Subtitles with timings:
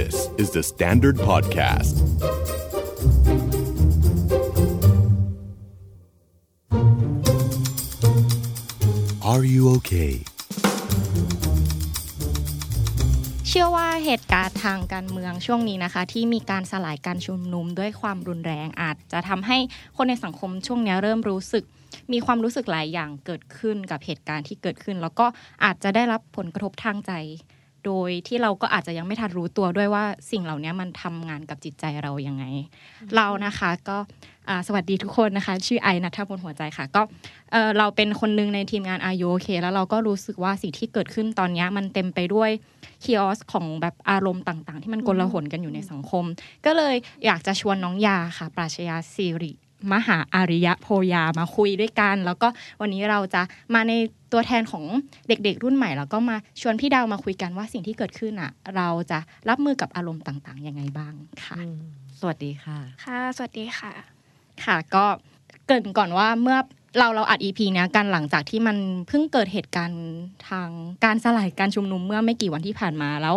[0.00, 1.94] This is the Standard Podcast.
[9.32, 10.14] Are you okay?
[13.48, 19.58] เชื่อว่าเหตุการณ์ทางการเมืองช่วงนี้นะคะ ที่มีการสลายการชุมนุมด้วยความรุนแรงอาจจะทำให้
[19.96, 21.64] คนในสังคมช่วงนี้เริ่มรู้สึก
[22.12, 25.26] มีความรู้สึกหลายอย่างเกิดขึ้นกับเหตุการณ์ที่เกิดขึ้น แล้วก็
[25.64, 27.12] อาจจะได้รับผลกระทบทางใจ
[27.86, 32.44] โดยที่เราก็อาจจะยังไม่ทันรู้ตัวด้วยว่าสิ่งเหล่านี้มันทำงานกับจิตใจเรายังไง
[33.16, 33.98] เรานะคะก็
[34.48, 37.02] อ่าสวัสดีทุกคนนะคะ ชื่อไอนัทพลหัวใจค่ะ ก็
[37.52, 42.50] เอ่อเราเป็นคนหนึ่งในทีมงานอายุโอเค แล้วเราก็รู้สึกว่าสิ่งที่เกิดขึ้นตอนนี้มันเต็มไปด้วย
[43.02, 46.24] คีออสของแบบอารมณ์ต่าง ๆ ที่มันกลาหนกันอยู่ในสังคม
[46.66, 49.52] ก็เลยอยากจะชวนน้องยาค่ะ ปราชญาสิริ
[49.92, 52.48] มหาอาริยะโพยามาคุยด้วยกัน แล้วก็
[52.80, 53.42] วันนี้เราจะ
[53.74, 53.92] มาใน
[54.32, 54.84] ตัวแทนของ
[55.28, 59.18] เด็กๆ รุ่นใหม่ แล้วก็มาชวนพี่ดาวมาคุยกันว่าสิ่งที่เกิดขึ้นอะเราจะ
[59.48, 61.14] รับมือกับอารมณ์ต่างๆยังไงบ้าง
[61.44, 61.56] ค่ะ
[62.20, 63.92] สวัสดีค่ะ ค่ะ สวัสดีค่ะ
[64.64, 65.04] ค่ะก็
[65.66, 66.58] เกรินก่อนว่าเมื่อ
[66.98, 68.76] เราเราอัด EP เนี้ยกันหลังจากที่มัน
[69.08, 70.02] เพิ่งเกิดเหตุการณ์
[70.48, 70.68] ทาง
[71.04, 73.34] การสลายการชุมนุมเมื่อไม่กี่วันที่ผ่านมาแล้ว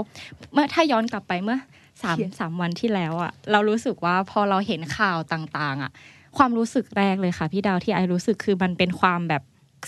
[0.53, 1.58] เมื่อถ้าย้อนกลับไปเมื่อ
[2.03, 5.91] สามสามวันที่แล้วอะเรารู้สึกว่าพอเราเห็นข่าวต่าง ๆอะ
[6.38, 9.41] ความรู้สึกแรกเลยค่ะพี่ดาวที่ไอรู้สึกคือมันเป็นความแบบ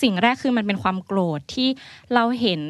[0.03, 1.69] สิ่งแรกคือมันเป็นความโกรธที่
[2.13, 2.61] เราเห็น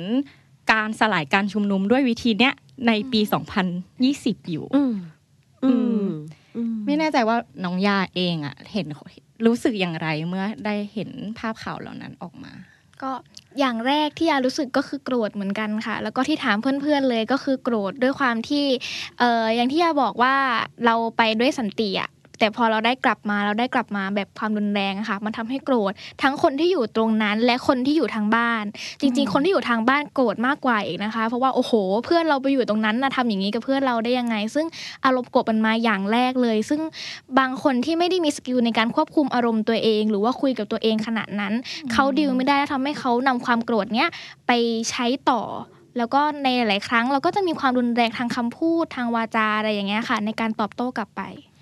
[0.72, 2.53] การสลายการชุมนุมด้วยวิธีเนี้ย
[2.88, 3.22] ในปี
[3.86, 4.95] 2020 อยู่อืม
[5.64, 6.08] อืม
[6.55, 8.86] อืมไม่แน่ใจว่าน้องยาเองอะเห็น
[9.45, 12.53] รู้สึกอย่างไรเมื่อได้เห็นภาพข่าวเหล่านั้นออกมา
[13.02, 13.11] ก็
[13.59, 18.66] อย่างแรกที่ยารู้สึกก็คือโกรธเหมือนกันค่ะ แล้วก็ที่ถามเพื่อนๆเลยก็คือโกรธด้วยความที่
[19.20, 20.36] เอออย่างที่ยาบอกว่า
[20.86, 28.63] เราไปด้วยสันติอะ แต่พอเราได้กลับมาเราได้กลับมาแบบความรุนแรงอะค่ะมันทำให้โกรธทั้งคนที่อยู่ตรงนั้นและคนที่อยู่ทางบ้าน
[29.02, 31.73] จริง ๆ คนที่อยู่ทางบ้านโกรธมากกว่าอีกนะคะ เพราะว่าโอ้โห
[32.05, 34.65] เพื่อนเราไปอยู่ตรงนั้นนะทำอย่างนี้กับเพื่อนเราได้ยังไง ซึ่ง
[35.05, 36.81] อารมณ์โกรธมันมาอย่างแรกเลย ซึ่ง
[37.39, 41.53] บางคนที่ไม่ได้มีสกิลในการควบคุมอารมณ์ตัวเอง หรือว่าคุยกับตัวเองขนาดนั้น
[41.92, 44.09] เขาดิวไม่ได้แล้วทำให้เขานำความโกรธเนี้ย
[44.47, 44.52] ไป
[44.89, 45.42] ใช้ต่อ
[45.97, 51.57] แล้วก็ในหลายๆครั้งเราก็จะมีความรุนแรงทางคำพูดทางวาจาอะไรอย่างเงี้ยค่ะ ในการตอบโต้กลับไปอืม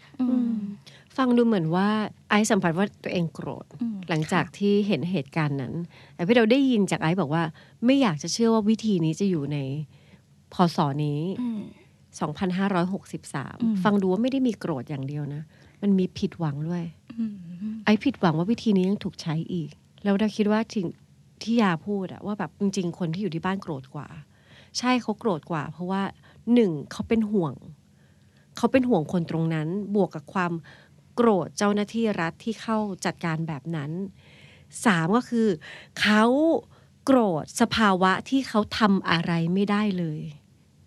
[1.18, 1.90] ฟังดูเหมือนว่า
[2.30, 5.74] ไอซ์สัมผัสว่าตัวเองโกรธอืมหลังจากที่เห็นเหตุการณ์นั้น
[6.16, 7.44] แต่พี่เราได้ยินจากไอซ์บอกว่า
[7.86, 9.58] ไม่อยากจะเชื่อว่าวิธีนี้จะอยู่ใน
[10.54, 11.62] พศนี้อืม
[12.24, 15.42] 2563 ฟังดูว่าไม่ได้มีโกรธอย่างเดียวนะ
[15.82, 16.84] มันมีผิดหวังด้วย
[17.20, 17.36] อืม
[17.86, 19.70] ไอซ์ผิดหวังว่าวิธีนี้ยังถูกใช้อีก
[20.04, 20.86] แล้วเราคิดว่าจริง
[21.42, 24.08] ที่ยาพูดอะว่าแบบจริง ๆ คนที่อยู่ที่บ้านโกรธกว่า
[24.78, 26.02] ใช่เขาโกรธกว่า เพราะว่า
[26.54, 27.54] หนึ่งเขาเป็นห่วง
[28.58, 30.54] เขาเป็นห่วงคนตรงนั้น บวกกับความ
[31.16, 33.92] โกรธเจ้าหน้าที่รัฐที่เข้าจัดการแบบนั้น
[34.86, 35.48] สามก็คือ
[36.02, 36.24] เขา
[37.06, 40.20] โกรธสภาวะที่เขาทำอะไรไม่ได้เลย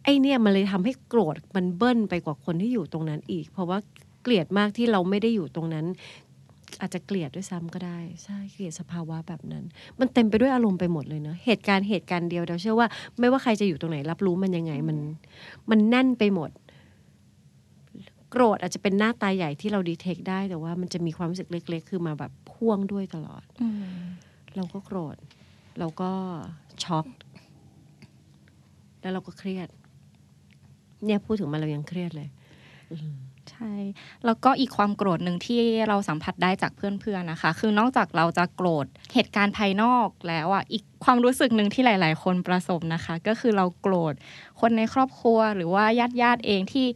[0.04, 3.78] ไอเนี่ยมันเลยทำให้โกรธมันเบิ้ลไปกว่าคนที่อยู่ตรงนั้นอีก เพราะว่า
[4.22, 5.86] เกลียดมากที่เราไม่ได้อยู่ตรงนั้น
[6.80, 9.64] อาจจะเกลียดด้วยซ้ำก็ได้ใช่เกลียดสภาวะแบบนั้น
[9.98, 14.98] มันเต็มไปด้วยอารมณ์ไปหมดเลยเนอะเหตุการณ์เหตุการณ์เดียวเราเชื่อว่า ไม่ว่าใครจะอยู่ตรงไหนรับรู้มันยังไงมัน
[15.70, 16.50] มันแน่นไปหมด
[18.30, 23.96] โกรธอาจจะเป็นหน้าตาใหญ่ที่เราดีเทคได้แต่ว่ามันจะมีความรู้สึกเล็ก ๆ คือมาแบบพ่วงด้วยตลอดอืม
[24.56, 25.16] เราก็โกรธ
[25.78, 26.10] เราก็
[26.84, 27.06] ช็อก
[29.00, 29.68] แล้วเราก็เครียด
[31.04, 32.28] เนี่ยพูดถึงมันเรายังเครียดเลย
[33.50, 33.74] ใช่
[34.24, 44.14] แล้วก็อีกความโกรธหนึ่งที่เราสัมผัสได้จากเพื่อนๆนะคะ คือนอกจากเราจะโกรธเหตุการณ์ภายนอกแล้วอะอีกความรู้สึกหนึ่งที่หลาย ๆ คนประสบนะคะ ก็คือเราโกรธ
[44.60, 46.86] คนในครอบครัวหรือว่าญาติญาติๆเองที่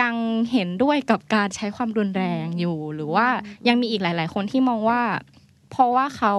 [0.00, 0.14] ยัง
[0.52, 3.28] เห็นด้วยกับการใช้ความรุนแรงอยู่ หรือว่า
[3.68, 5.02] ยังมีอีกหลาย ๆ คนที่มองว่า
[5.70, 6.34] เพราะว่าเขา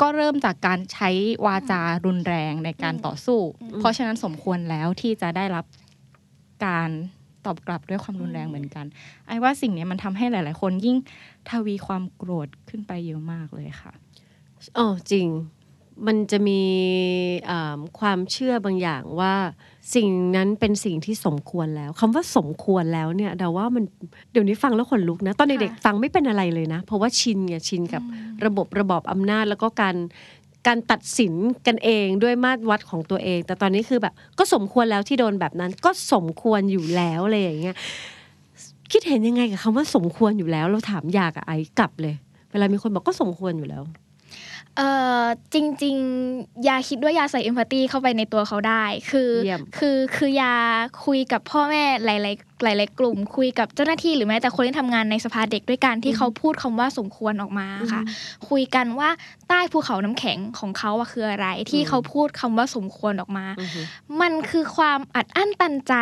[0.00, 1.10] ก็เริ่มจากการใช้
[1.46, 3.40] วาจารุนแรงในการต่อสู้
[3.78, 5.64] เพราะฉะนั้นสมควรแล้วที่จะได้รับ
[6.66, 6.90] การ
[7.44, 8.86] ตอบกลับด้วยความรุนแรงเหมือนกัน
[9.26, 10.96] ไอ้ว่าสิ่งเนี้ยมันทำให้หลาย ๆ คนยิ่ง
[11.50, 13.92] ทวีความโกรธขึ้นไปเยอะมากเลยค่ะ
[14.78, 15.28] อ๋อจริง
[16.06, 16.60] มันจะมี
[17.50, 19.34] อ่าความเชื่อบางอย่างว่า
[19.94, 23.84] สิ่งนั้นเป็นสิ่งที่สมควรแล้วคำว่าสมควรแล้วเนี่ยเดาว่ามัน
[24.32, 28.02] เดี๋ยวนี้ฟังแล้วขนลุกนะ ตอนเด็กค่ะๆฟังไม่เป็นอะไรเลยนะ เพราะว่าชินไงชินกับ
[28.44, 29.96] ระบบระบอบอำนาจแล้วก็การ
[30.66, 31.34] การตัดสิน
[31.66, 37.76] กันเองด้วยมาตรวัดของตัวเอง แต่ตอนนี้คือแบบ ก็สมควรแล้วที่โดนแบบนั้น ก็สมควรอยู่แล้วอะไรอย่างเงี้ย
[38.92, 42.14] คิดเห็นยังไงกับคำว่าสมควรอยู่แล้ว เราถามอยากกับไอ้กลับเลย
[42.50, 43.82] เวลามีคนบอกก็สมควรอยู่แล้ว
[44.78, 44.82] เอ
[45.22, 45.24] อ
[45.54, 45.96] จริง
[46.32, 50.54] ๆ ยาคิดว่ายาใส่เอมพัตตีเข้าไปในตัวเขาได้ คือเยี่ยมคือคือยา
[51.04, 58.02] คุยกับพ่อแม่หลาย หลาย ๆ กลุ่ม คุยกับเจ้าหน้าที่หรือแม้แต่คนที่ทำงานในสภาเด็กด้วยกันที่เขาพูดคำว่าสมควรออกมาค่ะ
[58.48, 59.08] คุยกันว่า
[59.48, 63.80] ใต้ภูเขาน้ำแข็งของเขาอะคืออะไร ที่เขาพูดคำว่าสมควรออกมาอือฮึ
[64.20, 65.94] มันคือความอัดอั้นตันใจ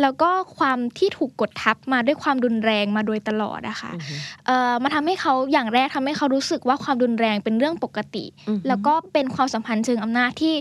[0.00, 4.14] แล้วก็ความที่ถูกกดทับมาด้วยความรุนแรงมาโดยตลอดอะค่ะอือฮึ
[4.46, 10.54] เอ่อมาทำให้เขาอย่างแรกทำให้เขารู้สึกว่าความรุนแรงเป็นเรื่องปกติอือฮึแล้วก็เป็นความสัมพันธ์เชิงอำนาจที่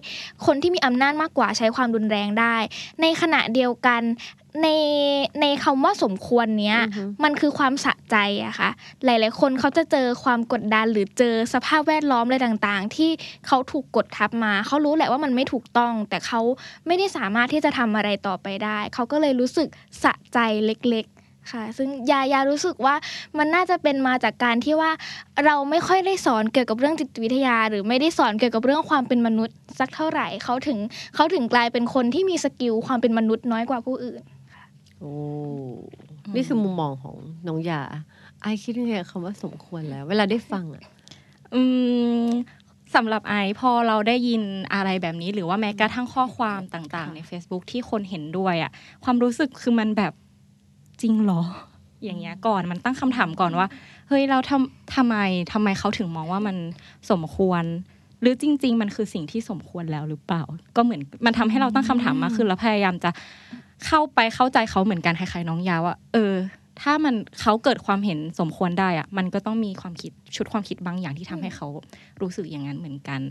[0.46, 2.56] คนที่มีอำนาจมากกว่าใช้ความรุนแรงได้
[3.02, 4.02] ในขณะเดียวกัน
[4.64, 4.68] ใน
[5.42, 8.16] ในคำว่าสมควรเนี้ยอือฮึมันคือความสะใจ
[8.46, 8.70] อะค่ะ
[9.06, 13.12] หลาย ๆ คนเขาจะเจอความกดดันหรือเจอสภาพแวดล้อมอะไรต่าง ๆ ที่
[13.48, 16.42] เขาถูกกดทับมา เขารู้แหละว่ามันไม่ถูกต้อง แต่เขา
[16.88, 19.68] ไม่ได้สามารถที่จะทำอะไรต่อไปได้ เขาก็เลยรู้สึก
[20.04, 22.96] สะใจเล็ก ๆค่ะซึ่งยายารู้สึกว่า
[23.38, 24.92] มันน่าจะเป็นมาจากการที่ว่า
[25.46, 30.80] เราไม่ค่อยได้สอนเกี่ยวกับเรื่องจิตวิทยา หรือไม่ได้สอนเกี่ยวกับเรื่องความเป็นมนุษย์สักเท่าไหร่เขาถึง
[31.16, 34.22] เขาถึงกลายเป็นคนที่มีสกิลความเป็นมนุษย์น้อยกว่าผู้อื่น
[35.02, 35.14] โอ้
[36.36, 37.16] นี่คือมุมมองของ
[37.48, 37.82] น้องยา
[38.42, 40.84] ไอคิดยังไงกับคำว่าสมควรแล้ว เวลาได้ฟังอะ
[41.54, 41.62] อื
[42.26, 42.30] ม
[42.96, 44.42] สำหรับไอซ์พอเราได้ยิน
[44.74, 48.72] อะไรแบบนี้ หรือว่าแม้กระทั่งข้อความต่าง ๆ ใน Facebook ที่คนเห็นด้วยอะ
[49.04, 50.14] ความรู้สึกคือมันแบบ
[51.02, 51.42] จริงเหรอ
[52.04, 53.68] อย่างเงี้ยก่อนมันตั้งคำถามก่อนว่า
[54.08, 55.16] เฮ้ยเราทำทำไม
[55.54, 56.58] ทำไมเขาถึงมองว่ามัน
[57.12, 57.64] สมควร
[58.22, 60.44] หรือจริง ๆ มันคือสิ่งที่สมควรแล้วหรือเปล่า
[60.76, 63.10] ก็เหมือนมันทำให้เราตั้งคำถามมากขึ้นแล้วพยายามจะ
[63.86, 66.36] เข้าไปเข้าใจเขาเหมือนกันคล้ายๆน้องยาว่าเออ
[66.82, 71.68] ถ้ามันเขาเกิดความเห็นสมควรได้อะมันก็ต้องมีความคิดชุดความคิดบางอย่างที่ทำให้เขา
[72.22, 73.22] รู้สึกอย่างนั้นเหมือนกัน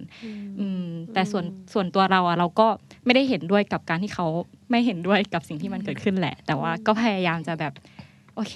[0.60, 2.66] อืมแต่ส่วนส่วนตัวเราอะเราก็
[3.04, 4.26] ไม่ได้เห็นด้วยกับการที่เขา
[4.70, 7.72] ไม่เห็นด้วยกับสิ่งที่มันเกิดขึ้นแหละ แต่ว่าก็พยายามจะแบบ
[8.34, 8.54] โอเค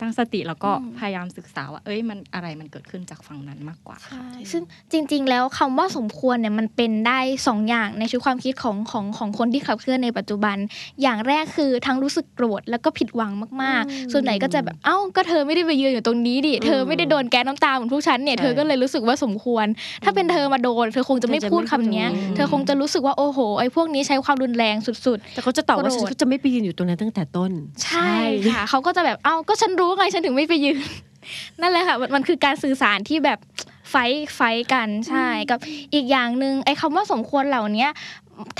[0.00, 4.62] ตั้งสติแล้วก็อืมพยายามศึกษาว่า เอ้ยมันอะไรมันเกิดขึ้นจากฝั่งนั้นมากกว่าใช่ซึ่ง
[4.92, 10.56] จริง ๆ แล้วคำว่าสมควรเนี่ยมันเป็นได้สองอย่างในชุดความคิดของของของคนที่ขับเคลื่อนในปัจจุบัน
[11.02, 19.66] อย่างแรกคือทั้งรู้สึกโกรธแล้วก็ผิดหวังมากอืมๆส่วนไหนก็จะแบบเอ้าก็เธอไม่ได้ไปยืนอยู่ตรงนี้ดิเธอไม่ได้โดนแก๊สน้ำตาเหมือนพวกฉันเนี่ยใช่เธอก็เลยรู้สึกว่าสมควร
[20.04, 27.50] ถ้าเป็นเธอมาโดนเธอคงจะไม่เธอจะพูดไม่คำเนี้ยพูดเธอคงจะรู้สึกว่าโอ้โหไอ้พวกนี้ใช้ความรุนแรงสุด ๆ แต่เขาจะตอบว่าโกรธฉันก็จะไม่ไปยืนอยู่ตรงนั้นตั้งแต่ต้น
[27.84, 28.12] ใช่
[28.52, 30.78] ค่ะเขาก็จะแบบเอ้าก็ฉันรู้ไงฉันถึงไม่ไปยืน
[31.60, 33.38] นั่นแหละค่ะมันมันคือการสื่อสารที่แบบ
[33.90, 35.58] ไฟท์ไฟท์กันใช่กับ
[35.94, 37.90] อีกอย่างหนึ่งไอ้คำว่าสมควรเหล่าเนี้ย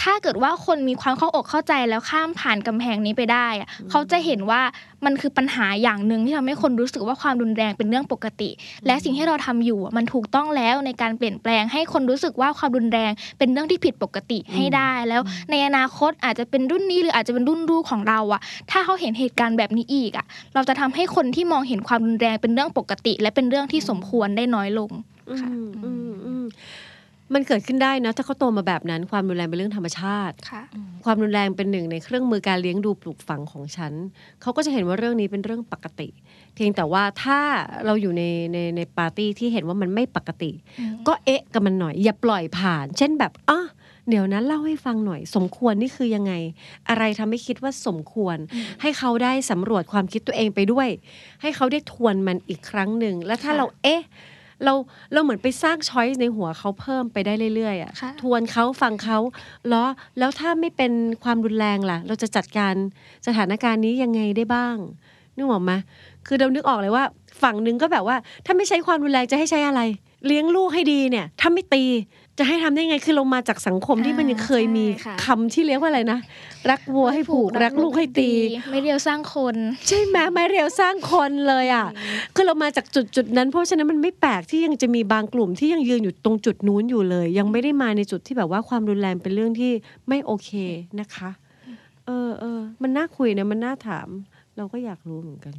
[0.02, 4.60] ถ้าเกิดว่าคนมีความเข้าอกเข้าใจแล้วข้ามผ่านกำแพงนี้ไปได้อะเขาจะเห็นว่า
[5.04, 8.50] มันคือปัญหาอย่างหนึ่งที่ทำให้คนรู้สึกว่าความรุนแรงเป็นเรื่องปกติ
[8.86, 18.40] และสิ่งที่เราทำอยู่อะมันถูกต้องแล้วในการเปลี่ยนแปลงให้คนรู้สึกว่าความรุนแรงเป็นเรื่องที่ผิดปกติให้ได้ แล้วในอนาคตอาจจะเป็นรุ่นนี้หรืออาจจะเป็นรุ่นลูกของเราอะ
[18.70, 24.90] ถ้าเขาเห็นเหตุการณ์แบบนี้อีกอะเราจะทำให้คนที่มองเห็นความรุนแรงเป็นเรื่องปกติ และเป็นเรื่องที่สมควรได้น้อยลง
[25.40, 25.48] ค่ะ
[25.84, 25.90] อื
[27.30, 30.62] มอืมอืมมันเกิดขึ้นได้นะถ้าเขาโตมาแบบนั้น ความรุนแรงเป็นเรื่องธรรมชาติ ค่ะ
[31.04, 33.92] ความรุนแรงเป็นหนึ่งในเครื่องมือการเลี้ยงดูปลูกฝังของฉัน
[34.42, 36.08] เขาก็จะเห็นว่าเรื่องนี้เป็นเรื่องปกติ
[36.54, 37.40] เพียงแต่ว่าถ้า
[37.84, 38.22] เราอยู่ใน
[38.52, 40.50] ในในปาร์ตี้ที่เห็นว่ามันไม่ปกติ
[41.06, 43.60] ก็เอ๊ะกับมันหน่อย อย่าปล่อยผ่าน เช่นแบบอะ
[44.08, 46.32] เดี๋ยวนั้นเล่าให้ฟังหน่อย สมควรนี่คือยังไง
[46.88, 48.36] อะไรทำให้คิดว่าสมควร
[48.82, 50.88] ให้เขาได้สำรวจความคิดตัวเองไปด้วย
[51.42, 54.02] ให้เขาได้ทวนมันอีกครั้งหนึ่งแล้วถ้าค่ะเราเอ๊ะ
[54.64, 54.72] เรา
[55.12, 59.18] เราเหมือนไปสร้างช้อยส์ในหัวเขาเพิ่มไปได้เรื่อยๆอะค่ะทวนเขาฟังเขา
[59.66, 59.84] เหรอ
[60.18, 60.92] แล้วถ้าไม่เป็น
[61.24, 62.74] ความรุนแรงล่ะ เราจะจัดการ
[63.26, 64.76] สถานการณ์นี้ยังไงได้บ้าง
[65.36, 65.72] นึกออกไหม
[66.26, 67.04] คือเรานึกออกเลยว่า
[67.42, 68.16] ฝั่งหนึ่งก็แบบว่า
[68.46, 69.80] ถ้าไม่ใช้ความรุนแรงจะให้ใช้อะไร
[70.26, 71.84] เลี้ยงลูกให้ดีเนี่ย ถ้าไม่ตี
[72.38, 76.18] จะให้ทำได้ไงคือเรามาจากสังคมที่มันยังเคยมีใช่ค่ะคำที่เรียกว่าอะไรนะ
[76.70, 78.30] รักวัวให้ผูกรักลูกให้ตี
[78.70, 79.56] ไม่เรียวสร้างคน
[79.88, 81.86] ใช่ไหมไม้เรียวสร้างคนเลยอะ
[82.34, 89.72] คือเรามาจากจุดจุดๆนั้นเพราะฉะนั้นมันไม่แปลกที่ยังจะมีบางกลุ่มที่ยังยืนอยู่ตรงจุดนู้นอยู่เลย ยังไม่ได้มาในจุดที่แบบว่าความรุนแรงเป็นเรื่องที่
[90.08, 90.50] ไม่โอเค
[91.00, 91.30] นะคะ
[92.06, 94.08] เออเออมันน่าคุยนะมันน่าถาม
[94.56, 95.54] เราก็อยากรู้เหมือนกัน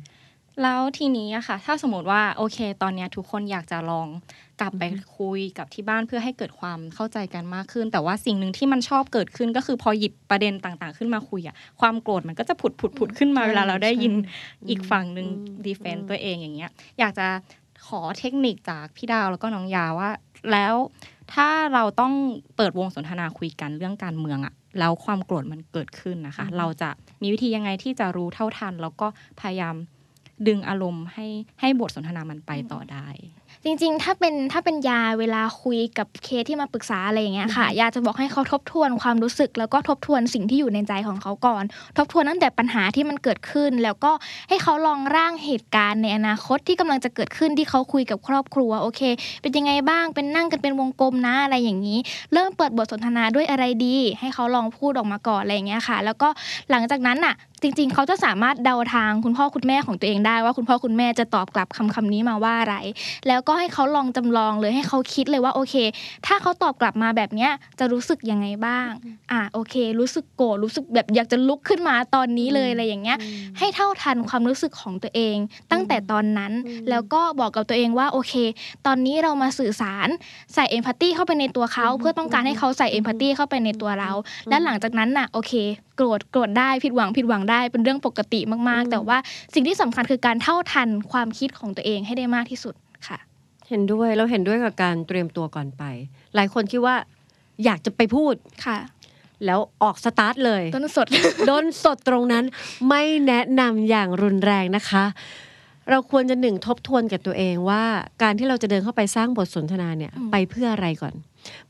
[0.64, 4.08] แล้วทีนี้อะค่ะ ถ้าสมมติว่าโอเค ตอนเนี้ยทุกคนอยากจะลอง
[4.62, 4.84] กลับไป
[5.18, 17.28] คุยกับที่บ้านเพื่อให้เกิดความเข้าใจกันมากขึ้น แต่ว่าสิ่งหนึ่งที่มันชอบเกิดขึ้นก็คือพอหยิบประเด็นต่างๆ ขึ้นมาคุยอะความโกรธมันก็จะผุดผุดผุดขึ้นมาใช่เวลาเราได้ยินใช่อีกฝั่งหนึ่งอืมดีเฟนอืต์มตัวเองอย่างเงี้ย อยากจะ
[17.88, 20.10] ขอเทคนิคจากพี่ดาวแล้วก็น้องยาว่า
[20.52, 20.76] แล้ว
[21.34, 22.14] ถ้าเราต้อง
[22.56, 26.90] เปิดวงสนทนาคุยกันเรื่องการเมืองอะแล้วความโกรธมันเกิดขึ้นนะคะ เราจะ
[27.22, 29.08] มีวิธียังไงที่จะรู้เท่าทัน แล้วก็
[29.42, 29.76] พยายาม
[30.48, 31.28] ดึงอารมณ์ให้
[31.62, 33.08] ให้บทสนทนามันไปต่อได้
[33.66, 41.64] จริงๆ ถ้าเป็นถ้าเป็นยาเวลาคุยกับเคสที่มาปรึกษาอะไรอย่างเงี้ยค่ะ ยาจะบอกให้เขาทบทวนความรู้สึก แล้วก็ทบทวนสิ่งที่อยู่ในใจของเขาก่อน
[41.98, 44.12] ทบทวนตั้งแต่ปัญหาที่มันเกิดขึ้น แล้วก็
[44.50, 49.02] ให้เขาลองร่างเหตุการณ์ในอนาคตที่กำลังจะเกิดขึ้นที่เขาคุยกับครอบครัวโอเค
[49.42, 52.00] เป็นยังไงบ้างเป็นนั่งกันเป็นวงกลมนะอะไรอย่างนี้
[52.34, 56.30] เริ่มเปิดบทสนทนาด้วยอะไรดี ให้เขาลองพูดออกมาก่อนอะไรอย่างเงี้ยค่ะ แล้วก็
[56.72, 62.76] หลังจากนั้นน่ะจริง ๆ เขาจะสามารถเดาทางคุณพ่อคุณแม่ของตัวเองได้ว่าคุณพ่อคุณแม่จะตอบกลับคำคำนี้มาว่าอะไร
[63.28, 65.76] แล้วก็ให้เขาลองจำลองเลยให้เขาคิดเลยว่าโอเค
[66.26, 68.90] ถ้าเขาตอบกลับมาแบบเนี้ยจะรู้สึกยังไงบ้าง
[69.32, 73.18] อ่าโอเค รู้สึกโกรธรู้สึกแบบอยากจะลุกขึ้นมาตอนนี้เลยอะไรอย่างเงี้ย
[73.60, 75.38] ให้เท่าทันความรู้สึกของตัวเอง
[75.72, 76.52] ตั้งแต่ตอนนั้น
[76.90, 78.34] แล้วก็บอกกับตัวเองว่าโอเค
[78.86, 80.08] ตอนนี้เรามาสื่อสาร
[80.54, 84.12] ใส่เอมพัตตีเข้าไปในตัวเขาเพื่อต้องการให้เขาใส่เอมพัตตีเข้าไปในตัวเรา
[84.50, 85.54] และหลังจากนั้นน่ะโอเค
[86.00, 88.40] โกรธโกรธได้ผิดหวังผิดหวังได้เป็นเรื่องปกติ
[88.70, 89.18] มากๆ แต่ว่า
[89.54, 92.74] สิ่งที่สำคัญคือการเท่าทันความคิดของตัวเองให้ได้มากที่สุด
[93.08, 93.18] ค่ะ
[93.70, 95.84] เห็นด้วยเราเห็นด้วยกับการเตรียมตัวก่อนไป
[96.36, 96.96] หลายคนคิดว่า
[97.66, 98.34] อยากจะไปพูด
[98.66, 98.78] ค่ะ
[99.46, 101.08] แล้วออกสตาร์ทเลยต้นสด
[101.48, 102.46] โดนสดตรงนั้น
[102.90, 105.04] ไม่แนะนำอย่างรุนแรงนะคะ
[105.90, 107.84] เราควรจะหนึ่งทบทวนกับตัวเองว่า
[108.22, 111.14] การที่เราจะเดินเข้าไปสร้างบทสนทนาเนี่ยอืมไปเพื่ออะไรก่อน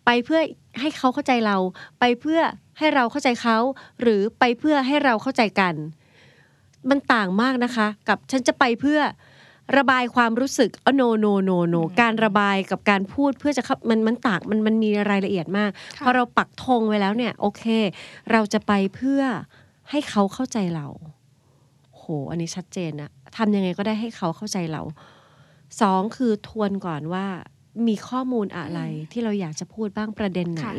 [0.05, 0.39] ไปเพื่อ
[0.79, 1.57] ให้เขาเข้าใจเรา
[1.99, 2.39] ไปเพื่อ
[2.79, 3.57] ให้เราเข้าใจเขา
[4.01, 5.75] หรือไปเพื่อให้เราเข้าใจกัน
[6.89, 9.01] มันต่างมากนะคะ กับฉันจะไปเพื่อ
[9.77, 17.63] ระบายความรู้สึกอ๋อโนโนโนโนการระบายกับการพูดเพื่อจะเข้ามันมันต่างมันมันมีรายละเอียดมากค่ะพอเราปักธงไว้แล้วเนี่ย โอเค
[18.31, 19.21] เราจะไปเพื่อ
[19.89, 20.87] ให้เขาเข้าใจเรา
[21.95, 24.81] โห อันนี้ชัดเจนนะทำยังไงก็ได้ให้เขาเข้าใจเรา
[25.81, 27.25] สองคือทวนก่อนว่า
[27.87, 30.73] มีข้อมูลอะไรที่เราอยากจะพูดบ้างประเด็นไหนค่ะ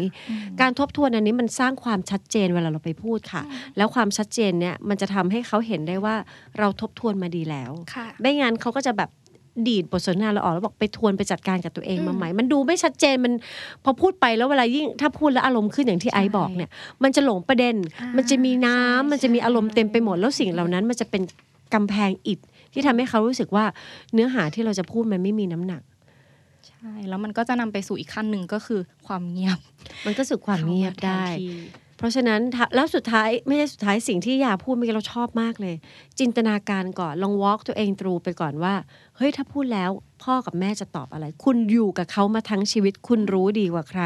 [0.61, 3.43] การทบทวนอันนี้มันสร้างความชัดเจนเวลาเราไปพูดค่ะ
[3.77, 6.15] แล้วความชัดเจนเนี่ยมันจะทำให้เขาเห็นได้ว่า
[6.59, 9.11] เราทบทวนมาดีแล้วค่ะไม่งั้นเขาก็จะแบบ
[9.69, 13.33] ดีดบทสนทนาเราออกแล้วบอกไปทวนไปจัดการกับตัวเองอืมมาใหม่ มันดูไม่ชัดเจนมัน
[13.85, 16.71] พอพูดไปแล้วเวลายิ่งถ้าพูดแล้วอารมณ์ขึ้นอย่างที่ไอซ์บอกเนี่ย
[17.03, 21.23] มันจะหลงประเด็นอ่ามันจะมีน้ำใช่มันจะมีใช่อารมณ์เต็มไปหมดแล้วสิ่งเหล่านั้น มันจะเป็น
[21.75, 22.39] กำแพงอิฐ
[22.73, 23.65] ที่ทำให้เขารู้สึกว่า
[24.15, 25.83] เนื้อหาที่เราจะพูดมันไม่มีน้ำหนัก
[26.69, 29.59] ใช่ แล้วมันก็จะนำไปสู่อีกขั้นหนึ่งก็คือความเงียบ
[30.07, 31.57] มันก็สึกความเงียบได้เข้ามาแทนที่
[31.99, 35.75] เพราะฉะนั้นถ้าแล้วสุดท้ายไม่ใช่สุดท้ายสิ่งที่อยาพูดเมื่อกี้เราชอบมากเลย
[36.19, 38.75] จินตนาการก่อนลองวอล์กตัวเองตรูไปก่อนว่า
[39.17, 39.91] เฮ้ยถ้าพูดแล้ว
[40.23, 44.03] พ่อกับแม่จะตอบอะไร คุณอยู่กับเขามาทั้งชีวิตคุณรู้ดีกว่าใคร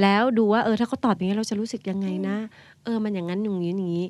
[0.00, 2.36] แล้วดูว่าเออถ้าเขาตอบอย่างนี้เราจะรู้สึกยังไงนะ
[2.84, 4.06] เออมันอย่างนั้นอย่างนี้อย่างนี้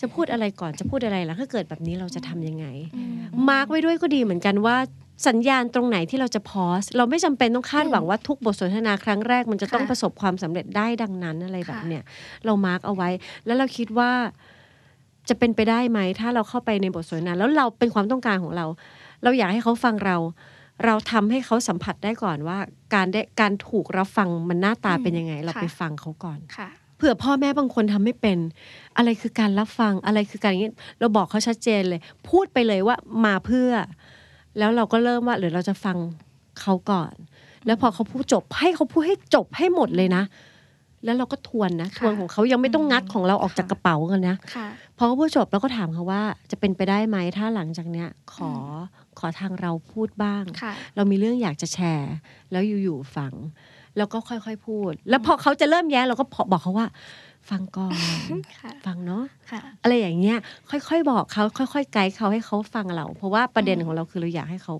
[0.00, 2.66] จะพูดอะไรก่อนจะพูดอะไรหลังถ้าเกิดแบบนี้เราจะทำยังไง
[3.48, 4.76] mark ไว้ด้วยก็ดีเหมือนกันว่า
[5.28, 12.04] สัญญาณตรงไหนที่เราจะ pause เราไม่จำเป็นต้องคาดหวังว่าทุกบทสนทนาครั้งแรก มันจะต้องค่ะประสบความสำเร็จได้ดังนั้นอะไรแบบค่ะเนี้ย
[12.44, 13.08] เรา mark เอาไว้
[13.46, 14.10] แล้วเราคิดว่า
[15.28, 18.66] จะเป็นไปได้ไหม ถ้าเราเข้าไปในบทสนทนาแล้วเราเน้นความต้องการของเรา
[19.22, 20.16] เราอยากให้เขาฟังเรา
[20.84, 22.58] เราทำให้เขาสัมผัสได้ก่อนว่า
[22.94, 28.38] การได้การถูกรับฟังมันหน้าตาเป็นยังไง เราค่ะไปฟังเขาก่อนค่ะ เผื่อพ่อแม่บางคนทำไม่เป็น
[28.96, 33.70] อะไรคือการรับฟังอะไรคือการอย่างนี้เราบอกเขาชัดเจนเลย พูดไปเลยว่ามาเพื่อ
[34.58, 35.96] แล้วเราก็เริ่มว่าหรือเราจะฟัง
[36.60, 37.14] เขาก่อน
[37.66, 40.22] แล้วพอเขาพูดจบให้เขาพูดให้จบให้หมดเลยนะ
[41.04, 48.52] แล้วเราก็ทวนนะทค่ะวนของเขายังไม่ต้องงัดของเราออกจากกระเป๋ากันนะค่ะพอเขาพูดจบเราก็ถามเขาว่า จะเป็นไปได้ไหมถ้าหลังจากเนี้ย ขอ
[49.18, 52.12] ขอทางเราพูดบ้างค่ะเรามีเรื่องอยากจะแชร์
[52.50, 53.32] แล้วอยู่ๆฟัง
[53.96, 56.88] แล้วก็ค่อยๆพูด แล้วพอเขาจะเริ่มแย้เราก็บอกเขาว่า
[57.50, 57.96] ฟังก่อน
[58.58, 60.38] ค่ะฟังเนาะค่ะอะไรอย่างเงี้ย
[60.70, 64.74] ค่อยๆบอกเขาค่อยๆไกด์เขาให้เขาฟังเรา เพราะว่าประเด็นของเราคือเราอยากให้เขา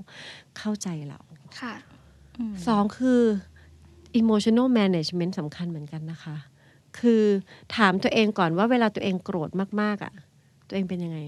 [0.59, 1.19] เข้าใจเรา
[1.61, 1.75] ค่ะ
[2.67, 3.23] สองคือ
[4.21, 6.37] emotional management สำคัญเหมือนกันนะคะ
[6.99, 7.23] คือ
[7.77, 10.13] ถามตัวเองก่อนว่าเวลาตัวเองโกรธมากๆอะ่ะ
[10.69, 11.19] ตัวเองเป็นยังไง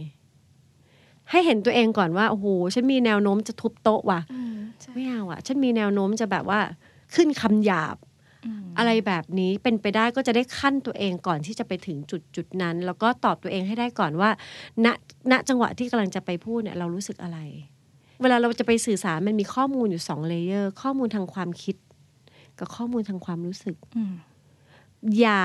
[1.30, 6.60] ให้เห็นตัวเองก่อนว่า โอ้โห ฉันมีแนวโน้มจะทุบโต๊ะว่ะอืมใช่ไม่เอาอะฉันมีแนวโน้มจะแบบว่า
[7.14, 7.96] ขึ้นคำหยาบ
[8.78, 14.30] อะไรแบบนี้เป็นไปได้ก็จะได้ขั้นตัวเองก่อนที่จะไปถึงจุดจุดนั้น แล้วก็ตอบตัวเองให้ได้ก่อนว่า
[14.84, 14.86] ณ
[15.30, 17.38] ณจังหวะที่กำลังจะไปพูดเนี่ยเรารู้สึกอะไร
[18.20, 21.76] เวลาเราจะไปสื่อสารมันมีข้อมูลอยู่สองเลเยอร์ข้อมูลทางความคิด
[22.58, 24.14] กับข้อมูลทางความรู้สึกอืม
[25.18, 25.42] อย่า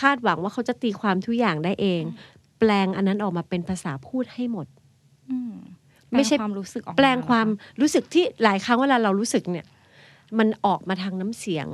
[0.00, 2.02] คาดหวังว่าเขาจะตีความทุกอย่างได้เอง
[2.58, 4.66] แปลงอันนั้นออกมาเป็นภาษาพูดให้หมด
[5.30, 5.54] อืม
[6.10, 9.66] ไม่ใช่แปลงความรู้สึกออกมาแปลงความเหรอคะรู้สึกที่หลายครั้งเวลาเรารู้สึกเนี่ย
[10.38, 11.66] มันออกมาทางน้ำเสียง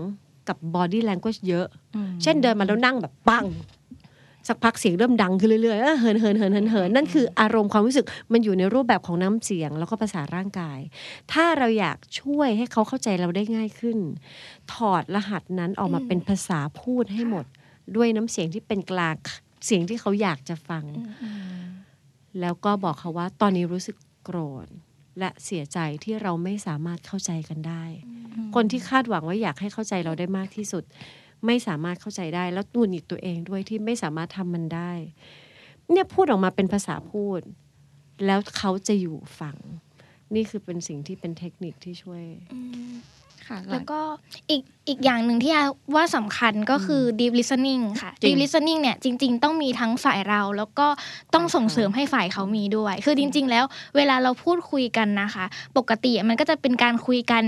[0.48, 3.46] กับ body language เยอะอืมเช่นเดินมาแล้วนั่งแบบปัง
[4.48, 10.78] สักพักเสียงเริ่มดังขึ้นเรื่อยๆเออเหินเหินเหินเหินเหินนั่นคืออารมณ์ความรู้สึกมันอยู่ในรูปแบบของน้ำเสียงแล้วก็ภาษาร่างกาย
[11.32, 13.98] ถ้าเราอยากช่วยให้เขาเข้าใจเราได้ง่ายขึ้น
[14.72, 17.44] ถอดรหัสนั้นออกมาเป็นภาษาพูดให้หมด
[17.96, 19.16] ด้วยน้ำเสียงที่เป็นกลาง
[19.66, 20.84] เสียงที่เขาอยากจะฟัง
[22.40, 24.68] แล้วก็บอกเขาว่าตอนนี้รู้สึกโกรธ
[25.20, 27.84] และเสียใจที่เราไม่สามารถเข้าใจกันได้
[28.54, 30.84] คนที่คาดหวังว่าอยากให้เข้าใจเราได้มากที่สุด
[31.46, 34.92] ไม่สามารถเข้าใจได้ แล้วตุนอีกตัวเองด้วยที่ไม่สามารถทำมันได้
[35.90, 37.40] เนี่ยพูดออกมาเป็นภาษาพูด
[38.26, 39.56] แล้วเขาจะอยู่ฟัง
[40.34, 42.24] นี่คือเป็นสิ่งที่เป็นเทคนิคที่ช่วย
[43.50, 44.00] ค่ะ แล้วก็
[44.50, 45.64] อีกอีกอย่างหนึ่งที่อา
[45.94, 50.86] ว่าสำคัญก็คือ deep listening ค่ะจริง deep listening เนี่ยจริง ๆ ต้องมีทั้งฝ่ายเรา แล้วก็
[51.34, 53.64] ต้องส่งเสริมให้ฝ่ายเขามีด้วย คือจริง ๆ แล้ว
[53.96, 55.44] เวลาเราพูดคุยกันนะคะ
[55.76, 57.44] ปกติมันก็จะเป็นการคุยกัน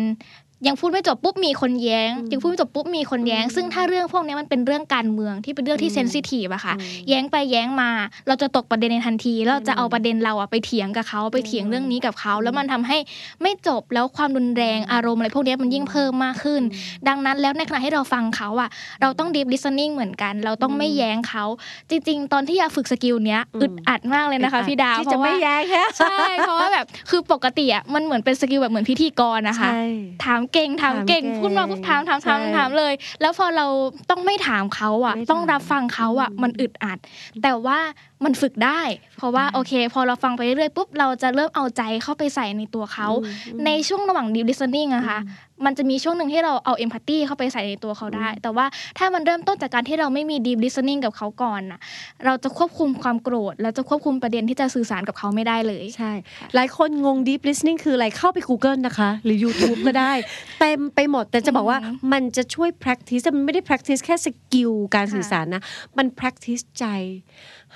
[0.66, 6.74] ยังพูดไม่จบปุ๊บมีคนแย้ง ยังพูดไม่จบปุ๊บมีคนแย้ง ซึ่งถ้าเรื่องพวกนี้มันเป็นเรื่องการเมืองที่เป็นเรื่องที่เซนซิทีฟอะค่ะ
[7.08, 7.90] แย้งไปแย้งมา
[8.28, 12.98] เราจะตกประเด็นในทันทีแล้วเราจะเอาประเด็นเราอะไปเถียงกับเขาไปเถียงเรื่องนี้กับเขา แล้วมันทำให้
[13.42, 16.62] ไม่จบแล้วความรุนแรงอารมณ์อะไรพวกนี้มันยิ่งเพิ่มมากขึ้น
[17.08, 18.68] ดังนั้นแล้วในขณะที่เราฟังเขาอะ
[19.02, 21.44] เราต้อง deep listening เหมือนกัน เราต้องไม่แย้งเขา
[21.90, 29.84] จริง ๆ ตอนที่อยากฝึก skill เนี้ยอึดอัดมากเลยนะคะพี่ดาวที่เพจะราะไม่ว่าแย้งแค่ใช่เพราะว่าแบบคือปกติอะมันเหมือนเป็น skill แบบเหมือนพิธีกรนะคะใช่
[30.24, 33.66] ถามเก่งถามเก่งถามเก่งพูดมาปุ๊บถามถามถามใช่ถามเลย แล้วพอเรา
[34.10, 36.98] ต้องไม่ถามเขาอะไม่ถามต้องรับฟังเขาอะอืมมันอึดอัด
[37.42, 37.78] แต่ว่า
[38.24, 38.80] มันฝึกได้
[39.18, 45.20] เพราะว่าโอเค พอเราฟังไปเรื่อยๆปุ๊บเราจะเริ่มเอาใจเข้าไปใส่ในตัวเขาอืมในช่วงระหว่าง deep listening อะค่ะ
[45.66, 48.66] มันจะมีช่วงหนึ่งที่เราเอา empathy เข้าไปใส่ในตัวเขาได้ แต่ว่า
[48.98, 51.80] ถ้ามันเริ่มต้นจากการที่เราไม่มี deep listening กับเขาก่อนน่ะ
[52.24, 56.12] เราจะควบคุมความโกรธแล้วจะควบคุมประเด็นที่จะสื่อสารกับเขาไม่ได้เลยใช่
[56.54, 60.12] หลายคนงง deep listening คืออะไรเข้าไป Google นะคะ หรือ YouTube ก็ได้
[60.60, 65.62] เต็มไปหมดแต่จะบอกว่าอืมมันจะช่วย practice แต่มันไม่ได้ practice แค่สกิลการสื่อสารนะ
[65.98, 66.84] มัน practice ใจ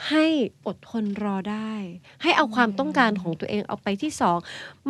[0.09, 0.27] ให้
[0.67, 1.73] อดทนรอได้
[2.23, 4.39] ให้เอาความต้องการของตัวเองเอาไปที่สอง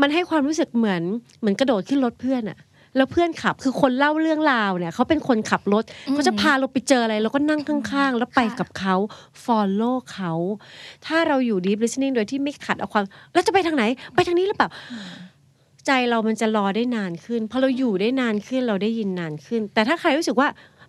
[0.00, 1.02] มันให้ความรู้สึกเหมือน
[1.40, 2.58] เหมือนกระโดดขึ้นรถเพื่อนอะ
[2.96, 8.94] แล้วเพื่อนขับคือคนเล่าเรื่องราวเนี่ยเขาเป็นคนขับรถอืมเขาจะพาเราไปเจออะไรเราก็นั่งข้าง ๆ แล้วไปค่ะกับเขา
[9.44, 10.32] follow เขา
[11.06, 13.84] ถ้าเราอยู่ deep listening โดยที่ไม่ขัดเอาความแล้วจะไปทางไหน
[14.14, 14.68] ไปทางนี้หรือเปล่า
[15.86, 20.48] ใจเรามันจะรอได้นานขึ้นพอเราอยู่ได้นานขึ้นเราได้ยินนานขึ้น แต่ถ้าใครรู้สึกว่า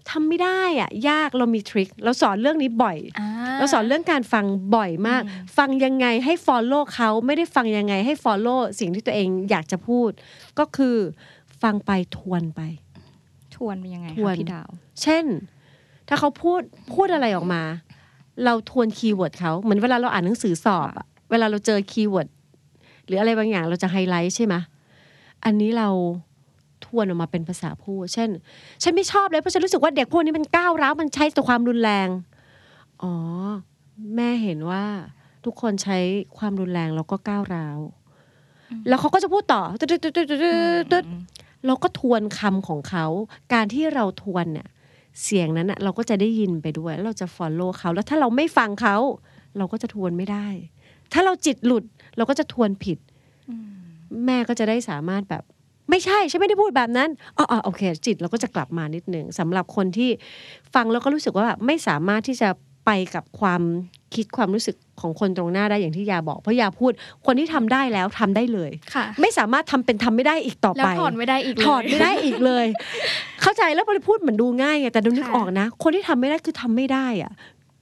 [0.09, 3.27] ทำไม่ได้อะยากเรามีทริคเราสอนเรื่องนี้บ่อยอ่า
[3.59, 4.45] เราสอนเรื่องการฟัง
[4.75, 5.21] บ่อยมาก
[5.57, 10.09] ฟังยังไงให้ follow เขาไม่ได้ฟังยังไงให้ follow สิ่งที่ตัวเองอยากจะพูด
[10.59, 10.95] ก็คือ
[11.61, 12.61] ฟังไปทวนไป
[13.55, 14.69] ทวนเป็นยังไงทวนคะพี่ดาว
[15.01, 15.25] เช่น
[16.07, 16.61] ถ้าเขาพูด
[16.93, 17.63] พูดอะไรออกมา
[18.45, 22.27] เราทวน keyword เขาเหมือนเวลาเราอ่านหนังสือสอบอะเวลาเราเจอ keyword
[23.05, 24.55] หรืออะไรบางอย่างเราจะไฮไลท์ใช่ไหม
[25.45, 25.89] อันนี้เรา
[26.86, 28.29] ทวนออกมาเป็นภาษาพูด เช่น
[28.84, 32.07] ฉันไม่ชอบเลยเพราะฉันรู้สึกว่าเด็กพวกนี้มันก้าวร้าวมันใช้แต่ความรุนแรง
[33.03, 33.13] อ๋อ
[34.15, 34.84] แม่เห็นว่า
[35.46, 35.98] ทุกคนใช้
[36.38, 37.78] ความรุนแรงแล้วก็ก้าวร้าว
[38.88, 40.51] แล้วเขาก็จะพูดต่อตึ๊ดตึ๊ดตึ๊ดตึ๊ดตึ๊
[40.84, 41.06] ดตึ๊ด
[41.65, 43.06] เราก็ทวนคำของเขา
[43.54, 44.67] การที่เราทวนเนี่ย
[45.23, 48.97] เสียงนั้นนะเราก็จะได้ยินไปด้วยแล้วเราจะ follow เขา แล้วถ้าเราไม่ฟังเขา
[49.58, 50.47] เราก็จะทวนไม่ได้
[51.13, 51.84] ถ้าเราจิตหลุด
[52.17, 52.97] เราก็จะทวนผิด
[54.25, 55.43] แม่ก็จะได้สามารถแบบ
[55.89, 60.10] ไม่ใช่ฉันไม่ได้พูดแบบนั้นอ๋ออ๋อโอเค จิตเราก็จะกลับมานิดหนึ่งสำหรับคนที่
[60.76, 62.50] ฟังแล้วก็รู้สึกว่าแบบไม่สามารถที่จะ
[62.86, 63.62] ไปกับความ
[64.15, 66.91] คิดความรู้สึกของคนตรงหน้าได้อย่างที่ยาบอกเพราะยาพูด
[67.26, 72.65] คนที่ทำได้แล้วทำได้เลยค่ะ ไม่สามารถทำเป็นทำไม่ได้อีกต่อแล้วไปถอนไม่ได้อีกเลยถอดไม่ได้อีกเลย
[73.41, 77.32] เข้าใจแล้วพอพูดเหมือนดูง่ายไงแต่ดูนึกค่ะออกนะ คนที่ทำไม่ได้คือทำไม่ได้อะ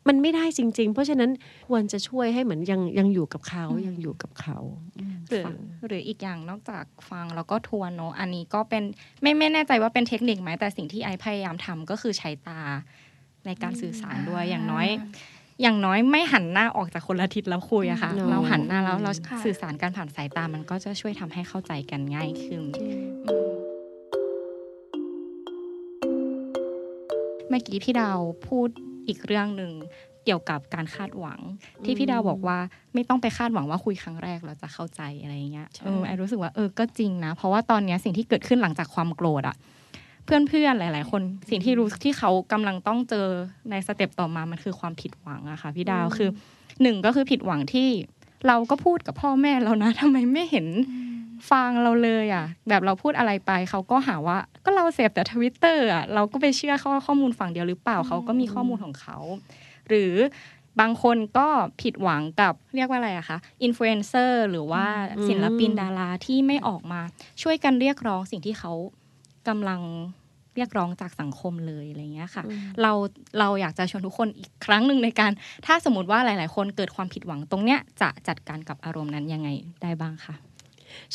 [0.07, 1.31] มันไม่ได้จริง ๆ เพราะฉะนั้น
[1.67, 4.57] ควรจะช่วยให้เหมือนยังยังอยู่กับเขายังอยู่กับเขา
[5.29, 5.55] หรือฟัง
[5.87, 8.83] หรืออีกอย่างนอกจากฟังแล้วก็ทวนเนอะอันนี้ก็เป็น
[9.21, 12.61] ไม่ไม่แน่ใจว่าเป็นเทคนิคไหมแต่สิ่งที่ไอพยายามทำก็คือใช้ตา
[13.45, 14.87] ในการสื่อสารด้วยอย่างน้อย
[15.61, 22.61] อย่างน้อยไม่หันหน้าออกจากคนละทิศแล้วคุยอะค่ะเนอะเราหันหน้าแล้วเราค่ะสื่อสารกันผ่านสายตามันก็จะช่วยทำให้เข้าใจกันง่ายขึ้น
[27.49, 28.69] เมื่อกี้พี่ดาวพูด
[29.07, 29.71] อีกเรื่องหนึ่ง
[30.25, 31.39] เกี่ยวกับการคาดหวัง
[31.85, 32.57] ที่พี่ดาวบอกว่า
[32.93, 39.55] ไม่ต้องไปคาดหวังว่าคุยครั้งแรกเราจะเข้าใจอะไรอย่างเงี้ยใช่เออไอรู้สึกว่าเออก็จริงนะ เพราะว่าตอนเนี้ยสิ่งที่เกิดขึ้นหลังจากความโกรธอะ
[40.25, 43.27] เพื่อนๆหลาย ๆ คนสิ่งที่รู้ที่เขากำลังต้องเจอ
[43.69, 46.29] ในสเต็ปต่อมามันคือความผิดหวังอะค่ะพี่ดาวคือ
[46.81, 47.89] หนึ่งก็คือผิดหวังที่
[48.47, 50.67] เราก็พูดกับพ่อแม่เรานะทำไมไม่เห็น
[51.51, 59.17] ฟังเราเลยอะ แบบเราพูดอะไรไปเขาก็หาว่า ก็เราเสพแต่ทวิตเตอร์อะเราก็ไปเชื่อข้อข้อมูลฝั่งเดียวหรือเปล่าเขาก็มีข้อมูลของเขา
[59.89, 60.13] หรือ
[60.79, 61.47] บางคนก็
[61.81, 64.85] ผิดหวังกับเรียกว่าอะไรอะคะอินฟลูเอนเซอร์หรือว่า
[65.17, 67.01] อืมศิลปินดาราที่ไม่ออกมา
[67.41, 68.73] ช่วยกันเรียกร้องสิ่งที่เขา
[69.47, 69.81] กำลัง
[70.55, 72.43] เรียกร้องจากสังคมเลยอะไรเงี้ยค่ะ
[72.81, 72.91] เรา
[73.39, 75.31] เราอยากจะชวนทุกคนอีกครั้งหนึ่งในการ
[75.65, 79.49] ถ้าสมมติว่าหลาย ๆ คนเกิดความผิดหวังตรงเนี้ยจะจัดการกับอารมณ์นั้นยังไง
[79.81, 80.35] ได้บ้างคะ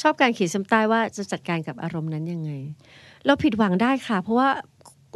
[0.01, 2.51] ชอบการขีดเส้นใต้ว่าจะจัดการกับอารมณ์นั้นยังไง
[3.27, 4.49] เราผิดหวังได้ค่ะ เพราะว่า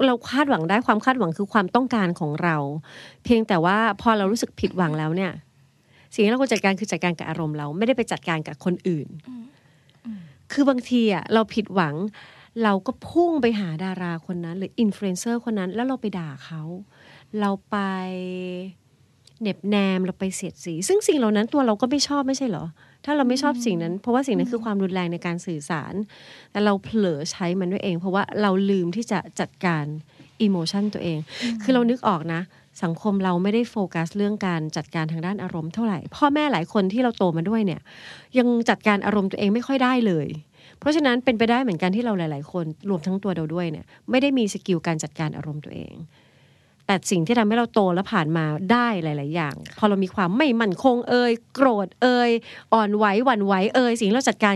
[0.07, 2.57] เราคาดหวังได้ความคาดหวังคือความต้องการของเรา
[3.25, 5.33] เพียงแต่ว่าพอเรารู้สึกผิดหวังแล้วเนี่ย
[6.15, 9.09] สิ่งที่เราควรจัดการคือจัดการกับอารมณ์เราไม่ได้ไปจัดการกับคนอื่น
[10.53, 11.95] คือบางทีอะเราผิดหวัง
[12.63, 16.63] เราก็พุ่งไปหาดาราคนนั้น หรืออินฟลูเอนเซอร์คนนั้น แล้วเราไปด่าเขา
[17.41, 17.77] เราไป
[19.41, 22.65] เหน็บแนมเราไปเสียดสี ซึ่งสิ่งเหล่านั้นตัวเราก็ไม่ชอบไม่ใช่เหรอ
[23.05, 25.95] ถ้าเราไม่ชอบสิ่งนั้น เพราะว่าสิ่งนั้นคือความรุนแรงในการสื่อสาร
[26.53, 29.85] แต่เราเผลอใช้มันด้วยเอง เพราะว่าเราลืมที่จะจัดการ
[30.43, 31.19] emotion ตัวเอง
[31.63, 32.41] คือเรานึกออกนะ
[32.83, 37.81] สังคมเราไม่ได้โฟกัสเรื่องการจัดการทางด้านอารมณ์เท่าไหร่ พ่อแม่หลายคนที่เราโตมาด้วยเนี่ย
[38.39, 40.27] ยังจัดการอารมณ์ตัวเองไม่ค่อยได้เลย
[40.79, 45.95] เพราะฉะนั้นเป็นไปได้เหมือนกันที่เราหลาย ๆ คนรวมทั้งตัวเราด้วยเนี่ยไม่ได้มี skill การจัดการอารมณ์ตัวเอง
[46.87, 52.31] แต่สิ่งที่ทำให้เราโตและผ่านมาได้หลาย ๆ อย่าง พอเรามีความไม่มั่นคงเอ่ยโกรธเอ่ย
[52.73, 54.55] อ่อนไหวหวั่นไหวเอ่ยสิ่งที่เราจัดการ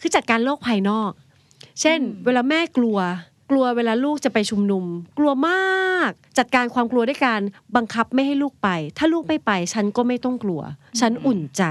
[0.00, 1.10] คือจัดการโลกภายนอก
[1.80, 2.98] เช่น เวลาแม่กลัว
[3.50, 4.84] กลัวเวลาลูกจะไปชุมนุม
[5.18, 7.40] กลัวมาก จัดการความกลัวด้วยการ
[7.76, 10.62] บังคับไม่ให้ลูกไป ถ้าลูกไม่ไป ฉันก็ไม่ต้องกลัว
[11.00, 11.62] ฉันอุ่นใจ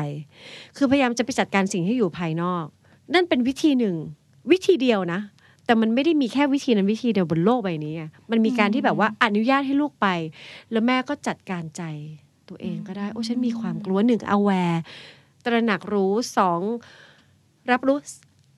[0.78, 2.66] คือพยายามจะไปจัดการสิ่งที่อยู่ภายนอก
[3.14, 3.96] นั่นเป็นวิธีหนึ่ง
[4.52, 5.20] วิธีเดียวนะ
[5.68, 10.08] แต่มันไม่ได้มีแค่วิธีนั้นวิธีเดียวบนโลกใบนี้ไงมันมีการที่แบบว่าอนุญาตให้ลูกไป
[10.72, 11.84] แล้วแม่ก็จัดการใจ
[12.50, 14.80] ตัวเองก็ได้ โอ้ฉันมีความกลัวหนึ่ง aware
[15.46, 16.62] ตระหนักรู้สอง
[17.72, 17.98] รับรู้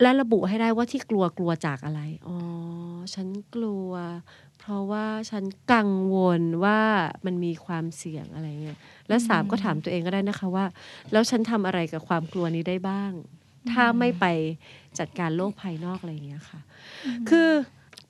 [0.02, 2.38] และระบุให้ได้ว่าที่กลัวกลัวจากอะไร อ๋อ
[3.14, 3.92] ฉันกลัว
[4.60, 5.44] เพราะว่าฉัน
[5.74, 6.80] กังวลว่า
[7.26, 10.66] มันมีความเสี่ยงอะไรเงี้ย และสามก็ถามตัวเองก็ได้นะคะว่า
[11.12, 13.12] แล้วฉันทำอะไรกับความกลัวนี้ได้บ้าง
[13.74, 14.26] ถ้าไม่ไป
[15.00, 16.60] จัดการโลกภายนอกอะไรอย่างเงี้ยค่ะ
[17.30, 17.50] คือ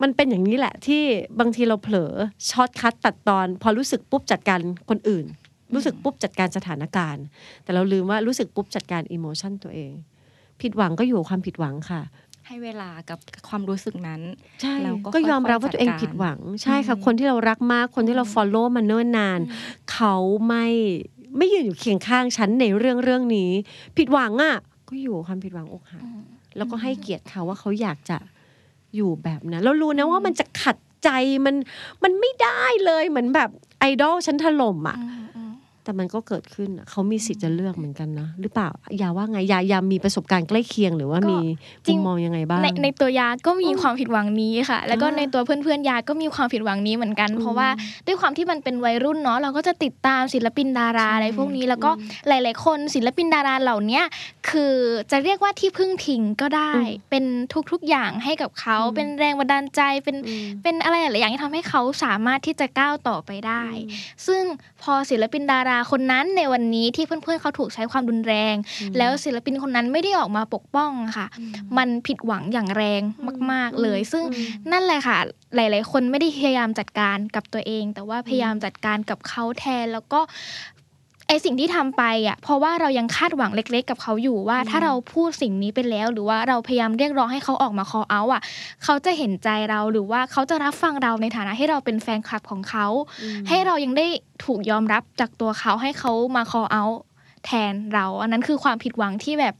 [0.01, 1.03] มันเป็นอย่างนี้แหละที่
[1.39, 2.11] บางทีเราเผลอ
[2.49, 5.25] ช็อตคัดตัดตอน พอรู้สึกปุ๊บจัดการคนอื่น
[5.73, 7.23] รู้สึกปุ๊บจัดการสถานการณ์
[7.63, 9.91] แต่เราลืมว่ารู้สึกปุ๊บจัดการอิโมชันตัวเอง
[10.61, 12.01] ผิดหวังก็อยู่กับความผิดหวังค่ะ
[12.47, 14.21] ให้เวลากับความรู้สึกนั้น
[14.61, 19.39] ใช่แล้วก็ก็ยอมรับค่อยๆว่าตัวเองจัดการผิดหวัง ใช่ค่ะอืมคนที่เรารักมากคนที่เรา follow มาเนิ่นนาน
[19.93, 20.15] เขา
[20.47, 20.65] ไม่
[21.37, 23.51] ไม่ยืนอยู่เคียงข้างฉันในเรื่องเรื่องนี้
[23.97, 24.55] ผิดหวังอะ
[24.89, 26.03] ก็อยู่กับความผิดหวังอกหัก
[26.57, 28.17] แล้วก็ให้เกียรติเขาว่าเขาอยากจะ
[28.95, 31.09] อยู่แบบนั้นแล้วรู้นะว่ามันจะขัดใจ
[31.45, 31.55] มัน
[32.03, 33.49] มันไม่ได้เลยเหมือนแบบ
[33.79, 34.97] ไอดอลฉันถล่มอะ
[35.89, 41.39] แต่มันก็เกิดขึ้นอะเขามีสิทธิ์จะเลือกเหมือนกันนะ หรือเปล่าอย่าว่าไงอย่าอย่ามีประสบการณ์ใกล้เคียงหรือว่าก็มี
[41.87, 47.69] จริมุงมมองยังไงบ้างในในตัวยาก็มีความผิดหวังนี้ค่ะ แล้วก็อ่าในตัวเพื่อนๆยาก็มีความผิดหวังนี้เหมือนกัน เพราะว่า
[48.07, 51.91] ด้วยความที่มันเป็นวัยรุ่นเนาะเราก็จะติดตามศิลปินดาราใช่อะไรพวกนี้แล้วก็
[52.27, 54.03] หลาย ๆ คนศิลปินดาราเหล่าเนี้ย
[54.49, 54.75] คือ
[55.11, 56.71] จะเรียกว่าที่พึ่งพิงก็ได้
[57.09, 57.25] เป็น
[57.71, 63.63] ทุกๆอย่างให้กับเขาเป็นแรงบันดาลใจเป็นอืมเป็นอะไรหลายๆอย่างที่ทำให้เขาสามารถที่จะก้าวต่อไปได้
[64.27, 64.43] ซึ่ง
[64.81, 68.55] พอศิลปินดาราคนนั้นในวันนี้ที่เพื่อนๆเขาถูกใช้ความรุนแรง
[68.97, 71.27] แล้วศิลปินคนนั้นไม่ได้ออกมาปกป้องค่ะ
[71.77, 73.01] มันผิดหวังอย่างแรง
[73.51, 74.23] มาก ๆเลย ซึ่ง
[74.71, 75.17] นั่นแหละค่ะ
[75.55, 80.19] หลาย ๆ คนไม่ได้พยายามจัดการกับตัวเอง แต่ว่าพยายามจัดการกับเขาแทนแล้วก็
[81.29, 88.41] ไอสิ่งที่ทำไปอะเพราะว่าเรายังคาดหวังเล็ก ๆ กับเขาอยู่ว่า ถ้าเราพูดสิ่งนี้ไปแล้ว หรือว่าเราพยายามเรียกร้องให้เขาออกมา call out อะ
[88.83, 92.87] เขาจะเห็นใจเราหรือว่าเขาจะรับฟังเราในฐานะให้เราเป็นแฟนคลับของเขา
[93.49, 94.07] ให้เรายังได้
[94.45, 96.97] ถูกยอมรับจากตัวเขาให้เขามา call out
[97.45, 99.55] แทนเรา อันนั้นคือความผิดหวังที่แบบ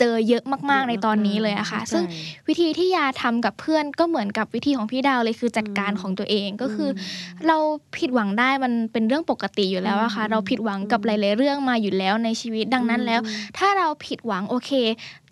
[0.00, 2.04] เจอเยอะมากๆในตอนนี้เลยอะค่ะเข้าใจซึ่ง
[2.48, 7.56] วิธีที่ยาทำกับเพื่อนก็เหมือนกับวิธีของพี่ดาวเลยคือจัดการของตัวเองก็คืออเรา
[7.98, 13.20] ผิดหวังได้มันเป็นเรื่องปกติอยู่แล้วอะค่ะ เราผิดหวังกับหลายๆเรื่องมาอยู่แล้วในชีวิตดังนั้นแล้ว
[13.58, 14.70] ถ้าเราผิดหวังโอเค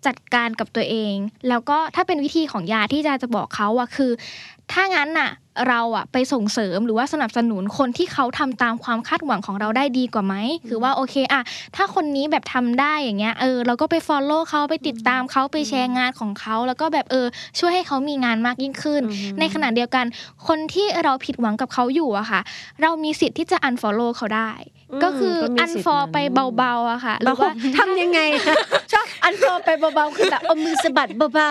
[0.07, 1.15] จัดการกับตัวเอง
[1.49, 4.11] แล้วก็ถ้าเป็นวิธีของยาที่ยาจะบอกเขาอะคือ
[4.71, 5.31] ถ้างั้นน่ะ
[5.69, 10.35] เราอะไปส่งเสริมหรือว่าสนับสนุนคนที่เขาทำตามความคาดหวังของเราได้ดีกว่าไหม
[10.67, 11.41] คือว่าโอเคอะ
[11.75, 17.25] ถ้าคนนี้แบบทำได้อย่างเงี้ยเออเราก็ไป follow เขาไปติดตามเขาไปแชร์งานของเขาแล้วก็แบบเออ
[17.59, 19.01] ช่วยให้เขามีงานมากยิ่งขึ้น
[19.39, 20.05] ในขณะเดียวกัน
[20.47, 22.41] คนที่เราผิดหวังกับเขาอยู่อะค่ะ
[22.81, 26.17] เรามีสิทธิ์ที่จะ unfollow เขาได้อืม ก็คือก็มีสิทธิ์ unfollow นั้นไป
[26.57, 28.19] เบาๆอะค่ะหรืบาองว่าทำยังไง
[28.91, 31.47] ชอบอันโฟไปเบาๆคือแบบเอามือสะบัดเบา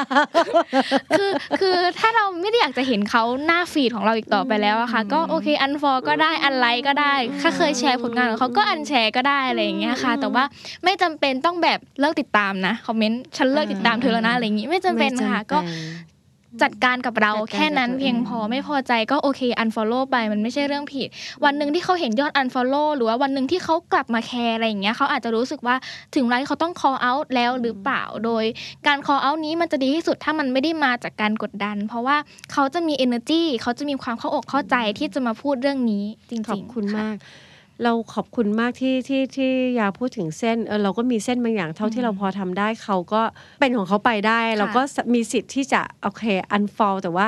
[1.18, 10.44] คือคือถ้าเราไม่ได้อยากจะเห็นเขาหน้าฟีดของเราอีกต่อไปแล้วอะค่ะ ก็โอเคอันฟอก็ได้อันไลค์ก็ได้ถ้าเคยแชร์ผลงานของเขาก็ unshare ก็ได้อะไรอย่างเงี้ยค่ะ แต่ว่า
[10.84, 15.58] ไม่จำเป็นต้องแบบเลิกติดตามนะคอมเมนต์ฉันเลิกติดตามเธอแล้วนะอะไรอย่างงี้ไม่ๆจำเป็นค่ะก็
[16.62, 21.08] จัดการกับเราจัดการกับแค่นั้นตัวเองเพียงพอไม่พอใจก็โอเค unfollow ไปมันไม่ใช่เรื่องผิด
[21.44, 25.76] วันหนึ่งที่เขาเห็นยอด unfollow หรือว่าวันหนึ่งที่เขากลับมาแคร์อะไรอย่างเงี้ยเขาอาจจะรู้สึกว่า
[26.14, 28.44] ถึงเวลาที่เขาต้อง call out แล้วหรือเปล่าโดย
[28.86, 32.16] การ call out นี้มันจะดีที่สุดถ้ามันไม่ได้มาจากการกดดัน เพราะว่า
[32.52, 37.16] เขาจะมี energy เขาจะมีความเข้าอกเข้าใจที่จะมาพูดเรื่องนี้จริงๆขอบคุณะมาก
[37.84, 43.22] เราขอบคุณมากที่ที่ที่ยาพูดถึงเส้นเออเราก็มีเส้นบางอย่างเท่าที่เราพอทำได้เขาก็
[43.60, 44.82] เป็นของเขาไปได้ เราก็
[45.14, 46.24] มีสิทธิ์ที่จะโอเค
[46.56, 47.26] unfall แต่ว่า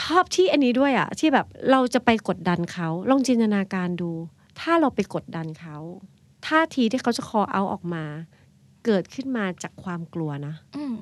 [0.00, 4.10] ชอบที่อันนี้ด้วยอะที่แบบเราจะไปกดดันเขาลองจินตนาการดู
[4.60, 5.76] ถ้าเราไปกดดันเขา
[6.46, 8.04] ท่าทีที่เขาจะคอเอาออกมา
[8.84, 10.94] เกิดขึ้นมาจากความกลัวนะอืม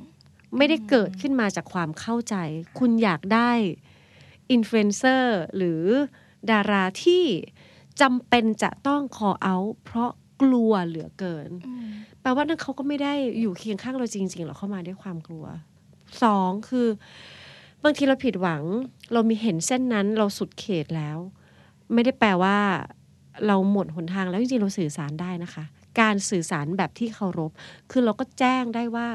[0.57, 2.35] ไม่ได้เกิดขึ้นมาจากความเข้าใจ
[2.79, 3.51] คุณอยากได้
[4.51, 5.83] อินฟลูเอนเซอร์หรือ
[6.51, 7.25] ดาราที่
[8.01, 10.11] จำเป็นจะต้อง call out เพราะ
[10.43, 11.51] กลัวเหลือเกิน
[12.21, 15.47] แปลว่านั่นเขาก็ไม่ได้อยู่เคียงข้างเราจริงๆหรอกเข้ามาด้วยความกลัว
[16.23, 16.89] สองคือ
[17.85, 18.63] บางทีเราผิดหวัง
[19.13, 21.19] เรามีเห็นเส้นนั้นเราสุดเขตแล้ว
[21.93, 22.57] ไม่ได้แปลว่า
[23.47, 25.65] เราหมดหนทางแล้วจริงๆเราสื่อสารได้นะคะ
[26.01, 27.51] การสื่อสารแบบที่เคารพ
[27.91, 29.09] คือเราก็แจ้งได้ว่า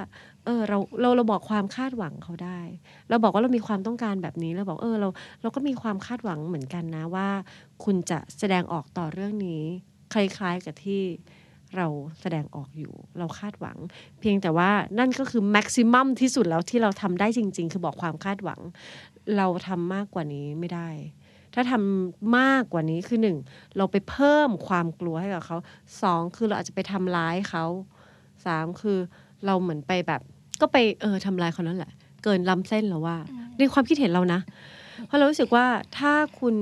[0.46, 2.60] เออเราเราเราบอกความคาดหวังเขาได้
[3.10, 5.10] เราบอกว่าเรามีความต้องการแบบนี้เราบอกเออเรา
[5.42, 7.28] เราก็มีความคาดหวังเหมือนกันนะว่า
[7.84, 9.64] คุณจะแสดงออกต่อเรื่องนี้
[10.14, 11.02] คล้ายๆกับที่
[11.76, 11.88] เรา
[12.22, 13.78] แสดงออกอยู่ เราคาดหวัง
[14.20, 18.62] เพียงแต่ว่านั่นก็คือแม็กซิมัมที่สุดแล้วที่เราทำได้จริง ๆ คือบอกความคาดหวัง
[19.38, 20.90] เราทำมากกว่านี้ไม่ได้
[21.54, 23.38] ถ้าทำมากกว่านี้คือหนึ่ง
[23.78, 25.58] เราไปเพิ่มความกลัวให้กับเขา
[26.02, 27.66] สองคือเราอาจจะไปทำร้ายเขา
[28.46, 29.00] สามคือ
[29.46, 30.22] เราเหมือนไปแบบ
[30.62, 31.92] ก็ไปเออทำร้ายเขานั่นแหละ
[32.24, 33.18] เกินล้ำเส้นแล้วว่า
[33.58, 34.40] ในความคิดเห็นเรานะ
[35.06, 35.66] เพราะเรารู้สึกว่า
[35.98, 36.56] ถ้าคุณ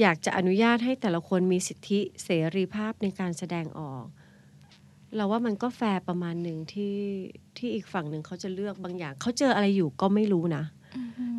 [0.00, 4.04] อยากจะอนุญาตให้แต่ละคนมีสิทธิเสรีภาพในการแสดงออก
[5.16, 6.96] เราว่ามันก็แฟร์ประมาณหนึ่งที่
[7.56, 10.64] ที่อีกฝั่งหนึ่งเขาจะเลือกบางอย่าง เขาเจออะไรอยู่ก็ไม่รู้นะ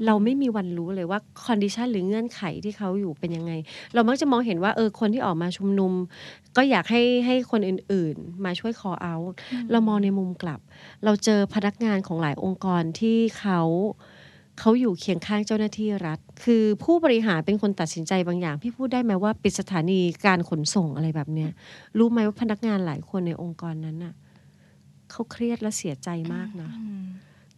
[0.05, 3.51] เราไม่มีวันรู้เลยว่าคอนดิชันหรือเงื่อนไขที่เขาอยู่เป็นยังไง
[3.93, 5.93] เรามักจะมองเห็นว่าเออคนที่ออกมาชุมนุม
[6.57, 9.15] ก็อยากให้ให้คนอื่นๆ มาช่วยคอเอา
[9.71, 10.59] เรามองในมุมกลับ
[11.03, 13.61] เราเจอพนักงานของหลายองค์กรที่เขา
[14.59, 21.51] เขาอยู่เคียงข้างเจ้าหน้าที่รัฐ คือผู้บริหารเป็นคนตัดสินใจบางอย่าง พี่พูดได้ไหมว่าปิดสถานีการขนส่งอะไรแบบเนี้ย
[21.97, 24.13] รู้ไหมว่าพนักงานหลายคนในองค์กรนั้นน่ะ
[25.11, 26.69] เขาเครียดและเสียใจมากนะ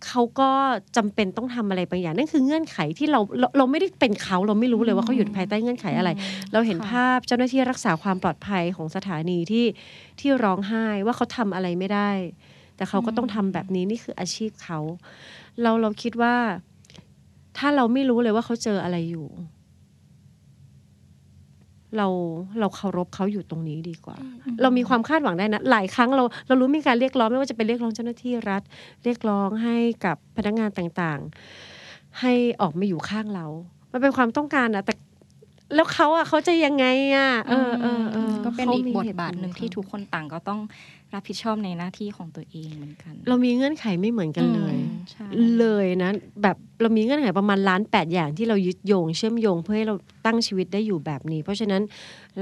[0.08, 0.52] เขาก็
[0.98, 6.10] จำเป็นต้องทำอะไรบางอย่างนั่นคือเงื่อนไขที่เราเราเราไม่ได้เป็นเขาเราไม่รู้เลยว่าเขาอยู่ภายใต้เงื่อนไขอะไร
[6.54, 9.66] เราเห็นค่ะภาพเจ้าหน้าที่รักษาความปลอดภัยของสถานีที่
[10.20, 12.10] ที่ร้องไห้ว่าเขาทำอะไรไม่ได้
[12.76, 14.80] แต่เขาก็ต้องทำแบบนี้นี่คืออาชีพเขา
[15.62, 16.36] เราเราคิดว่า
[17.58, 19.28] ถ้าเราไม่รู้เลยว่าเขาเจออะไรอยู่
[21.98, 22.08] เรา
[22.60, 24.18] เราเคารพเขาอยู่ตรงนี้ดีกว่า
[24.62, 28.62] เรามีความคาดหวังได้นะ หลายครั้งเราเรารู้มีการเรียกร้องไม่ว่าจะเป็นเรียกร้องเจ้าหน้าที่รัฐ
[29.04, 33.46] เรียกร้องให้กับพนักงานต่างๆ ให้ออกมาอยู่ข้างเรา
[33.92, 34.94] มันเป็นความต้องการนะแต่
[35.76, 40.60] แล้วเขาอะเขาจะยังไงอะเออเออเออก็เป็นขอีกมีบทเหตุผลบาทหนึ่งของที่เขาทุกคนต่างก็ต้อง
[41.14, 45.26] รับผิดชอบในหน้าที่ของตัวเองเหมือนกัน เรามีเงื่อนไขไม่เหมือนกันเลยอืมใช่
[45.60, 46.12] เลยนะ
[46.44, 49.96] แบบเรามีเงื่อนไขประมาณล้านแปดอย่างที่เรายึดโยง เชื่อมโยงเพื่อให้เรา
[50.26, 51.82] ตั้งชีวิตได้อยู่แบบนี้ เพราะฉะนั้น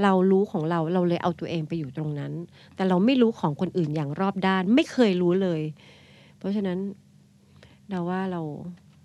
[0.02, 2.32] เรารู้ของเราเราเลยเอาตัวเองไปอยู่ตรงนั้น
[2.76, 5.60] แต่เราไม่รู้ของคนอื่นอย่างรอบด้าน ไม่เคยรู้เลย
[6.38, 6.78] เพราะฉะนั้น
[7.90, 8.42] เราว่าเรา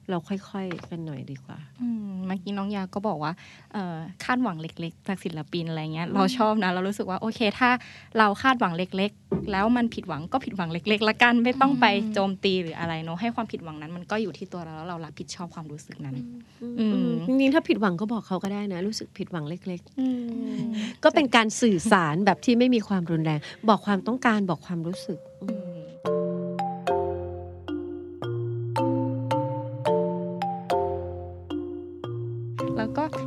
[0.10, 3.34] เราค่อยๆกันหน่อยดีกว่าอืมเมื่อกี้น้องยาก็บอกว่า
[3.74, 7.70] เอ่อคาดหวังเล็กๆจากศิลปินอะไรเงี้ยเราชอบนะ เรารู้สึกว่าโอเค ถ้า
[8.18, 16.16] เราคาดหวังเล็กๆ แล้วมันผิดหวังก็ผิดหวังเล็ก ๆ ละกันไม่ต้องไปโจมตีหรืออะไรเนอะให้ความผิดหวังนั้น มันก็อยู่ที่ตัวเราแล้วเรารับผิดชอบความรู้สึกนั้น
[16.80, 20.08] อืมจริงๆถ้าผิดหวังก็บอกเขาก็ได้นะ รู้สึกผิดหวังเล็กอื
[20.56, 23.40] มๆก็เป็นการสื่อสารแบบที่ไม่มีความรุนแรง
[23.70, 25.48] บอกความต้องการบอกความรู้สึกอื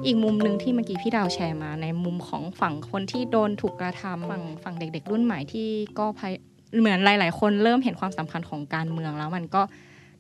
[0.07, 6.33] อีกมุมหนึ่งที่เมื่อกี้พี่ดาวแชร์มา ในมุมของฝั่งคนที่โดนถูกกระทำฝั่งฝั่งเด็ก ๆ รุ่นใหม่ที่ก็พย
[6.81, 9.63] เหมือนหลาย ๆ คนเริ่มเห็นความสำคัญของการเมืองแล้วมันก็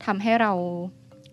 [0.05, 0.53] ทำให้เรา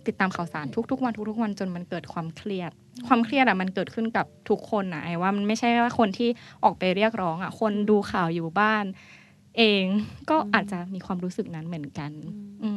[0.07, 2.71] ติดตามข่าวสารทุก ๆ วันทุก ๆ วันจนมันเกิดความเครียด
[3.07, 6.29] ความเครียดอะมันเกิดขึ้นกับทุกคนนะไอ้ว่ามันไม่ใช่ว่าคนที่
[6.63, 8.85] ออกไปเรียกร้องอะคนดูข่าวอยู่บ้าน
[9.57, 9.83] เอง
[10.29, 12.11] ก็อาจจะมีความรู้สึกนั้นเหมือนกัน
[12.63, 12.69] อื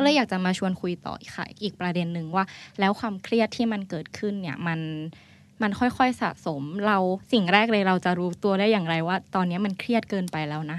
[0.00, 2.44] ก็เลยอยากจะมาชวนคุยต่ออีกค่ะ อีกประเด็นหนึ่งว่า
[2.80, 4.80] แล้วความเครียดที่มันเกิดขึ้นเนี่ยมัน
[5.62, 6.98] มันค่อยๆสะสมเรา
[7.32, 10.78] สิ่งแรกเลยเราจะรู้ตัวได้อย่างไรว่า ตอนนี้มันเครียดเกินไปแล้วนะ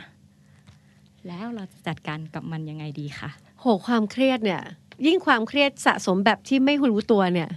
[1.28, 3.30] แล้วเราจะจัดการกับมันยังไงดีคะ
[3.60, 4.62] โหความเครียดเนี่ย
[5.06, 7.50] ยิ่งความเครียดสะสมแบบที่ไม่รู้ตัวเนี่ย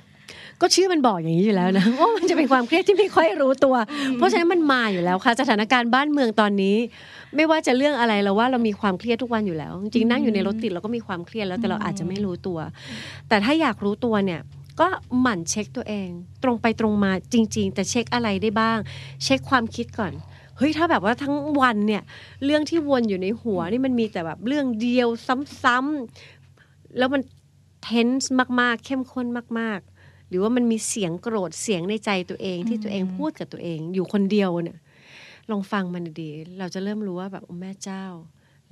[0.61, 3.75] ก็ชื่อมันบอกอย่างนี้อยู่แล้วนะว่ามันจะเป็นความเครียดที่ไม่ค่อยรู้ตัว
[4.17, 6.77] เพราะฉะนั้นมันมาอยู่แล้วค่ะ สถานการณ์บ้านเมืองตอนนี้
[7.37, 12.59] ไม่ว่าจะเรื่องอะไรเราว่าเรามีความเครียดทุกวันอยู่แล้ว จริงๆนั่งอยู่ในรถติดเราก็มีความเครียดแล้วแต่เราอาจจะไม่รู้ตัว
[13.29, 14.41] แต่ถ้าอยากรู้ตัวเนี่ย
[14.81, 14.87] ก็
[15.21, 16.09] หมั่นเช็คตัวเอง
[16.43, 18.79] ตรงไปตรงมาจริง ๆ แต่เช็คอะไรได้บ้าง
[19.25, 20.13] เช็คความคิดก่อน
[20.59, 22.03] เฮ้ยถ้าแบบว่าทั้งวันเนี่ย
[22.45, 25.09] เรื่องที่วนอยู่ในหัวนี่มันมีแต่แบบเรื่องเดียว
[25.63, 27.23] ซ้ำๆแล้วมัน
[27.83, 29.27] เทนส์มากๆ เข้มข้น
[29.59, 29.94] มากๆห
[30.35, 34.79] รือว่ามันมีเสียงโกรธเสียงในใจตัวเองที่ตัวเองพูดกับตัวเอง อยู่คนเดียวเนี่ย
[35.51, 38.05] ลองฟังมันดีๆเราจะเริ่มรู้ว่าแบบโอ้แม่เจ้า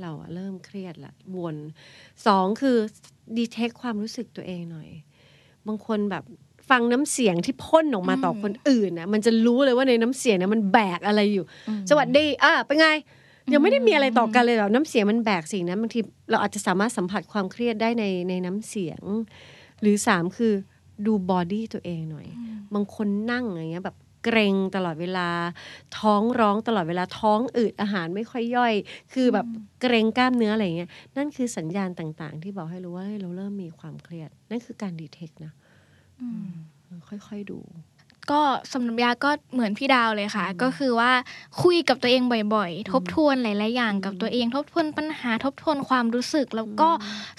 [0.00, 1.56] เราอะเริ่มเครียดละวน
[2.26, 2.76] สองคือ
[3.36, 4.88] ดีเทคความรู้สึกตัวเองหน่อย
[5.66, 6.24] บางคนแบบ
[6.70, 11.44] ฟังน้ำเสียงที่พ่นออกมาต่อคนอื่นนะมันจะรู้เลยว่าในน้ำเสียงเนี่ยมันแบกอะไรอยู่
[11.90, 12.88] สวัสดีอะเป็นไง
[13.52, 19.02] ยังไม่ได้มีอะไรต่อกันเลยแบบน้ำเสียงมันแบกสิ่งนั้นบางทีเราอาจจะสามารถสัมผัสความเครียดได้ในในน้ำเสียง
[19.80, 20.54] หรือสามคือ
[21.06, 22.26] ดูบอดี้ตัวเองหน่อย
[22.74, 25.28] บางคนนั่งอย่างเงี้ยแบบเกรงตลอดเวลา
[25.98, 28.74] ท้องร้องตลอดเวลาท้องอืดอาหารไม่ค่อยย่อย
[29.12, 29.46] คือแบบ
[29.80, 35.52] เกรงกล้ามเนื้ออะไรอย่างเงี้ยนั่นคือสัญญาณต่างๆ ที่บอกให้รู้ว่าเฮ้ยเราเริ่มมีความเครียด นั่นคือการดีเทคนะ
[37.08, 37.58] ค่อยๆดู
[38.30, 38.40] ก็
[38.72, 41.12] สำหรับยาก็เหมือนพี่ดาวเลยค่ะ ก็คือว่า
[41.62, 42.22] คุยกับตัวเอง
[42.54, 46.88] บ่อยๆ ทบทวนหลายๆอย่างกับตัวเองทบทวนปัญหาทบทวนความรู้สึก แล้วก็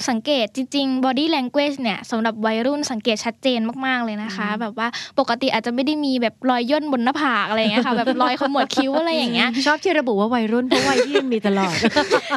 [0.07, 4.87] สังเกตจริงๆ body language เนี่ยสำหรับวัยรุ่นสังเกตชัดเจนมากๆเลยนะคะ แบบว่า
[5.19, 11.75] ปกติอาจจะไม่ได้มีแบบรอยย่นบนหน้าผากอะไรอย่างเงี้ยค่ะแบบรอยขมวดคิ้วอะไรอย่างเงี้ยชอบที่ระบุว่าวัยรุ่นเพราะวัยที่มีตลอด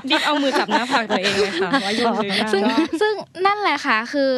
[0.08, 2.62] ดิบเอามือจับหน้าผากตัวเองเลยค่ะว่าย่นหรือยังซึ่ง
[3.00, 3.14] ซึ่ง
[3.46, 4.32] นั่นแหละค่ะคือ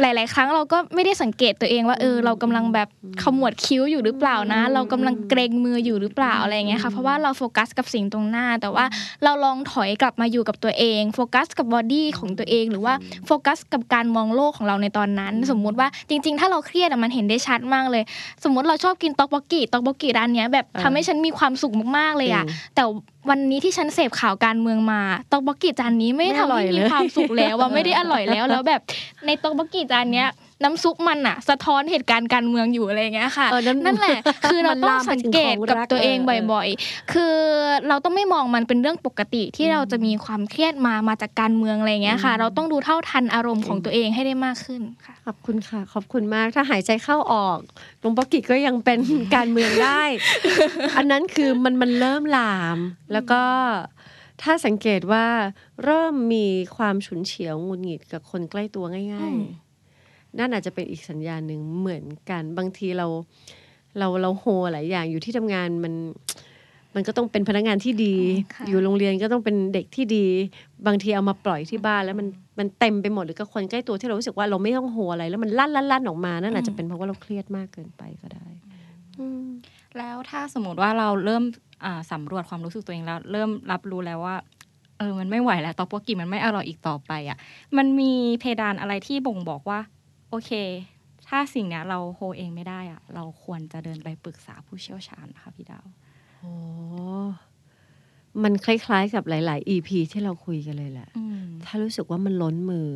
[0.00, 2.88] หลาย ๆ ครั้งเราก็ไม่ได้สังเกตตัวเองว่าเออเรากำลังแบบ
[3.22, 8.84] ขมวดคิ้วอยู่หรือเปล่านะ เรากำลังเกร็งมืออยู่หรือเปล่าอะไรอย่างเงี้ยค่ะเพราะว่าเราโฟกัสกับสิ่งตรงหน้า แต่ว่า
[9.24, 12.94] เราลองถอยกลับมาอยู่กับตัวเองโฟกัสกับ body ของตัวเอง หรือว่า
[13.26, 18.02] โฟกัสกับการมองโลกของเราในตอนนั้น สมมุติว่าจริง ๆ ถ้าเราเครียดอะมันเห็นได้ชัดมากเลย
[18.44, 22.84] สมมติเราชอบกินต๊อกบกกิต๊อกบกกิร้านเนี้ยแบบเออทำให้ฉันมีความสุขมากๆเลยอะจริงแต่
[23.30, 25.00] วันนี้ที่ฉันเสพข่าวการเมืองมา
[25.32, 28.80] ต๊อกบกกิจานนี้ไม่ไม่ทำอร่อยให้มีเลยความสุขแล้วว่าไม่ได้อร่อยแล้วแล้วแบบ
[29.26, 30.30] ในต๊อกบกกิจานเนี้ย
[30.64, 34.18] น้ำซุปมันอะสะท้อนเหตุการณ์การเมืองอยู่อะไรอย่างเงี้ยค่ะเออนั่นนั่นแหละ
[34.50, 37.36] คือเรามันต้องลามไปสังถึงเกตของกับรักตัวเองเออเออบ่อย ๆ คือ
[37.88, 47.58] เราต้องไม่มองมันเป็นเรื่องปกติที่เราจะมีความเครียดมามาจากการเมืองอะไรอย่างเงี้ยค่ะ เราต้องดูเท่าทันอารมณ์ของตัวเองให้ได้มากขึ้นค่ะขอบคุณค่ะ ขอบคุณมากถ้าหายใจเข้าออก
[48.00, 49.00] หลวงปอกิก็ยังเป็น
[49.34, 50.02] การเมืองได้
[50.96, 52.78] อันนั้นคือมันมันเริ่มลาม
[53.12, 53.42] แล้วก็
[54.42, 55.26] ถ้าสังเกตว่า
[55.84, 59.61] เริ่มมีความฉุนเฉียวหงุดหงิดกับคนใกล้ตัวง่าอืยมๆ
[60.38, 63.06] นั่นอาจจะเป็นอีกสัญญาณหนึ่งเหมือนกันบางทีเรา
[63.98, 65.94] เราเราโฮหลายอย่างอยู่ที่ทำงานมัน
[66.94, 68.14] มันก็ต้องเป็นพนักงานที่ดี
[68.54, 70.26] ค่ะอยู่โรงเรียนก็ต้องเป็นเด็กที่ดี
[70.86, 72.26] บางทีเอามาปล่อยที่บ้านแล้วมัน
[72.58, 78.46] มันเต็มไปหมดหรือกับคนใกล้ตัวที่เรารู้สึกว่าเราไม่ต้องโฮอะไร แล้วมันลั่นลั่นลั่นออกมานั่นอาจจะเป็นเพราะว่าเราเครียดมากเกินไปก็ได้
[79.18, 79.46] อืม
[79.98, 81.42] แล้วถ้าสมมติว่าเราเริ่ม
[81.84, 84.36] อ่าสำรวจความรู้สึกตัวเองแล้ว เริ่มรับรู้แล้วว่า
[84.98, 87.38] เออมันไม่ไหวแล้วต๊อกโบกิมันไม่อร่อยอีกต่อไปอะ
[87.76, 89.78] มันมีเพดานอะไรที่บ่งบอกว่า
[90.32, 90.52] โอเค
[91.28, 95.86] ถ้าสิ่งเนี้ยเราโฮเองไม่ได้อะเราควรจะเดินไปปรึกษาผู้เชี่ยวชาญนะคะพี่ดาว
[96.38, 96.52] โอ้
[98.42, 102.90] มันคล้ายๆกับหลาย ๆ EP ที่เราคุยกันเลยแหละอืมถ้ารู้สึกว่ามันล้นมือ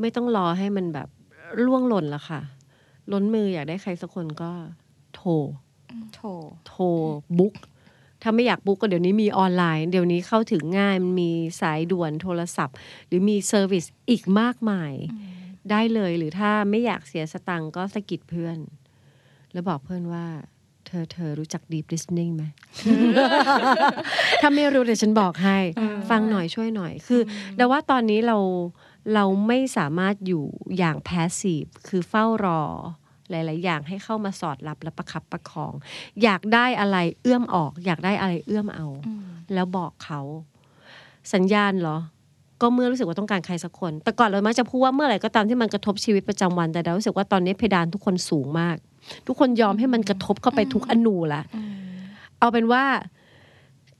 [0.00, 1.08] ไม่ต้องรอให้มันแบบ
[1.64, 2.40] ร่วงหล่นละค่ะ
[3.12, 4.50] ล้นมืออยากได้ใครสักคนก็
[5.14, 5.30] โทร
[6.14, 6.20] โถ
[6.66, 6.84] โทร
[7.38, 7.54] book
[8.22, 14.92] ถ้าไม่อยาก book ก็เดี๋ยวนี้มีออนไลน์ เดี๋ยวนี้เข้าถึงง่าย มันมีสายด่วนโทรศัพท์ หรือมี service อีกมากมาย
[15.72, 18.58] ได้เลย หรือถ้าไม่อยากเสียสตังค์ก็สะกิดเพื่อน
[19.52, 20.26] แล้วบอกเพื่อนว่า
[20.86, 22.44] เธอเธอรู้จัก deep listening ไหม
[24.40, 25.58] ถ้าไม่รู้เดี๋ยวฉันบอกให้
[26.10, 28.38] ฟังหน่อยช่วยหน่อย คืออแต่ว่าตอนนี้เรา
[29.14, 30.44] เราไม่สามารถอยู่
[30.78, 32.62] อย่าง passive คือเฝ้ารอ
[33.30, 35.72] หลาย ๆ อย่างให้เข้ามาสอดรับและประคับประคอง
[36.22, 38.86] อยากได้อะไรเอื้อมออก อยากได้อะไรเอื้อมเอา
[39.54, 40.20] แล้วบอกเขา
[41.34, 41.98] สัญญาณเหรอ
[42.60, 48.76] ก็เมื่อรู้สึกว่าต้องการใครสักคน แต่ก่อนเรามักจะพูดว่าเมื่อไหร่ก็ตามที่มันกระทบชีวิตประจำวัน แต่เรารู้สึกว่าตอนนี้เพดานทุกคนสูงมาก
[49.26, 51.42] ทุกคนยอมให้มันกระทบเข้าไปทุกอนูละ
[52.38, 52.84] เอาเป็นว่า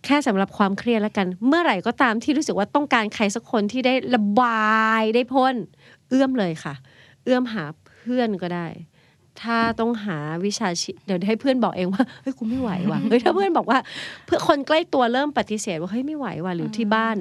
[0.05, 5.57] แค่สำหรับความเครียดแล้วกัน เมื่อไหร่ก็ตามที่รู้สึกว่าต้องการใครสักคนที่ได้ระบายได้พ่น
[6.09, 6.75] เอื้อมเลยค่ะ
[7.25, 8.67] เอื้อมหาเพื่อนก็ได้
[9.43, 13.79] ถ้าต้องหาวิชาชีเดี๋ยวให้เพื่อนบอกเองว่าเฮ้ยกูไม่ไหวว่ะเฮ้ยถ้าเพื่อนบอกว่า
[14.27, 17.17] เพื่อคนใกล้ตัวเริ่มปฏิเสธว่าเฮ้ยไม่ไหวว่ะหรือที่บ้าน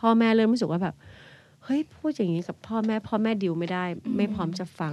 [0.00, 0.94] พ่อแม่เริ่มรู้สึกว่าแบบ
[1.64, 3.84] เฮ้ยพูดอย่างนี้กับพ่อแม่พ่อแม่ดิวไม่ได้
[4.16, 4.92] ไม่พร้อมจะฟัง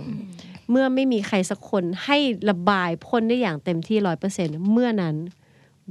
[0.70, 2.18] เมื่อไม่มีใครสักคนให้
[2.50, 5.16] ระบายพ่นได้อย่างเต็มที่ร้อยเปอร์เซ็นเมื่อนั้น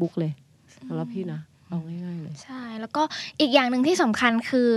[0.01, 0.33] บุกเลย
[0.87, 3.03] สำหรับพี่นะ เอาง่ายๆเลยใช่ แล้วก็
[3.41, 4.69] อีกอย่างหนึ่งที่สำคัญคือ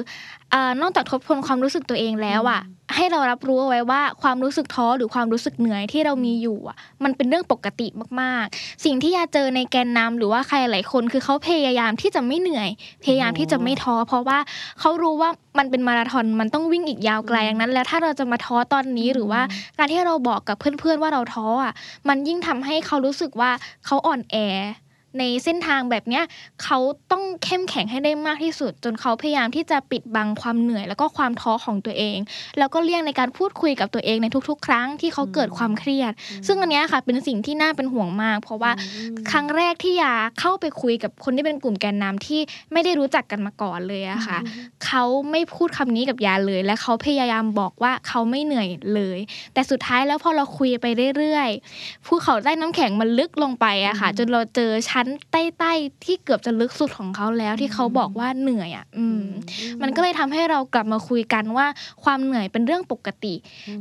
[0.51, 2.61] เออนอกจากทบทวนความรู้สึกตัวเองแล้วอะ
[2.95, 7.87] ให้เรารับรู้เอาไว้ว่าความรู้สึกท้อหรือความรู้สึกเหนื่อยที่เรามีอยู่อะ มันเป็นเรื่องปกติ
[8.21, 12.69] มากๆ สิ่งที่ยาเจอในแกนนำหรือว่าใครหลายคน คือเขาพยายามที่จะไม่เหนื่อย
[13.03, 14.37] พยายามที่จะไม่ท้อเพราะว่า
[14.79, 19.41] เขารู้ว่ามันเป็นมาราธอนมันต้องวิ่งอีกยาวไกลดังนั้น แล้วถ้าเราจะมาท้อตอนนี้หรือว่า
[19.77, 21.73] การที่เราบอกกับเพื่อนๆว่าเราท้ออะ
[22.07, 23.51] มันยิ่งทำให้เขารู้สึกว่า
[23.85, 24.35] เขาอ่อนแอ
[25.19, 26.23] ในเส้นทางแบบเนี้ย
[26.63, 26.77] เขา
[27.11, 32.17] ต้องเข้มแข็งให้ได้มากที่สุด จนเขาพยายามที่จะปิดบังความเหนื่อย แล้วก็ความท้อของตัวเอง
[32.57, 36.11] แล้วก็เลี่ยงในการพูดคุยกับตัวเองในทุก ๆ ครั้งที่เขาเกิดความเครียด
[36.47, 38.71] ซึ่งอันเนี้ยค่ะเป็นสิ่งที่น่าเป็นห่วงมาก เพราะว่า
[39.31, 42.41] ครั้งแรกที่ยาเข้าไปคุยกับคนที่เป็นกลุ่มแกนนำที่
[42.73, 44.37] ไม่ได้รู้จักกันมาก่อนเลยอะค่ะ
[44.85, 49.19] เขาไม่พูดคำนี้กับยาเลย และเขาพยายามบอกว่าเขาไม่เหนื่อยเลย
[49.53, 50.85] แต่สุดท้ายแล้วพอเราคุยไป
[51.17, 59.23] เรื่อยๆภูเขาใต้น้ำแข็งมันลึกลงไปอะค่ะ จนเราเจอชั้นชั้นใต้ๆที่เกือบจะลึกสุดของเขาแล้วที่เขาบอกว่าเหนื่อยอะอืม
[59.81, 61.67] มันก็เลยทำให้เรากลับมาคุยกันว่า
[62.03, 63.33] ความเหนื่อยเป็นเรื่องปกติ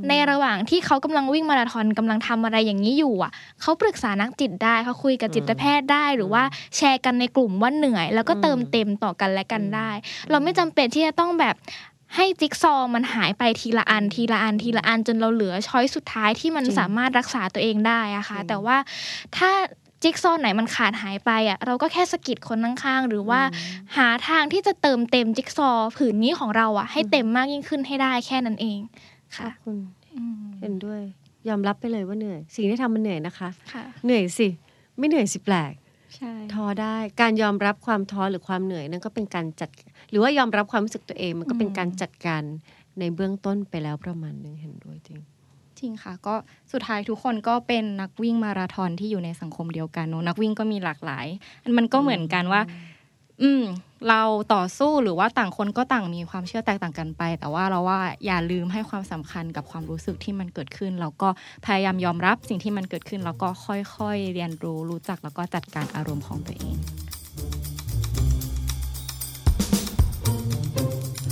[0.08, 6.42] ในระหว่างที่เขากำลังวิ่งมาราธอนกำลังทำอะไรอย่างนี้อยู่อะเขาปรึกษานักจิตได้เขาคุยกับจิตแพทย์ได้หรือว่า
[6.76, 9.90] แชร์กันในกลุ่มว่าเหนื่อย แล้วก็เติมเต็มต่อกันและกันได้
[10.30, 11.56] เราไม่จำเป็นที่จะต้องแบบ
[12.16, 18.76] ให้จิ๊กซอว์มันหายไปทีละอันทีละอันทีละอันจนเราเหลือช้อยสุดท้ายที่มันจริงสามารถรักษาตัวเองได้อะค่ะจริงแต่ว่า
[19.36, 19.50] ถ้า
[20.02, 23.40] จิ๊กซอว์ไหนมันขาดหายไปอะเราก็แค่สะกิดคนข้างๆหรือว่า
[23.96, 28.80] หาทางที่จะเติมเต็มจิ๊กซอว์ผืนนี้ของเราอะ ให้เต็มมากยิ่งขึ้นให้ได้แค่นั้นเอง
[29.36, 29.76] ค่ะคุณ
[30.14, 31.00] อืมเห็นด้วย
[31.48, 34.48] ยอมรับไปเลยว่าเหนื่อย สิ่งที่ทำมันเหนื่อยนะคะค่ะเหนื่อยสิ
[34.98, 35.72] ไม่เหนื่อยสิแปลก
[36.16, 39.68] ใช่ท้อได้การยอมรับความท้อหรือความเหนื่อยนั่นก็เป็นการจัด
[40.10, 42.42] หรือว่ายอมรับความรู้สึกตัวเองมันก็เป็นการจัดการ
[42.98, 45.18] ในเบื้องต้นไปแล้วประมาณหนึงเห็นด้วยจริง
[45.80, 46.34] จริงค่ะ ก็
[46.72, 51.26] สุดท้ายทุกคนก็เป็นนักวิ่งมาราธอนที่อยู่ในสังคมเดียวกันเนอะนักวิ่งก็มีหลากหลาย
[51.78, 52.60] มันก็เหมือนกันว่า
[53.42, 53.62] อืม
[54.08, 54.22] เรา
[54.54, 61.28] ต่อสู้หรือว่าต่างคนก็ต่างมีความเชื่อแตกต่างกันไป แต่ว่าเราว่าอย่าลืมให้ความสำคัญกับความรู้สึกที่มันเกิดขึ้น แล้วก็
[61.66, 66.76] พยายามยอมรับสิ่งที่มันเกิดขึ้น แล้วก็ค่อยๆเรียนรู้รู้จักแล้วก็จัดการอารมณ์ของตัวเอง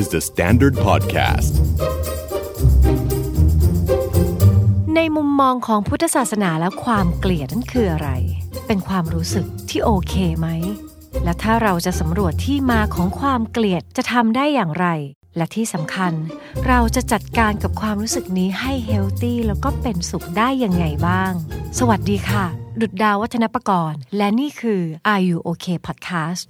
[0.00, 1.52] Is the Standard Podcast.
[4.94, 8.10] ในมุมมองของพุทธศาสนาแล้วความเกลียดนั่นคืออะไร
[8.66, 10.48] เป็นความรู้สึกที่โอเคไหม
[11.24, 14.86] และถ้าเราจะสำรวจที่มาของความเกลียดจะทำได้อย่างไร
[15.36, 16.12] และที่สำคัญ
[16.66, 21.32] เราจะจัดการกับความรู้สึกนี้ให้เฮลตี้แล้วก็เป็นสุขได้ยังไงบ้าง
[21.78, 22.46] สวัสดีค่ะ
[22.80, 24.82] ดุดดาววัฒนประกรณ์ และนี่คือ
[25.12, 26.44] Are You OK Podcast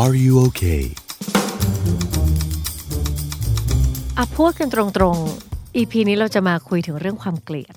[0.00, 0.84] Are you okay?
[4.16, 7.74] อะพูดกันตรงๆ EP นี้เราจะมาคุยถึงเรื่องความเกลียด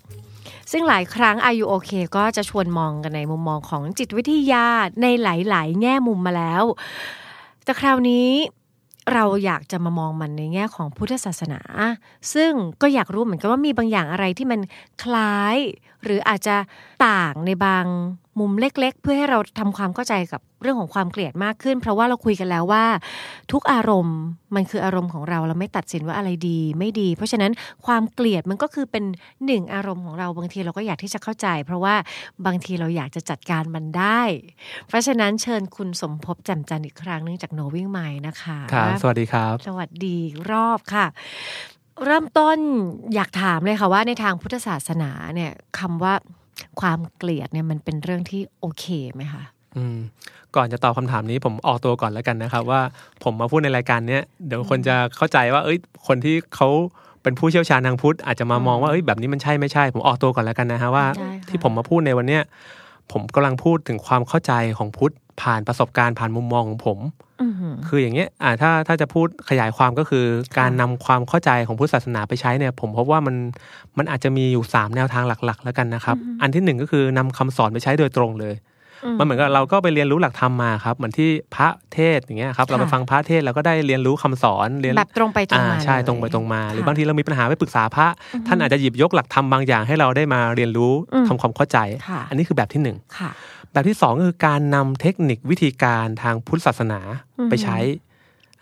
[0.71, 4.65] ซึ่งหลายครั้งอายุโอเคก็จะชวนมองกันในมุมมองของจิตวิทยา
[5.01, 6.63] ในหลายๆ แง่มุมมาแล้ว
[7.63, 8.29] แต่คราวนี้
[9.13, 11.61] เราอยากจะมามองมันในแง่ของพุทธศาสนา
[12.33, 12.51] ซึ่ง
[12.81, 14.59] ก็อยากรู้เหมือนกันว่ามีบางอย่างอะไรที่มัน
[15.03, 15.57] คล้าย
[16.03, 16.55] หรืออาจจะ
[17.07, 17.85] ต่างในบาง
[18.39, 22.85] มุมเล็ก ๆ เพื่อให้เราทำความเข้าใจกับเรื่องของความเกลียดมากขึ้น เพราะว่าเราคุยกันแล้วว่า
[23.51, 24.17] ทุกอารมณ์
[24.55, 27.51] มันคืออารมณ์ของเราเราไม่ตัดสินว่าอะไรดี ไม่ดี เพราะฉะนั้น
[27.85, 29.03] ความเกลียดมันก็คือเป็น
[29.45, 31.95] หนึ่งอารมณ์ของเราบางทีเราก็อยากที่จะเข้าใจ เพราะว่า
[32.45, 34.21] บางทีเราอยากจะจัดการมันได้
[34.87, 41.05] เพราะฉะนั้นเชิญคุณสมภพแจ่มจันทร์อีกครั้งหนึงจากโนวิ่งใหม่นะคะครับสวัสดีครับ สวัสดีอีกรอบค่ะ
[42.05, 42.57] เริ่มต้น
[43.15, 46.13] อยากถามเลยค่ะว่าในทางพุทธศาสนาเนี่ยคำว่า
[46.81, 49.43] ความเกลียดเนี่ยมันเป็นเรื่องที่โอเคไหมคะ
[49.77, 49.97] อืม
[50.55, 52.81] ก่อนจะตอบคำถามนี้ผมออกตัวก่อนแล้วกันนะครับ ว่า
[53.23, 55.77] ผมมาพูดในรายการเนี้ยเดี๋ยวคนจะเข้าใจว่า เอ้ย
[56.07, 56.69] คนที่เขา
[57.23, 62.43] เป็นผู้เชี่ยวชาญทางพุทธอาจจะมามองว่าเอ้ยแบบนี้มันใช่ไม่ใช่ ผมออกตัวก่อนแล้วกันนะฮะว่าได้ค่ะที่ผมมาพูดในวันเนี้ย
[63.11, 66.99] ผมกำลังพูดถึงความเข้าใจของพุทธ ผ่านประสบการณ์ผ่านมุมมองของผม
[67.43, 70.25] อือหือคืออย่างเงี้ยอ่าถ้าถ้าจะพูดขยายความก็คือ
[70.59, 73.35] การนำความเข้าใจของพุทธศาสนาไปใช้เนี่ย ผมพบว่ามัน
[73.97, 78.55] มันอาจจะมีอยู่ 3 แนวทางหลัก ๆ แล้วกันนะครับ อันที่หนึ่งก็คือนำคำสอนไปใช้โดยตรงเลย
[79.19, 88.07] มันเหมือนกับเราก็ไปเรียนรู้หลักธรรมมาครับเหมือนที่พระเทศน์อย่างเงี้ยครับเราไปฟังพระเทศน์เราก็ได้เรียนรู้คำสอนเรียนแบบตรงไปตรงมาอ่ใช่เลยตรงไปตรงมา หรือค่ะบางทีเรามีปัญหาไปปรึกษาพระ
[88.47, 91.77] ท่านอาจจะหยิบยกหลักธรรมบางอย่างให้เราได้มาเรียนรู้อืมทำความเข้าใจ
[92.07, 93.29] ค่ะอันนี้คือแบบที่หนึ่งค่ะ
[93.75, 96.99] แบบที่สองก็คือการนำเทคนิควิธีการทางพุทธศาสนา
[97.37, 97.77] อือฮึไปใช้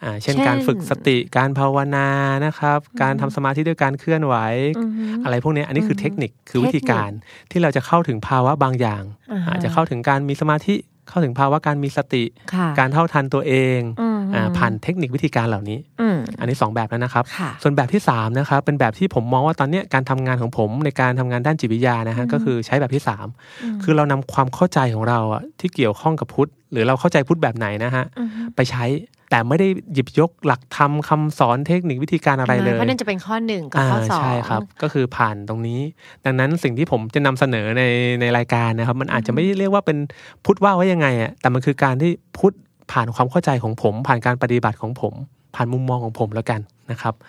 [0.03, 2.07] อ่าเช่นเช่นการฝึกสติการภาวนา
[2.45, 4.35] นะครับ การทำสมาธิด้วยการเคลื่อนไหว
[4.77, 7.11] อือหืออะไรพวกเนี้ยอันนี้คือเทคนิคคือวิธีการ
[7.49, 10.75] เทคนิที่เราจะเข้าถึงภาวะบางอย่างอ่าฮะอาจจะเข้าถึงการมีสมาธิ
[11.07, 12.23] เข้าถึงภาวะการมีสติ
[12.53, 23.03] ค่ะการเท่าทันตัวเองอืมอ่าผ่านเทคนิควิธีการเหล่านี้อืมอันนี้ 2 แบบแล้วนะครับค่ะส่วนแบบที่3นะครับเป็นแบบที่ผมมองว่าตอนเนี้ยการทำงานของผมในการทำงานด้านจิตวิทยานะฮะก็คือใช้แบบที่
[23.43, 28.85] 3 คือเรานำความเข้าใจของเราอะที่เกี่ยวข้องกับพุทธ หรือเราเข้าใจพุทธแบบไหนนะฮะอือฮึไปใช้
[29.29, 35.79] แต่ไม่ได้หยิบยกหลักธรรมคำสอนเทคนิควิธีการอะไรเลยเพราะนั่นจะเป็นข้อหนึ่งกับข้อสองใช่ครับ ก็คือผ่านตรงนี้
[36.25, 37.83] ดังนั้นสิ่งที่ผมจะนำเสนอใน
[38.21, 39.97] ในรายการนะครับ มันอาจจะไม่ได้เรียกว่าเป็น
[40.45, 42.55] พุทธว่าไว้ยังไงอะแต่มันคือการที่พุทธ
[42.91, 45.13] ผ่านความเข้าใจของผม ผ่านการปฏิบัติของผม
[45.55, 46.61] ผ่านมุมมองของผมแล้วกัน
[46.91, 47.27] นะครับอะ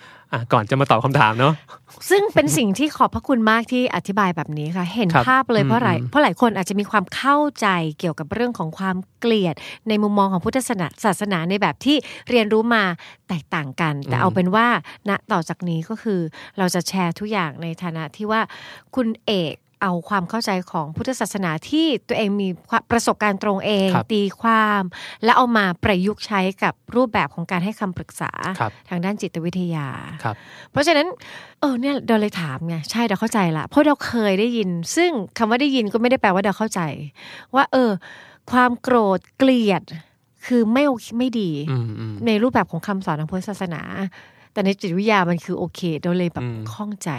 [0.52, 1.54] ก่อนจะมาตอบคำถามเนาะ
[2.10, 7.66] ซึ่งเป็นสิ่งที่ขอบพระคุณมากที่อธิบายแบบนี้ค่ะ เห็นครับภาพเลยเพราะหลายอืมเพราะหลายคนอาจจะมีความเข้าใจ
[7.98, 9.54] เกี่ยวกับเรื่องของความเกลียด
[9.88, 11.96] ในมุมมองของพุทธศาสนาศาสนาในแบบที่
[12.30, 12.84] เรียนรู้มา
[13.28, 14.66] แตกต่างกัน แต่เอาเป็นว่า
[15.08, 16.20] ณต่อจากนี้ก็คือ
[16.58, 18.40] เราจะแชร์ทุกอย่างในฐานะที่ว่า
[18.94, 19.54] คุณเอก
[19.84, 24.82] เอาความเข้าใจของพุทธศาสนาที่ตัวเองมีความประสบการณ์ตรงเองครับตีความ
[25.24, 29.88] และเอามาประยุกต์ใช้กับรูปแบบของการให้คำปรึกษาครับทางด้านจิตวิทยา
[30.24, 30.36] ครับ
[30.70, 31.06] เพราะฉะนั้น
[31.60, 36.80] เออเนี่ยเราเลยถามไงใช่เราเข้าใจละเพราะเราเคยได้ยิน ซึ่งคำว่าได้ยินก็ไม่ได้แปลว่าเราเข้าใจ
[37.54, 37.90] ว่าเออ
[38.50, 39.82] ความโกรธเกลียด
[40.46, 43.82] คือไม่โอเคไม่ดีอืมอืมในรูปแบบของคำสอนทางพุทธศาสนา
[44.54, 47.10] แต่ในจิตวิทยามันคือโอเค เราเลยแบบอืมข้องใจ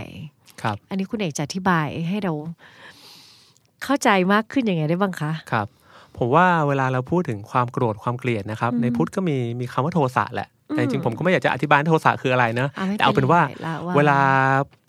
[0.61, 2.33] ครับ อันนี้คุณเอกจะอธิบายให้เรา
[3.83, 5.67] เข้าใจมากขึ้นยังไงได้บ้างคะครับ
[6.17, 14.17] ผมว่าเวลาเราพูดถึงความโกรธความเกลียดนะครับ ในพุทธก็มีมีคำว่าโทสะแหละแต่จริงๆผมก็ไม่อยากจะอธิบายโทสะคืออะไรเนอะอะไม่แต่เอาเป็นว่าไรละเวลา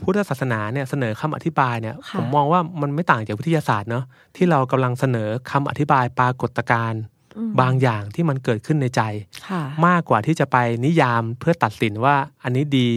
[0.02, 4.04] พุทธศาสนาเนี่ยเสนอคำอธิบายเนี่ยค่ะผมมองว่ามันไม่ต่างจากวิทยาศาสตร์เนาะ
[4.36, 7.15] ที่เรากำลังเสนอคำอธิบายปรากฏการณ์อืม
[7.60, 9.02] บางอย่างที่มันเกิดขึ้นในใจ
[9.48, 12.14] ค่ะมากกว่าที่จะไปนิยามเพื่อตัดสินว่า
[12.44, 12.90] อันนี้ดี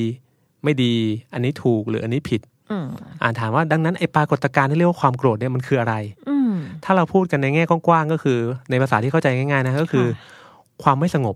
[0.63, 0.93] ไม่ดี
[1.33, 2.85] อันนี้ถูกหรืออันนี้ผิดอืม
[3.21, 5.95] อ่านถามว่าดังนั้นไอ้ปรากฏการณ์ที่เรียกว่าความโกรธเนี่ยมันคืออะไร
[6.29, 6.51] อืม
[6.83, 10.07] ถ้าเราพูดกันในแง่กว้างๆก็คือ ในภาษาที่เข้าใจง่ายๆนะก็คือ
[10.83, 11.35] ความไม่สงบ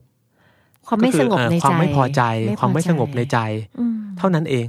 [0.88, 3.40] ความไม่ก็คือสงบในเอ่อใจความไม่พอใจพอความไม่สงบในใจ
[3.80, 4.68] อืมเท่านั้นเอง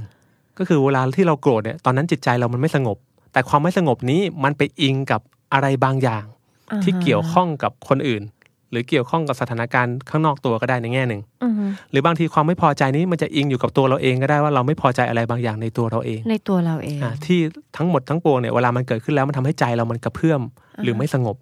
[0.57, 2.97] ก็คือเวลาที่เราโกรธเนี่ยตอนนั้นจิตใจเรามันไม่สงบ
[3.33, 5.21] แต่ความไม่สงบนี้มันไปอิงกับ
[5.53, 6.34] อะไรบางอย่างอ่าฮะ
[6.83, 8.23] ที่เกี่ยวข้องกับคนอื่น
[8.71, 11.53] หรือเกี่ยวข้องกับสถานการณ์ข้างนอกตัวก็ได้ในแง่หนึ่งอืม
[11.91, 17.39] หรือบางทีความไม่พอใจนี้มันจะอิงอยู่กับตัวเราเองก็ได้ว่าเราไม่พอใจอะไรบางอย่างในตัวเราเอง ในตัวเราเองอ่าที่
[17.77, 20.41] ทั้งหมดทั้งปวงเนี่ยเวลามันเกิดขึ้นแล้วมันทำให้ใจเรามันกระเพื่อม
[20.83, 21.35] หรือไม่สงบ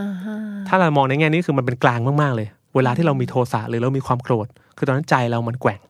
[0.00, 0.36] อ่าฮะ
[0.68, 4.46] ถ้าเรามองในแง่นี้คือมันเป็นกลางมากๆเลย เวลาที่เรามีโทสะหรือเรามีความโกรธ
[4.76, 5.89] คือตอนนั้นใจเรามันแกว่งอืเอ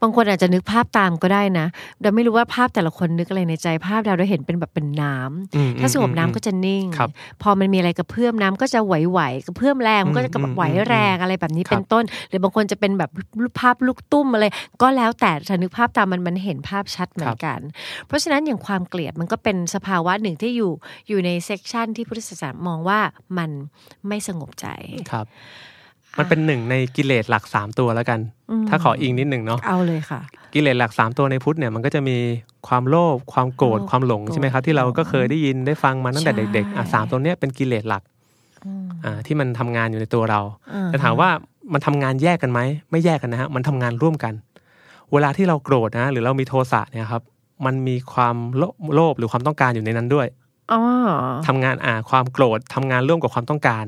[0.00, 1.66] บางคนอาจจะนึกภาพตามก็ได้นะ
[2.02, 7.10] เราไม่รู้ว่าภาพแต่ละคนนึกอะไรในใจ ภาพเราได้เห็นเป็นแบบเป็นน้ำอืมถ้าสงบอืมน้ำก็จะนิ่งครับ
[7.42, 13.10] พอมันมีอะไรกระเพื่อมน้ำก็จะไหวๆกระเพื่อมแรงมันก็จะกระอืมไหวแรงอะไรแบบนี้ครับเป็นต้น หรือบางคนจะเป็นแบบ
[13.42, 14.44] รูปภาพลูกตุ้มอะไร
[14.82, 17.60] ก็แล้วแต่ถ้านึกภาพตามมันมันเห็นภาพชัดเหมือนกัน
[18.06, 20.72] เพราะฉะนั้นอย่างความเกลียดมันก็เป็นสภาวะหนึ่งที่อยู่
[21.08, 23.00] อยู่ในเซกชันที่พุทธศาสนามองว่า
[23.38, 23.50] มัน
[24.08, 24.66] ไม่สงบใจ
[25.12, 25.26] ครับ
[26.18, 28.20] มันเป็นหนึ่งในกิเลสหลักสามตัวแล้วกัน
[28.62, 30.20] มถ้าขออิงนิดหนึ่งเนาะเอาเลยค่ะ
[30.54, 32.16] กิเลสหลักสามตัวในพุทธเนี่ยมันก็จะมี
[32.68, 38.02] ความโลภความโกรธโลภความหลงโกรธใช่ไหมครับที่เราก็เคยได้ยินได้ฟังมาตั้งแต่ใช่เด็กๆอะสามตัวเนี้ยเป็นกิเลสหลัก
[38.66, 40.40] อืมอ่าที่มันทำงานอยู่ในตัวเรา
[40.72, 41.28] อ่แต่ถามว่า
[41.72, 42.60] มันทำงานแยกกันไหม
[42.90, 44.34] ไม่แยกกันนะฮะมันทำงานร่วมกัน
[45.12, 47.22] เวลาที่เราโกรธนะหรือเรามีโทสะเนี่ยครับ
[47.66, 48.62] มันมีความโล
[48.94, 50.26] โลภหรือความต้องการอยู่ในนั้นด้วย
[50.72, 50.80] อ๋อ
[51.46, 53.84] ทำงานอ่าความโกรธทำงานร่วมกับความต้องการ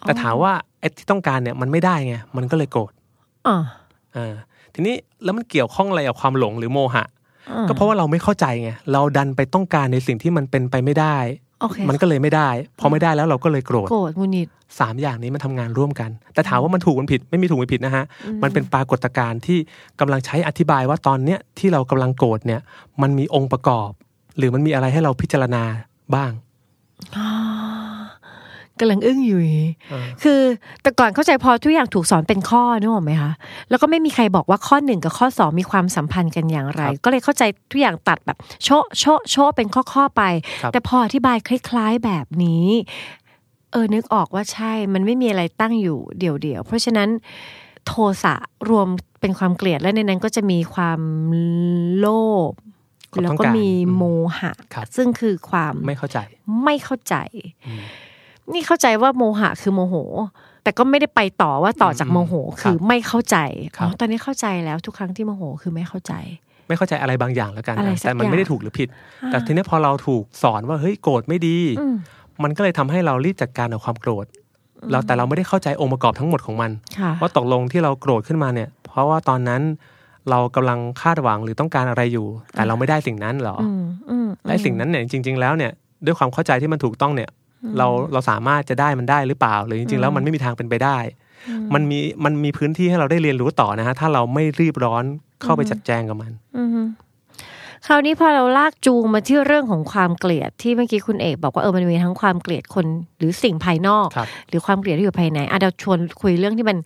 [0.00, 2.92] แต่ถามว่า ไอ้ที่ต้องการเนี่ยมันไม่ได้ไงมันก็เลยโกรธ
[3.46, 3.56] อ๋อ
[4.16, 4.34] อ่า
[4.74, 7.04] ทีนี้แล้วมันเกี่ยวข้องอะไรกับความหลงหรือโมหะ
[7.50, 11.16] อืมก็เพราะว่าเราไม่เข้าใจไงเราดันไปต้องการในสิ่งที่มันเป็นไปไม่ได้
[11.60, 12.48] โอเคมันก็เลยไม่ได้
[12.78, 14.48] พอไม่ได้แล้วเราก็เลยโกรธโกรธหงุนงิด
[14.80, 18.04] สามอย่างนี้มันทำงานร่วมกัน แต่ถามว่ามันถูกมันผิดไม่มีถูกไม่ผิดนะฮะ
[18.42, 19.58] มันเป็นปรากฏการณ์ที่
[20.00, 22.60] กำลังใช้อธิบายว่าตอนเนี้ยที่เรากำลังโกรธเนี่ย
[23.02, 23.90] มันมีองค์ประกอบ
[24.36, 25.62] หรือมันมีอะไรให้เราพิจารณา
[26.14, 26.32] บ้าง
[27.16, 27.26] อ๋อ
[28.80, 30.40] กำลังอึ้งอยู่อย่างงี้อ่าคือ
[30.82, 33.32] แต่ก่อนเข้าใจพอทุกอย่างถูกสอนเป็นข้อนึกออกไหมคะ
[33.70, 40.22] แล้วก็ไม่มีใครบอกว่าข้อหนึ่งกับข้อสองมีความสัมพันธ์กันอย่างไร ก็เลยเข้าใจทุกอย่างตัดแบบโชะโชะโชะเป็นข้อๆไป
[40.62, 42.66] ครับแต่พออธิบายคล้าย ๆแบบนี้
[43.72, 47.08] เออนึกออกว่าใช่ มันไม่มีอะไรตั้งอยู่เดี่ยวๆเพราะฉะนั้น
[47.86, 48.34] โทสะ
[48.70, 48.88] รวม
[49.20, 51.00] เป็นความเกลียดและในนั้นก็จะมีความ
[51.98, 52.06] โล
[52.50, 52.52] ภ
[53.12, 54.02] ความแล้วต้องก็การมีอืมโม
[54.38, 56.18] หะครับซึ่งคือความไม่เข้าใจ
[56.64, 57.14] ไม่เข้าใจ
[57.66, 57.82] อืม
[58.54, 59.94] นี่เข้าใจว่าโมหะคือโมโห
[60.62, 63.36] แต่ก็ไม่ได้ไปต่อว่าต่อจากโมโหครับคือไม่เข้าใจ
[63.76, 66.12] ครับอ๋อตอนนี้เข้าใจแล้วทุกครั้งที่โมโหคือไม่เข้าใจ
[66.68, 68.88] ไม่เข้าใจอะไรบางอย่างแล้วกันอะไรนะสักแต่มันอย่างไม่ได้ถูกหรือผิด
[69.30, 71.94] แต่ทีนี้พอเราถูกสอนว่าเฮ้ยโกรธไม่ดีอืม
[72.42, 74.26] มันก็เลยทำให้เรารีบจัดการกับความโกรธ
[74.90, 79.62] เราแต่เราไม่ได้เข้าใจองค์ประกอบทั้งหมดของมันค่ะว่าตกลงที่เราโกรธขึ้นมาเนี่ย เพราะว่าตอนนั้น
[80.30, 85.72] เรากำลังคาดหวังหรือต้องการอะไรอยู่ แต่เราไม่ได้สิ่งนั้นเหรออืมอืมและสิ่งนั้นเนี่ยจริง ๆ แล้วเนี่ย
[86.06, 87.30] ด้วยความเข้าใจที่มันถูกต้องเนี่ย
[87.78, 90.98] เราเราสามารถจะได้มันได้หรือเปล่า หรือจริงๆแล้วมันไม่มีทางเป็นไปได้
[91.74, 95.04] มันมีมันมีพื้นที่ให้เราได้เรียนรู้ต่อนะฮะถ้าเราไม่รีบร้อน
[95.42, 96.68] เข้าไปจัดแจงกับมันอืม
[97.86, 102.86] คราวนี้พอเราลากจูงมาที่เรื่องของความเกลียดที่เมื่อกี้คุณเอกบอกว่าเออมันมีทั้งความเกลียดคน
[103.18, 106.78] หรือสิ่งภายนอกครับหรือความเกลียดที่อยู่ภายในอะเราชวนคุยเรื่องที่มัน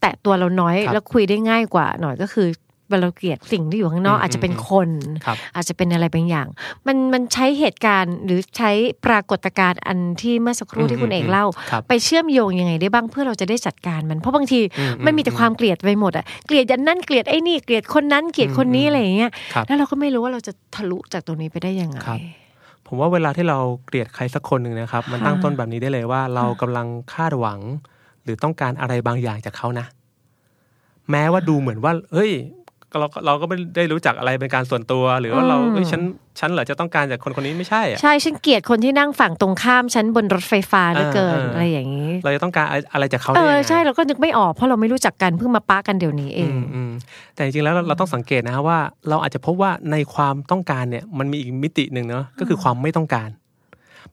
[0.00, 2.48] แตะตัวเราน้อยครับแล้วคุยได้ง่ายกว่าหน่อยก็คือ
[2.88, 4.88] เวลาเราเกลียดสิ่งที่อยู่ข้างนอกอืมอาจจะเป็นคน
[5.26, 6.46] ครับอาจจะเป็นอะไรบางอย่าง
[6.86, 8.70] มันมันใช้เหตุการณ์หรือใช้
[9.06, 22.20] ปรากฏการณ์อันที่เมื่อสักครู่ที่คุณเอกเล่าครับไปเชื่อมโยงยังไงได้บ้างเพื่อเราจะได้จัดการมัน เพราะบางทีอืมมันมีแต่ความเกลียดไปหมดอะเกลียดยันนั่นเกลียดไอ้นี่เกลียดคนนั้นเกลียดคนนี้อืมอะไรอย่างเงี้ยครับแล้วเราก็ไม่รู้ว่าเราจะทะลุจากตรงนี้ไปได้ยังไงครับ
[22.86, 27.58] ผมว่าเวลาที่เราเกลียดใครสักคนหนึ่งนะครับ มันค่ะตั้งต้นแบบนี้ได้เลยว่า เรากำลังคาดหวัง
[28.22, 29.86] หรือต้องการอะไรบางอย่างจากเขานะ
[31.10, 32.32] แม้ว่าดูเหมือนว่าเฮ้ย
[32.98, 36.00] เราเราก็ไม่ได้รู้จักอะไรเป็นการส่วนตัว หรือว่าเราอืมเอ้ยฉัน
[36.40, 46.90] ฉันเหรอจะต้องการจากคนคนนี้ไม่ใช่อะใช่ฉันเกลียดคนที่นั่งฝั่งตรงข้ามฉันบนรถไฟฟ้าเหลือเกินเออเออออะไรอย่างนี้ เราจะต้องการอะไรจากเขาเอได้อยังไงใช่เราก็นึกไม่ออกเพราะเราไม่รู้จักกันเพิ่งมาปะกันเดี๋ยวนี้เออืงมอืม
[47.34, 48.78] แต่จริงๆแล้วเราเราต้องสังเกตนะฮะว่า
[49.08, 53.28] เราอาจจะพบว่าในความต้องการเนี่ยมันมีอีกมิติหนึ่งเนาะก็คือความไม่ต้องการ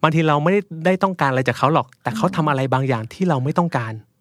[0.02, 4.15] บางทีเราไม่ได้ได้ต้องการอะไรจากเขาหรอก แต่เขาทำอะไรบางอย่างที่เราไม่ต้องการอ๋อ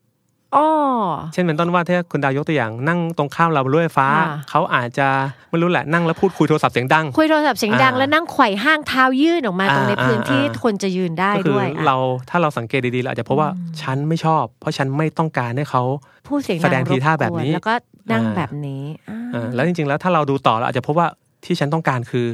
[1.33, 5.09] เช่นเป็นต้นว่าถ้าคุณดาวยกตัวอย่างนั่งตรงข้ามเราบนรถไฟฟ้าค่ะเขาอาจจะ
[5.51, 11.97] ไม่รู้แหละนั่งแล้วพูดคุยโทรศัพท์เสียงดัง คุยโทรศัพท์เสียงดังอ่าแล้วนั่งไขว่ห้างเท้ายื่นออกมาตรงในอ่าพื้นที่อ่าคนจะยืนได้ก็คืด้วยเรา
[12.31, 13.51] ถ้าเราสังเกตดีๆเราอาจจะพบว่า
[13.83, 15.83] ฉันไม่ชอบ เพราะฉันไม่ต้องการให้เขา
[16.29, 17.75] พูดเสียงแสดงทีท่าแบบนี้รกวนแล้วก็
[18.13, 21.09] นั่งอ่าแบบนี้อ่าเออแล้วจริงๆแล้วถ้าเราดูต่อเราอาจจะพบว่า
[21.45, 22.27] ที่ฉันต้องการคือ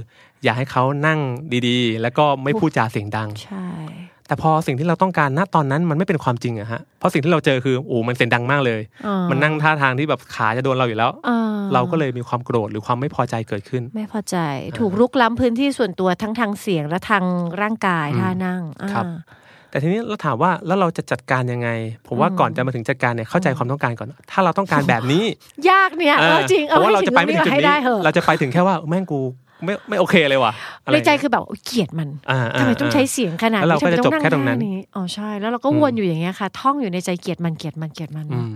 [0.45, 1.19] อยากให้เขานั่ง
[1.69, 3.67] ดีๆ แล้วก็ไม่พูดจาเสียงดังใช่
[4.31, 11.37] แต่พอสิ่งที่เราต้องการณตอนนั้นมันไม่เป็นความจริงอะฮะเพราะสิ่งที่เราเจอคือโอ้มันเสียงดังมากเลยอ่ามันนั่งท่าทางที่แบบขาจะโดนเราอยู่แล้วอ่
[11.75, 14.37] เราก็เลยมีความโกรธหรือความไม่พอใจเกิดขึ้น ไม่พอใจ
[14.79, 17.25] ถูกรุกล้ำพื้นที่ส่วนตัวทั้งทางเสียงและทาง
[17.61, 19.07] ร่างกายอืมท่านั่งอ่าครับ
[19.71, 21.69] แต่ทีนี้เราถามว่าแล้วเราจะจัดการยังไง
[22.07, 25.25] ผมว่าอืมก่อนจะมาถึงจัดการเนี่ยเข้าใจความต้องการก่อน ถ้าเราต้องการแบบนี้
[25.71, 29.21] ยากเนี่ยเออจริงเพราะว่าเราจะไปไม่ถึงจุดให้นี้ได้เหอะเราจะไปถึงแค่ว่าแม่งกู
[29.65, 30.53] ไม่ไม่โอเคเลยว่ะ
[30.85, 38.51] อะไรในใจคือแบบโอ๊ยเกลียดมันอ่าาทำไมต้องใช้เสียงขนาดแล้วเราก็ทำไมจะต้องจบแค่ตรงนั้นท่าอ๋อใช่ แล้วเราก็อืมวนอยู่อย่างเงี้ยค่ะ ท่องอยู่ในใจเกลียดมันเกลียดมันเกลียดมันอืม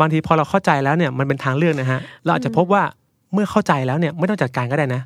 [0.00, 2.82] บางทีพอเราเข้าใจแล้วเนี่ยมันเป็นทางเลือกนะฮะ เราอาจจะพบว่า
[3.32, 5.02] เมื่อเข้าใจแล้วเนี่ยไม่ต้องจัดการก็ได้นะ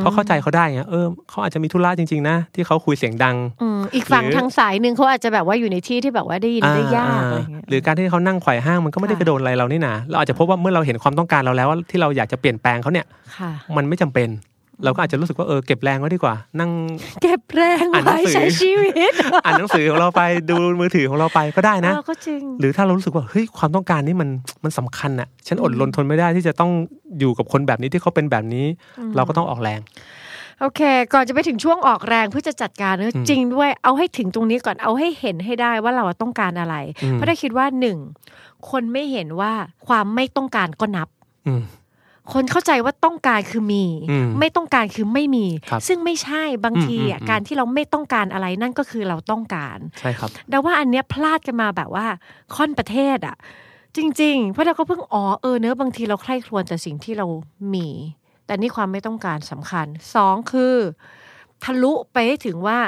[0.00, 14.28] เพราะเข้าใจเขาได้ไงเออเขาอาจจะมีธุระจริง ๆ นะ ที่เขาคุยเสียงดังอืมอีกฝั่งหรือทางสายหนึ่งเขาอาจจะแบบว่าอยู่ในที่ที่แบบว่าได้ยินได้ยากอะไรเงี้ยหรือการที่เขานั่งไขว่ห้างมันก็ไม่ได้ค่ะกระโดนอะไรเรานี่นะเราอาจจะพบว่าเมื่อเราเห็นความต้องการเราแล้วว่าที่เราอยากจะเปลี่ยนแปลงเขาเนี่ยค่ะมันไม่จำเป็น
[14.84, 16.70] เราก็อาจจะรู้สึกว่าเออเก็บแรงไว้ดีกว่า นั่ง
[17.22, 19.12] เก็บแรงอ่านหนัไว้งสือใช้ชีวิต
[19.44, 24.28] อ่านหนังสือของเราไปดูมือถือของเราไปก็ได้นะเออก็จริง หรือถ้าเรารู้สึกว่าเฮ้ยความต้องการนี่มัน
[24.64, 26.70] มันสำคัญอะฉันอดรนทนไม่ได้ที่จะต้อง
[27.18, 28.66] อยู่กับคนแบบนี้ที่เขาเป็นแบบนี้
[29.16, 29.80] เราก็ต้องออกแรง
[30.60, 30.80] โอเค
[31.12, 37.98] ก่อนจะไปถึงช่วงออกแรงเพื่อจะจัดการเนอะอืมจริงด้วย เอาให้ถึงตรงนี้ก่อน เอาให้เห็นให้ได้ว่าเราต้องการอะไรอืมเพราะได้คิดว่าหนึ่ง
[38.70, 39.52] คนไม่เห็นว่า
[39.86, 41.08] ความไม่ต้องการก็นับ
[41.46, 41.62] อืม
[42.32, 52.06] คนเข้าใจว่าต้องการคือมีอืมไม่ต้องการคือไม่มีครับซึ่งไม่ใช่บางทีอะอืมอืมการที่เราไม่ต้องการอะไรนั่นก็คือเราต้องการใช่ครับแต่ว่าอันเนี้ยพลาดกันมาแบบว่า
[52.56, 53.36] ค่อนประเทศอะ
[53.96, 57.26] จริง ๆ เพราะเราก็เพิ่งอ๋อเออเนอะบางทีเราใคร่ครวญแต่สิ่งที่เรา
[57.74, 57.88] มี
[58.46, 60.74] แต่นี่ความไม่ต้องการสำคัญสองคือ
[61.64, 62.78] ทะลุไปให้ถึงว่า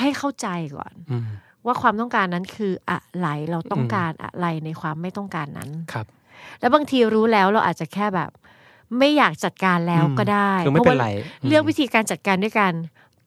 [0.00, 1.24] ให้เข้าใจก่อนอืม
[1.66, 6.06] ว่าความต้องการนั้นคืออะไรเราต้องการอะไรในความไม่ต้องการนั้นครับ
[6.60, 8.30] แล้วบางทีรู้แล้วเราอาจจะแค่แบบ
[8.98, 12.74] ไม่อยากจัดการแล้วก็ได้คือไม่เป็นไรพาะว่าเลือกวิธีการจัดการด้วยการ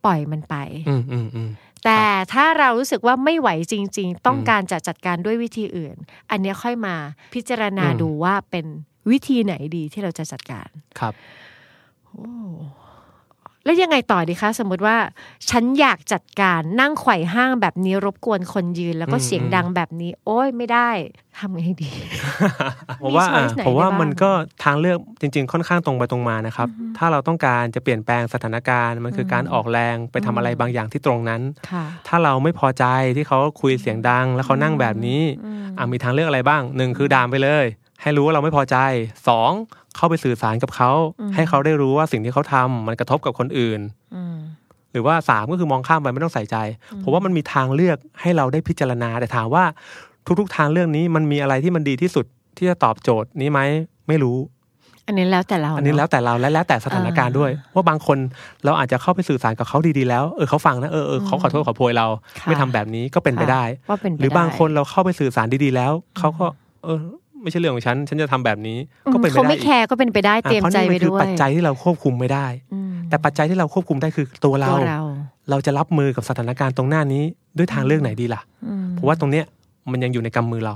[0.05, 0.55] ปล่อยมันไป
[0.89, 1.49] อืมอืมอืม
[1.85, 2.01] แต่
[2.33, 5.95] ถ้าเรารู้สึกว่าไม่ไหวจริง ๆ ต้องอืมการจะจัดการด้วยวิธีอื่น
[6.31, 6.95] อันเนี้ยค่อยมา
[7.33, 8.65] พิจารณาอืมดูว่าเป็น
[9.11, 11.13] วิธีไหนดีที่เราจะจัดการครับ
[13.67, 14.95] แล้วยังไงต่อดีคะ สมมติว่า
[15.49, 20.89] ฉันอยากจัดการนั่งไขว่ห้างแบบนี้รบกวนคนยืนแล้วก็อืมเสียงดังแบบนี้ โอ้ยไม่ได้
[21.37, 21.89] ทำไงดี
[23.01, 24.31] ผมว่ามี choice ไหนผมว่าได้บ้างมันก็
[24.63, 31.41] ทางเลือกจริง ๆ ค่อนข้างตรงไปตรงมานะครับ ถ้าเราต้องการจะเปลี่ยนแปลงสถานการณ์มันคือการออกแรงไปทำอะไรบางอย่างที่ตรงนั้น
[31.71, 35.21] ค่ะถ้าเราไม่พอใจที่เขาคุยเสียงดัง แล้วเขานั่งแบบนี้
[35.77, 37.65] อะมีทางเลือกอะไรบ้างหนึ่งคือด่ามไปเลย
[38.01, 38.77] ให้รู้ว่าเราไม่พอใจ
[39.27, 39.51] สอง
[39.97, 40.91] เข้าไปสื่อสารกับเขา
[41.35, 43.79] ให้เขาได้รู้ว่าสิ่งที่เขาทำมันกระทบกับคนอื่น
[44.15, 44.37] อืม
[44.91, 46.55] หรือว่าสามก็คือมองข้ามไปไม่ต้องใส่ใจ
[47.03, 49.63] ผมว่ามันมีทางเลือกให้เราได้พิจารณา แต่ถามว่า
[50.39, 52.25] ทุกๆทางเลือกนี้มันมีอะไรที่มันดีที่สุด
[52.57, 53.59] ที่จะตอบโจทย์นี้ไหม
[54.07, 54.37] ไม่รู้
[55.07, 58.17] อันนี้แล้วแต่เรา อันนี้เะแล้วแต่เราและแล้วแต่สถานการณ์ด้วย ว่าบางคน
[58.65, 62.07] เราอาจจะเข้าไปสื่อสารกับเขาดีๆแล้วเออเขาฟังนะเออเออเขาขอโทษขอโพยเรา
[62.39, 66.45] ค่ะไม่ทำแบบนี้ก็เป็นไปได้ค่ะว่าเป็นไปหรือบางได้คนเราเข้าไปสื่อสารดีๆแล้วเขาก็
[66.83, 66.99] เออ
[67.41, 68.77] ไม่ใช่เรื่องของฉัน ฉันจะทำแบบนี้
[69.13, 75.01] ก็เป็นไปเขาได้ไม่อีกแคร์ก็เป็นไปได้อะเตรียมเพราะใจนี่ไปมันคือด้วยปัจจัยที่เราควบคุมไม่ได้อืมแต่ปัจจัยที่เราควบคุมได้คือตัวเราตัวเรา
[75.49, 77.23] เราจะรับมือกับสถานการณ์ตรงหน้านี้
[77.57, 79.45] ด้วยทางเลือกไหนดีล่ะอืมเพราะว่าตรงเนี้ย
[79.91, 80.73] มันยังอยู่ในกำมือเรา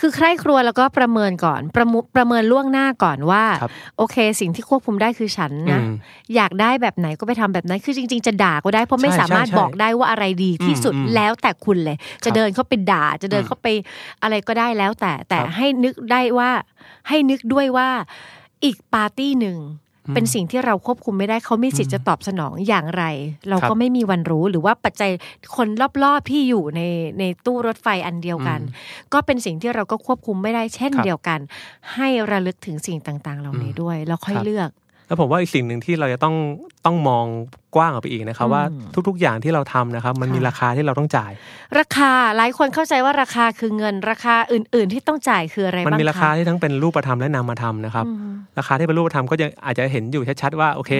[0.00, 5.94] คือใคร่ครวญแล้วก็ประเมินก่อนประมุประเมินล่วงหน้าก่อนว่าครับโอเค สิ่งที่ควบคุมได้คือฉันนะอืม
[6.34, 13.66] อยากได้แบบไหนก็ไปทำแบบนั้น คือจริง ๆ จะด่าก็ได้เพราะไม่ใช่สามารถใช่ใช่บอกได้ว่าอะไรดีที่สุดอืมอืมแล้วแต่คุณเลย จะครับเดินเข้าไปด่า จะเดินอืมเข้าไป
[14.22, 16.50] อะไรก็ได้แล้วแต่แต่ครับให้นึกได้ว่า
[17.08, 17.88] ให้นึกด้วยว่า
[18.64, 19.83] อีกปาร์ตี้หนึ่งอืม
[20.14, 23.04] เป็นสิ่งที่เราควบคุมไม่ได้เขามีสิทธิ์จะตอบสนองอย่างไร
[23.48, 25.10] เราครัก็บไม่มีวันรู้หรือว่าปัจจัย
[25.56, 25.68] คน
[26.04, 26.80] รอบๆที่อยู่ใน
[27.18, 28.74] ในตู้รถไฟอันเดียวกันอื
[29.08, 31.40] มก็เป็นสิ่งที่เราก็ควบคุมไม่ได้เช่นครับเดียวกัน
[31.94, 34.70] ให้ระลึกถึงสิ่งต่างๆ เหล่านี้อืมด้วยแล้วค่อยครับเลือก
[35.06, 36.34] แล้วผมว่าอีกสิ่งหนึ่งที่เราจะต้อง
[36.84, 37.26] ต้องมอง
[37.76, 38.62] กว้างออกไปอีกนะครับอืมว่า
[39.08, 41.32] ทุก ๆ อย่างที่เราทำนะครับมันมีค่ะราคาที่เราต้องจ่าย
[41.78, 50.92] ราคาหลายคนเข้าใจว่าราคาคือเงิน ราคาอื่น ๆ ที่ต้องจ่ายคืออะไรมันบ้างมีราคาคะที่ทั้งเป็นรูปธรรมและนามธรรมนะครับอืมราคาที่เป็นรูปธรรมก็ยังอาจจะเห็นอยู่ชัดๆว่าโอเค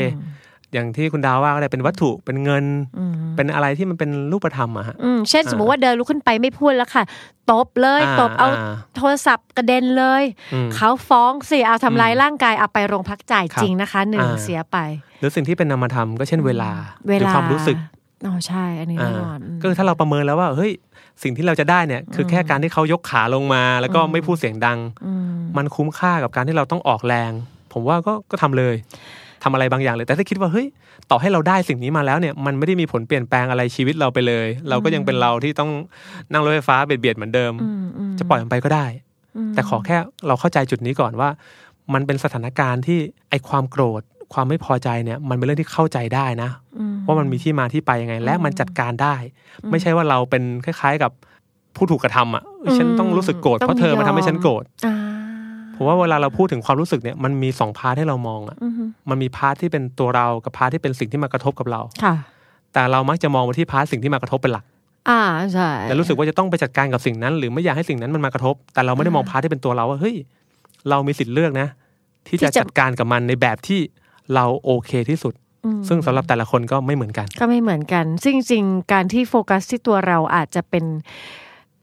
[0.75, 2.65] อย่างที่คุณดาวว่าก็ได้เป็นวัตถุเป็นเงิน
[2.99, 7.05] อืมเป็นอะไรที่มันเป็นรูปธรรมอะฮะอืมเช่นอ่าสมมติว่าเดินลุกขึ้นไปไม่พูดแล้วค่ะ
[7.51, 8.49] ตบเลยตบเอา
[8.97, 10.23] โทรศัพท์กระเด็นเลย
[10.55, 14.77] อืมเขาฟ้องสิเอาทำร้ายอืมร่างกายเอาไปโรงพักจ่ายครับจริงนะคะหนึ่งอ่าเสียไป
[15.21, 16.71] หรือสิ่งที่เป็นนามธรรมก็เช่นเวลา
[17.07, 17.77] เวหรือลาความรู้สึก
[18.27, 20.73] อ๋อใช่ อันนี้แน่นอนอ่าก็คือถ้าเราประเมินแล้วว่าเฮ้ย
[21.23, 27.33] สิ่งที่เราจะได้เนี่ย คือแค่การที่เขายกขาลงมา แล้วก็ไม่พูดเสียงดังอืมมันคุ้มค่ากับการที่เราต้องออกแรง
[27.73, 28.75] ผมว่าก็ก็ทำเลย
[29.45, 30.67] ทำอะไรบางอย่างเลย แต่ถ้าคิดว่าเฮ้ย
[31.11, 35.71] ต่อให้เราได้สิ่งนี้มาแล้วเนี่ยมันไม่ได้มีผลเปลี่ยนแปลงอะไรชีวิตเราไปเลย เราก็ยังเป็นเราที่ต้อง
[36.33, 38.87] นั่งรถไฟฟ้าเบียดเบียดเหมือนเดิมอืมอืมจะปล่อยมันไปก็ได้
[39.49, 41.29] มแต่ขอแค่เราเข้าใจจุดนี้ก่อนว่า
[41.95, 42.99] มันเป็นสถานการณ์ที่
[43.31, 44.03] ไอความโกรธ
[44.35, 49.15] ความไม่พอใจเนี่ยมันเป็นเรื่องที่เข้าใจได้นะอืมว่ามันมีที่มาที่ไปยังไง และมันจัดการได้
[49.71, 51.13] ไม่ใช่ว่าเราเป็นคล้าย ๆกับ
[51.77, 54.95] ผู้ถูกกระทำอะเอ้ยฉันต้องรู้สึกโกรธเพราะเธอมาทำให้ฉันโกรธอ่า
[55.77, 58.75] ผมว่าเวลาเราพูดถึงความรู้สึกเนี่ยมันมีสอง part ให้เรามองอะอืม
[59.11, 62.15] มันมี part ที่เป็นตัวเรากับ part ที่เป็นสิ่งที่มากระทบกับเราค่ะ
[62.73, 64.65] แต่เรามักจะมองไปที่ part สิ่งที่มากระทบเป็นหลัก
[65.11, 65.23] อ่า
[65.53, 70.17] ใช่และรู้สึกว่าจะต้องไปจัดการกับสิ่งนั้น หรือไม่อยากให้สิ่งนั้นมันมากระทบ แต่เราไม่ได้มอง part ที่เป็นตัวเราว่าเฮ้ย
[70.89, 71.69] เรามีสิทธิ์เลือกนะ
[72.29, 73.81] ที่จะจัดการกับมันในแบบที่
[74.35, 80.85] เราโอเคที่สุดอืมซึ่งสำหรับแต่ละคนก็ไม่เหมือนกัน ก็ไม่เหมือนกัน ซึ่งจริงๆการที่โฟกัสที่ตัวเราอาจจะเป็น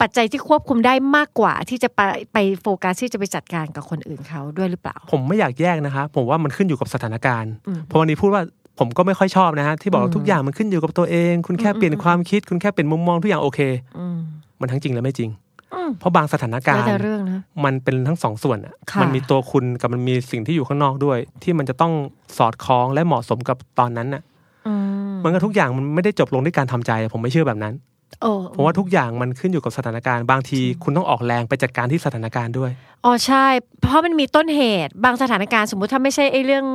[0.01, 1.99] ปัจจัยที่ควบคุมได้มากกว่าที่จะไป
[2.33, 8.43] ไปโฟกัสที่จะไปจัดการกับคนอื่นเขาด้วยหรือเปล่า ผมไม่อยากแยกนะคะ ผมว่ามันขึ้นอยู่กับสถานการณ์อืมเพราะวันนี้พูดว่า
[8.79, 13.59] ผมก็ไม่ค่อยชอบนะฮะที่บอกว่าทุกอย่างมันขึ้นอยู่กับตัวเอง คุณแค่เปลี่ยนความคิด คุณแค่เปลี่ยนมุมมองทุกอย่างโอเค
[13.97, 14.17] อืม
[14.59, 15.29] มันทั้งจริงและไม่จริง
[15.73, 21.93] อืมเพราะบางสถานการแล้วณ์แต่เรื่องนะมันเป็นทั้งสองส่วนอะค่ะมันมีตัวคุณกับมันมีสิ่งที่อยู่ข้างนอกด้วย ที่มันจะต้อง
[22.37, 24.21] สอดคล้องและเหมาะสมกับตอนนั้นน่ะ
[24.67, 24.73] อื
[25.11, 27.73] มมันก็ทุกอย่างมันไม่ได้จบลงด้วยการทำใจ ผมไม่เชื่อแบบนั้น
[28.22, 32.72] โอ้ผมว่าทุกอย่างมันขึ้นอยู่กับสถานการณ์บางที คุณต้องออกแรงไปจัดการที่สถานการณ์ด้วย
[33.05, 33.47] อ๋อใช่
[33.81, 36.65] เพราะมันมีต้นเหตุ บางสถานการณ์สมมุติถ้าไม่ใช่ไอ้เรื่อง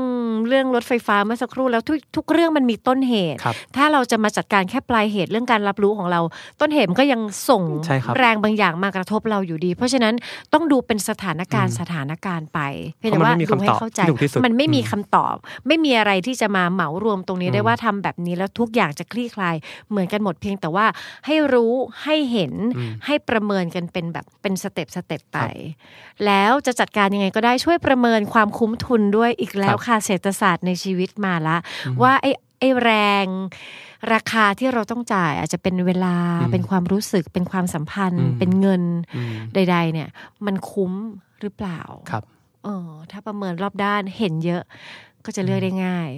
[0.49, 6.21] เรื่องรถไฟฟ้าเมื่อสักครู่แล้วทุกทุกเรื่องมันมีต้นเหตุครับถ้าเราจะมาจัดการแค่ปลายเหตุเรื่องการรับรู้ของเรา
[6.61, 10.15] ต้นเหตุมันก็ยังส่งใช่ครับแรงบางอย่างมากระทบเราอยู่ดี เพราะฉะนั้น
[10.53, 12.61] ต้องดูเป็นสถานการณ์อืมสถานการณ์ไป
[12.99, 19.57] เพียงเพแต่ราะมันว่าไม่มีดูให้คำตอบเข้าใจที่ถูกที่สุดมันไม่มีอืมคำตอบ ไม่มีอะไรที่จะมาเหมารวมตรงนี้ได้อืมว่าทำแบบนี้แล้วทุกอย่างจะคลี่คลาย
[19.91, 20.87] เหมือนกันหมดเพียงแต่ว่า
[21.27, 21.73] ให้รู้
[22.05, 31.57] ให้เห็นอืมให้ประเมินกันเป็นแบบเป็น step step ไปครับแล้วจะจัดการยังไงก็ได้ช่วยประเมินความคุ้มทุนด้วยอีกแล้วครับค่ะเศรษฐศาสตร์ในชีวิตมาละ
[31.87, 32.91] อืมว่าไอ้ไอ้แร
[33.25, 33.27] ง
[34.13, 38.83] ราคาที่เราต้องจ่ายอาจจะเป็นเวลาอืมเป็นความรู้สึกเป็นความสัมพันธ์อืมเป็นเงิน
[39.17, 40.09] อืมใด ๆ เนี่ย
[40.47, 40.93] มันคุ้ม
[41.41, 42.23] หรือเปล่าครับ
[42.65, 44.63] เออถ้าประเมินรอบด้านเห็นเยอะ
[45.25, 46.11] ก็จะเลือกได้ง่าย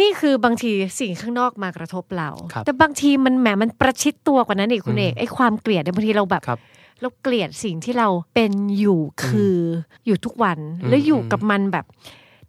[0.00, 6.60] นี่คือบางทีสิ่งข้างนอกมากระทบเราครับแต่บางทีมันแหมมันประชิดตัวกว่านั้นอีกคุณอืมเอกไอ้ความเกลียดเนี่ยบางทีเราแบบครับ
[7.00, 9.56] เราเกลียดสิ่งที่เราเป็นอยู่คือ
[10.06, 11.86] อยู่ทุกวันอืมแล้วอยู่กับมันแบบ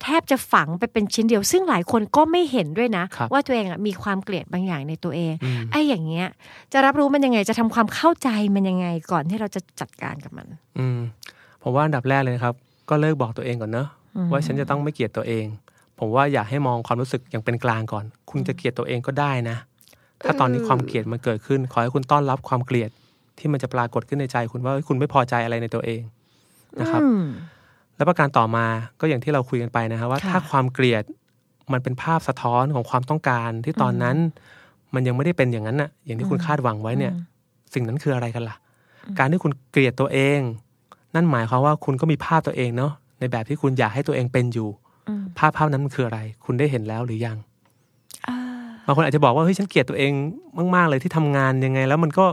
[0.04, 6.28] แทบจะฝังไปเป็นชิ้นเดียว ซึ่งหลายคนก็ไม่เห็นด้วยนะครับว่าตัวเองอะมีความเกลียดบางอย่างในตัวเองอืมไอ้อย่างเงี้ย
[6.74, 11.00] จะรับรู้มันยังไงจะทำความเข้าใจมันยังไงก่อนที่เราจะจัดการกับมัน อืม
[11.64, 12.56] ผมว่าอันดับแรกเลยนะครับ
[12.89, 15.45] ก็เลิกบอกตัวเองก่อนเนอะอืมว่าฉันจะต้องไม่เกลียดตัวเอง
[16.00, 19.58] ผมว่าอยากให้มองความรู้สึกอย่างเป็นกลางก่อน คุณจะเกลียดตัวเองก็ได้นะ
[20.22, 22.91] ถ้าตอนนี้ความเกลียดมันเกิดขึ้น ขอให้คุณต้อนรับความเกลียด
[23.39, 26.01] ที่มันจะปรากฏขึ้นในใจคุณว่าเอ้ยคุณไม่พอใจอะไรในตัวเอง
[26.79, 27.23] นะครับอืม
[27.95, 28.65] แล้วประการต่อมา
[28.99, 31.03] ก็อย่างที่เราคุยกันไปนะครับว่าค่ะถ้าความเกลียด
[31.73, 34.17] มันเป็นภาพสะท้อนของความต้องการที่ตอนนั้น
[34.93, 37.13] มันยังไม่ได้เป็นอย่างนั้นน่ะ อย่างที่คุณคาดหวังไว้เนี่ย
[37.73, 38.55] สิ่งนั้นคืออะไรกันล่ะ
[39.19, 40.39] การที่คุณเกลียดตัวเอง
[41.15, 44.69] นั่นหมายความว่าคุณก็มีภาพตัวเองเนาะในแบบที่คุณอยากให้ตัวเองเป็นอยู่
[45.07, 47.38] อืมภาพภาพนั้นมันคืออะไร คุณได้เห็นแล้วหรือยัง
[48.27, 48.38] อ่า
[48.85, 50.11] บางคนอาจจะบอกว่าเฮ้ยฉันเกลียดตัวเอง
[50.75, 52.25] มาก ๆ เลยที่ทำงานยังไง แล้วมันก็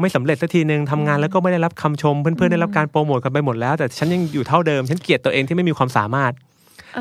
[0.00, 6.32] ไม่สำเร็จสักทีหนึ่งทำงานแล้วก็ไม่ได้รับคำชม เพื่อนๆได้รับการโปรโมทกันไปหมดแล้ว แต่ฉันยังอยู่เท่าเดิม ฉันเกลียดตัวเองที่ไม่มีความสามารถ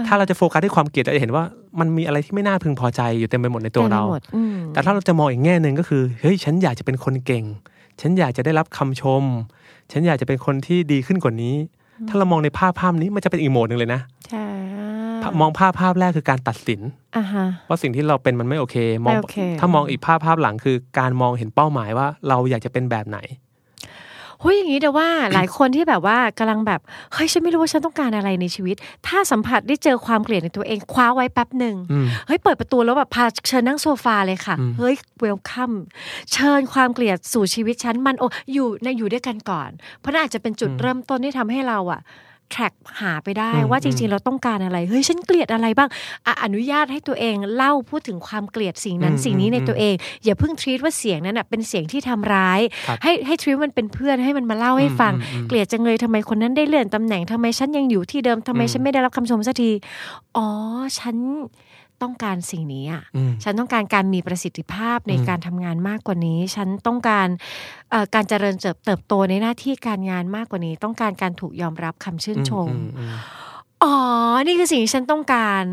[0.08, 1.44] ถ้าเราจะโฟกัสที่ความเกลียดเราจะเห็นว่า
[1.80, 7.44] มันมีอะไรที่ไม่น่าพึงพอใจอยู่เต็มไปหมดในตัวเราต็มไปหมดอืมแต่ถ้าเราจะมองอีกแง่หนึ่งก็คือเฮ้ยฉันอยากจะเป็นคนเก่ง
[8.02, 9.24] ฉันอยากจะได้รับคำชม
[9.92, 11.56] ฉันอยากจะเป็นคนที่ดีขึ้นกว่านี้
[12.10, 14.77] ถ้าเรามองในภาพภาพนี้มันจะเป็นอีกโหมดหนึ่งเลยนะใช่ภาพ
[15.42, 16.82] มองภาพภาพแรกคือการตัดสิน
[17.18, 23.20] อ่าฮะว่าสิ่งที่เราเป็นมันไม่โอเคมองไม่โอเคถ้ามองอีกภาพภาพหลังคือ การมองเห็นเป้าหมายว่าเราอยากจะเป็นแบบไหน
[24.42, 26.82] เฮ้ยอย่างนี้แต่ว่าหลายคนที่แบบว่ากำลังแบบ
[27.14, 28.76] เฮ้ยฉันไม่รู้ว่าฉันต้องการอะไรในชีวิต
[29.08, 35.72] ถ้าสัมผัสได้เจอความเกลียดในตัวเองคว้าไว้แป๊บหนึ่งอืมเฮ้ยเปิดประตูแล้วแบบพาเชิญนั่งโซฟาเลยค่ะอืมเฮ้ยเวลคัม
[36.34, 42.02] เชิญความเกลียดสู่ชีวิตฉันมันโออยู่ในอยู่ด้วยกันก่อน เพราะนั่นอาจจะเป็นจุดเริ่มต้นที่ทำให้เราอะ
[42.52, 45.90] แทร็กหาไปได้อืมว่าจริงๆ เราต้องการอะไร เฮ้ย ฉันเกลียดอะไรบ้าง
[46.26, 59.72] อะอนุญาตให้ตัวเองเล่าพูดถึงความเกลียดสิ่งนั้นอืมสิ่งนี้ในอืมตัวเอง อย่าเพิ่งทรีตว่าเสียงนั้นอะเป็นเสียงที่ทำร้ายครับให้ให้ทรีตมันเป็นเพื่อนให้มันมาเล่าให้ฟังอืมอืมเกลียดจังเลยทำไมคนนั้นได้เลื่อนตำแหน่งทำไมฉันยังอยู่ที่เดิมทำไมอืมฉันไม่ได้รับคำชมสักที
[60.38, 60.48] อ๋อ
[61.00, 61.16] ฉัน
[62.02, 67.28] ต้องการสิ่งนี้อะอืมฉันต้องการการมีประสิทธิภาพในอืมการทำงานมากกว่านี้ ฉันต้องการ
[67.90, 73.16] เอ่อการเจริญเติบเติบโตในหน้าที่การงานมากกว่านี้ ต้องการการถูกยอมรับคำชื่นชมอือืม
[73.84, 73.94] อ๋อ
[74.48, 75.64] นี่คือสิ่งที่ฉันต้องการ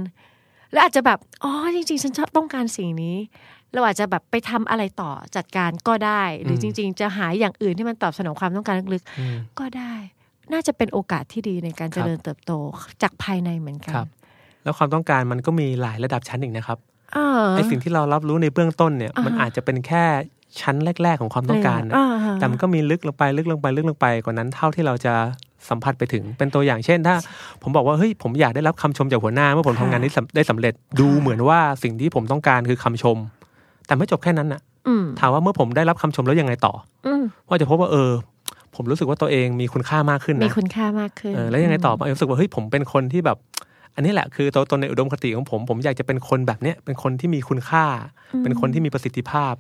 [0.73, 3.17] แล้วอาจจะแบบอ๋อจริง ๆ ฉันชอบต้องการสิ่งนี้
[3.73, 9.95] เราอาจจะแบบไปทำอะไรต่อจัดการก็ได้ หรือจริง ๆ จะหาอย่างอื่นที่มันตอบสนองความต้องการลึกอืมๆก็ได้
[10.53, 12.53] น่าจะเป็นโอกาสที่ดีในการเจริญเติบโต
[13.03, 14.09] จากภายในเหมือนกัครับ
[14.65, 16.79] แล้วความต้องการมันก็มีหลายระดับชั้นอีกนะครับ
[17.13, 20.05] เออไอสิ่งที่เรารับรู้ในเบื้องต้นเนี่ยอ่าฮะมันอาจจะเป็นแค่
[20.61, 25.15] ชั้นแรก ๆ ของความต้องการนะอ่าฮะแต่มันก็มีลึกลงไปลึกลงไปลึกลงไปกว่านั้นเท่าที่เราจะ
[25.69, 27.15] สัมผัสไปถึงเป็นตัวอย่างเช่น ถ้า
[27.63, 33.17] ผมบอกว่าเฮ้ยผมอยากได้รับคำชมจากหัวหน้าเมื่อผมค่ะทำงานนี้สำได้สำเร็จดูเหมือนว่าสิ่งที่ผมต้องการคือคำชม
[33.87, 36.73] แต่ไม่จบแค่นั้นนะอืมถามว่าเมื่อผมได้รับคำชมแล้วยังไงต่อ
[37.07, 38.11] อืมว่าจะพบว่าเออ
[38.77, 43.39] ผมรู้สึกว่าตัวเองมีคุณค่ามากขึ้นมีนะคุณค่ามากขึ้นเออแล้วยังไงต่อผมรู้สึกว่าเฮ้ยผมเป็นคนที่แบบ
[43.95, 47.85] อันนี้แหละคือตัวตนในอุดมคติของผม ผมอยากจะเป็นคนแบบเนี้ยเป็นคนที่มีคุณค่า
[48.43, 49.55] เป็นคนที่มีประสิทธิภาพ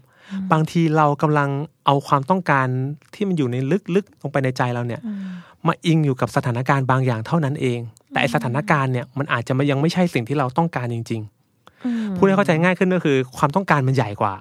[0.53, 1.49] บางทีเรากำลัง
[1.87, 2.67] เอาความต้องการ
[3.15, 3.57] ที่มันอยู่ใน
[3.97, 5.01] ลึกๆลงไปในใจเราเนี่ย
[5.67, 7.81] มาอิงอยู่กับสถานการณ์บางอย่างเท่านั้นเอง
[8.11, 11.21] แต่ไอ้สถานการณ์เนี่ยมันอาจจะไม่ยังไม่ใช่สิ่งที่เราต้องการจริง
[11.69, 14.35] ๆ พูดให้เข้าใจง่ายขึ้นก็คือ ความต้องการมันใหญ่กว่า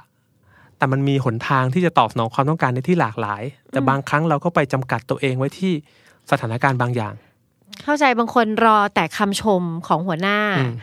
[0.78, 5.74] แต่มันมีหนทางที่จะตอบสนองความต้องการในที่หลากหลาย แต่บางครั้งเราก็ไปจำกัดตัวเองไว้ที่
[6.32, 7.14] สถานการณ์บางอย่าง
[7.84, 10.76] เข้าใจบางคนรอแต่คำชมของหัวหน้าอืม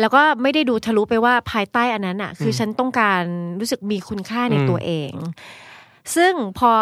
[0.00, 3.22] แล้วก็ไม่ได้ดูทะลุไปว่าภายใต้อันนั้นอะ คืออมฉันต้องการ
[3.60, 5.12] รู้สึกมีคุณค่าในอืมตัวเอง
[6.16, 6.72] ซึ่งพอ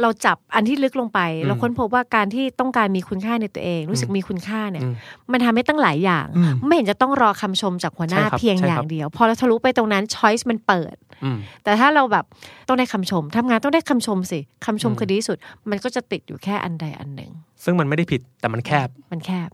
[0.00, 4.94] เราจับอันที่ลึกลงไปอืมเราค้นพบว่าการที่ต้องการมีคุณค่าในตัวเอง รู้สึกมีคุณค่าเนี่ยอืม
[5.32, 10.94] มันทำให้ตั้งหลายอย่างอืมไม่เห็นจะต้องรอคำชมจากหัวหน้าใช่ครับเพียงใช่อครับย่างเดียว พอเราทะลุไปตรงนั้นช้อยส์มันเปิด
[11.24, 12.24] อืมแต่ถ้าเราแบบ
[12.68, 15.36] ต้องได้คำชมทำงานต้องได้คำชมสิคำชมอืมคือดีที่สุด
[15.70, 17.32] มันก็จะติดอยู่แค่อันใดอันหนึ่ง
[17.64, 19.48] ซึ่งมันไม่ได้ผิดแต่มันแคบ มันแคบ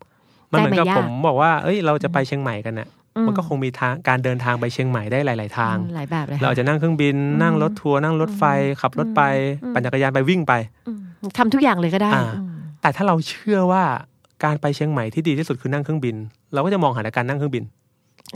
[0.52, 8.44] มันเหมือนกับได้มายากผมบอกว่า เอ้ย เราจะไปเชียงใหม่กันเนี่ยอืมมันก็คงมีทางการเดินทางไปเชียงใหม่ได้หลาย ๆ ทาง หลายแบบเลยเราอาจจะนั่งเครื่องบิน นั่งรถทัวร์ นั่งรถไฟ
[8.80, 9.22] ขับรถไป
[9.74, 10.52] ปั่นจักรยานไปวิ่งไป
[10.86, 11.00] อืม
[11.36, 12.52] ทำทุกอย่างเลยก็ได้อ่าอืม
[12.82, 13.82] แต่ถ้าเราเชื่อว่า
[14.44, 16.16] การไปเชียงใหม่ที่ดีที่สุดคือนั่งเครื่องบิน
[16.52, 17.64] เราก็จะมองหาแต่การนั่งเครื่องบิน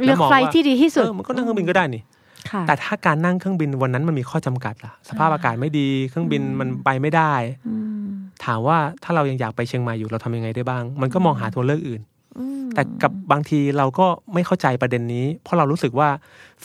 [0.04, 2.02] เลือกแล้วมองไฟล์ว่าที่ดีที่สุดเออมันก็นั่งเครื่องบินก็ได้นี่
[2.50, 7.32] ค่ะแต่ถ้าการนั่งเครื่องบินวันนั้นมันมีข้อจำกัดล่ะ สภาพอากาศไม่ดี เครื่องบินมันไปไม่ได้
[7.68, 7.74] อื
[8.06, 8.10] ม
[8.44, 12.00] ถามว่าถ้าเรายังอยากไปเชียงใหม่อยู่เราทำยังไงได้บ้าง มันก็มองหาตัวเลือกอื่น
[12.38, 16.08] อืมแต่กับบางทีเราก็ไม่เข้าใจประเด็นนี้ เพราะเรารู้สึกว่า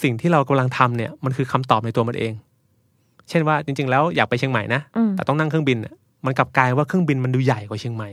[0.03, 2.33] สิ่งที่เรากำลังทำเนี่ย มันคือคำตอบในตัวมันเอง
[3.29, 5.93] เช่นว่าจริง ๆ แล้วอยากไปเชียงใหม่นะอืมแต่ต้องนั่งเครื่องบินน่ะ
[6.25, 8.09] มันกลับกลายว่าเครื่องบินมันดูใหญ่กว่าเชียงใหม่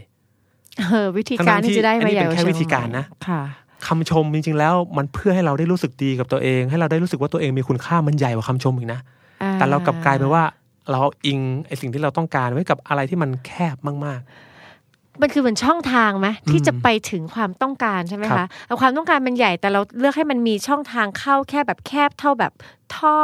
[0.78, 3.40] เออวิธีการทั้งๆที่ที่จะได้อันมานี้ใหญ่เป็นกว่าแค่ชียงวิธีการนะค่ะ
[3.86, 9.00] คำชมจริง ๆ แล้วมันเพื่อให้เราได้รู้สึกดีกับตัวเอง ให้เราได้รู้สึกว่าตัวเองมีคุณค่ามันใหญ่กว่าคำชมอีกนะ
[9.54, 10.42] แต่เรากลับกลายเป็นว่า
[10.90, 13.76] เราเอาอิงไอสิ่งที่เราต้องการไว้กับอะไรที่มันแคบ
[14.06, 14.22] มาก
[15.22, 22.52] มันคือเหมือนช่องทางไหมที่อืมจะไปถึงความต้องการใช่ไหมครัคะบแต่ความต้องการมันใหญ่แต่เราเลือกให้มันมีช่องทางเข้าแค่แบบแคบเท่าแบบ
[22.96, 23.16] ท่อ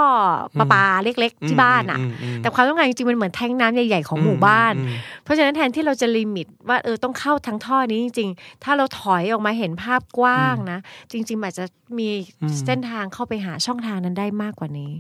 [0.59, 2.03] ประปาเล็กๆๆที่บ้านอะม
[2.39, 10.79] มแต่ความต้องการจริงๆมันเหมือนแท้งน้ำใหญ่ๆของหมู่บ้านอืมเพราะฉะนั้นแทนที่เราจะลิมิตว่าเออต้องเข้าทั้งท่อนี้จริง ๆ ถ้าเราถอยออกมาเห็นภาพกว้างนะ
[11.13, 11.65] จริง ๆ อาจจะ
[11.99, 12.09] มี
[12.43, 14.93] อืมเส้นทางเข้าไปหาช่องทางนั้นได้มากกว่านี้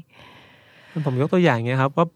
[1.06, 2.06] ผมยกตัวอย่างเงี้ยครับว่า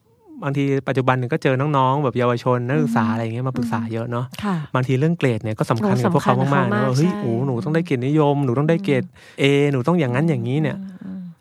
[0.42, 9.04] บางทีปัจจุบันเนี่ยก็เจอน้องๆแบบเยาวชนนักศึกษาอะไรเงี้ยมาปรึกษาเยอะเนาะค่ะบางทีเรื่องเกรดเนี่ยก็สำคัญโอ้กับพวกเขาสำคัญมากๆกับนะเขามากว่าเฮ้ยใช่โอ้หนูต้องได้เกรดนิยมหนูต้องได้เกรด
[9.40, 10.76] เอหนูต้องอย่างนั้นอย่างนี้เนี่ย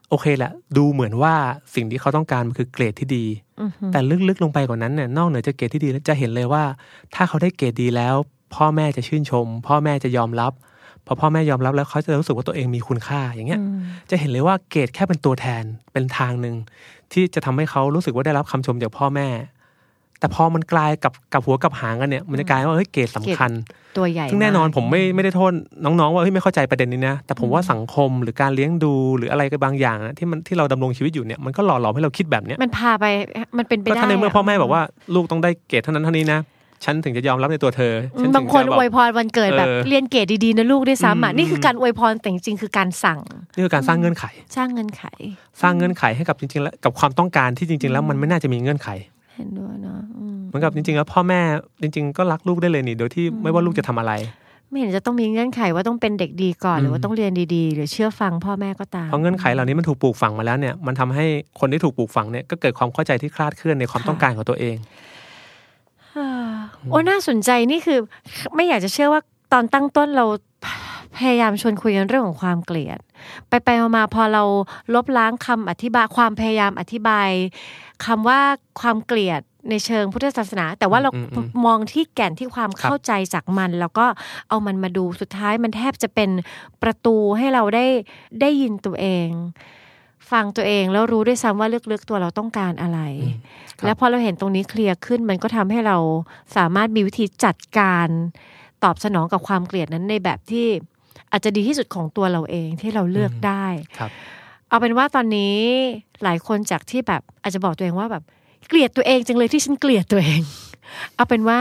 [0.09, 1.33] โอเคแหละดูเหมือนว่า
[1.75, 3.25] สิ่งที่เขาต้องการมันคือเกรดที่ดี
[3.61, 6.63] อือฮึแต่ลึกๆลงไปกว่านั้นเนี่ยนอกเหนือจากเกรดที่ดีแล้วจะเห็นเลยว่า
[7.15, 8.15] ถ้าเขาได้เกรดดีแล้ว
[8.55, 10.53] พ่อแม่จะชื่นชม พ่อแม่จะยอมรับ
[11.07, 13.79] พอพ่อแม่ยอมรับแล้วเขาจะรู้สึกว่าตัวเองมีคุณค่าอย่างเงี้ยอืม
[14.09, 16.55] จะเห็นเลยว่าเกรดแค่เป็นตัวแทนเป็นทางหนึ่ง
[17.14, 19.28] ที่จะทำให้เขารู้สึกว่าได้รับคำชมจากพ่อแม่
[20.20, 23.51] แต่พอมันกลายกับกับหัวกับหางกันเนี่ย มันจะกลายว่าเฮ้ยเกรดสำคัญ
[23.97, 25.51] ตัวใหญ่ซึ่งแน่นอนากผมไม่ไม่ได้โทษ
[25.86, 33.06] น้องๆ ว่าเฮ้ยไม่เข้าใจประเด็นนี้นะแต่ผมว่าสังคมหรือการเลี้ยงดูหรืออะไรก็บางอย่างนะที่มันที่เราดำรงชีวิตอยู่เนี่ยมันก็หล่อหลอมให้เราคิดแบบเนี้ยมันพาไป
[33.58, 34.82] มันเป็นไปก็ได้ถ้าในเมื่ออะพ่อแม่บอกว่า
[35.16, 36.39] ลูกต้องได้เกรดเท่านั้นเท่านี้นะ
[36.84, 43.19] ฉันถึงจะยอมรับในตัวเธออืฉัมถึบางคนจะอวยพรวันเกิดแบบเออเรียนเกรดดีๆนะลูกด้วยซ้ำอะอืมนี่คือการอวยพรแต่จริงๆคือการสั่ง
[43.55, 45.03] นี่คือการสร้างเงื่อนไข สร้างเงินไข
[45.61, 48.89] สร้างเงื่อนไขให้กับจริงๆแล้วกับความต้องการที่จริง ๆ แล้วมันไม่น่าจะมีเงื่อนไข
[49.36, 51.41] เห็นด้วยเนาะอืมมือนกับจริงๆแล้วพ่อแม่
[51.82, 54.13] จริง ๆ ก็รักลูกได้เลยนี่โดยที่ไม่ว่าลูกจะทำอะไร
[54.69, 61.26] ไม่เห็นจะต้องมีเงื่อนไขว่าต้องเป็นเด็กดีก่อนอืมหรือว่าต้องเรียนดีๆ หรือเชื่อฟังพ่อแม่ก็ตามเพราะเงื่อนไขเหล่านี้มันถูกปลูกฝังมาแล้วเนี่ยมันทำให้
[61.59, 65.14] คนที่ถูกปลูกฝังเนี่ยก็เกิดความเข้าใจที่คลาดเคลื่อนในความต้องการของตัวเองอ่า
[66.89, 67.99] โอ้น่าสนใจนี่คือ
[68.55, 69.21] ไม่อยากจะเชื่อว่า
[69.53, 70.26] ตอนตั้งต้นเรา
[71.17, 72.99] พยายามชวนคุยกันเรื่องของความเกลียด
[73.49, 74.43] ไปไปๆมาๆพอเรา
[74.93, 77.30] ลบล้างคำอธิบายความพยายามอธิบาย
[78.05, 78.39] คำว่า
[78.82, 84.05] ความเกลียดในเชิงพุทธศาสนา แต่ว่าเราอืมอืมมองที่แก่นที่ความครับเข้าใจจากมัน แล้วก็
[84.49, 86.30] เอามันมาดูสุดท้ายมันแทบจะเป็น
[86.84, 87.86] ประตูให้เราได้
[88.41, 89.30] ได้ยินตัวเอง
[90.32, 95.97] ฟังตัวเองแล้วรู้ด้วยซ้ำว่าลึกๆตัวเราต้องการอะไรครับ แล้วพอเราเห็นตรงนี้เคลียร์ขึ้น มันก็ทำให้เรา
[96.57, 98.07] สามารถมีวิธีจัดการ
[98.84, 100.67] ตอบสนองกับความเกลียดนั้นในแบบที่
[101.32, 103.65] อาจจะดีที่สุดของตัวเราเองที่เราเลือกได้
[103.99, 104.11] ครับ
[104.69, 105.57] เอาเป็นว่าตอนนี้
[106.23, 108.23] หลายคนจากที่แบบอาจจะบอกตัวเองว่าแบบ
[108.67, 110.41] เกลียดตัวเองจังเลยที่ฉันเกลียดตัวเอง
[111.15, 111.59] เอาเป็นว่า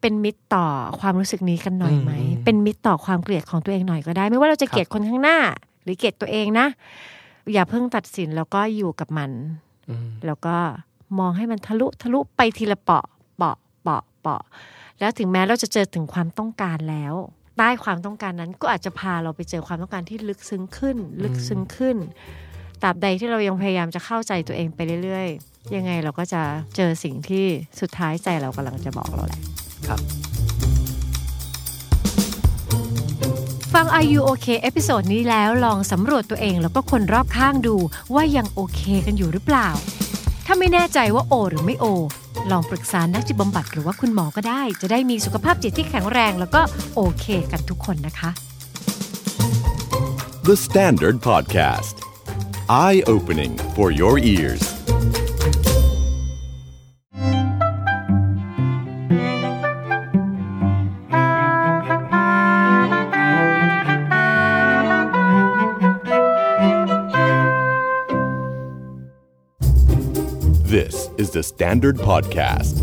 [0.00, 0.66] เป็นมิตรต่อ
[1.00, 5.38] ความรู้สึกนี้กันหน่อยไหมอืมเป็นมิตรต่อความเกลียดของตัวเองหน่อยก็ได้ ไม่ว่าเราจะครับเกลียดคนข้างหน้า
[5.82, 6.66] หรือเกลียดตัวเองนะ
[7.52, 9.30] อย่าเพิ่งตัดสินแล้วก็อยู่กับมัน
[9.88, 10.56] อืมแล้วก็
[11.18, 13.04] มองให้มันทะลุทะลุไปทีละเปาะ
[13.36, 14.42] เปาะเปาะเปาะ
[15.00, 17.14] แล้วถึงแม้เราจะเจอถึงความต้องการแล้ว
[17.58, 21.96] ใต้ความต้องการนั้นก็อาจจะพาเราไปเจอความต้องการที่ลึกซึ้งขึ้น ลึกซึ้งขึ้น
[22.82, 26.42] ตราบใดที่เรายังพยายามจะเข้าใจตัวเองไปเรื่อยๆ ยังไงเราก็จะ
[26.76, 27.46] เจอสิ่งที่
[27.80, 29.40] สุดท้ายใจเรากำลังจะบอกเราแหละ
[29.88, 30.00] ครับ
[33.74, 37.76] ฟัง Are You OK episode นี้แล้วลองสำรวจตัวเองแล้วก็คนรอบข้างดู
[38.14, 39.68] ว่ายังโอเค กันอยู่หรือเปล่า
[40.46, 41.86] ถ้าไม่แน่ใจว่าโอ หรือไม่โอ
[42.50, 46.60] ลองปรึกษานักจิตบำบัดหรือว่าคุณหมอก็ได้ จะได้มีสุขภาพจิตที่แข็งแรง แล้วก็
[46.94, 48.30] โอเคกันทุกคนนะคะ
[50.48, 51.94] The Standard Podcast.
[52.68, 54.73] Eye opening for your ears.
[71.34, 72.74] The Standard Podcast.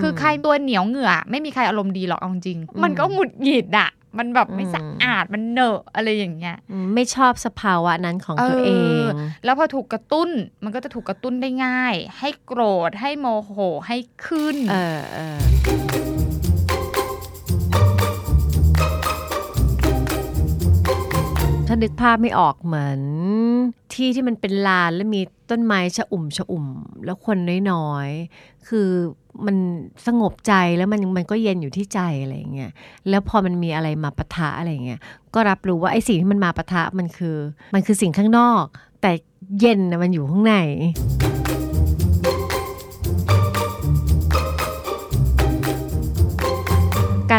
[0.00, 8.70] คือใครตัวเหนียวเหงื่อ ไม่มีใครอารมณ์ดีหรอกเอาจริง มันก็หงุดหงิดอะมันแบบไม่สะอาดมันเหนอะอะไรอย่างเงี้ยอืมไม่ชอบสภาวะนั้นของตัวเอ
[9.02, 9.04] ง
[9.44, 10.30] แล้วพอถูกกระตุ้น
[10.64, 13.96] มันก็จะถูกกระตุ้นได้ง่าย ให้โกรธให้โมโหให้
[14.26, 15.36] ขึ้น เออ
[21.68, 23.00] ถ้านึกภาพไม่ออกเหมือน
[23.92, 26.66] ที่ที่มันเป็นลานแล้วมีต้นไม้ชะอุ่มชะอุ่ม
[27.04, 27.38] แล้วคน
[27.72, 28.88] น้อยๆ คือ
[29.46, 29.56] มัน
[30.06, 32.72] สงบใจแล้วมันมันก็เย็นอยู่ที่ใจอะไรเงี้ย
[33.08, 35.00] แล้วพอมันมีอะไรมาปะทะอะไรเงี้ย
[35.34, 37.36] ก็รับรู้ว่าไอ้สิ่งที่มันมาปะทะมันคือ
[37.74, 38.64] มันคือสิ่งข้างนอก
[39.02, 39.12] แต่
[39.60, 40.54] เย็นนะมันอยู่ข้างใน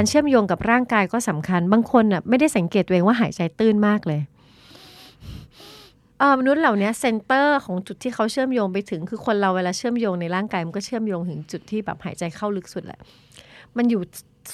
[0.02, 4.22] การเชื่อมโยงกับร่างกายก็สำคัญ บางคนอะไม่ได้สังเกตตัวเองว่าหายใจตื้นมากเลย
[6.20, 13.00] เออมนุษย์เหล่านี้ center ของจุดที่เขาเชื่อมโยงไปถึง คือคนเราเวลาเชื่อมโยงในร่างกายมันก็เชื่อมโยงถึงจุดที่แบบหายใจเข้าลึกสุดแหละ
[13.78, 14.02] มันอยู่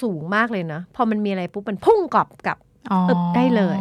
[0.02, 2.58] สูงมากเลยนะ พอมันมีอะไรปุ๊บมันพุ่งกลับกลับ
[3.10, 3.80] อึบได้เลย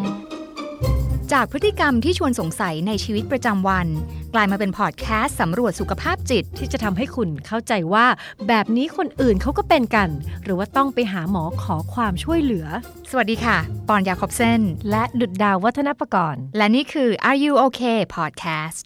[1.32, 3.86] จากพฤติกรรมที่ชวนสงสัยในชีวิตประจำวัน
[4.34, 8.06] กลายมาเป็นพอดแคสต์สำรวจสุขภาพจิต ที่จะทำให้คุณเข้าใจว่า
[8.48, 10.08] แบบนี้คนอื่นเขาก็เป็นกัน
[10.42, 12.66] หรือว่าต้องไปหาหมอขอความช่วยเหลือ
[13.10, 13.58] สวัสดีค่ะ
[13.88, 14.60] ปอนยาคอบเซน
[14.90, 18.80] และดุดดาววัฒนประกรณ์ และนี่คือ Are You Okay Podcast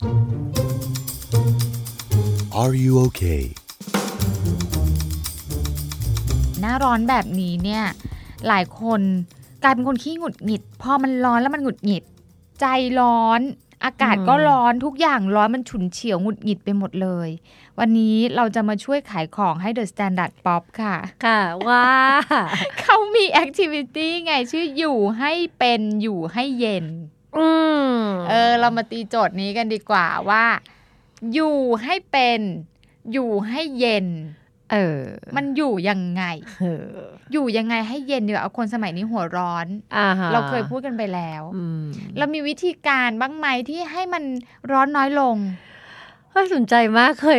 [2.60, 3.42] Are you okay?
[6.60, 7.84] หน้าร้อนแบบนี้เนี่ย
[8.48, 9.00] หลายคน
[9.62, 12.04] กลายเป็นคนขี้หงุดหงิด พอมันร้อนแล้วมันหงุดหงิด
[12.60, 12.66] ใจ
[13.00, 13.40] ร้อน
[13.84, 17.28] อากาศก็ร้อนทุกอย่างร้อนมันฉุนเฉียวหงุดหงิดไปหมดเลย
[17.78, 21.86] วันนี้เราจะมาช่วยขายของให้ The Standard Pop ค่ะ ค่ะว่า
[22.80, 26.86] เขามีแอคทิวิตี้ไงชื่ออยู่ให้เป็นอยู่ให้เย็น
[27.36, 27.48] อื
[27.92, 27.92] ม
[28.28, 30.44] เออ เรามาตีโจทย์นี้กันดีกว่าว่า
[31.34, 32.40] อยู่ให้เป็น
[33.12, 34.06] อยู่ให้เย็น
[34.72, 35.00] เออ
[35.36, 36.22] มันอยู่ยังไง
[36.60, 36.86] เออ
[37.32, 39.66] อยู่ยังไงให้เย็นดีกว่าเอาคนสมัยนี้หัวร้อน
[39.96, 41.84] อ่าฮะเราเคยพูดกันไปแล้วอืม
[42.18, 44.22] เรามีวิธีการบ้างไหมที่ให้มัน
[44.70, 45.36] ร้อนน้อยลง
[46.30, 47.38] เฮ้ยสนใจมากเคย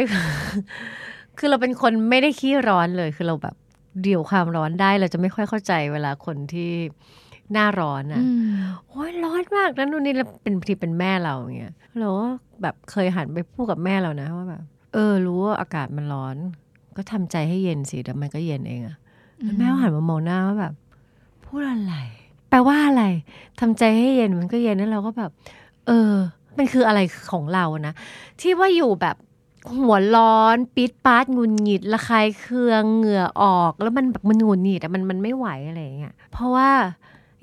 [1.37, 3.55] คือเราเป็นคนไม่ได้ขี้ร้อนเลยคือเราแบบ
[4.03, 6.71] เดี่ยวความร้อนได้เราจะไม่ค่อยเข้าใจเวลาคนที่
[7.53, 8.23] หน้าร้อนอะ
[8.89, 12.27] โอ้ยร้อนมากนะนู่นนี่แล้วเป็นทีเป็นแม่เราอย่างเงี้ยเราก็
[12.61, 14.63] แบบเคยหันไปพูดกับแม่เรานะว่าแบบ
[14.93, 16.35] เออ รู้ว่าอากาศมันร้อน
[16.97, 18.97] ก็ทำใจให้เย็นสิเดี๋ยวมันก็เย็นเองอะ
[19.41, 20.73] แล้วแม่ก็หันมามองหน้าว่าแบบ
[21.45, 21.95] พูดอะไร
[22.49, 23.03] แปลว่าอะไร
[23.59, 25.31] ทำใจให้เย็นมันก็เย็นแล้วเราก็แบบ
[25.87, 26.13] เออ
[26.57, 26.99] มันคืออะไร
[27.31, 27.93] ของเรานะ
[28.41, 29.15] ที่ว่าอยู่แบบ
[29.77, 36.69] หัวร้อน ปิดปาดหงุนหงิดระคายเคืองเหงื่อออก แล้วมันแบบมันหงุนหงิดอะมันมันไม่ไหวอะไรอย่างเงี้ยเพราะว่า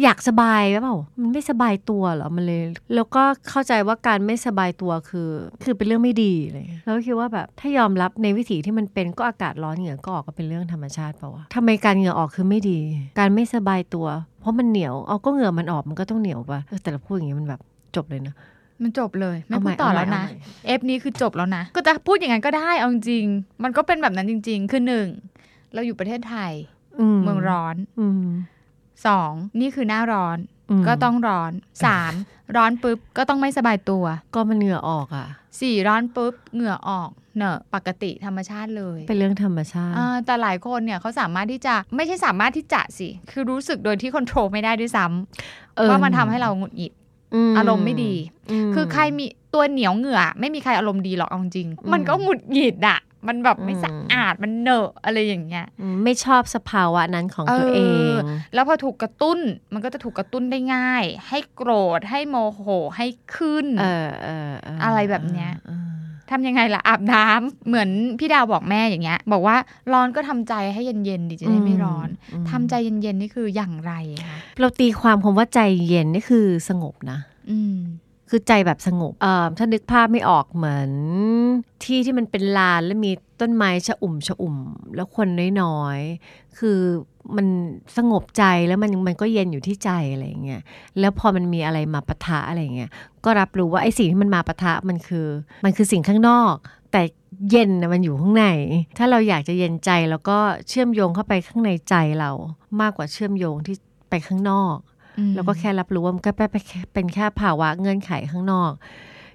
[0.03, 2.62] อยากสบายหรือเปล่ามันไม่สบายตัวเหรอมันเลย
[2.94, 5.30] แล้วก็เข้าใจว่าการไม่สบายตัวคือ
[5.64, 12.78] คือเป็นเรื่องไม่ดีเลยแล้วก็คิดว่าแบบถ้ายอมรับในวิถีที่มันเป็นก็อากาศร้อนเหงื่อก็ออกก็เป็นเรื่องธรรมชาติเปล่าวะทำไมการเหงื่อออกคือไม่ดี
[13.18, 14.07] การไม่สบายตัว
[14.40, 17.61] เพราะมันเหนียวเอาก็เหงื่อมันออกมันก็ต้องเหนียวปะเออแต่เราพูดอย่างนี้มันแบบ
[17.97, 18.34] จบเลยนะ
[18.82, 25.07] มันจบเลยไม่เอาใหพูม่ดต่อเอาใหม่แล้วนะเอาใหม่เอฟนี้คือจบแล้วนะ ก็จะพูดอย่างนั้นก็ได้เอาจริงๆมันก็เป็นแบบนั้นจริง ๆ คือหนึ่ง
[25.74, 26.53] เราอยู่ประเทศไทย
[27.24, 28.26] เมืองร้อน อืม
[29.07, 30.38] สองนี่คือหน้าร้อน
[30.70, 31.53] อืมก็ต้องร้อน
[31.84, 32.12] สาม
[32.57, 35.26] ร้อนปุ๊บก็ต้องไม่สบายตัว ก็มันเหงื่อออกอะ
[35.61, 46.92] สี่ร้อนปุ๊บเหงื่อออกเนอะปกติธรรมชาติเลย เป็นเรื่องธรรมชาติอ่าแต่หลายคนเนี่ยเขาสามารถที่จะไม่ใช่สามารถที่จะสิ คือรู้สึกโดยที่ควบคุมไม่ได้ด้วยซ้ำเออว่ามันทำให้เราหงุดหงิด
[47.59, 48.14] อารมณ์ไม่ดี
[48.70, 57.81] มคือใครมีตัวเหนียวเหงื่อ ไม่มีใครอารมณ์ดีหรอกเอาจริงอืมมันก็หงุดหงิดอะ มันแบบไม่อืมสะอาดมันเหนอะอะไรอย่างเงี้ยอืมไม่ชอบสภาวะนั้นของตัวเอ
[58.12, 58.14] ง
[58.55, 59.39] แล้วพอถูกกระตุ้น
[59.73, 65.87] มันก็จะถูกกระตุ้นได้ง่าย ให้โกรธให้โมโหให้ขึ้นเออเออเอะไรแบบเนี้ยออ
[66.31, 69.57] ทำยังไงล่ะอาบน้ำเหมือนพี่ดาวบอกแม่อย่างเงี้ย บอกว่า
[69.93, 73.93] ร้อนก็ทำใจให้เย็นๆดิจะได้ไม่ร้อนอืมทำใจเย็นๆนี่คืออย่างไร
[74.25, 77.19] คะเราตีความคำว่าใจเย็นนี่คือสงบนะ
[77.51, 77.79] อืม
[78.31, 80.91] คือใจแบบสงบเอ่อถ้านึกภาพไม่ออกเหมือน
[81.85, 84.57] ที่ที่มันเป็นลานแล้วมีต้นไม้ชะอุ่มชะอุ่ม
[84.95, 85.29] แล้วคน
[85.62, 86.79] น้อยๆ คือ
[87.37, 87.47] มัน
[87.97, 90.62] สงบใจแล้วมันมันก็เย็นอยู่ที่ใจอะไรเงี้ย
[90.99, 92.91] แล้วพอมันมีอะไรมาปะทะอะไรเงี้ย
[93.24, 95.27] ก็รับรู้ว่าไอ้สิ่งที่มันมาปะทะมันคือ
[95.64, 96.55] มันคือสิ่งข้างนอก
[96.93, 97.03] แต่
[97.51, 98.47] เย็นนะมันอยู่ข้างใน
[98.99, 102.31] ถ้าเราอยากจะเย็นใจแล้วก็เชื่อมโยงเข้าไปข้างในใจเรา
[102.81, 103.77] มากกว่าเชื่อมโยงที่
[104.11, 104.77] ไปข้างนอก
[105.35, 106.49] แล้วก็แค่รับรู้ว่ามันก็เป็น
[106.95, 108.73] เป็นแค่ภาวะเงื่อนไขข้างนอก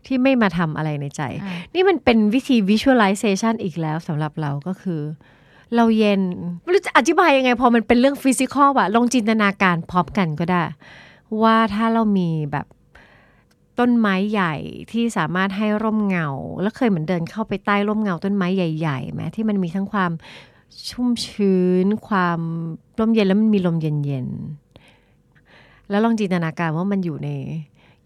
[0.05, 5.01] ที่ไม่มาทำอะไรในใจอ่านี่มันเป็นวิธี visualization อีกแล้วสำหรับเราก็คือ
[5.75, 6.21] เราเย็น
[6.61, 10.63] ไม่รู้จะอธิบายยังไง พอมันเป็นเรื่องฟิสิกอลอะลองจินตนาการพร้อมกันก็ได้
[11.43, 12.67] ว่าถ้าเรามีแบบ
[13.79, 14.55] ต้นไม้ใหญ่
[14.91, 16.27] ที่สามารถให้ร่มเงา
[16.61, 20.11] แล้วเคยเหมือนเดินเข้าไปใต้ร่มเงาต้นไม้ใหญ่ๆไหมที่มันมีทั้งความ
[20.89, 22.39] ชุ่มชื้น ความ
[22.99, 24.60] ร่มเย็นแล้วมันมีลมเย็นๆ
[25.91, 27.29] แล้วลองจินตนาการว่ามันอยู่ใน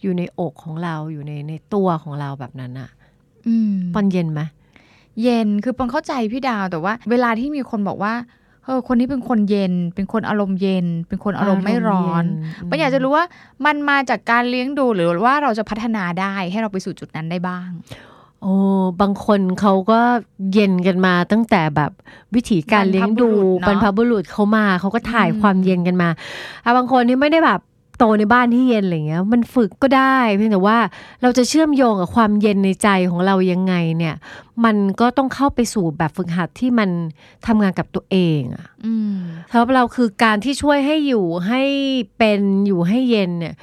[0.01, 2.89] อยู่ในอกของเราอยู่ในในตัวของเราแบบนั้นอะ
[3.47, 4.41] อืมปอนเย็นไหม
[5.23, 8.13] เย็นคือปองเข้าใจพี่ดาวแต่ว่า เวลาที่มีคนบอกว่า
[8.65, 12.23] เออคนนี้เป็นคนเย็น เป็นคนอารมณ์เย็น เป็นคนอารมณ์ไม่ร้อน
[12.65, 13.25] มปองอยากจะรู้ว่า
[13.65, 17.69] มันมาจากการเลี้ยงดูหรือว่าเราจะพัฒนาได้ให้เราไปสู่จุดนั้นได้บ้าง
[18.41, 18.55] โอ้
[19.01, 19.99] บางคนเขาก็
[20.53, 21.91] เย็นกันมาตั้งแต่แบบ
[22.35, 26.09] วิถีการเลี้ยงดูบบรรรรพพบุบุรุรุษษเขามาเขาก็ถ่ายอืมความเย็นกันมา
[26.63, 27.59] อะบางคนที่ไม่ได้แบบ
[27.97, 30.79] โตในบ้านที่เย็นอะไรเงี้ย มันฝึกก็ได้เพียงแต่ว่า
[31.21, 34.15] เราจะเชื่อมโยงกับความเย็นในใจของเรายังไงเนี่ย
[34.65, 36.89] มันก็ต้องเข้าไปสู่แบบฝึกหัดที่มัน
[37.47, 39.17] ทำงานกับตัวเองอะอืม
[39.49, 41.61] สำหรับเราคือการที่ช่วยให้อยู่ให้
[42.17, 43.55] เป็นอยู่ให้เย็นเนี่ย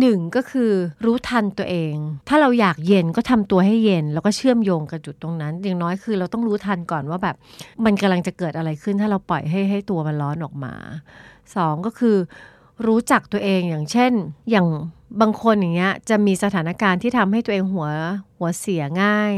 [0.00, 0.70] หนึ่งก็คือ
[1.04, 1.94] รู้ทันตัวเอง
[2.28, 7.36] ถ้าเราอยากเย็นก็ทำตัวให้เย็น แล้วก็เชื่อมโยงกับจุดตรงนั้น อย่างน้อยคือเราต้องรู้ทันก่อนว่าแบบ
[7.84, 10.74] มันกำลังจะเกิดอะไรขึ้นถ้าเราปล่อยให้ให้ตัวมันร้อนออกมา
[11.56, 12.16] สองก็คือ
[12.86, 14.12] รู้จักตัวเองอย่างเช่น
[14.50, 14.66] อย่าง
[15.20, 17.88] บางคนอย่างเงี้ยจะมีสถานการณ์ที่ทำให้ตัวเองหัว
[18.36, 19.34] หัวเสียง่าย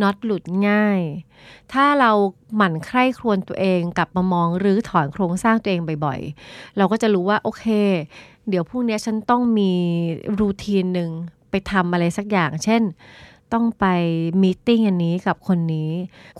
[0.00, 1.00] น็อตหลุดง่าย
[1.72, 2.10] ถ้าเรา
[2.56, 7.66] หมั่นใคร่ครวญตัวเองกลับมามองหรือถอนโครงสร้างตัวเองบ่อยๆ เราก็จะรู้ว่าโอเค
[8.48, 9.72] เดี๋ยวพรุ่งนี้ฉันต้องมี
[10.38, 11.10] รูทีนหนึ่ง
[11.50, 12.82] ไปทำอะไรสักอย่าง เช่น
[13.52, 13.86] ต้องไป
[14.42, 15.90] มีติ้งอันนี้กับคนนี้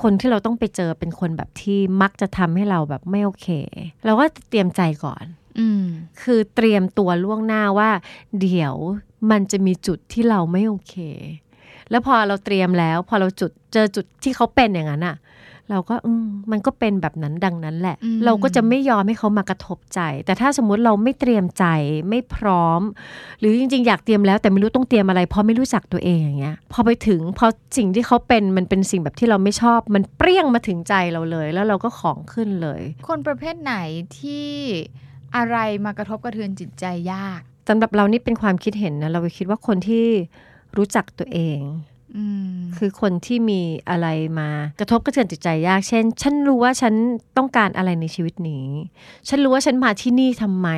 [0.03, 3.49] คนที่เราต้องไปเจอเป็นคนแบบที่มักจะทำให้เราแบบไม่โอเค
[4.05, 5.25] เราก็เตรียมใจก่อน
[6.23, 7.91] คือเตรียมตัวล่วงหน้าว่า
[8.41, 8.75] เดี๋ยว
[9.31, 10.95] มันจะมีจุดที่เราไม่โอเค
[11.91, 15.17] แล้วพอเราเตรียมแล้ว พอเราจุดเจอจุดที่เขาเป็นอย่างนั้นอะ
[15.71, 21.65] เราก็อืมมันก็เป็นแบบนั้นดังนั้นแหละอืมเราก็จะไม่ยอมให้เขามากระทบใจ แต่ถ้าสมมุติเราไม่เตรียมใจ
[22.09, 22.81] ไม่พร้อม
[23.39, 27.47] หรือจริง ๆ อยากเตรียมแล้วแต่ไม่รู้ต้องเตรียมอะไร เพราะไม่รู้จักตัวเองอย่างเงี้ย พอไปถึงพอ
[27.77, 33.75] สิ่งที่เขาเป็นมันเป็นสิ่งแบบที่เราไม่ชอบ มันเปรี้ยงมาถึงใจเราเลย แล้วเราก็ของขึ้นเลย คนประเภทไหน
[34.19, 34.49] ที่
[35.37, 40.07] อะไรมากระทบกระเทือนจิตใจยากสำหรับเรานี่เป็นความคิดเห็นนะเราคิดว่าคนที่
[40.77, 41.59] รู้จักตัวเอง
[42.79, 43.61] คือคนที่มี
[43.91, 44.09] อะไร
[44.39, 44.49] มา
[44.81, 46.95] กระทบกระเทือนจิตใจยาก เช่น ฉันรู้ว่าฉัน
[47.37, 48.67] ต้องการอะไรในชีวิตนี้
[49.29, 50.69] ฉันรู้ว่าฉันมาที่นี่ทำไม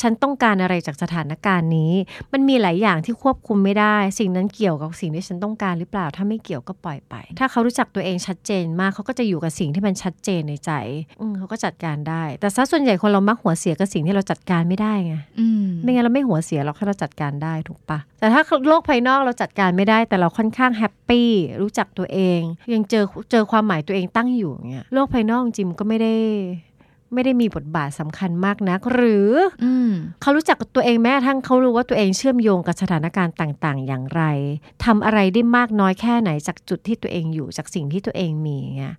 [0.00, 1.92] ฉันต้องการอะไรจากสถานการณ์นี้
[2.32, 10.70] มันมีหลายอย่างที่ควบคุมไม่ได้ สิ่งนั้นเกี่ยวกับสิ่งที่ฉันต้องการหรือเปล่า ถ้าไม่เกี่ยวก็ปล่อยไป ถ้าเขารู้จักตัวเองชัดเจนมากเขาก็จะอยู่กับสิ่งที่มันชัดเจนในใจ
[11.20, 21.30] อืมเขาก็จัดการได้ แต่ซะส่วนใหญ่คนเรามักหัวเสียกับสิ่งที่เราจัดการไม่ได้ไงอืมไม่งั้นเราไม่หัวเสียเราแค่เราจัดการได้ถูกปะแต่ถ้าโลกภายนอกเราจัดการไม่ได้ แต่เราค่อนข้างแฮปปี้
[21.62, 22.40] รู้จักตัวเอง
[22.72, 26.14] ยังเจอเจอความหมายตัวเองตั้งอยู่อย่างเงี้ยโลกภายนอกจริงๆก็ไม่ได้
[27.14, 29.30] ไม่ได้มีบทบาทสำคัญมากนัก หรือ
[29.64, 29.90] อืม
[30.22, 34.22] เขารู้จักกับตัวเองแม้กระทั่งเขารู้ว่าตัวเองเชื่อมโยงกับสถานการณ์ต่าง ๆ อย่างไร
[34.84, 38.94] ทำอะไรได้มากน้อยแค่ไหนจากจุดที่ตัวเองอยู่จากสิ่งที่ตัวเองมีเงี้ย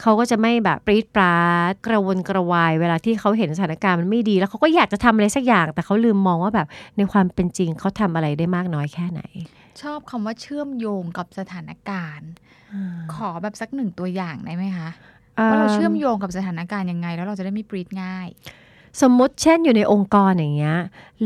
[0.00, 1.38] เขาก็จะไม่แบบปรีดปรา
[1.70, 9.20] ดกระวนกระวาย เวลาที่เขาเห็นสถานการณ์มันไม่ดี แล้วเขาก็อยากจะทำอะไรสักอย่าง แต่เขาลืมมองว่าแบบในความเป็นจริงเขาทำอะไรได้มากน้อยแค่ไหน
[9.82, 12.30] ชอบคำว่าเชื่อมโยงกับสถานการณ์
[13.14, 14.88] ขอแบบสักหนึ่งตัวอย่างได้ไหมคะ
[15.50, 18.28] ว่าเราเชื่อมโยงกับสถานการณ์ยังไง แล้วเราจะได้ไม่ปรีดง่าย
[19.02, 20.78] สมมติเช่นอยู่ในองค์กรอย่างเงี้ย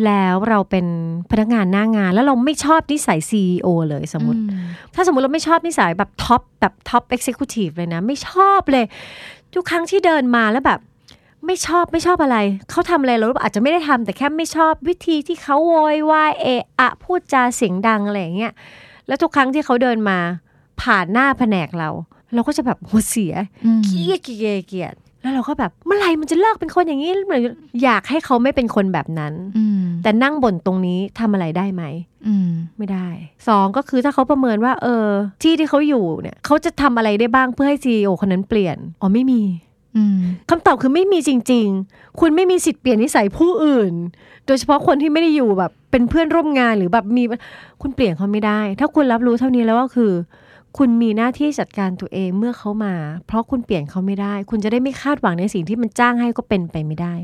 [0.05, 0.87] แล้วเราเป็น
[1.31, 4.57] พนักงานหน้างาน แล้วเราไม่ชอบนิสัย CEO เลยสมมติอื
[4.95, 8.85] ถ้าสมมติเราไม่ชอบนิสัยแบบ top แบบ top executive เลยนะ ไม่ชอบเลย
[9.55, 10.81] ทุกครั้งที่เดินมาแล้วแบบ
[11.47, 12.39] ไม่ชอบไม่ชอบอะไร
[12.70, 18.52] เขาทำอะไรเราอาจจะไม่ได้ทำแต่แค่ไม่ชอบวิธีที่เขาโวยวายเอะอะพูดจาเสียงดังอะไรอย่างเงี้ย
[19.06, 20.19] แล้วทุกครั้งที่เขาเดินมา
[20.82, 21.90] ผ่านหน้าแผนกเรา
[22.35, 27.43] เราก็จะแบบหัวเสียอืมเกลียดเกลียดเกลียดแล้วเราก็แบบเมื่อไหร่มันจะเลิกเป็นคนอย่างนี้เหมือน
[27.82, 31.82] อยากให้เขาไม่เป็นคนแบบนั้นอืมแต่นั่งบ่นตรงนี้ทำอะไรได้ไหม
[32.27, 33.09] อืมไม่ได้
[33.48, 35.06] สองก็คือถ้าเขาประเมินว่า เออ
[35.43, 39.72] ที่ที่เขาอยู่เนี่ยเขาจะทำอะไรได้บ้างเพื่อให้ซีอคนนั้นเปลี่ยนอ๋อไม่มีอืม
[40.51, 43.93] คำตอบคือไม่มีจริง ๆ คุณไม่มีสิทธิ์เปลี่ยนนิสัยผู้อื่น
[44.47, 47.23] โดยเฉพาะคนที่ไม่ได้อยู่แบบ เป็นเพื่อนร่วมงานหรือแบบมี
[47.82, 50.12] คุณเปลี่ยนเขาไม่ได้ ถ้าคุณรับรู้เท่านี้แล้วก็คือ
[50.78, 52.94] คุณมีหน้าที่จัดการตัวเองเมื่อเขามา
[53.27, 57.14] เพราะคุณเปลี่ยนเขาไม่ได้ คุณจะได้ไม่คาดหวังในสิ่งที่มันจ้างให้ก็เป็นไปไม่ได้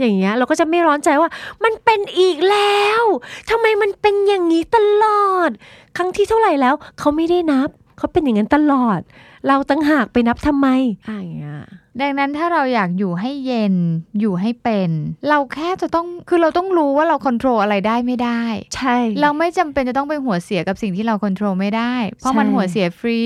[0.00, 1.28] อย่างเงี้ยเราก็จะไม่ร้อนใจว่า
[1.64, 3.02] มันเป็นอีกแล้ว
[3.50, 5.50] ทำไมมันเป็นอย่างนี้ตลอด
[5.96, 7.68] ครั้งที่เท่าไหร่แล้ว เขาไม่ได้นับ
[7.98, 9.00] เขาเป็นอย่างนั้นตลอด
[9.48, 10.68] เราตั้งหากไปนับทำไม
[11.08, 11.62] อะอย่างเงี้ย
[12.00, 13.74] ดังนั้นถ้าเราอยากอยู่ให้เย็น
[14.20, 14.90] อยู่ให้เป็น
[15.28, 18.42] เราแค่จะต้องคือเราต้องรู้ว่าเราควบคุมอะไรได้ไม่ได้
[18.76, 23.20] ใช่ เราไม่จำเป็นจะต้องไปหัวเสียกับสิ่งที่เราควบคุมไม่ได้ เพราะมันใช่หัวเสียฟรี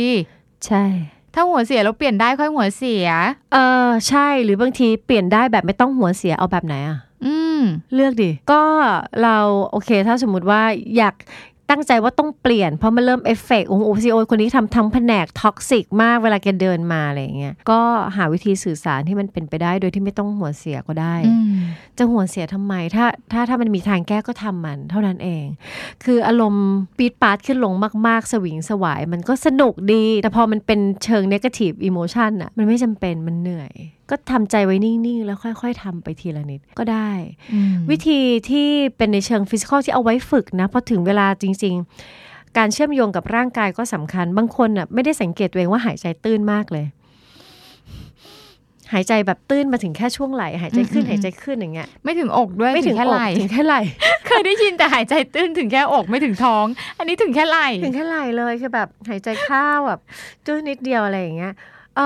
[0.66, 0.84] ใช่
[1.34, 3.06] ถ้าหัวเสียเราเปลี่ยนได้ค่อยหัวเสีย
[3.52, 7.62] เออใช่หรือบางทีเปลี่ยนได้แบบไม่ต้องหัวเสียเอาแบบไหนอะอืม
[7.94, 8.62] เลือกดิก็
[9.22, 9.36] เรา
[9.70, 10.62] โอเคถ้าสมมติว่า
[10.96, 11.14] อยาก
[11.72, 17.80] ตั้งใจว่าต้องเปลี่ยนเพราะมันเริ่มเอฟเฟกต์โอ้โห CEO คนนี้ทำทั้งแผนก toxic มากเวลาแกเดินมาอะไรอย่างเงี้ยก็
[18.16, 21.54] หาวิธีสื่อสารที่มันเป็นไปได้ โดยที่ไม่ต้องหัวเสียก็ได้อืม
[21.98, 25.44] จะหัวเสียทำไมถ้าถ้าถ้ามันมีทางแก้ก็ทำมัน เท่านั้นเอง
[26.04, 27.72] คืออารมณ์ปรี๊ดปร๊าดขึ้นลง
[28.06, 33.72] มาก ๆ สวิงสวาย มันก็สนุกดี แต่พอมันเป็นเชิง negative emotion อะมันไม่จำเป็นมันเหนื่อย
[34.12, 37.10] ก็ทำใจไว้นิ่ง ๆ แล้วค่อย ๆทำไปทีละนิดก็ได้
[37.52, 38.20] อืมวิธี
[38.50, 41.74] ที่เป็นในเชิงฟิสิกอลที่เอาไว้ฝึกนะพอถึงเวลาจริง
[42.16, 46.86] ๆ การเชื่อมโยงกับร่างกายก็สำคัญ บางคนอะไม่ได้สังเกตตัวเองว่าหายใจตื้นมากเลย
[48.92, 53.80] หายใจแบบตื้นมาถึงแค่ช่วงไหล่หายใจขึ้นหายใจขึ้นอย่างเงี้ยไม่ถึงอกด้วยไม่ถึงแค่อกไหล่ถึงแค่ไหล่
[54.26, 56.64] เคยได้ยินแต่หายใจตื้นถึงแค่อกไม่ถึงท้อง
[56.98, 60.00] อันนี้ถึงแค่ไหล่ถึงแค่ไหล่เลยคือแบบหายใจเข้าแบบ
[60.46, 61.60] ตื้นนิดเดียวอะไรอย่างเงี้ยเออ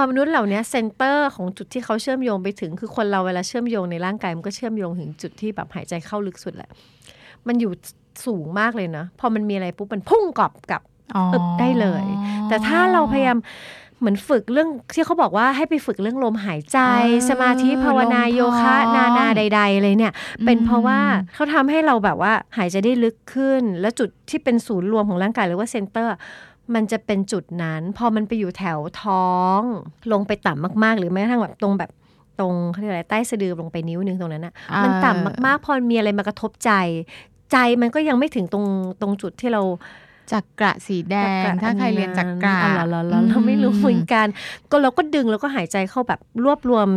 [0.09, 6.71] มนุษย์เหล่านี้ center ของจุดที่เขาเชื่อมโยงไปถึง คือคนเราเวลาเชื่อมโยงในร่างกายมันก็เชื่อมโยงถึงจุดที่แบบหายใจเข้าลึกสุดแหละ
[7.47, 7.73] มันอยู่
[8.27, 10.83] สูงมากเลยนะ พอมันมีอะไรปุ๊บมันพุ่งกลับกลับ
[11.33, 12.05] อึบได้เลย
[12.49, 13.39] แต่ถ้าเราพยายาม
[13.99, 16.79] เหมือนฝึกเรื่องที่เขาบอกว่าให้ไปฝึกเรื่องลมหายใจ
[17.15, 20.13] อ่าสมาธิภาวนาลมท้องโยคะ นานาใด ๆ เลยเนี่ย
[20.45, 21.01] เป็นเพราะว่า
[21.35, 26.15] เขาทำให้เราแบบว่าหายใจได้ลึกขึ้น แล้วจุดที่เป็นศูนย์รวมของร่างกายหรือว่า center
[26.75, 29.61] มันจะเป็นจุดนั้น พอมันไปอยู่แถวท้อง
[30.13, 31.91] ลงไปต่ำมากๆ หรือแม้กระทั่งแบบตรงแบบ
[32.41, 36.71] ตรงเขาเรียกอะไรใต้สะดือลงไปนิ้วหนึงตรงนั้นอะอ่ามัมันต่ำมากๆ พอมีอะไรมากระทบใจ
[37.53, 38.67] ใจมันก็ยังไม่ถึงตรง
[39.01, 39.63] ตรงจุดที่เรา
[40.33, 44.27] จักระสีแดง ถ้าใครเรียนจักระอ๋อเหรอเหรอเหรอเราไม่รู้เหมือนกัน
[44.71, 46.89] ก็เราก็ดึงแล้วก็หายใจเข้าแบบรวบรวม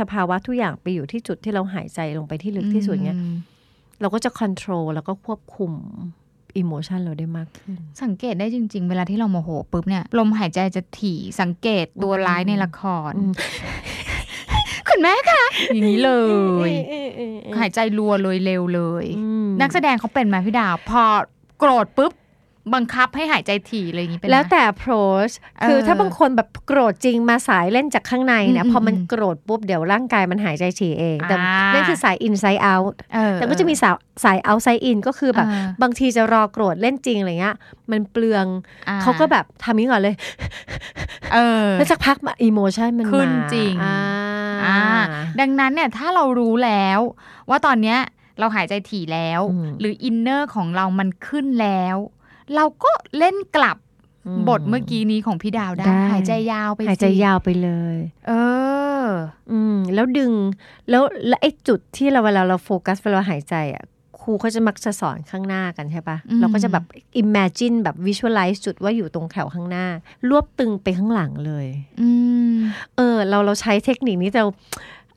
[0.00, 3.36] สภาวะทุกอย่างไปอยู่ที่จุดที่เราหายใจลงไปที่ลึกที่สุดเงี้ยอืม
[4.00, 5.72] เราก็จะค o n t r o l แล้วก็ควบคุม
[6.58, 13.32] อิโมชันเราได้มากขึ้น สังเกตได้จริง ๆ เวลาที่เราโมโหปุ๊บเนี่ย ลมหายใจจะถี่สังเกตตัวร้ายในละครอืม
[14.88, 16.12] คุณแม่คะอย่างนี้เล
[16.68, 16.70] ย
[17.58, 21.02] หายใจรัวเลยเร็วเลยอืมนักแสดงเขาเป็นไหมพี่ดาว พอ
[21.58, 22.12] โกรธปุ๊บ
[22.74, 25.32] บังคับให้หายใจถี่เลยอย่างนี้เป็นไหมแล้วแต่ approach
[25.68, 33.94] คือเออถ้าบางคนแบบโกรธจริงมาสายเล่นจากข้างในเนี่ยอืมพอมันอืมโกรธปุ๊บเดี๋ยวร่างกายมันหายใจฉี่เอง แต่อ่านั่นคือสาย inside out เออแต่ก็จะมีสาย
[34.24, 37.56] สาย outside in ก็คือแบบอ่าบางทีจะรอโกรธเล่นจริงอะไรเงี้ย
[37.90, 38.46] มันเปลือง
[38.88, 40.14] อ่เขาก็แบบทำนี้ก่อนเลย
[41.32, 43.96] เออแล้วสักพักมา emotion มันขึ้นมาจริงอ่า
[44.64, 44.78] อ่า
[45.40, 47.00] ดังนั้นเนี่ยถ้าเรารู้แล้ว
[47.50, 47.98] ว่าตอนเนี้ย
[48.40, 51.96] เราหายใจถี่แล้วอืมหรือ inner ของเรามันขึ้นแล้ว
[52.54, 53.76] เราก็เล่นกลับ
[54.26, 57.96] อืบทเมื่อกี้นี้ของพี่ดาวได้ได้หายใจยาวไปหายใจสิยาวไปเลย
[58.28, 58.32] เอ
[59.04, 59.06] อ
[59.50, 60.32] อืม แล้วดึง
[60.90, 63.84] แล้วแล้วไอ้จุดที่เราเวลาเราโฟกัสเวลาหายใจอะ
[64.20, 66.84] ครูเขาจะมักจะสอนข้างหน้ากันใช่ปะอืมเราก็จะแบบ
[67.22, 69.86] imagine แบบ visualize จุดว่าอยู่ตรงแถวข้างหน้า
[70.28, 71.66] รวบตึงไปข้างหลังเลย
[72.00, 72.10] อื
[72.52, 72.54] ม
[72.96, 74.42] เออ เราเราใช้เทคนิคนี้แต่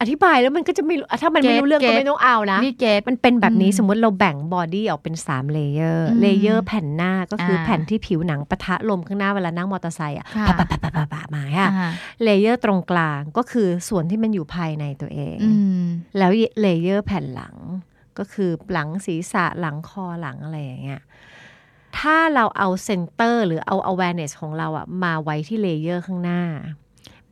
[0.02, 11.92] อธิบายแล้วมันก็จะไม่รู้อะถ้ามันไม่ Get รู้เรื่องก็ get ไม่ต้องเอานะนี่ get มันเป็นแบบนี้อืมสมมติเราแบ่ง body ออกเป็น3 layer อืม layer แผ่นหน้าก็คืออาแผ่นที่ผิวหนังปะทะลมข้างหน้าเวลานั่งมอเตอร์ไซค์อะค่ะปะปะปะปะปะปะมาอะอ่า
[12.24, 15.52] layer ตรงกลางก็คือส่วนที่มันอยู่ภายในตัวเองอื
[15.82, 15.84] ม
[16.18, 16.32] แล้ว
[16.62, 17.56] layer แผ่นหลัง
[18.18, 21.02] ก็คือหลังศีรษะหลังคอหลังอะไรอย่างเงี้ย
[22.00, 26.42] ถ้าเราเอา center หรือเอา awareness ของเราอะมาไว้ที่ layer ข้างหน้า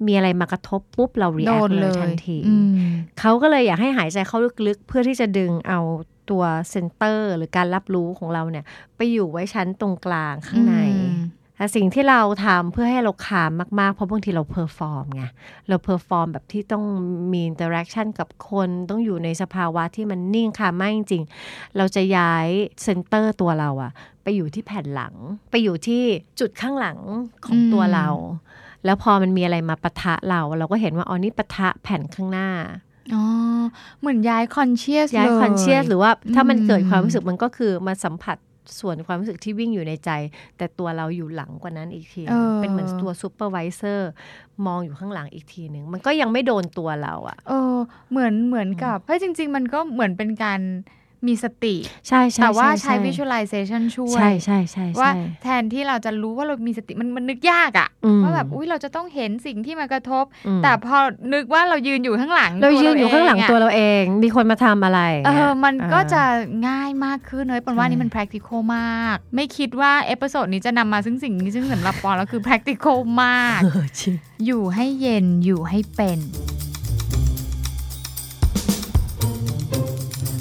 [0.05, 2.69] มีอะไรมากระทบปุ๊บเราโด react นเลเลยยทันทีอืม
[3.19, 4.37] เขาก็เลยอยากให้หายใจเข้า
[4.67, 5.79] ลึกๆ เพื่อที่จะดึงเอา
[6.29, 8.65] ตัว center หรือการรับรู้ของเราเนี่ย
[8.95, 11.21] ไปอยู่ไว้ชั้นตรงกลางข้างในอืม
[11.59, 15.23] แต่สิ่งที่เราทำเพื่อให้เรา calm มาก ๆ เพราะบางทีเรา perform ไง
[15.67, 16.83] เรา perform แบบที่ต้อง
[17.31, 22.47] มี interaction กับคน ต้องอยู่ในสภาวะที่มันนิ่ง calm มากจริงๆเราจะย้าย
[22.83, 23.91] center ตัวเราอะ
[24.23, 25.15] ไปอยู่ที่แผ่นหลัง
[25.51, 26.03] ไปอยู่ที่
[26.39, 26.99] จุดข้างหลัง
[27.45, 28.07] ของตัวเรา
[28.85, 32.49] แล้วพอมันมีอะไรมาปะทะเรา เราก็เห็นว่าอ๋อนี่ปะทะแผ่นข้างหน้า
[33.13, 33.23] อ๋อ
[33.99, 38.37] เหมือนย้าย conscious ย้าย conscious หรือว่าถ้ามันเกิดความรู้สึกอืมมันก็คือมาสัมผัส
[38.79, 40.09] ส่วนความรู้สึกที่วิ่งอยู่ในใจ
[40.57, 44.11] แต่ตัวเราอยู่หลังกว่านั้นอีกทีเออเป็นเหมือนตัว supervisor
[44.65, 47.75] มองอยู่ข้างหลังอีกทีหนึ่งมันก็ยังไม่โดนตัวเราอะเออ
[48.11, 50.59] เหมือนเหมือนกับเฮ้ยจริง ๆ มันก็เหมือนเป็นการ
[51.27, 51.75] มีสติ
[52.07, 55.11] ใช่ใช่แต่ว่าใช้ช่ visualization ช่วยใช่ใช่ใช่ใช่ว่า
[55.43, 60.97] แทนที่เราจะรู้ว่าเรามีสติมันมันนึกยากอะอืมว่าแบบอุ้ยเราจะต้องเห็นสิ่งที่มากระทบอืมแต่พอ
[61.33, 66.23] นึกว่าเรายืนอยู่ข้างหลัง เราตัวยืนอยู่ข้างหลังเะตัวเราเอง มีคนมาทำอะไรเออมันก็เออจะ
[66.67, 74.15] ง่ายมากขึ้นเลยปอนว่าใช่นี่มัน practical มาก ไม่คิดว่า episode นี้จะนำมาซึ่งสิ่งนี้ซึ่งสำหรับปอนแล้วคือ practical มากเออจริง
[74.45, 76.19] อยู่ให้เย็นอยู่ให้เป็น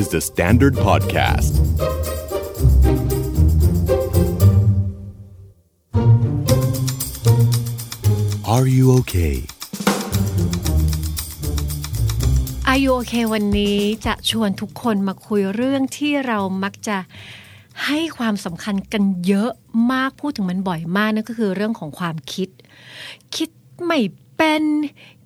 [0.00, 1.52] Is the Standard Podcast.
[8.54, 9.36] Are you okay?
[12.70, 16.98] อายุโอเควันนี้จะชวนทุกคนมาคุยเรื่องที่เรามักจะ
[17.86, 19.50] ให้ความสำคัญกันเยอะ
[19.92, 22.48] มากพูดถึงมันบ่อยมากนั่นก็คือเรื่องของความคิด
[23.36, 23.48] คิด
[23.86, 23.98] ไม่
[24.42, 24.64] เป็น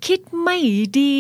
[0.07, 0.59] คิดไม่
[1.01, 1.17] ดี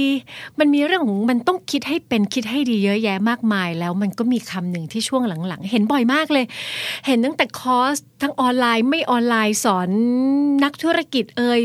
[0.59, 6.45] มันมีเรื่องของมันต้องคิดให้เป็นคิดให้ดีเยอะแยะมากมาย แล้วมันก็มีคำหนึ่งที่ช่วงหลังๆ เห็นบ่อยมากเลย
[7.07, 9.89] เห็นตั้งแต่คอร์สทั้งออนไลน์ไม่ออนไลน์สอน
[10.65, 11.61] นักธุรกิจเอ่ย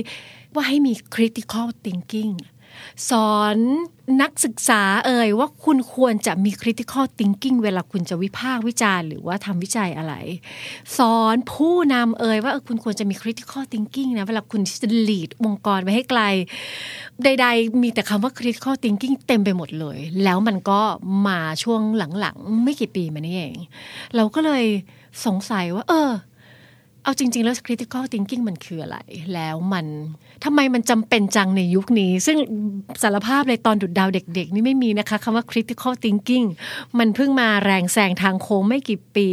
[0.54, 2.34] ว่าให้มี critical thinking
[3.10, 3.58] สอน
[4.22, 10.14] นักศึกษาเอ่ยว่าคุณควรจะมี critical thinking เวลาคุณจะวิพากษ์วิจารณ์หรือว่าทำวิจัยอะไร
[10.98, 16.22] สอนผู้นำเอ่ยว่าเออคุณควรจะมี critical thinking นะเวลาคุณจะ lead องค์กรไปให้ไกล
[17.24, 20.82] ใด ๆ มีแต่คำว่า critical thinking เต็มไปหมดเลย แล้วมันก็
[21.28, 21.82] มาช่วง
[22.20, 23.56] หลังๆ ไม่กี่ปีมานี้เอง
[24.16, 24.64] เราก็เลย
[25.26, 26.10] สงสัยว่า เออ
[27.10, 28.98] เอาจริง ๆ แล้ว critical thinking มันคืออะไร
[29.34, 29.86] แล้วมัน
[30.44, 32.38] ทำไมมันจำเป็นจังในยุคนี้ ซึ่ง
[33.02, 36.46] สารภาพเลยตอนดุดดาวเด็ก ๆ นี่ไม่มีนะคะคำว่า critical thinking
[37.00, 39.28] มันเพิ่งมาแรงแซงทางโค้งไม่กี่ปี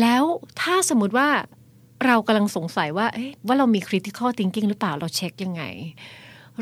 [0.00, 0.22] แล้ว
[0.60, 1.28] ถ้าสมมติว่า
[2.06, 5.62] เรากำลังสงสัยว่าเอ๊ะว่าเรามี critical thinking หรือเปล่าเราเช็คยังไง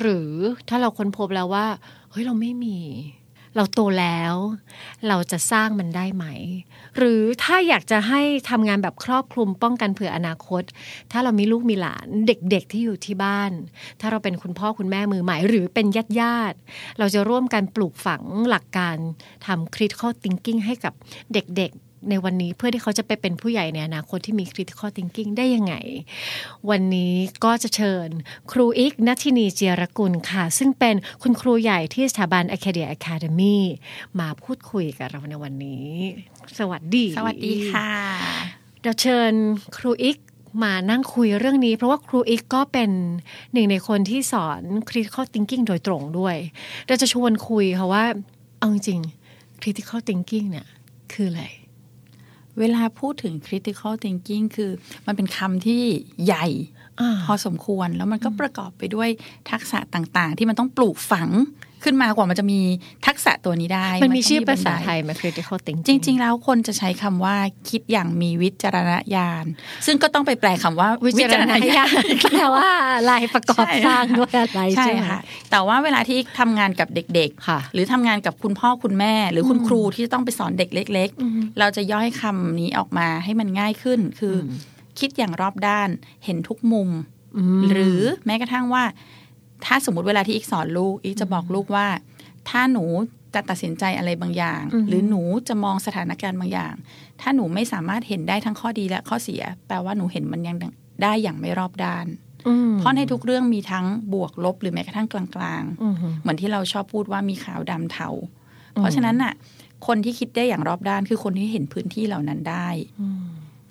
[0.00, 0.30] หรือ
[0.68, 1.66] ถ้าเราค้นพบแล้วว่า
[2.10, 2.78] เฮ้ยเราไม่มี
[3.56, 4.34] เราโตแล้ว
[5.08, 6.24] เราจะสร้างมันได้ไหม
[6.96, 10.62] หรือถ้าอยากจะให้ทำงานแบบครอบคลุมป้องกันเผื่ออนาคต
[11.12, 13.52] ถ้าเรามีลูกมีหลานเด็กๆที่อยู่ที่บ้าน
[14.00, 18.96] ถ้าเราเป็นคุณพ่อคุณแม่มือใหม่ หรือเป็นญาติญาติๆเราจะร่วมกันปลูกฝังหลักการ
[19.46, 20.94] ทำ critical thinking ให้กับ
[21.34, 25.74] เด็กๆ ในวันนี้เพื่อที่เขาจะไปเป็นผู้ใหญ่ในอนาคตที่มี critical thinking ได้ยังไง
[26.70, 27.14] วันนี้
[27.44, 28.08] ก็จะเชิญ
[28.52, 33.58] ครูอิกนัทธินีเจียรกุลค่ะ ซึ่งเป็นคุณครูใหญ่ที่สถาบัน Acadia Academy
[34.20, 35.88] มาพูดคุยกับเราในวันนี้
[36.58, 37.90] สวัสดี สวัสดีค่ะ
[38.82, 39.32] เราเชิญ
[39.78, 40.16] ครูอิก
[40.62, 42.90] มานั่งคุยเรื่องนี้ เพราะว่าครูอิกก็เป็น
[43.52, 46.36] หนึ่งในคนที่สอน critical thinking โดยตรงด้วย
[46.86, 48.04] เราจะชวนคุยค่ะว่า
[48.58, 50.66] เอาจริงๆ critical thinking เนี่ย
[51.12, 51.44] คืออะไร
[52.58, 54.70] เวลาพูดถึง critical thinking คือ
[55.06, 55.82] มันเป็นคำที่
[56.24, 56.46] ใหญ่
[57.00, 59.08] อ่าพอสมควรแล้วมันก็ประกอบไปด้วย
[59.50, 61.28] ทักษะต่างๆ ที่มันต้องปลูกฝัง
[61.84, 62.60] ขึ้นมากว่ามันจะมี
[63.06, 67.36] ทักษะตัวนี้ได้ มันมีต้งชื่อภาษาบันดไทยไหม critical thinking จริง ๆ แล้วคนจะใช้คำว่า
[67.70, 69.44] คิดอย่างมีวิจารณญาณ
[69.86, 75.20] ซึ่งก็ต้องไปแปลคำว่าวิจารณญาณแปลว่าอะไรประกอบใช่สร้างด้วยอะไรใช่ใช่ไหมค่ะ
[75.50, 84.46] แต่ว่าเวลาที่ทำงานกับเด็กค่ะๆหรือทำงานกับคุณพ่อคุณแม่ หรือคุณครูที่ต้องไปสอนเด็กเล็ก ๆ เราจะย่อยคำนี้ออกมาให้มันง่ายขึ้นคืออ
[84.98, 85.88] คิดอย่างรอบด้าน
[86.24, 86.88] เห็นทุกมุม
[87.60, 88.84] มหรือแม้กระทั่งว่า
[89.64, 91.86] ถ้าสมมติเวลาที่อีกสอนลูก อีกจะบอกลูกว่า
[92.48, 92.84] ถ้าหนู
[93.34, 96.74] จะตัดสินใจอะไรบางอย่างอือฮึหรือหนูจะมองสถานการณ์บางอย่าง
[97.20, 100.56] ถ้าหนูไม่สามารถเห็นได้ทั้งข้อดีและข้อเสีย แปลว่าหนูเห็นมันยัง
[101.02, 102.06] ได้อย่างไม่รอบด้าน
[102.48, 108.08] อืมเพราะในทุกเรื่องมีทั้งบวกลบหรือแม้กระทั่งกลางอืมๆเหมือนที่เราชอบพูดว่ามีขาวดำเทา
[108.72, 109.34] เพราะฉะนั้นน่ะ
[109.86, 112.68] คนที่คิดได้อย่างรอบด้านคือคนที่เห็นพื้นที่เหล่านั้นได้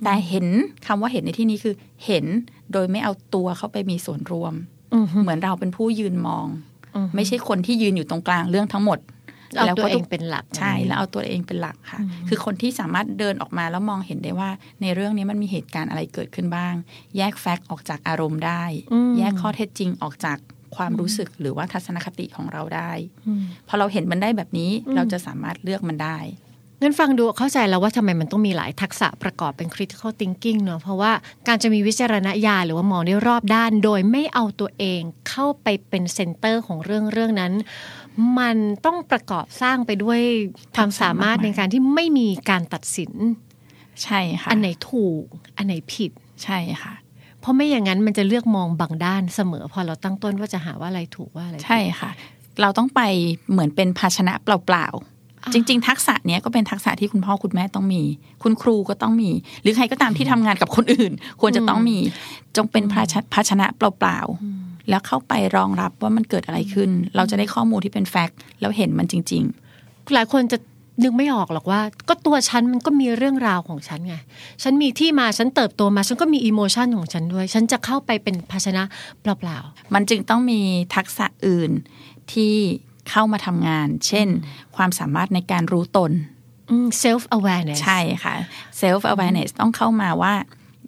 [0.04, 0.48] แต่เห็น
[0.88, 1.76] คำว่าเห็นในที่นี้คือ
[2.06, 2.26] เห็น
[2.72, 4.79] โดยไม่เอาตัวเข้าไปมีส่วนร่วมอืม
[5.24, 6.48] เหมือนเราเป็นผู้ยืนมอง
[6.96, 9.00] อืมไม่ใช่คนที่ยืนอยู่ตรงกลางเรื่องทั้งหมด
[9.56, 14.50] เอาแล้วตัวก็เอทุงกเป็นหลักใช่แล้วเอาตัวเองเป็นหลักค่ะ คือคนที่สามารถเดินออกมาแล้วมองเห็นได้ว่า
[14.82, 16.74] ในเรื่องนี้มันมีเหตุการณ์อะไรเกิดขึ้นบ้าง
[17.18, 18.64] แยกแฟกต์ออกจากอารมณ์ได้
[18.94, 20.38] อืมแยกข้อเท็จจริงออกจาก
[20.76, 22.92] ความรู้สึกหรือว่าทัศนคติของเราได้
[23.28, 26.18] อืมพอเราเห็นมันได้แบบนี้เราจะสามารถเลือกมันได้
[26.82, 31.12] งั้นฟังดูเข้าใจแล้วว่าทำไมมันต้องมีหลายทักษะประกอบเป็น critical thinking เนอะเพราะว่า
[31.48, 37.54] การจะมีวิจารณญาณหรือว่ามองได้รอบด้าน โดยไม่เอาตัวเองเข้าไปเป็น center ของเรื่องเรื่องนั้น
[38.40, 40.20] มันต้องประกอบสร้างไปด้วย
[40.76, 43.12] ความสามารถในการที่ไม่มีการตัดสิน
[44.04, 45.24] ใช่ค่ะอันไหนถูก
[45.58, 46.12] อันไหนผิด
[46.44, 46.94] ใช่ค่ะ
[47.40, 52.12] เพราะไม่อย่างนั้นมันจะเลือกมองบางด้านเสมอ พอเราตั้งต้นว่าจะหาว่าอะไรถูกว่าอะไรผิดใช่ค่ะ
[52.62, 53.02] เราต้องไป
[53.52, 55.19] เหมือนเป็นภาชนะเปล่าๆ
[55.54, 58.04] จริง ๆ ทักษะเนี้ยก็เป็นทักษะที่คุณพ่อคุณแม่ต้องมี
[58.44, 59.32] คุณครูก็ต้องมี
[59.62, 61.12] หรือใครก็ตามที่ทำงานกับคนอื่น
[61.42, 61.98] ควรจะต้องมี
[62.58, 69.44] จงเป็นภาชภาชนะเปล่าๆแล้วเข้าไปรองรับว่ามันเกิดอะไรขึ้น เราจะได้ข้อมูลที่เป็นแฟกต์แล้วเห็นมันจริง
[70.16, 70.58] หลายคนจะ
[71.04, 74.16] นึกไม่ออกหรอกว่า ก็ตัวฉันมันก็มีเรื่องราวของฉันไง
[74.64, 78.84] ฉันมีที่มาฉันเติบโตมาฉันก็มีอิโมชันของฉันด้วย ฉันจะเข้าไปเป็นภาชนะ
[79.22, 80.60] เปล่าๆ มันจึงต้องมี
[80.96, 81.72] ทักษะอื่น
[82.34, 82.56] ที่
[83.10, 84.28] เข้ามาทำงาน เช่น
[84.76, 88.36] ความสามารถในการรู้ตนๆ self awareness ใช่ค่ะ
[88.82, 90.34] self awareness ต้องเข้ามาว่า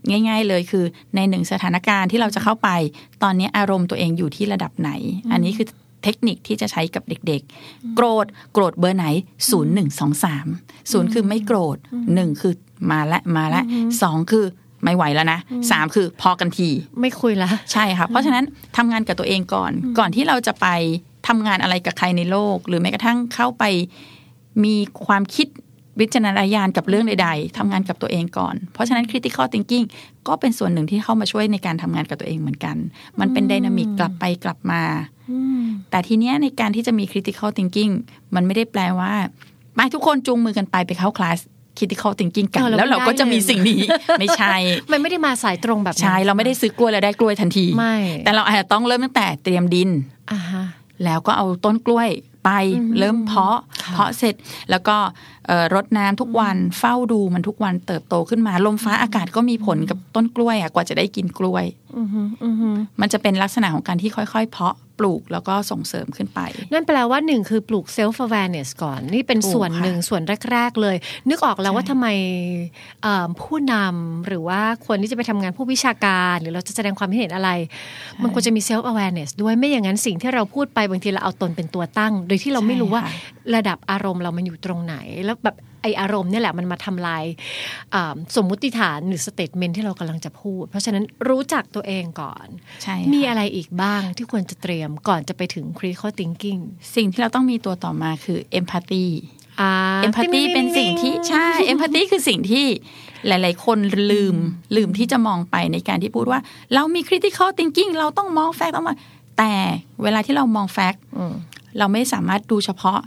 [0.09, 0.85] ง่าย ๆ เลยคือ
[1.15, 2.69] ในหนึ่งสถานการณ์ที่เราจะเข้าไป
[3.23, 4.91] ตอนนี้อารมณ์ตัวเองอยู่ที่ระดับไหน
[5.31, 5.67] อันนี้คือ
[6.03, 9.05] เทคนิคที่จะใช้กับเด็ก ๆ โกรธโกรธเบอร์ไหน
[9.49, 10.47] ศูนย์หนึ่งสองสาม
[10.91, 11.77] ศูนย์คือไม่โกรธ
[12.15, 12.53] หนึ่งคือ
[12.89, 13.61] มาละมาละ
[14.01, 14.45] สองคือ
[14.83, 15.39] ไม่ไหวแล้วนะ
[15.71, 16.69] สามคือพอกันที
[17.01, 18.43] ไม่คุยละ ใช่ค่ะ เพราะฉะนั้น
[18.77, 20.67] ทำงานกับตัวเองก่อน ก่อนที่เราจะไป
[21.31, 23.63] ทำงานอะไรกับใครในโลก หรือแม้กระทั่งเข้าไป
[24.63, 24.75] มี
[25.05, 25.47] ความคิด
[25.99, 29.85] วิจารณญาณกับเรื่องใด ๆทำงานกับตัวเองก่อน เพราะฉะนั้น critical thinking
[30.27, 32.75] ก็เป็นส่วนหนึ่งที่เข้ามาช่วยในการทำงานกับตัวเองเหมือนกัน
[33.19, 34.83] มันเป็นไดนามิกกลับไปกลับมา
[35.91, 37.91] แต่ทีเนี้ยในการที่จะมี critical thinking
[38.35, 39.13] มันไม่ได้แปลว่า
[39.75, 41.39] ไปทุกคนจูงมือกันไปไปเข้าคลาส
[41.77, 43.81] critical thinking กันเออแล้วแล้วเราก็จะมีได้เลยสิ่งนี้
[44.19, 44.55] ไม่ใช่
[44.91, 49.89] มันไม่ได้มาสายตรงแบบนั้นใช่ เราไม่ได้ซื้อกล้วยแล้วได้กล้วยทันทีไม่แต่เราอาจจะต้องเริ่มตั้งแต่เตรียมดิน
[50.31, 50.65] อ่าฮะ
[51.05, 52.09] แล้วก็เอาต้นกล้วย
[52.45, 52.49] ไป
[52.99, 53.57] เริ่มเพาะ
[53.93, 54.35] เพาะเสร็จ
[54.69, 54.97] แล้วก็
[55.47, 61.65] เอ่อรดน้ำทุกวันเฝ้าดูมันทุกวันเติบโตขึ้นมาลมฟ้าอากาศก็มีผลกับต้นกล้วยอะกว่าจะได้กินกล้วย
[61.97, 62.69] อือฮึอือฮึ
[63.01, 66.39] มันจะเป็นลักษณะของการที่ค่อยๆ เพาะ ปลูกแล้วก็ส่งเสริมขึ้นไป
[66.73, 70.21] นั่นแปลว่าหนึ่งคือปลูก self awareness ก่อน นี่เป็นถูกส่วนค่ะหนึ่งส่วน
[70.51, 70.95] แรก ๆ เลย
[71.29, 72.07] นึกออกแล้วใช่ว่าทำไม
[73.03, 77.49] เอ่อผู้นำหรือว่าคนที่จะไปทำงานผู้วิชาการ หรือเราจะแสดงความคิดเห็นอะไร
[78.21, 84.95] มันควรจะมี self awareness ด้วยไม่อย่างนั้นสิ่งที่เราพูดไปบางทีเราเอาตนเป็นตัวตั้ง โดยที่เราไม่รู้ว่าใช่ค่ะระดับอารมณ์เรามันอยู่ตรงไหน
[85.25, 87.23] แล้วแบบ ไออารมณ์เนี่ยแหละมันมาทำลาย
[87.93, 92.47] อ่าสมมุติฐานหรือสเต t เมนที่เรากำลังจะพูด เพราะฉะนั้นรู้จักตัวเองก่อน
[92.83, 96.61] ใช่มีค่ะอะไรอีกบ้างที่ควรจะเตรียมก่อนจะไปถึง critical thinking
[96.95, 99.05] สิ่งที่เราต้องมีตัวต่อมาคือ empathy
[99.61, 99.71] อ่า
[100.03, 102.65] empathy เป็นสิ่งที่ใช่ empathy คือสิ่งที่
[103.27, 103.77] หลาย ๆ คน
[104.11, 104.35] ลืม
[104.75, 106.39] ลืมที่จะมองไปในการที่พูดว่า
[106.73, 108.95] เรามี critical thinking เราต้องมอง fact ต้องมา
[109.37, 109.53] แต่
[110.03, 111.33] เวลาที่เรามอง fact อืม
[111.77, 112.99] เราไม่สามารถดูเฉพาะ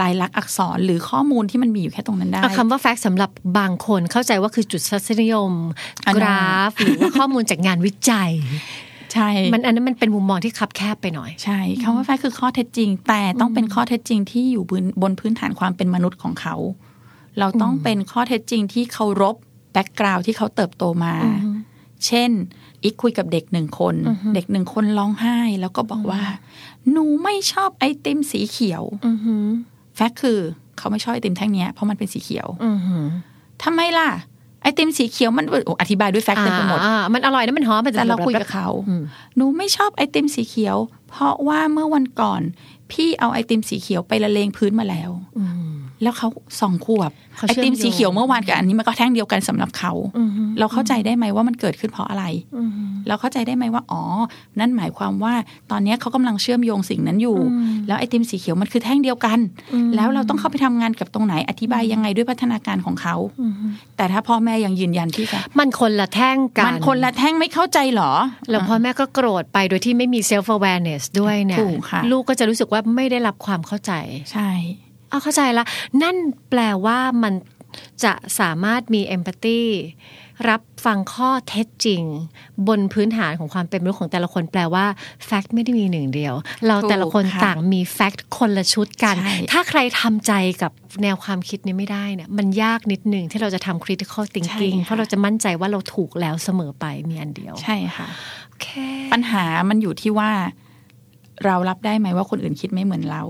[0.00, 5.52] ลายลักษณ์อักษรหรือข้อมูลที่มันมีอยู่แค่ตรงนั้นได้เอาคำว่า fact สำหรับบางคนเข้าใจว่าคือจุดทศนิยม
[6.06, 8.32] อันนั้นกราฟ หรือว่าข้อมูลจากงานวิจัย
[9.12, 16.56] ใช่ มันอันนั้นมันเป็นมุมมองที่คับแคบไปหน่อย ใช่คำว่า fact คือข้อเท็จจริง แต่ต้องเป็นข้อเท็จจริงที่อยู่บนบนพื้นฐานความเป็นมนุษย์ของเขา
[17.38, 19.36] เราต้องเป็นข้อเท็จจริงที่เคารพ
[19.72, 21.14] background ที่เขาเติบโตมา
[22.06, 22.30] เช่น
[22.84, 23.94] อีกคุยกับเด็กหนึ่งคน
[24.34, 26.22] เด็กหนึ่งคนร้องไห้ แล้วก็บอกว่า
[26.90, 29.46] หนูไม่ชอบไอติมสีเขียวอือหือ
[29.96, 30.38] แฟกต์คือ
[30.78, 33.06] เขาไม่ชอบไอติมแท่งเนี้ยเพราะมันเป็นสีเขียวอือหือ
[33.62, 34.10] ทำไมล่ะ
[34.62, 39.02] ไอติมสีเขียวมันโอ้อธิบายด้วยแฟกต์เต็มไปหมดอ่ามันอร่อยนะมันหอมมันแต่เราคุยกับเขาอืม
[39.36, 40.76] หนูไม่ชอบไอติมสีเขียว
[41.10, 42.42] เพราะว่าเมื่อวันก่อน
[42.90, 45.61] พี่เอาไอติมสีเขียวไปละเลงพื้นมาแล้วอืม
[46.02, 46.28] แล้วเขา
[46.60, 52.24] สองขวบเขาไอเชื่อมติมสีเขียวโยงเมื่อวานกับอันนี้มันก็แท่งเดียวกันสำหรับเขาอืมเราเข้าใจได้ไหมว่ามันเกิดขึ้นเพราะอะไร
[52.56, 52.70] อืม
[53.08, 54.02] เราเข้าใจได้ไหมว่าอ๋อ
[54.60, 55.34] นั่นหมายความว่า
[55.70, 59.38] ตอนนี้เขากำลังเชื่อมโยงสิ่งนั้นอยู่อืมแล้วไอติมสีเขียวมันคือแท่งเดียวกัน
[59.72, 63.54] อืมแล้วเราต้องเข้าไปทำงานกับตรงไหนอธิบายยังไงด้วยพัฒนาการของเขาอืม
[63.96, 68.12] แต่ถ้าพ่อแม่ยังยืนยันที่จะมันคนละแท่งกันมันคนละแท่งไม่เข้าใจเหรอ
[68.50, 73.92] แล้วพ่อแม่ก็โกรธไปโดยที่ไม่มี self awareness ด้วยเนี่ยถูกค่ะลูกก็จะรู้สึกว่าไม่ได้รับความเข้าใจ
[74.32, 74.50] ใช่
[75.12, 75.64] เอาเข้าใจละ
[76.02, 76.16] นั่น
[76.50, 77.34] แปลว่ามัน
[78.04, 79.60] จะสามารถมี empathy
[80.48, 82.02] รับฟังข้อเท็จจริง
[82.68, 84.84] บนพื้นฐานของความเป็นมนุษย์ของแต่ละคนแปลว่า
[85.28, 86.34] fact ไม่ได้มีหนึ่งเดียว
[86.66, 90.32] เราแต่ละคนถูกค่ะต่างมี fact คนละชุดกันใช่ถ้าใครทำใจ
[90.62, 90.72] กับ
[91.02, 98.06] แนวความคิดนี้ไม่ได้เนี่ยมันยากนิดหนึ่งที่เราจะทำ critical thinking เพราะเราจะมั่นใจว่าเราถูกแล้วเสมอไปมีอันเดียว ใช่ค่ะ
[98.48, 98.68] โอเค
[99.12, 100.30] ปัญหามันอยู่ที่ว่า
[101.44, 103.24] เรารับได้ไหมว่าคนอื่นคิดไม่เหมือนเรา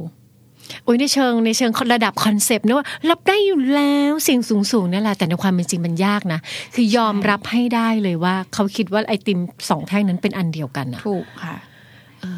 [0.86, 6.40] อุ้ยในเชิงในเชิงระดับคอนเซปต์นะว่ารับได้อยู่แล้วสิ่งสูงสูงๆนั่นแหละแต่ในความเป็นจริงมันยากนะ
[6.74, 9.38] คือยอมรับให้ได้เลยว่า เขาคิดว่าไอติม
[9.70, 11.56] สองแท่งนั้นเป็นอันเดียวกันนะถูกค่ะ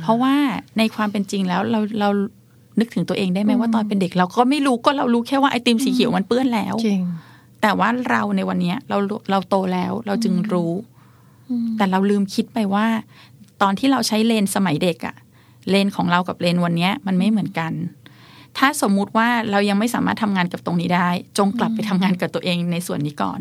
[0.02, 0.34] เพราะว่า
[0.78, 2.08] ในความเป็นจริงแล้วเราเรา
[2.80, 7.02] นึกถึงตัวเองได้ไหมว่าตอนเป็นเด็กเราก็ไม่รู้ก็เรารู้แค่ว่าไอติมสีเขียวมันเปื้อนแล้วจริง
[7.62, 8.98] แต่ว่าเราในวันเนี้ยเรา
[9.30, 10.72] เราโตแล้ว เราจึงรู้
[11.76, 12.86] แต่เราลืมคิดไปว่า
[13.62, 15.16] ตอนที่เราใช้เลนสมัยเด็กอะ
[15.70, 17.72] เลนของเรากับเลนวันเนี้ยมันไม่เหมือนกัน
[18.58, 21.08] ถ้าสมมุติว่าเรายังไม่สามารถทำงานกับตรงนี้ได้
[21.38, 23.40] จงกลับไปทำงานกับตัวเองในส่วนนี้ก่อน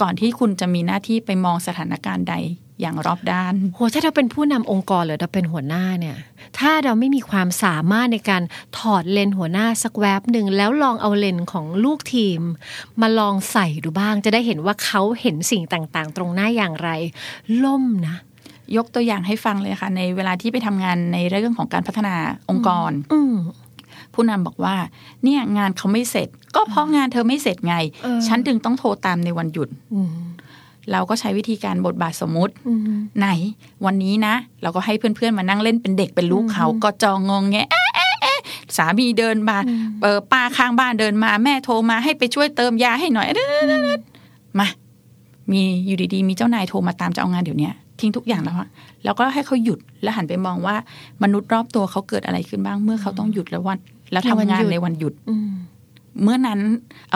[0.00, 2.36] ก่อนที่คุณจะมีหน้าที่ไปมองสถานการณ์ใด
[2.80, 6.16] อย่างรอบด้านโหถ้าเราเป็นผู้นำองค์กรหรือเราเป็นหัวหน้าเนี่ย
[6.58, 8.42] ถ้าเราไม่มีความสามารถในการ
[8.78, 12.40] ถอดเลนส์หัวหน้าสักแวบหนึ่งแล้วลองเอาเลนส์ของลูกทีม
[13.00, 16.90] มาลองใส่ดูบ้าง จะได้เห็นว่าเขาเห็นสิ่งต่างๆ ตรงหน้าอย่างไร
[17.64, 18.16] ล่มนะ
[18.76, 22.14] ยกตัวอย่างให้ฟังเลยค่ะ ในเวลาที่ไปทำงานในเรื่องของการพัฒนา
[22.50, 23.34] องค์กร อืม
[24.14, 24.74] ผู้นำบอกว่า
[25.24, 30.08] เนี่ยงานเขาไม่เสร็จ ก็เพราะงานเธอไม่เสร็จไงเออฉันถึงต้องโทรตามในวันหยุดอืม
[30.92, 32.80] เราก็ใช้วิธีการบทบาทสมมุติอืม
[33.18, 33.28] ไหน
[33.84, 38.38] วันนี้นะ เราก็ให้เพื่อนๆมานั่งเล่นเป็นเด็กเป็นลูกเขาก็จองงงแงเอ๊ะเอ๊ะเอ๊ะ
[38.76, 39.56] สามีเดินมา
[40.02, 44.66] เออป้าข้างบ้านเดินมา แม่โทรมาให้ไปช่วยเติมยาให้หน่อยเด้อๆๆมา
[45.50, 47.70] มีอยู่ดีๆ มีเจ้านายโทรมาตามจะเอางานเดี๋ยวนี้
[48.00, 48.68] ทิ้งทุกอย่างแล้วอะ
[49.04, 50.76] แล้วก็ให้เขาหยุดแล้วหันไปมองว่า
[51.22, 53.78] มนุษย์รอบตัวเขาเกิดอะไรขึ้นบ้างเมื่อเขาต้องหยุดแล้ววัน
[54.14, 55.50] แล้วทำงานในวันหยุดอืม
[56.22, 56.60] เมื่อนั้น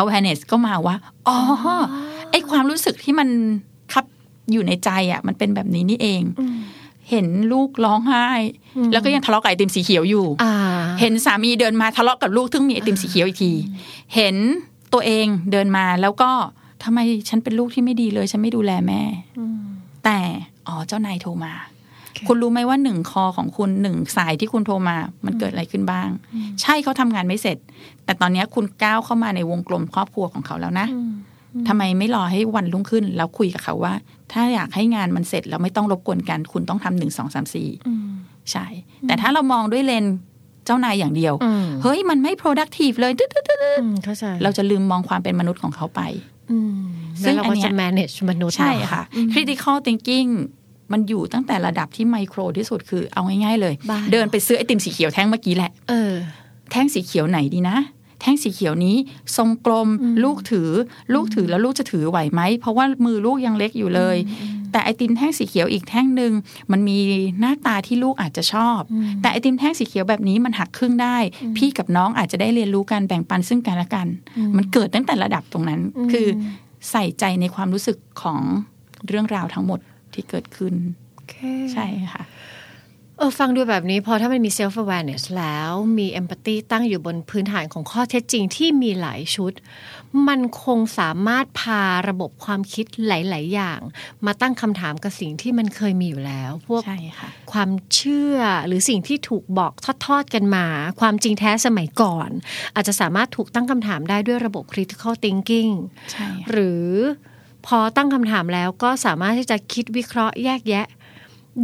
[0.01, 0.97] awareness ก็มาว่า
[1.29, 1.39] อ๋อ
[2.31, 3.29] ไอความรู้สึกที่มัน
[3.93, 4.05] คับ
[4.53, 6.23] อยู่ในใจอะ มันเป็นแบบนี้นี่เอง
[7.11, 8.27] เห็นลูกร้องไห้
[8.93, 10.55] แล้วก็ยังทะเลาะกับไอติมสีเขียวอยู่อ่า
[11.01, 13.53] เห็นสามีเดินมาทะเลาะกับลูกซึ่งมีไอติมสีเขียวอีกที
[14.15, 14.37] เห็น
[14.93, 16.31] ตัวเองเดินมาแล้วก็
[16.83, 16.99] ทำไม
[17.29, 19.03] ฉันเป็นลูกที่ไม่ดีเลย ฉันไม่ดูแลแม่
[20.05, 20.19] แต่
[20.67, 21.53] อ๋อ เจ้านายโทรมา
[22.27, 24.97] คุณรู้ไหมว่าหนึ่งคอของคุณหนึ่งสายที่คุณโทรมา
[25.27, 26.09] มันเกิดอะไรขึ้นบ้าง
[26.61, 27.59] ใช่เขาทำงานไม่เสร็จ
[28.05, 30.87] แต่ตอนนี้คุณก้าวเข้ามาในวงกลมครอบครัวของเขาแล้วนะ
[31.69, 33.95] ทำไมไม่รอให้วันรุ่งขึ้น แล้วคุยกับเขาว่า
[34.33, 37.69] ถ้าอยากให้งานมันเสร็จแล้วไม่ต้องรบกวนกัน คุณต้องทำหนึ่งสองสามสี่
[38.51, 38.67] ใช่
[39.07, 40.15] แต่ถ้าเรามองด้วยเลนส์
[40.65, 46.01] เจ้านายอย่างเดียวอืมเฮ้ยมันไม่ productive เลยตึ๊ดตึ๊ดตึ๊ดตึ๊ดอืมเข้าใจเราจะลืมมองความเป็นมนุษย์ของเขาไป
[46.51, 46.85] อืม
[47.23, 50.31] ซึ่แล้วงเราอันก็เนี้ยจะ manage มนุษย์ใช่เนอค่ะ critical thinking
[50.93, 56.13] มันอยู่ตั้งแต่ระดับที่ไมโครที่สุดคือเอาง่ายๆเลยบ้าเดินไปซื้อไอติมสีเขียวแท่งเมื่อกี้แหละเออ
[56.71, 57.79] แท่งสีเขียวไหนดีนะ
[58.21, 58.97] แท่งสีเขียวนี้
[59.37, 59.89] ทรงกลม
[60.25, 60.71] ลูกถือ
[61.15, 64.17] ลูกถือแล้วลูกจะถือไหวไหม เพราะว่ามือลูกยังเล็กอยู่เลย
[64.73, 66.33] แต่ไอติมแท่งสีเขียวอีกแท่งหนึ่ง
[66.73, 66.99] มันมี
[67.41, 68.81] หน้าตาที่ลูกอาจจะชอบ
[69.21, 71.17] แต่ไอติมแท่งสีเขียวแบบนี้มันหักครึ่งได้
[71.57, 74.07] พี่กับน้องอาจจะได้เรียนรู้การแบ่งปันซึ่งกันและกัน
[74.57, 75.81] มันเกิดตั้งแต่ระดับตรงนั้น
[76.13, 76.27] คือ
[76.91, 78.41] ใส่ใจในความรู้สึกของ
[79.09, 79.81] เรื่องราวทั้งหมด
[80.19, 80.75] ที่เกิดขึ้น
[81.73, 82.25] ใช่ค่ะ
[83.19, 89.53] เออฟังดูแบบนี้พอถ้ามันมี self awareness แล้วมี empathy ตั้งอยู่บนพื้นฐานของข้อเท็จจริงที่มีหลายชุด
[90.29, 93.81] มันคงสามารถพาระบบความคิดหลาย ๆ อย่าง
[94.27, 99.73] มาตั้งคำถามกับสิ่งที่มันเคยมีอยู่แล้ว พวกใช่ค่ะความเชื่อหรือสิ่งที่ถูกบอก
[100.07, 100.67] ทอด ๆ กันมา
[101.01, 102.31] ความจริงแท้สมัยก่อน
[102.75, 105.73] อาจจะสามารถถูกตั้งคำถามได้ด้วยระบบ critical thinking
[106.13, 106.87] ใช่ค่ะหรือ
[107.69, 110.87] พอตั้งคำถามแล้วก็สามารถที่จะคิดวิเคราะห์แยกแยะ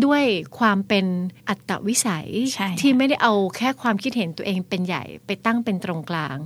[0.05, 0.22] ด้วย
[0.59, 1.06] ความเป็น
[1.48, 6.36] อัตวิสัยใช่ค่ะที่ไม่ได้เอาแค่ความคิดเห็นตัวเองเป็นใหญ่ไปตั้งเป็นตรงกลาง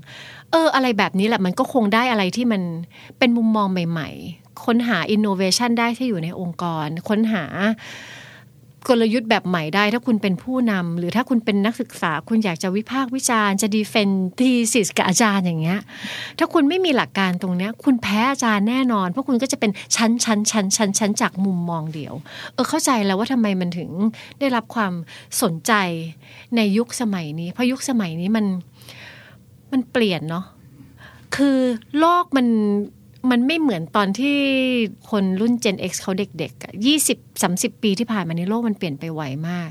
[0.50, 2.62] เออ อะไรแบบนี้แหละมันก็คงได้อะไรที่มัน
[3.18, 7.44] เป็นมุมมองใหม่ ๆ ค้นหาอินโนเวชันได้ที่อยู่ในองค์กร ค้นหา
[8.88, 15.80] กลยุทธ์แบบใหม่ได้ ถ้าคุณเป็นผู้นำหรือถ้าคุณเป็นนักศึกษา คุณอยากจะวิพากษ์วิจารณ์จะดีเฟนทีสิสกับอาจารย์อย่างเงี้ย
[16.38, 22.14] ถ้าคุณไม่มีหลักการตรงเนี้ย คุณแพ้อาจารย์แน่นอน เพราะคุณก็จะเป็นชั้นชั้นชั้นชั้นชั้นจากมุมมองเดียว
[22.54, 23.90] เออเข้าใจแล้วว่าทำไมมันถึง
[24.40, 24.92] ได้รับความ
[25.42, 25.72] สนใจ
[26.56, 28.46] ในยุคสมัยนี้เพราะยุคสมัยนี้มัน
[29.72, 30.44] มันเปลี่ยนเนาะ
[31.36, 31.58] คือ
[31.98, 32.46] โลกมัน
[33.30, 34.36] มันไม่เหมือนตอนที่
[35.10, 39.70] คนรุ่น Gen X เขาเด็กๆอะยี่สิบสามสิบปีที่ผ่านมาในโลกมันเปลี่ยนไปไวมาก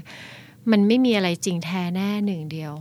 [0.71, 2.73] มันไม่มีอะไรจริงแท้แน่หนึ่งเดียว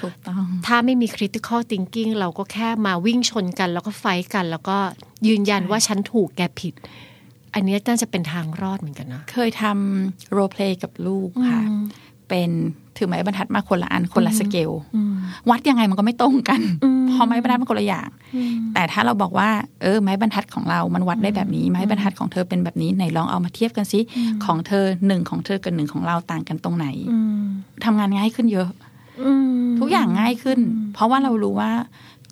[0.00, 4.78] ถูกต้อง ถ้าไม่มี critical thinking เราก็แค่มาวิ่งชนกัน แล้วก็ไฟท์กัน แล้วก็
[5.26, 6.74] ยืนยันว่าฉันถูกแกผิด
[7.54, 11.62] อันเนี้ยน่าจะเป็นทางรอดเหมือนกันนะเคยทำโรเพลย์กับลูกค่ะ
[12.28, 12.50] เป็น
[12.96, 14.70] ถือไม้บรรทัดมาคนละอันคนละสเกล
[15.50, 16.60] วัดยังไงมันก็ไม่ตรงกัน
[17.08, 18.08] เพราะไม้บรรทัดมันคนละอย่าง
[18.74, 19.48] แต่ถ้าเราบอกว่า
[19.82, 24.00] เออ ไม้บรรทัดของเรา มันวัดได้แบบนี้ ไม้บรรทัดของเธอเป็นแบบนี้ไหนลองเอามาเทียบกันสิ
[24.44, 26.86] ของเธอหนึ่งของเธอกับหนึ่งของเราต่างกันตรงไหน
[27.84, 28.68] ทำงานง่ายขึ้นเยอะ
[29.78, 30.58] ทุกอย่างง่ายขึ้น
[30.94, 31.72] เพราะว่าเรารู้ว่า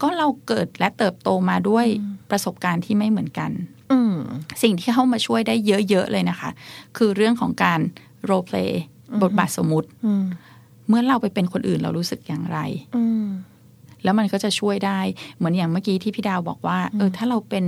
[0.02, 1.86] ก็เราเกิดและเติบโตมาด้วย
[2.30, 3.50] ประสบการณ์ที่ไม่เหมือนกัน
[3.92, 4.14] อืม
[4.62, 5.54] สิ่งที่เข้ามาช่วยได้
[5.88, 6.50] เยอะ ๆ เลยนะคะ
[6.96, 7.80] คือเรื่องของการ
[8.24, 8.82] โร p เพลย์
[9.22, 10.24] บทบาทสมมุติอืม
[10.88, 12.58] เมื่อเราไปเป็นคนอื่นเรารู้สึกอย่างไร
[12.96, 13.26] อืม
[14.04, 15.00] แล้วมันก็จะช่วยได้
[15.36, 17.64] เหมือนอย่างเมื่อกี้ที่พี่ดาวบอกว่า เออ ถ้าเราเป็น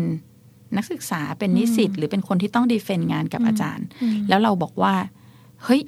[0.77, 3.87] นักศึกษาเป็นนิสิตหรือเป็นคนที่ต้องดีเฟนต์งานกับอาจารย์
[4.29, 4.95] แล้วเราบอกว่า
[5.65, 5.83] เฮ้ย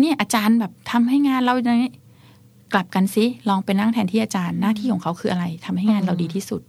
[0.00, 1.92] เนี่ยอาจารย์แบบทำให้งานเราอย่างนี้
[2.72, 6.62] กลับกันสิลองไปนั่งแทนที่อาจารย์หน้าที่ของเขาคืออะไรทำให้งานเราดีที่สุด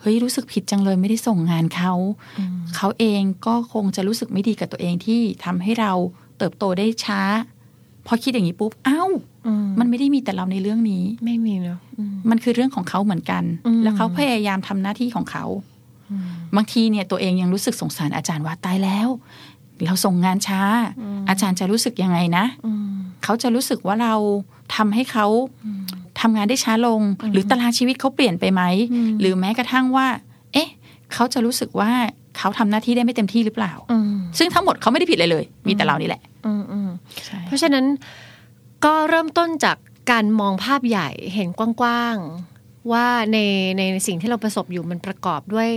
[0.00, 1.92] เฮ้ยรู้สึกผิดจังเลยไม่ได้ส่งงานเขา
[2.76, 5.92] เขาเองก็คงจะรู้สึกไม่ดีกับตัวเองที่ทำให้เรา
[6.38, 7.20] เติบโตได้ช้า
[8.12, 9.02] พอคิดอย่างนี้ปุ๊บเอ้า
[9.46, 15.44] อืมมันไม่ได้มีแต่เราในเรื่องนี้ ไม่มีเนาะอืมมันคือเรื่องของเขาเหมือนกันอืมแล้วเขาพยายามทำหน้าที่ของเขา
[16.56, 19.08] บางทีเนี่ยตัวเองยังรู้สึกสงสารอาจารย์ว่าตายแล้ว
[19.84, 20.62] เราส่งงานช้า
[21.28, 22.92] อาจารย์จะรู้สึกยังไงนะอืม
[23.24, 24.14] เขาจะรู้สึกว่าเรา
[24.76, 25.26] ทำให้เขา
[26.20, 27.00] ทำงานได้ช้าลง
[27.32, 28.62] หรือตารางชีวิตเขาเปลี่ยนไปไหม
[29.20, 30.06] หรือแม้กระทั่งว่า
[30.52, 30.68] เอ๊ะ
[31.12, 31.92] เขาจะรู้สึกว่า
[32.38, 36.90] เขาทำหน้าที่ได้ไม่เต็มที่หรือเปล่าอืมซึ่งทั้งหมดเขาไม่ได้ผิดเลยเลย มีแต่เรานี่แหละอืมอืม
[37.26, 37.84] ใช่เพราะฉะนั้น
[38.84, 39.76] ก็เริ่มต้นจาก
[40.10, 43.38] การมองภาพใหญ่เห็นกว้างๆ ว่าใน
[43.78, 45.68] ในสิ่งที่เราประสบอยู่มันประกอบด้วย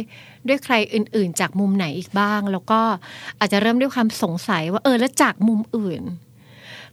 [0.48, 2.82] ด้วยใครอื่น ๆ จากมุมไหนอีกบ้าง แล้วก็
[3.40, 6.02] อาจจะเริ่มด้วยความสงสัยว่าเออแล้วจากมุมอื่น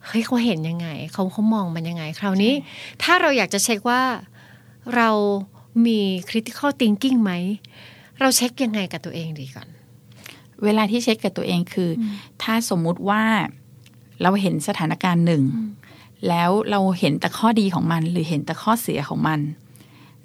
[0.06, 2.52] เฮ้ยเขาเห็นยังไงเขาเขามองมันยังไง คราวนี้
[3.02, 4.02] ถ้าเราอยากจะเช็คว่า
[4.96, 5.10] เรา
[5.86, 7.32] มี critical thinking ไหม
[8.20, 9.68] เราเช็คยังไงกับตัวเองดีก่อน
[10.64, 11.90] เวลาที่เช็คกับตัวเองคือ
[12.42, 13.22] ถ้าสมมุติว่า
[14.22, 15.42] เราเห็นสถานการณ์หนึ่ง
[16.28, 19.40] แล้วเราเห็นแต่ข้อดีของมัน หรือเห็นแต่ข้อเสียของมัน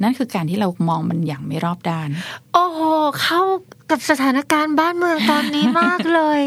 [0.04, 2.10] นั่นคือการที่เรามองมันอย่างไม่รอบด้าน
[2.54, 2.80] โอ้โห
[3.22, 3.42] เข้า
[3.92, 6.42] กับสถานการณ์บ้านเมืองตอนนี้มากเลย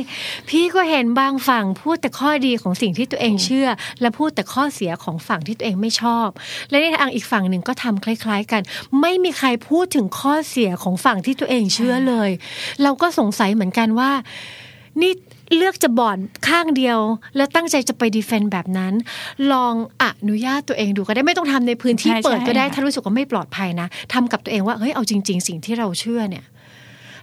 [0.49, 3.69] พี่ก็เห็นบางฝั่งพูดแต่ข้อดีของสิ่งที่ตัวเองเชื่อ
[4.01, 6.29] และพูดแต่ข้อเสียของฝั่งที่ตัวเองไม่ชอบ
[6.71, 8.63] และในทางอีกฝั่งหนึ่งก็ทำคล้าย ๆ กัน
[9.01, 12.31] ไม่มีใครพูดถึงข้อเสียของฝั่งที่ตัวเองเชื่อเลย
[12.83, 14.11] เราก็สงสัยเหมือนกันว่า
[15.03, 15.13] นี่
[15.57, 16.19] เลือกจะบอด
[16.49, 16.99] ข้างเดียว
[17.37, 18.93] แล้วตั้งใจจะไปดีเฟนต์แบบนั้น
[19.53, 26.45] ลองอนุญาตตัวเองดูก็ได้ไม่ต้องทำในพื้นที่ใช่เปิดก็ได้ใช่ค่ะถ้ารู้สึกว่าไม่ปลอดภัยนะทำกับตัวเองว่าเฮ้ยเอาจริง ๆ สิ่งที่เราเชื่อเนี่ย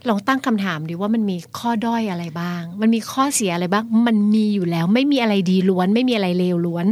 [0.08, 6.86] ลองตั้งคำถามดิว่ามันมีข้อด้อยอะไรบ้าง มันมีข้อเสียอะไรบ้าง มันมีอยู่แล้วไม่มีอะไรดีล้วน ไม่มีอะไรเลวล้วน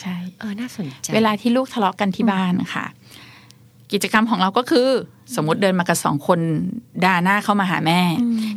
[0.00, 2.86] ใช่ เออ น่าสนใจ เวลาที่ลูกทะเลาะกันที่บ้านค่ะ
[3.92, 4.88] กิจกรรมของเราก็คือ
[5.36, 6.40] สมมติเดินมากับสองคน
[7.04, 8.00] ด่าหน้าเข้ามาหาแม่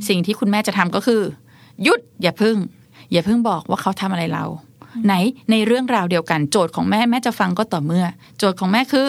[0.07, 1.21] สิ่งที่คุณแม่จะทำก็คือ
[1.83, 2.57] หยุดอย่าพึ่ง
[3.11, 4.45] อย่าพึ่งบอกว่าเขาทำอะไรเรา
[5.05, 5.13] ไหน
[5.51, 8.05] ในเรื่องราวเดียวกัน โจทย์ของแม่แม่จะฟังก็ต่อเมื่อ
[8.37, 9.07] โจทย์ของแม่คือ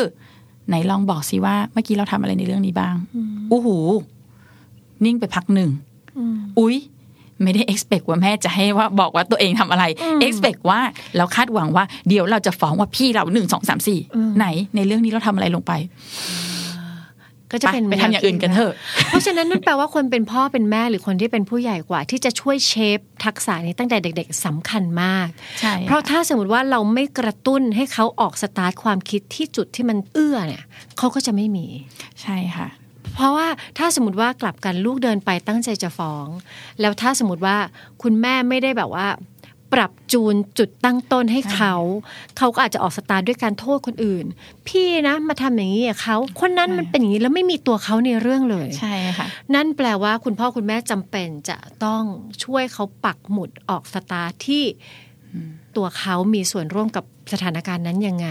[0.69, 2.95] ไหนลองบอกสิว่าเมื่อกี้เราทำอะไรในเรื่องนี้บ้าง
[3.51, 3.77] อู้หู
[5.05, 5.71] นิ่งไปพักหนึ่ง
[6.59, 6.77] อุ๊ย
[7.43, 9.85] ไม่ได้ expect ว่าแม่จะให้ว่าบอกว่าตัวเองทำอะไร
[10.27, 10.81] expect ว่า
[11.17, 13.99] เราคาดหวังว่า เดี๋ยวเราจะฟ้องว่าพี่เราหนึ่งสองสามสี่
[14.39, 15.73] ไหน ในเรื่องนี้เราทำอะไรลงไป
[17.53, 18.73] ก็จะไปเป็นไปทำอย่างอื่นกันเถอะ
[19.09, 25.29] เพราะฉะนั้นนั่นแปลว่าคนเป็นพ่อเป็นแม่หรือคนที่เป็นผู้ใหญ่กว่า ที่จะช่วยเชฟทักษะนี้ตั้งแต่เด็ก ๆสำคัญมาก
[25.61, 30.65] ใช่เพราะถ้าสมมติว่าเราไม่กระตุ้นให้เขาออกสตาร์ทความคิดที่จุดที่มันเอื้อเนี่ย
[30.99, 31.67] เขาก็จะไม่มี
[32.23, 32.69] ใช่ค่ะ
[33.15, 33.49] เพราะว่า
[33.79, 36.27] ถ้าสมมติว่ากลับกันลูกเดินไปตั้งใจจะฟ้อง
[36.81, 37.57] แล้วถ้าสมมติว่า
[38.03, 39.07] คุณแม่ไม่ได้แบบว่า
[39.73, 41.75] ปรับจูนจุดตั้งต้นให้เขา
[42.39, 44.25] เขาก็อาจจะออกสตาร์ทด้วยการโทษคนอื่น
[44.69, 52.03] พี่นะมาทำอย่างนี้กับเขาคนนั้นมันเป็นอย่างนี้แล้วไม่มีตัวเขาในเรื่องเลย ใช่ค่ะ นั่นแปลว่าคุณพ่อคุณแม่จำเป็นจะต้อง
[52.45, 54.65] ช่วยเขาปักหมุดออกสตาร์ทที่
[55.77, 58.29] ตัวเขามีส่วนร่วมกับสถานการณ์นั้นยังไง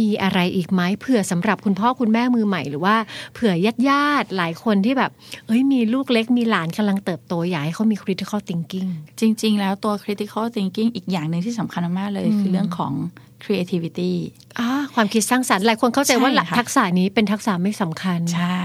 [0.00, 2.96] มีอะไรอีกไหมเผื่อสำหรับคุณพ่อคุณแม่มือใหม่หรือว่า
[3.34, 5.10] เผื่อญาติญาติๆหลายคนที่แบบ
[5.46, 8.88] เอ้ยมีลูกเล็กมีหลานกำลังเติบโตอยากให้เขามี critical thinking
[9.20, 12.92] จริง ๆ แล้วตัว critical thinking อีกอย่างหนึ่งที่สำคัญมากๆเลยคือเรื่องของ
[13.46, 14.12] creativity
[14.58, 18.62] อ่าความคิดสร้างสรรค์หลายคนเข้าใจว่าใช่ค่ะทักษะนี้เป็นทักษะไม่สำคัญ ใช่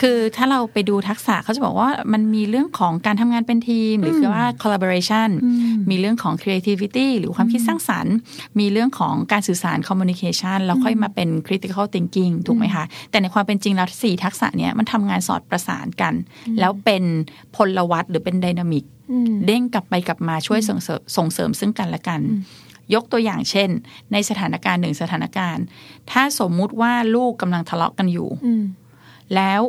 [0.00, 5.30] คือถ้าเราไปดูทักษะเขาจะบอกว่ามันมีเรื่องของการทำงานเป็นทีม หรือคือว่า collaboration
[5.90, 8.14] มีเรื่องของ creativity หรือความคิดสร้างสรรค์
[8.58, 16.14] มีเรื่องของการสื่อสาร communication แล้วค่อยมาเป็น critical thinking ถูกไหมคะ แต่ในความเป็นจริงแล้วสี่ทักษะเนี้ยมันทำงานสอดประสานกัน
[16.60, 17.02] แล้วเป็น
[17.56, 18.84] พลวัตหรือเป็น dynamic
[19.46, 22.20] เด้งกลับไปกลับมาช่วยส่งเสริมส่งเสริมซึ่งกันและกัน
[22.94, 23.68] ยกตัวอย่างเช่น
[24.12, 25.64] ในสถานการณ์หนึ่งสถานการณ์
[26.10, 28.62] ถ้าสมมุติว่าลูกกำลังทะเลาะกันอยู่อืม
[29.36, 29.60] แล้ว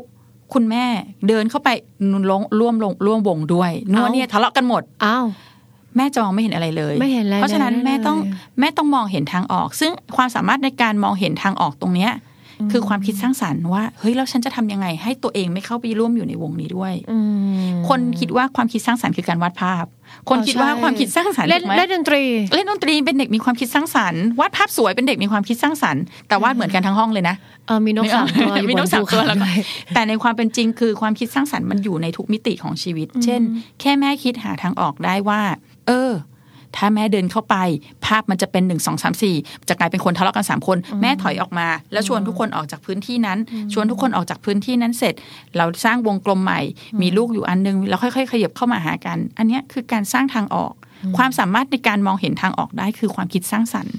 [0.54, 0.86] คุณแม่
[1.28, 1.70] เดินเข้าไป
[2.32, 5.26] ลงร่วมลงร่วมวงด้วยนัวเอ้าเนี่ยทะเลาะกันหมดอ้าว
[5.96, 12.12] แม่จะมองไม่เห็นอะไรเลยไม่เห็นอะไรเพราะฉะนั้นเลยแม่ต้องเลยแม่ต้องมองเห็นทางออก ซึ่งความสามารถในการมองเห็นทางออกตรงเนี้ย
[12.72, 17.18] คือความคิดสร้างสรรค์ว่าเฮ้ยแล้วฉันจะทำยังไง ให้ตัวเองไม่เข้าไปร่วมอยู่ในวงนี้ด้วยอื
[17.72, 19.86] มคนคิดว่าความคิดสร้างสรรค์คือการวาดภาพ
[20.30, 22.24] คนอ๋อคิดว่าใช่ความคิดสร้างสรรค์เล่นถูกไหมเล่นดนตรี
[22.56, 27.36] เล่นดนตรีเป็นเด็กมีความคิดสร้างสรรค์วาดภาพสวยเป็นเด็กมีความคิดสร้างสรรค์แต่วาดเหมือนกันทั้งห้องเลยนะ
[27.68, 29.58] เออมีนกสามตัวอยู่มีบนนกสามภูตัวเขาแล้วก็ด้วย
[29.94, 33.42] แต่ในความเป็นจริงคือความคิดสร้างสรรค์มันอยู่ในทุกมิติของชีวิต เช่น
[33.80, 35.42] แค่แม่คิดหาทางออกได้ว่า
[35.88, 36.12] เออ
[36.76, 37.56] ถ้าแม่เดินเข้าไป
[38.06, 39.36] ภาพมันจะเป็นหนึ่งสองสามสี่
[39.70, 43.38] จะกลายเป็นคนทะเลาะกันสามคน แม่ถอยออกมา แล้วชวนทุกคนออกจากพื้นที่นั้น
[43.74, 45.14] ชวนทุกคนออกจากพื้นที่นั้นเสร็จ
[45.58, 46.60] เราสร้างวงกลมใหม่
[47.02, 50.74] มีลูกอยู่อันนึงแล้วค่อยๆขยับเข้ามาหากัน อันเนี้ยคือการสร้างทางออก
[51.18, 53.96] ความสามารถในการมองเห็นทางออกได้คือความคิดสร้างสรรค์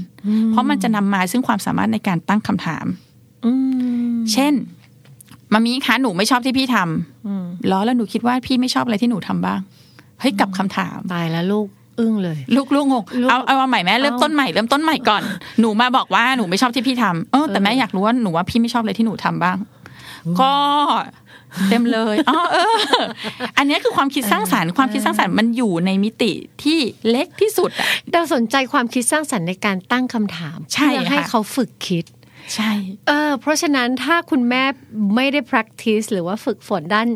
[0.49, 2.86] เพราะมันจะนำมาซึ่งความสามารถในการตั้งคำถาม
[3.44, 3.53] อื
[4.12, 4.55] มเช่น
[5.53, 9.61] มามีคะหนูไม่ชอบที่พี่ทำอืมล้อแล้วหนูคิดว่าพี่ไม่ชอบอะไรที่หนูทำบ้าง
[10.20, 11.69] เฮ้ยกลับคำถามตายแล้วลูก
[12.03, 15.23] อึ้งเลย ลูกลูกงงลูกเอาเอามาใหม่แม่เริ่มเอาต้นใหม่เริ่มต้นใหม่ก่อน
[15.61, 19.57] หนูมาบอกว่าหนูไม่ชอบที่พี่ทำเออแต่แม่อยากรู้ว่าหนูว่าพี่ไม่ชอบอะไรที่หนูทำบ้าง
[20.41, 20.53] ก็
[21.70, 22.77] เต็มเลยอ๋อเออ
[23.59, 26.79] อันเนี้ยคือความคิดสร้างสรรค์ความคิดสร้างสรรค์มันอยู่ในมิติที่
[27.11, 32.05] เล็กที่สุดอะเราสนใจความคิดสร้างสรรค์ในการตั้งคำถามใช่เพื่อให้ค่ะเขาฝึกคิด
[32.55, 32.73] ใช่
[33.09, 34.62] เออเพราะฉะนั้นถ้าคุณแม่
[35.16, 37.09] ไม่ได้ practice หรือว่าฝึกฝนด้าน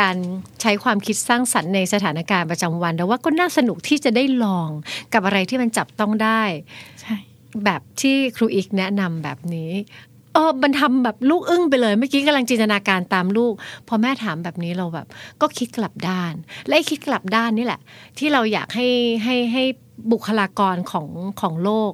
[0.00, 0.16] การ
[0.60, 4.70] ใช้ความคิดสร้างสรรค์ในสถานการณ์ประจำวันแต่ว่าก็น่าสนุกที่จะได้ลอง
[5.14, 6.42] กับอะไรที่มันจับต้องได้
[7.00, 7.16] ใช่
[7.64, 9.72] แบบที่ครูอีกแนะนำแบบนี้
[10.34, 13.52] เออมันทำแบบลูกอึ้งไปเลย เมื่อกี้กำลังจินตนาการตามลูก
[13.88, 15.06] พอแม่ถามแบบนี้เราแบบ
[15.40, 16.32] ก็คิดกลับด้าน
[16.66, 17.80] และไอ้คิดกลับด้านนี่แหละ
[18.18, 18.88] ที่เราอยากให้
[19.24, 19.64] ให้ให้
[20.12, 21.08] บุคลากรของ
[21.40, 21.92] ของโลก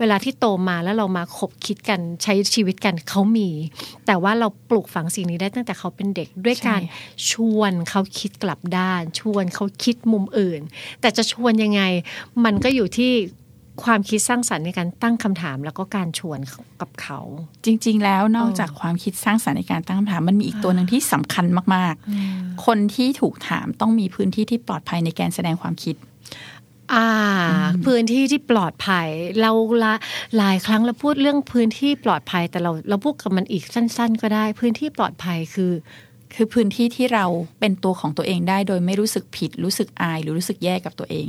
[0.00, 3.50] เวลาที่โตมาแล้วเรามาคบคิดกันใช้ชีวิตกันเขามี
[4.06, 6.82] แต่ว่าเราปลูกฝังสิ่งนี้ได้ตั้งแต่เขาเป็นเด็กด้วยการ
[7.30, 10.60] ชวนเขาคิดกลับด้าน ชวนเขาคิดมุมอื่น
[11.00, 11.82] แต่จะชวนยังไง
[12.44, 13.12] มันก็อยู่ที่
[13.84, 16.38] ความคิดสร้างสรรค์ในการตั้งคำถามแล้วก็การชวน
[16.80, 17.18] กับเขา
[17.64, 21.94] จริง ๆ แล้วนอกเออจากความคิดสร้างสรรค์ในการตั้งคำถามมันมีอีกตัวหนึ่งที่สำคัญมาก
[22.30, 25.96] ๆ คนที่ถูกถามต้องมีพื้นที่ที่ปลอดภัยในการแสดงความคิด
[26.92, 27.06] อ่า
[27.84, 29.08] พื้นที่ที่ปลอดภัย
[29.40, 29.50] เรา
[29.84, 29.94] ละ
[30.36, 35.72] หลายครั้งเราพูดเรื่องพื้นที่ปลอดภัยแต่เราเราพูดกับมันอีกสั้น ๆ ก็ได้ พื้นที่ปลอดภัยคือ
[36.34, 37.24] คือพื้นที่ที่เรา
[37.60, 41.16] เป็นตัวของตัวเองได้ โดยไม่รู้สึกผิด รู้สึกอาย หรือรู้สึกแย่กับตัวเอ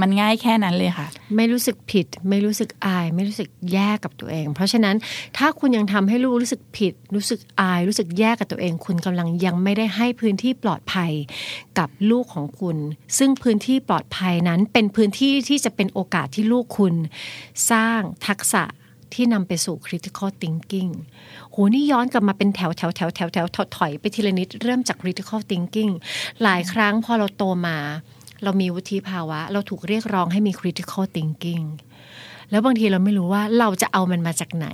[0.00, 1.06] มันง่ายแค่นั้นเลยค่ะ
[1.36, 4.96] ไม่รู้สึกผิด ไม่รู้สึกอาย ไม่รู้สึกแย่กับตัวเอง เพราะฉะนั้น
[5.36, 11.12] ถ้าคุณยังทำให้ลูกรู้สึกผิด รู้สึกอาย รู้สึกแย่กับตัวเอง คุณกำลังยังไม่ได้ให้พื้นที่ปลอดภัย
[11.78, 12.76] กับลูกของคุณ
[13.18, 16.94] ซึ่งพื้นที่ปลอดภัยนั้นเป็นพื้นที่ที่จะเป็นโอกาสที่ลูกคุณ
[17.70, 18.64] สร้างทักษะ
[19.14, 20.92] ที่นำไปสู่ critical thinking
[21.50, 25.92] โหนี่ย้อนกลับมาเป็นแถวแถวแถวแถวแถวถอยถอยไปทีละนิด เริ่มจาก critical thinking
[26.42, 27.78] หลายครั้งพอเราโตมา
[28.42, 31.66] เรามีวุฒิภาวะ เราถูกเรียกร้องให้มี critical thinking
[32.50, 34.68] แล้วบางทีเราไม่รู้ว่าเราจะเอามันมาจากไหน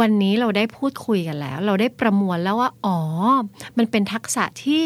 [0.00, 2.98] วันนี้เราได้พูดคุยกันแล้ว เราได้ประมวลแล้วว่า อ๋อ
[3.78, 4.84] มันเป็นทักษะที่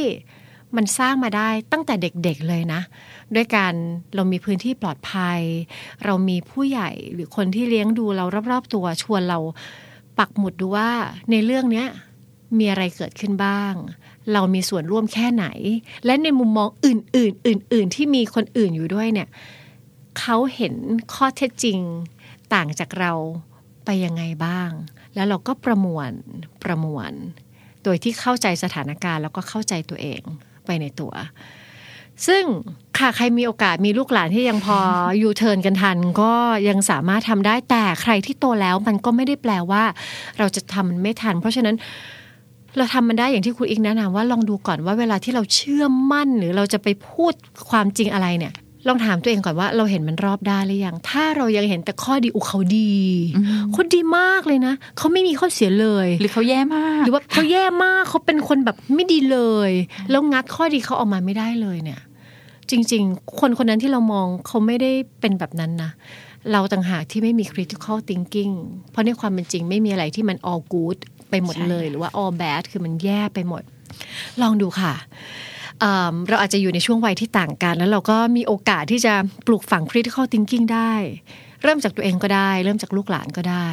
[0.77, 2.81] มันสร้างมาได้ตั้งแต่เด็กๆเลยนะ
[3.35, 3.73] ด้วยการ
[4.15, 5.41] เรามีพื้นที่ปลอดภัย
[6.05, 9.39] เรามีผู้ใหญ่หรือคนที่เลี้ยงดูเรารอบๆตัวชวนเรา
[10.19, 10.91] ปักหมุดดูว่า
[11.31, 11.87] ในเรื่องเนี้ย
[12.59, 13.75] มีอะไรเกิดขึ้นบ้าง
[14.33, 15.47] เรามีส่วนร่วมแค่ไหน
[16.05, 19.29] และในมุมมองอื่น ๆ อื่น ๆ ที่มีคนอื่นอยู่ด้วยเนี่ย
[20.19, 20.75] เขาเห็น
[21.15, 21.79] ข้อเท็จจริง
[22.55, 23.13] ต่างจากเรา
[23.85, 24.71] ไปยังไงบ้าง
[25.15, 26.11] แล้วเราก็ประมวล
[26.63, 27.13] ประมวล
[27.85, 30.21] โดยที่เข้าใจสถานการณ์แล้วก็เข้าใจตัวเอง
[30.67, 31.13] ไปในตัว
[32.27, 32.45] ซึ่ง
[32.99, 34.79] ค่ะใครมีโอกาสมีลูกหลานที่ยังพอ
[35.23, 36.33] ยูเทิร์นกันทัน ก็
[36.69, 39.85] ยังสามารถทำได้แต่ใครที่โตแล้วมันก็ไม่ได้แปลว่า
[40.39, 41.77] เราจะทำมันไม่ทัน เพราะฉะนั้น
[42.77, 47.33] เราทำมันได้อย่างที่คุณอีกแนะนำว่าลองดูก่อนว่าเวลาที่เราเชื่อมั่น หรือเราจะไปพูด
[47.71, 48.55] ความจริงอะไรเนี่ย
[48.89, 52.93] ลองถามตัวเองก่อนว่าเราเห็นมันรอบด้านหรือยัง ถ้าเรายังเห็นแต่ข้อดีอุเขาดี
[53.73, 59.39] เขาดีมากเลยนะ เขาไม่มีข้อเสียเลย หรือเขาแย่มาก หรือว่าเขาแย่มากเขาเป็นคนแบบไม่ดีเล
[59.69, 59.71] ย
[60.11, 62.01] แล้วงัดข้อดีเขาออกมาไม่ได้เลยเนี่ย
[62.71, 64.91] จริง ๆ คนคนนั้นที่เรามองเขาไม่ได้
[65.21, 65.91] เป็นแบบนั้นนะ
[66.53, 68.55] เราต่างหากที่ไม่มี critical thinking
[68.91, 73.63] เพราะในความเป็นจริงไม่มีอะไรที่มัน all good ไป หมดเลย หรือว่า all bad คือมันแย่ไปหมด
[74.43, 74.95] ลองดูค่ะ
[75.81, 79.15] เอิ่มเราอาจจะอยู่ในช่วงวัยที่ต่างกัน แล้วเราก็มีโอกาสที่จะ
[79.47, 80.93] ปลูกฝัง critical thinking ได้
[81.63, 83.69] เริ่มจากตัวเองก็ได้ เริ่มจากลูกหลานก็ได้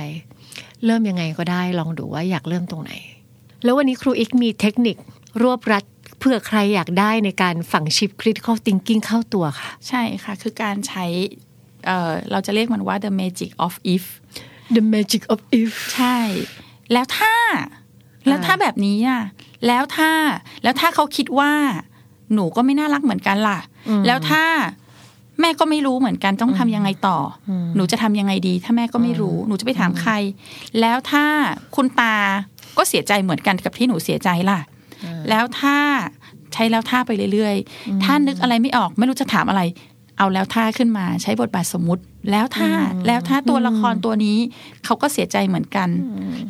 [0.85, 2.91] เริ่มยังไงก็ได้ ลองดูว่าอยากเริ่มตรงไหน
[3.64, 4.98] แล้ววันนี้ครูอีกมีเทคนิค
[5.41, 5.84] รวบรัด
[6.19, 11.06] เพื่อใครอยากได้ในการฝังชิป critical thinking เข้าตัวค่ะ ใช่ค่ะ คือการใช้
[11.85, 14.03] เอ่อเราจะเรียกมันว่า the magic of if
[14.76, 16.18] the magic of if ใช่
[16.93, 17.33] แล้วถ้า
[18.27, 19.21] แล้วถ้าแบบนี้อะ
[19.67, 20.11] แล้วถ้า
[20.63, 21.51] แล้วถ้าเขาคิดว่า
[22.33, 23.59] หนูก็ไม่น่ารักเหมือนกันล่ะ
[24.07, 24.43] แล้วถ้า
[25.41, 27.17] แม่ก็ไม่รู้เหมือนกันต้องทำยังไงต่อ
[27.49, 30.13] อหนูจะทำยังไงดี ถ้าแม่ก็ไม่รู้ หนูจะไปถามใคร
[30.79, 31.25] แล้วถ้า
[31.75, 32.15] คุณตา
[32.77, 34.59] ก็เสียใจเหมือนกันกับที่หนูเสียใจล่ะ
[35.29, 35.77] แล้วถ้า
[36.53, 39.61] ใช้แล้วท่าไปเรื่อยๆ ถ้านึกอะไรไม่ออก ไม่รู้จะถามอะไร
[40.18, 42.69] เอาแล้วท่าขึ้นมาใช้บทบาทสมมุติ แล้วถ้า
[43.07, 44.38] แล้วถ้าตัวละครตัวนี้
[44.85, 45.90] เขาก็เสียใจเหมือนกัน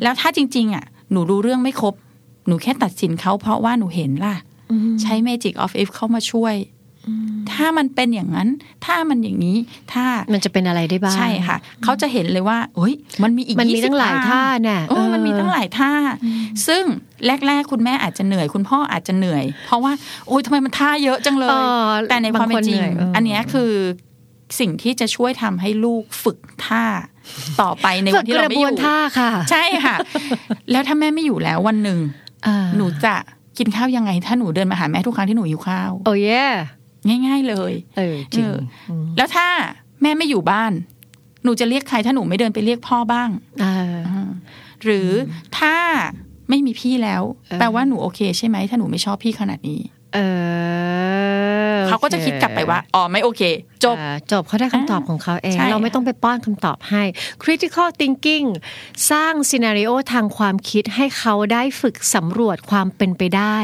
[0.02, 1.94] แล้วถ้าจริง ๆ อะ หนูรู้เรื่องไม่ครบ
[2.46, 4.36] หนูแค่ตัดสินเขาเพราะว่าหนูเห็นล่ะ
[5.02, 6.54] ใช้ Magic of If เข้ามาช่วย
[7.52, 8.48] ถ้ามันเป็นอย่างนั้น
[8.84, 9.56] ถ้ามันอย่างนี้
[9.92, 15.92] ถ้ามันจะเป็นอะไรได้บ้าง ใช่ค่ะ เขาจะเห็นเลยว่าเฮ้ย มันมีอีกมันมี20ตั้งหลายท่าน่ะเออมันมีเออตั้งหลายท่า
[16.68, 16.84] ซึ่ง
[17.26, 19.92] แรก ๆ คุณแม่อาจจะเหนื่อย คุณพ่ออาจจะเหนื่อย เพราะว่า
[20.28, 23.72] โอ๊ยทำไมมันท่าเยอะจังเลเอยอแต่ในความเป็นจริงบางคนเหนื่อยเอออัอันเนี้ยคือ
[24.60, 26.84] สิ่งที่จะช่วยทำให้ลูกฝึกท่า
[27.62, 29.96] ต่อไปในฝึวักนที่กเราระไม่บอวนยู่ท่าค่ะ ใช่ค่ะ
[30.70, 31.98] แล้วถ้าแม่ไม่อยู่แล้ววันหนึ่ง
[32.46, 33.14] อ่าหนูจะ
[33.58, 36.20] กินข้าวยังไง ถ้าหนูเดินมาหาแม่ทุกครั้งที่หนูหิวข้าวโอ้ย
[37.26, 38.58] ง่าย ๆ เลย เออจริงเออ
[39.16, 39.46] แล้วถ้า
[40.02, 40.72] แม่ไม่อยู่บ้าน
[41.44, 43.28] หนูจะเรียกใครถ้าหนูไม่เดินไปเรียกพ่อบ้าง
[43.62, 43.76] อ่า
[44.84, 45.08] หรือ
[45.58, 45.76] ถ้า
[46.48, 49.80] ไม่มีพี่แล้วเออแปลว่าหนูโอเคใช่ไหมถ้าหนูไม่ชอบพี่ขนาดนี้
[50.14, 50.18] เอ
[51.76, 53.42] อเขาก็จะคิดกลับไปว่าอ๋อไม่โอเค
[53.84, 57.02] จบอ่าจบเขาได้คำตอบของเขาเองใช่เราไม่ต้องไปป้อนคำตอบให้
[57.42, 58.46] critical thinking
[59.10, 63.58] สร้างซีนารีโอทางความคิดให้เขาได้ฝึกสำรวจความเป็นไปได้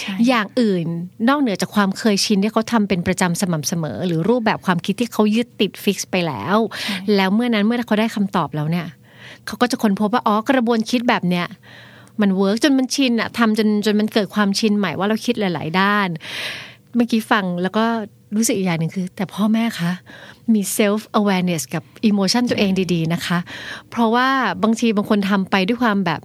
[0.00, 0.86] ใช่อย่างอื่น
[1.28, 6.56] นอกเหนือจากความเคยชินที่เขาทำเป็นประจำสม่ำเสมอ หรือรูปแบบความคิดที่เขายึดติดฟิกซ์ไปแล้ว
[7.16, 8.86] แล้วเมื่อนั้นเมื่อเขาได้คำตอบแล้วเนี่ย
[9.46, 11.46] เขาก็จะค้นพบว่าอ๋อกระบวนคิดแบบเนี้ย
[12.20, 16.08] มันเวิร์กจนมันชินอะทำจนจนมันเกิดความชินใหม่ว่าเราคิดหลาย ๆ ด้าน
[16.96, 17.84] เมื่อกี้ฟังแล้วก็
[18.36, 19.92] รู้สึกอีกอย่างหนึ่งคือ แต่พ่อแม่คะ
[20.54, 23.38] มี self awareness กับ emotion ตัวเองดี ๆ นะคะ
[23.90, 24.28] เพราะว่า
[24.62, 26.20] บางทีบางคนทำไปด้วยความแบบ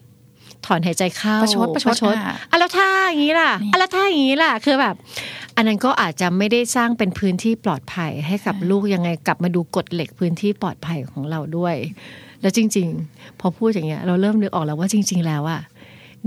[0.65, 4.95] ถอนหายใจเข้าประชดประชดอะอะแล้วถ้าอย่างนี้ล่ะอะแล้วถ้าอย่างนี้ล่ะคือแบบ
[5.55, 11.76] อันนั้นก็อาจจะไม่ได้สร้างเป็นพื้นที่ปลอดภัย ให้กับลูกยังไงกลับมาดูกฎเหล็กพื้นที่ปลอดภัยของเราด้วย
[12.41, 15.61] แล้วจริง ๆ พอพูดอย่างเงี้ยเราเริ่มนึกออกแล้วว่าจริง ๆ แล้วอะ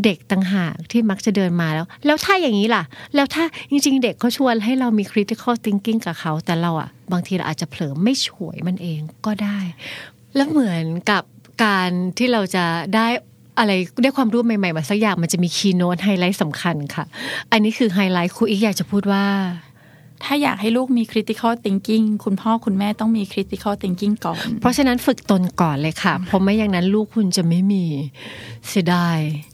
[0.05, 2.83] เด็กต่างหากที่มักจะเดินมาแล้ว แล้วถ้าอย่างนี้ล่ะ
[3.15, 9.59] แล้วถ้าจริง ๆ เด็กเขาชวนให้เรามี critical thinking กับเขา แต่เราอะบางทีเราอาจจะเผลอไม่ฉวยมันเองก็ได้
[10.37, 11.23] แล้วเหมือนกับ
[11.65, 12.65] การที่เราจะ
[12.95, 13.07] ได้
[13.59, 13.73] อะไร
[14.03, 17.05] ได้ความรู้ใหม่ๆมาสักอย่างมันจะมี keynote ไฮไลท์สำคัญค่ะ
[17.53, 19.27] อันนี้คือไฮไลท์ครูอีกอยากจะพูดว่า
[20.25, 27.85] ถ้าอยากให้ลูกมี critical thinking คุณพ่อคุณแม่ต้องมี critical thinking ก่อน เพราะฉะนั้นฝึกตนก่อนเลยค่ะ เพราะไม่อย่างนั้นลูกคุณจะไม่มี
[28.69, 29.19] เสียดาย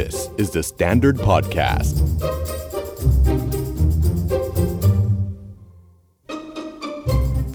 [0.00, 1.94] This is the Standard Podcast.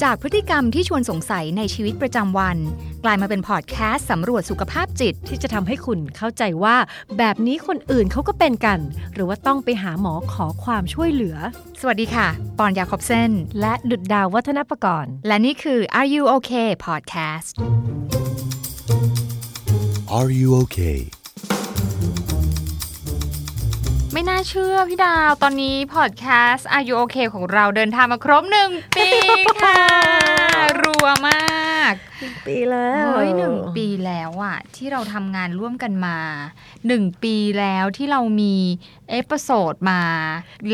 [0.02, 2.58] จากพฤติกรรมที่ชวนสงสัยในชีวิตประจำวัน
[3.04, 6.78] กลายมาเป็นพอดแคสต์สำรวจสุขภาพจิตที่จะทำให้คุณเข้าใจว่า
[7.18, 8.80] แบบนี้คนอื่นเขาก็เป็นกัน
[9.14, 11.38] หรือว่าต้องไปหาหมอขอความช่วยเหลือ
[11.80, 12.28] สวัสดีค่ะ
[12.58, 13.32] ปอนยาคอบเซน
[13.62, 17.54] และดุดดาววัฒนประกรณ์ และนี่คือ Are You Okay Podcast
[20.18, 21.02] Are you okay?
[24.14, 29.10] ไม่น่าเชื่อพี่ดาวตอนนี้พอดแคสต์ Are You OK ของเราเดินทางมาครบหนึ่งปี
[29.64, 29.82] ค่ะ
[30.84, 31.94] รัวมาก
[32.46, 36.18] ปีแล้วเฮ้ยหนึ่งปีแล้วอะที่เราทำงานร่วมกันมา
[36.88, 38.56] หนึ่งปีแล้วที่เรามี
[39.12, 40.02] episode มา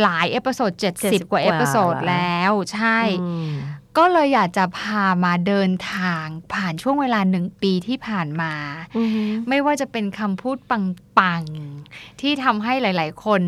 [0.01, 0.71] หลาย episode
[1.03, 3.53] 70กว่า episode แล้วใช่อืม
[3.99, 8.53] ก็เลยอยากจะพามาเดินทางผ่านช่วงเวลาหนึ่งปีที่ผ่านมา
[8.97, 11.82] อือฮึไม่ว่าจะเป็นคำพูดปังๆ
[12.21, 13.41] ที่ทำให้หลาย ๆ คน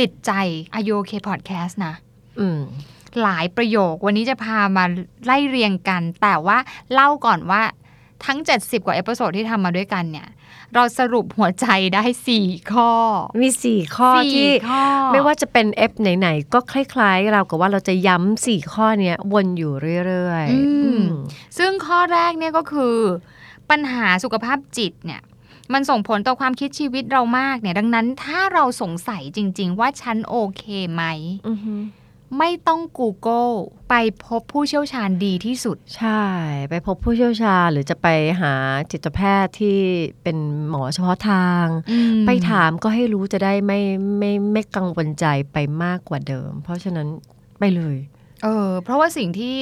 [0.00, 0.32] ติดใจ
[0.74, 1.94] Are You OK พอดแคสต์นะ
[2.40, 2.60] อืม
[3.22, 4.84] หลายประโยควันนี้จะพามา
[5.24, 6.58] ไล่เรียงกัน แต่ว่า
[6.92, 7.62] เล่าก่อนว่า
[8.26, 10.28] ทั้ง 70 กว่า episode ที่ทำมาด้วยกันเนี่ย
[10.74, 12.04] เราสรุปหัวใจได้
[12.38, 12.90] 4 ข้อ
[13.42, 14.82] มีสี่ข้อสี่ที่ข้อ
[15.12, 19.72] ไม่ว่าจะเป็น EP ไหน ๆ ก็คล้าย ๆ เรากับว่าเราจะย้ำสี่ข้อเนี้ยวนอยู่
[20.06, 21.04] เรื่อยๆอืมอืม
[21.58, 22.96] ซึ่งข้อแรกเนี่ยก็คือ
[23.70, 25.20] ปัญหาสุขภาพจิตเนี่ย
[25.72, 31.02] มันส่งผลต่อความคิดชีวิตเรามากเนี่ย ดังนั้นถ้าเราสงสัยจริง ๆ ว่าฉันโอเคไหม
[31.48, 31.74] อือฮึ
[32.38, 33.54] ไม่ต้อง Google
[33.90, 33.94] ไป
[34.26, 36.22] พบผู้เชี่ยวชาญดีที่สุด ใช่
[36.70, 38.08] ไปพบผู้เชี่ยวชาญหรือจะไป
[38.40, 38.54] หา
[38.92, 39.78] จิตแพทย์ที่
[40.22, 40.38] เป็น
[40.68, 41.64] หมอเฉพาะทาง
[42.26, 43.80] ไปถามก็ให้รู้จะได้ไม่
[44.18, 47.08] ไม่ไม่กังวลใจไปมากกว่าเดิม เพราะฉะนั้น
[47.58, 47.96] ไปเลย
[48.44, 49.56] เออเพราะว่าสิ่งที่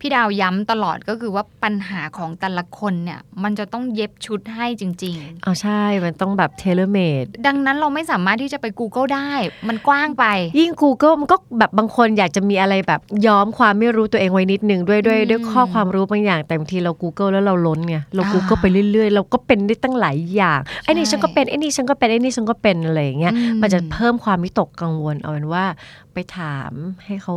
[0.00, 9.30] พี่ดาวย้ำตลอดก็คือว่าปัญหาของแต่ละคนเนี่ยมันจะต้องเย็บชุดให้จริงเอาใช่มันต้องแบบเทเลเมดๆดังนั้นเราไม่สามารถที่จะไป Google ได้
[9.68, 10.24] มันกว้างไป
[10.58, 25.64] ยิ่ง Google มันก็แบบบางคนอยากจะมีอะไรแบบย้อมความไม่รู้ตัวเองไว้นิดนึงด้วยด้วยอืมด้วยข้อความรู้บางอย่างแต่บางทีเรา Google แล้วเราล้นไงเราอ่า Google ไปเรื่อยๆ เราก็เป็นได้ตั้งหลายอย่างไอ้นี่ฉันก็เป็นไอ้นี่ฉันก็เป็นไอ้นี่ฉันก็เป็นอะไรอย่างเงี้ยอืมมันจะเพิ่มความวิตกกังวลเอาเป็นว่า
[26.12, 26.72] ไปถาม
[27.06, 27.34] ให้เขา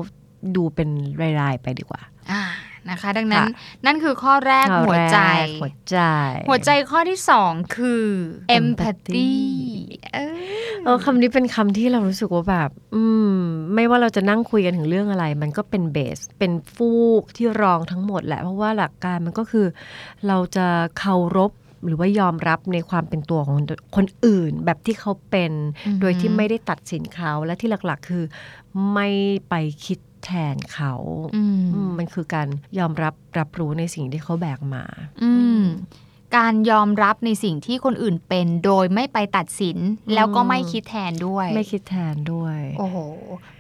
[0.56, 0.90] ดูเป็น
[1.42, 2.02] รายๆไปดีกว่า
[2.32, 2.44] อ่า
[2.90, 5.98] นะคะ ดังนั้นค่ะนั่นคือข้อแรกข้อหัวใจแรกหัวใจ
[6.50, 8.06] หัวใจข้อที่สองคือ
[8.58, 9.32] Empathy empathy
[10.14, 10.36] เออ
[10.84, 13.04] เออคำนี้เป็นคำที่เรารู้สึกว่าแบบ อื
[13.36, 13.38] ม
[13.76, 16.92] ไม่ว่าเราจะนั่งคุยกันถึงเรื่องอะไร มันก็เป็นเบส เป็นฟู
[17.22, 19.66] กที่รองทั้งหมดแหละ เพราะว่าหลักการมันก็คือ
[20.28, 20.68] เราจะ
[21.00, 21.52] เคารพ
[21.88, 23.56] หรือว่ายอมรับในความเป็นตัวของ
[23.96, 25.52] คนอื่นแบบที่เขาเป็น
[25.88, 28.24] อือหือโดยที่ไม่ได้ตัดสินเขาและที่หลักๆ คือ
[28.94, 29.08] ไม่
[29.50, 29.56] ไป
[29.86, 30.94] คิด แทนเขา
[31.36, 32.48] อืมอืมมันคือการ
[32.80, 34.84] ยอมรับรับรู้ในสิ่งที่เขาแบกมา
[35.24, 35.62] อืม
[36.38, 39.78] การยอมรับในสิ่งที่คนอื่นเป็นโดยไม่ไปตัดสิน
[40.14, 42.98] แล้วก็ไม่คิดแทนด้วย ไม่คิดแทนด้วย โอ้โห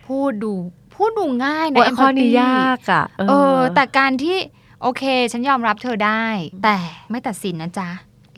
[0.07, 0.53] พูดดู
[0.95, 4.37] พูดดูง่ายนะโอ้ยข้อนี้ empathy ยากอะเออ แต่การที่
[4.81, 6.25] โอเค ฉันยอมรับเธอได้
[6.63, 6.77] แต่
[7.11, 7.89] ไม่ตัดสินนะจ๊ะ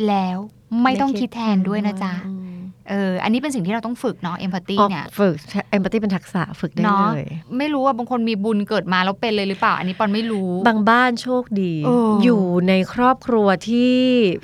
[0.08, 0.38] แล้ว
[0.84, 2.55] ไม่ต้องคิดแทนด้วยนะจ๊ะอืม
[2.90, 5.36] เออ อันนี้เป็นสิ่งที่เราต้องฝึกเนาะ empathy อ๋อเนี่ย ฝึก
[5.72, 13.94] เอมพัตตีเป็นทักษะฝึกได้เนาะเลย ไม่รู้ว่าบางคนมีบุญเกิดมาแล้วเป็นเลยหรือเปล่า อันนี้ปอนไม่รู้ บางบ้านโชคดีเออออยู่ในครอบครัวที่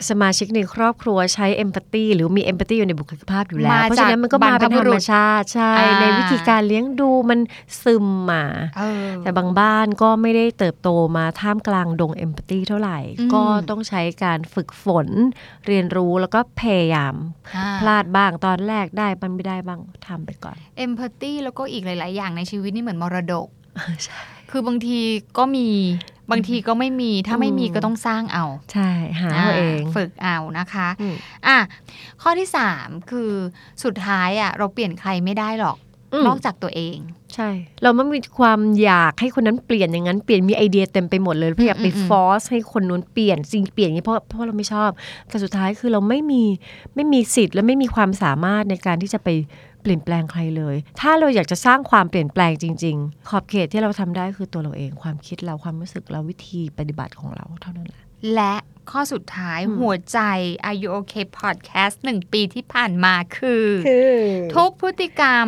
[0.09, 7.39] สมาชิกในครอบครัวใช้เอมพัตตีหรือมีเอมพัตตีอยู่ในบุคลิกภาพอยู่แล้วมาเพราะฉะนั้นมันก็มาเป็นจากบรรพบุธรรุรษมชาติ ใช่อ่าในวิธีการเลี้ยงดูมัน
[7.83, 8.43] ซึมมา
[8.77, 15.07] เออแต่บางบ้านก็ไม่ได้เติบโตมาท่ามกลางดงเอมพัตตีเท่าไหร่อืมก็ต้องใช้การฝึกฝน
[15.67, 17.15] เรียนรู้แล้วก็พยายาม
[17.57, 23.47] อ่าพลาดบ้างตอนแรกได้บ้างไม่ได้บ้างทำไปก่อน empathy แล้วก็อีกหลาย ๆ อย่างในชีวิตนี่เหมือนมรดก
[24.05, 24.21] ใช่
[24.51, 24.99] คือบางที
[25.37, 25.67] ก็มี
[26.31, 28.89] บางทีก็ไม่มีถ้าไม่มีอืมก็ต้องสร้างเอา ใช่
[29.21, 31.15] หาเอาเองฝึกเอานะคะอืม
[31.47, 31.57] อะ
[32.21, 33.31] ข้อที่สามคือ
[33.83, 35.90] สุดท้ายอะเราเปลี่ยนใครไม่ได้หรอกม
[36.27, 36.97] นอกจากตัวเอง
[37.35, 37.49] ใช่
[37.83, 44.89] เราไม่มีความอยากให้คนนั้นเปลี่ยนอย่างนั้นเปลี่ยนมีไอเดียเต็มไปหมดเลยพยายามไปอืมอืมฟอสให้คนนู้นเปลี่ยนสิ่งเปลี่ยนอย่างนี้เพราะเพราะเราไม่ชอบ
[45.29, 46.43] แต่สุดท้ายคือเราไม่มี
[46.95, 49.29] ไม่มีสิทธิ์และไม่มีความสามารถในการที่จะไป
[49.81, 58.53] เปลี่ยนแปลงใครเลย ถ้าเราอยากจะสร้างความเปลี่ยนแปลงจริง ๆ ขอบเขตที่เราทำได้คือตัวเราเอง ความคิดเราความรู้สึกเราวิธีปฏิบัติของเราเท่านั้นแหละและ
[58.89, 60.19] ข้อสุดท้ายอืมหัวใจ
[60.69, 63.65] Are You Okay Podcast หนึ่งปีที่ผ่านมาคือ
[64.55, 65.47] ทุกพฤติกรรม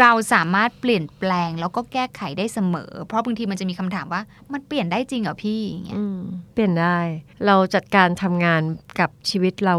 [0.00, 4.22] เราสามารถเปลี่ยนแปลงแล้วก็แก้ไขได้เสมอ เพราะบางทีมันจะมีคำถามว่า
[4.52, 6.20] มันเปลี่ยนได้จริงเหรอพี่อย่างเงี้ยอืม
[6.54, 6.98] เปลี่ยนได้
[7.46, 8.62] เราจัดการทำงาน
[9.00, 9.76] กับชีวิตเรา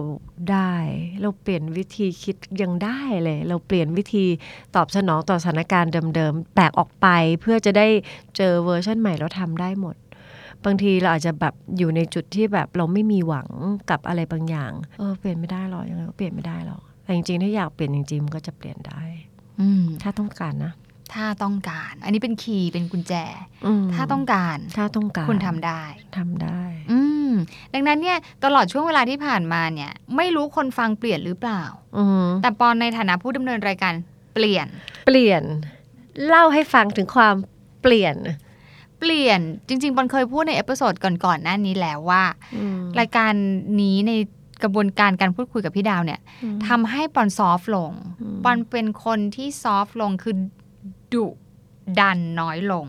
[0.51, 0.73] ได้
[1.21, 4.25] เราเปลี่ยนวิธีคิดยังได้เลย เราเปลี่ยนวิธี
[4.75, 7.07] ตอบสนองต่อสถานการณ์เดิมๆแปลกออกไป
[7.41, 7.87] เพื่อจะได้
[8.37, 9.95] เจอเวอร์ชันใหม่แล้วทำได้หมด
[10.65, 13.49] บางทีเราอาจจะแบบอยู่ในจุดที่แบบเราไม่มีหวัง
[13.89, 19.01] กับอะไรบางอย่าง เออเปลี่ยนไม่ได้หรอกยังไงก็เปลี่ยนไม่ได้หรอกแต่จริงๆถ้าอยากเปลี่ยนจริงๆมันก็จะเปลี่ยนได้
[19.61, 20.73] อืมถ้าต้องการนะ
[21.13, 23.13] ถ้าต้องการ อันนี้เป็นคีย์เป็นกุญแจ
[23.65, 25.83] อืมถ้าต้องการ ถ้าต้องการ คุณทำได้
[26.17, 26.61] ทำได้
[26.91, 27.31] อืม
[27.73, 31.63] ดังนั้นเนี่ยตลอดช่วงเวลาที่ผ่านมาเนี่ย ไม่รู้คนฟังเปลี่ยนหรือเปล่า
[31.97, 33.93] อืมแต่ปอนในฐานะผู้ดำเนินรายการ
[34.33, 34.67] เปลี่ยน
[35.07, 35.43] เปลี่ยน
[36.27, 37.35] เล่าให้ฟังถึงความ
[37.81, 38.15] เปลี่ยน
[39.01, 42.23] เปลี่ยนจริงๆปอนเคยพูดใน episode ก่อนๆหน้านี้แล้วว่า
[42.99, 43.33] รายการ
[43.81, 44.11] นี้ใน
[44.63, 46.19] กระบวนการการพูดคุยกับพี่ดาวเนี่ย
[46.67, 47.91] ทำให้ปอน soft ลง
[48.21, 50.35] อืมปอนเป็นคนที่ soft ลงคือ
[51.13, 51.25] ดุ
[51.99, 52.87] ดันน้อยลง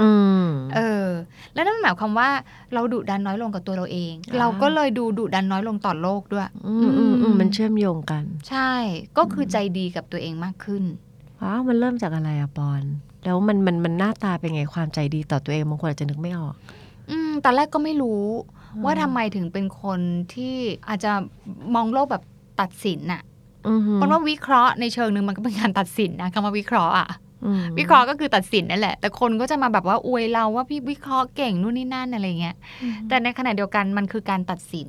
[0.00, 0.10] อื
[0.44, 1.06] มเออ
[1.54, 2.28] แล้วนั่นหมายความว่า
[2.72, 8.72] เราดุดันน้อยลงกับตัวเราเองอ่าเราก็เลยดูดุดันน้อยลงต่อโลกด้วยอืมอืมอืมมันเชื่อมโยงกัน ใช่
[9.18, 10.84] ก็คือใจดีกับตัวเองมากขึ้น
[11.40, 12.82] ว้าวมันเริ่มจากอะไรอะปอน
[13.28, 16.54] แล้วมันมันมันหน้าตาเป็นไงความใจดีต่อตัวเองบางคนอาจจะนึกไม่ออก
[17.10, 18.22] อืมตอนแรกก็ไม่รู้
[18.84, 20.00] ว่าทำไมถึงเป็นคน
[20.34, 20.54] ที่
[20.88, 21.12] อาจจะ
[21.74, 22.22] มองโลกแบบ
[22.60, 23.22] ตัดสินน่ะ
[23.94, 27.08] เพราะว่าวิเคราะห์ในเชิงหนึ่งมันก็เป็นการตัดสินนะคำว่าวิเคราะห์อะ
[27.78, 32.56] วิเคราะห์ก็คือตัดสินนั่นแหละ แต่คนก็จะมาแบบว่าอวยเราว่าพี่วิเคราะห์เก่งนู่นนี่นั่นอะไรเงี้ย
[33.08, 34.88] แต่ในขณะเดียวกันมันคือการตัดสิน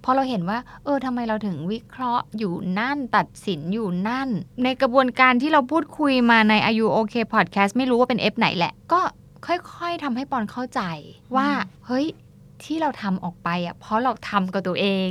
[0.00, 4.28] เพราะเราเห็นว่า เออทำไมเราถึงวิเคราะห์อยู่นั่นตัดสินอยู่นั่น
[4.64, 9.00] ในกระบวนการที่เราพูดคุยมาในอายุโอเคพอดแคสต์ไม่รู้ว่าเป็นเอฟไหนแหละ ก็
[9.46, 10.80] ค่อยๆทำให้ปอนเข้าใจ
[11.36, 11.48] ว่า
[11.86, 12.06] เฮ้ย
[12.64, 15.10] ที่เราทำออกไปอะเพราะเราทำกับตัวเอง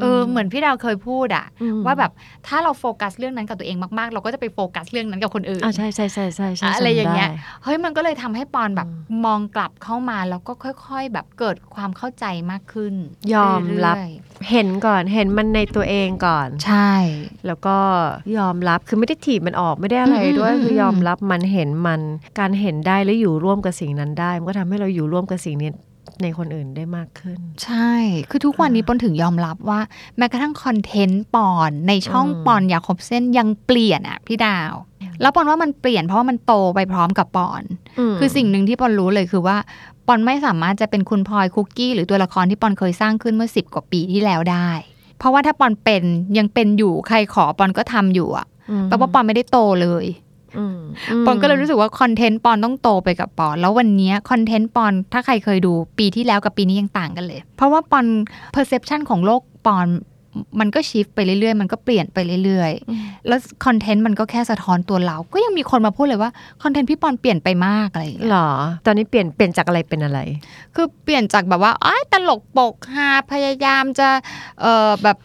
[0.00, 2.12] เออเหมือนพี่ดาวเคยพูดอะอืมว่าแบบ
[2.46, 10.52] ถ้าเราโฟกัสเรื่องนั้นกับตัวเองมากๆ เราก็จะไปโฟกัสเรื่องนั้นกับคนอื่นอ่าใช่ใช่ใช่ใช่ใช่อะไรอย่างเงี้ยจำได้เฮ้ยมันก็เลยทำให้ปอนแบบอืมมองกลับเข้ามาแล้วก็
[10.86, 12.94] ค่อย ๆ แบบเกิดความเข้าใจมากขึ้น
[13.34, 14.12] ยอมรับเอย
[14.50, 16.92] เห็นก่อนเห็นมันในตัวเองก่อนๆใช่
[17.46, 17.76] แล้วก็
[18.38, 22.00] ยอมรับคือไม่ได้ถีบมันออกไม่ได้อะไรอืมด้วยอืมคือยอมรับมันเห็นมัน
[22.38, 25.70] การเห็นได้แล้วอยู่ร่วมกับสิ่งนั้นได้ มันก็ทำให้เราอยู่ร่วมกับสิ่งนี้
[26.24, 27.92] ในคนอื่นได้มากขึ้น ใช่
[28.30, 29.80] คือทุกวันนี้ปอนถึงยอมรับว่า
[30.16, 34.72] แม้กระทั่งคอนเทนต์ปอนในช่องอืมปอนอยากครบเส้นยังเปลี่ยนอะพี่ดาว
[35.20, 37.62] แล้วปอนว่ามันเปลี่ยนเพราะว่ามันโตไปพร้อมกับปอน
[38.12, 39.56] มคือสิ่งหนึ่งที่ปอนรู้เลยคือว่า
[40.06, 44.70] ปอนไม่สามารถจะเป็นคุณพลอยคุกกี้หรือตัวละครที่ปอนเคยสร้างขึ้นเมื่อสิบกว่าปีที่แล้วได้
[45.18, 46.04] เพราะว่าถ้าปอนเป็น
[46.38, 48.46] ยังเป็นอยู่ใครขอปอนก็ทำอยู่อะ
[48.82, 50.29] มแปลว่าปอนไม่ได้โตเลยอืม
[51.26, 58.06] ปอนก็เลยรู้สึกว่าคอนเทนต์ปอนต้องโตไปกับปอนแล้ววันเนี้คอนเทนต์ปอนถ้าใครเคยดูปีที่แล้วกับปีนี้ยังต่างกันเลย เพราะว่าปอน
[58.54, 59.86] perception ของโลกปอน
[60.60, 66.30] มันก็ชิฟไปเรื่อยๆ มันก็เปลี่ยนไปเรื่อยๆ แล้วคอนเทนต์มันก็แค่สะท้อนตัวเรา ก็ยังมีคนมาพูดเลยว่า
[66.62, 68.50] คอนเทนต์พี่ปอนเปลี่ยนไปมากอะไรอย่างเงี้ยหรอ
[68.86, 70.20] ตอนนี้เปลี่ยนเปลี่ยนจากอะไรเป็นอะไร
[70.74, 74.08] คือเปลี่ยนจากแบบว่าอ้ายตลกปกฮาพยายามจะ
[74.60, 75.16] เอ่อแบบ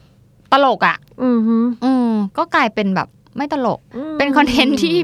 [0.51, 3.79] ตลกอะ่ะ อือฮึอืมก็กลายเป็นแบบ ไม่ตลก
[4.17, 4.95] เป็นคอนเทนต์ที่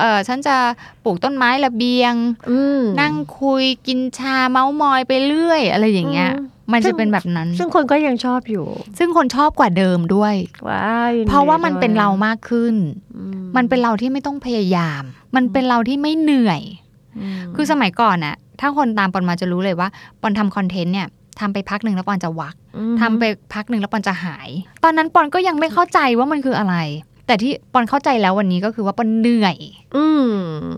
[0.00, 0.56] เออฉันจะ
[1.04, 2.14] ปลูกต้นไม้ระเบียง
[2.50, 8.66] อืมนั่งคุยกินชาเมาส์มอยไปเรื่อย อะไรอย่างเงี้ยอืมมันซึ่จะงเป็นแบบนั้น ซึ่งคนก็ยังชอบอยู่
[8.98, 10.34] ซึ่งคนชอบกว่าเดิมด้วย
[10.68, 12.74] ว้าวยิดีเพราะว่ามันด้วยเป็นเรามากขึ้น
[13.16, 13.22] อื
[13.56, 15.02] มันเป็นเราที่ไม่ต้องพยายาม
[15.36, 16.62] มันเป็นเราที่ไม่เหนื่อย
[17.48, 19.88] มคือสมัยก่อนอะถ้าคนตามปอนมาจะรู้เลยว่า
[20.20, 21.08] ปอนทำคอนเทนต์เนี่ย
[21.40, 23.24] ทำไปพักหนึ่งแล้วปอนจะวาร์ปอืมทำไป
[23.54, 24.48] พักหนึ่งแล้วปอนจะหาย
[24.84, 26.74] ตอนนั้นปอนก็ยังไม่เข้าใจว่ามันคืออะไร
[27.26, 29.56] แต่ที่ปอนเข้าใจแล้ววันนี้ก็คือว่าปอนเหนื่อย
[29.96, 30.32] อืม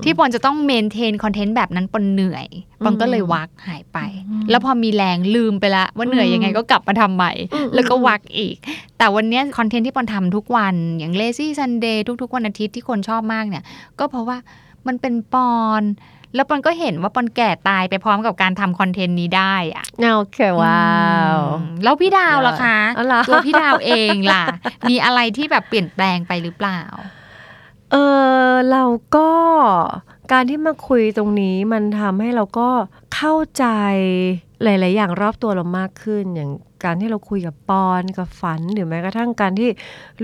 [0.04, 2.46] ที่ปอนจะต้อง maintain คอนเทนต์แบบนั้นปอนเหนื่อย
[2.84, 3.98] ปอนก็เลยวาร์ปหายไป
[4.50, 8.56] แล้วพอมีแรงลืมไปละ ว่าเหนื่อยยังไงก็กลับมาทำใหม่อืมแล้วก็วาร์ปอีก
[8.98, 13.64] แต่วันเนี้ยคอนเทนต์ที่ปอนทำทุกวันอย่าง Lazy Sunday ทุกๆ วันอาทิตย์ที่คนชอบมากเนี่ย
[13.98, 14.38] ก็เพราะว่า
[14.86, 15.82] มันเป็นปอน
[16.34, 19.84] แล้วปอนก็เห็นว่าปอนแก่ตายไปพร้อมกับการทำคอนเทนต์นี้ได้อะ
[20.14, 20.90] โอเคว้า
[21.36, 24.44] วอืมแล้วพี่ดาวล่ะคะอ๋อเหรอตัวพี่ดาวเองล่ะ
[24.88, 26.80] มีอะไรที่แบบเปลี่ยนแปลงไปหรือเปล่า
[27.92, 27.96] เอ
[28.46, 28.84] อเรา
[29.16, 29.30] ก็
[30.32, 32.68] การที่มาคุยตรงนี้มันทำให้เราก็
[33.14, 33.64] เข้าใจ
[34.62, 36.50] หลาย ๆ อย่างรอบตัวเรามากขึ้น อย่าง
[36.84, 39.68] การที่เราคุยกับปอนกับฝันหรือแม้กระทั่งการที่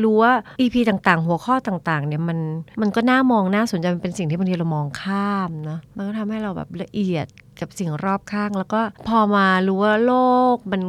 [0.02, 2.38] รู้ว่า EP ต่าง ๆ หัวข้อต่าง ๆ เนี่ยมัน
[2.80, 7.26] มันก็น่ามองน่าสนใจมันเป็นสิ่งที่บางทีเรามองข้ามเนาะมันก็ทำให้เราแบบละเอียด
[7.60, 10.14] กับสิ่งรอบข้าง แล้วก็พอมารู้ว่าโล
[10.54, 10.82] กมัน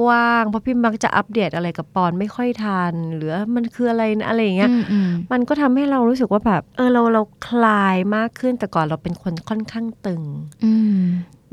[0.00, 10.22] กว้าง เพราะพี่มักจะอัปเดตอะไรกับปอนไม่ค่อยทันหรือมันคืออะไรนะอะไรอย่างเงี้ยอืมอืมมันก็ทำให้เรารู้สึกว่าแบบ เออเราเราคลายมากขึ้นแต่ก่อนเราเป็นคนค่อนข้างตึง
[10.64, 11.02] อืม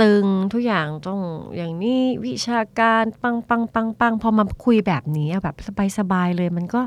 [0.01, 1.19] ตึงทุกอย่างต้อง
[1.55, 6.81] อย่างนี้วิชาการปังปังปังปังพอมาคุยแบบนี้อะแบบสบายสบายๆเลยมันก็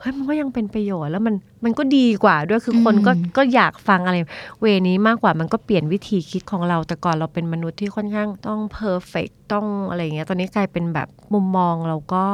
[0.00, 1.34] เฮ้ยมันก็ยังเป็นประโยชน์แล้วมัน
[1.64, 4.16] มันก็ดีกว่าด้วยคือคนก็อืมก็อยากฟังอะไร
[4.60, 12.24] เวนี้มากกว่ามันก็เปลี่ยนวิธีคิดของเราแต่ก่อนเราเป็นมนุษย์ที่ค่อนข้างต้องเพอร์เฟกต้องอะไรอย่างเงี้ยตอนนี้กลายเป็นแบบมุมมองเราก็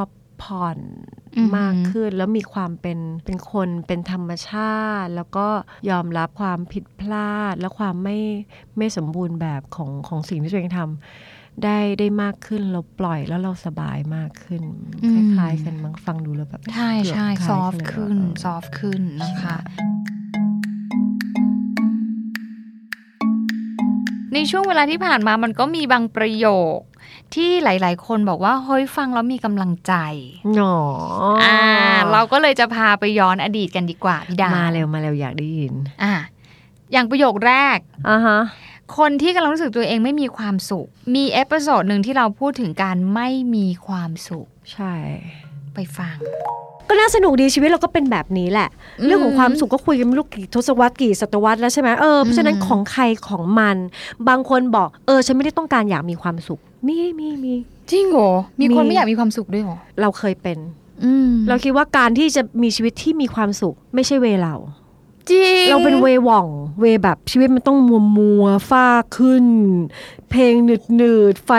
[0.42, 0.78] ผ่อน
[1.36, 5.46] อือหือมากขึ้น แล้วมีความเป็นเป็นคนเป็นธรรมชาติ แล้วก็
[5.90, 8.18] ยอมรับความผิดพลาด และความไม่
[8.76, 14.62] ไม่สมบูรณ์แบบของของสิ่งที่ตัวเองทำได้ได้มากขึ้นเราปล่อยแล้วเราสบายมากขึ้น
[15.04, 19.56] อืคมล้ายๆ กันมั้งฟังดูแล้วแบบใช่ใช่เกืบคซล้าอยฟกัขึ้นเลยซอฟขึ้นนะคะ
[24.34, 26.46] ในช่วงเวลาที่ผ่านมามันก็มีบางประโย
[26.76, 26.78] ค
[27.34, 29.94] ที่หลาย ๆ คนบอกว่าเฮ้ยฟังแล้วมีกำลังใจ
[30.54, 30.76] หนอ
[31.22, 31.58] ออ่า
[32.12, 36.14] เราก็เลยจะพาไปย้อนอดีตกันดีกว่าพี่ดาวมาเร็วมาเร็วอยากได้ยิน อ่า
[36.92, 37.78] อย่างประโยคแรก
[38.08, 38.40] อ่าฮะ
[38.98, 44.92] คนที่กำลังรู้สึกตัวเองไม่มีความสุข มี episode หนึ่งที่เราพูดถึงการไม่มีความสุข ใช่
[45.74, 46.16] ไปฟัง
[46.88, 48.68] ก็น่าสนุกดีชีวิตเราก็เป็นแบบนี้แหละ
[49.00, 53.76] อืมเรื่องของความสุขก็คุยกันไม่รู้กี่ทศวรรษกี่ศตวรรษแล้วใช่ไหมเออเพราะฉะนั้นอืมของใครของมัน
[54.28, 57.54] บางคนบอกเออฉันไม่ได้ต้องการอยากมีความสุข มีมีมี
[57.90, 60.58] จริงเหรอมีคนมีไม่อยากมีความสุขด้วยเหรอเราเคยเป็น
[61.04, 64.56] อืมเราคิดว่าการที่จะมีชีวิตที่มีความสุข ไม่ใช่เวเรา
[65.30, 66.46] จริงเราเป็นเวหว่อง
[66.80, 68.86] เวแบบชีวิตมันต้องมัวมัวๆฟ้า
[69.16, 69.46] ขึ้น
[70.30, 71.52] เพลงหนืดหนืดๆไฟ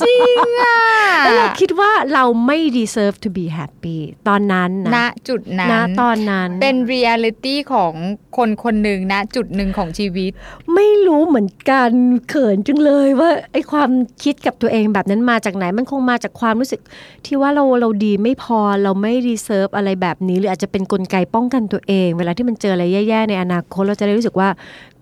[0.00, 0.76] จริงอะ
[1.24, 7.92] แล้วเราคิดว่าเราไม่ deserve to be happy ตอนนั้นณนะ จุดนั้นณตอนนั้น เป็นเรียลิตี้ของ
[8.36, 10.30] คนคนหนึ่งนะ จุดหนึ่งของชีวิต
[10.74, 11.90] ไม่รู้เหมือนกัน
[12.28, 13.90] เขินจังเลยว่าไอ้ความ
[14.22, 16.80] คิดกับตัวเองแบบนั้นมาจากไหนมันคงมาจากความรู้สึก
[17.26, 24.48] ที่ว่าเราเราดีไม่พอเราไม่ deserve อะไรแบบนี้ หรืออาจจะเป็นกลไกป้องกันตัวเอง เวลาที่มันเจออะไรแย่ๆในอนาคตเราจะได้รู้สึกว่า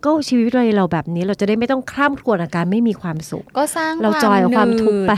[0.04, 5.12] ก็ชีวิตเราเราแบบนี้ เราจะได้ไม่ต้องคร่ำครวญอาการไม่มีความสุข ก็สร้างเราจอยกับความทุกข์ไป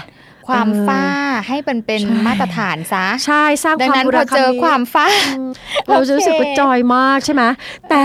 [0.48, 1.02] ความเออฟ้า
[1.48, 5.06] ให้มันเป็นใช่มาตรฐานซะ ใช่สร้างดังความนั้นบุพรอเจอคำนี้ความฟ้า
[5.88, 7.42] เราจะรู้สึกโอเคว่า joy มากใช่ไหม
[7.90, 8.04] แต่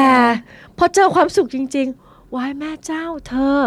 [0.77, 3.59] พอเจอความสุขจริง ๆวายแม่เจ้าเธอ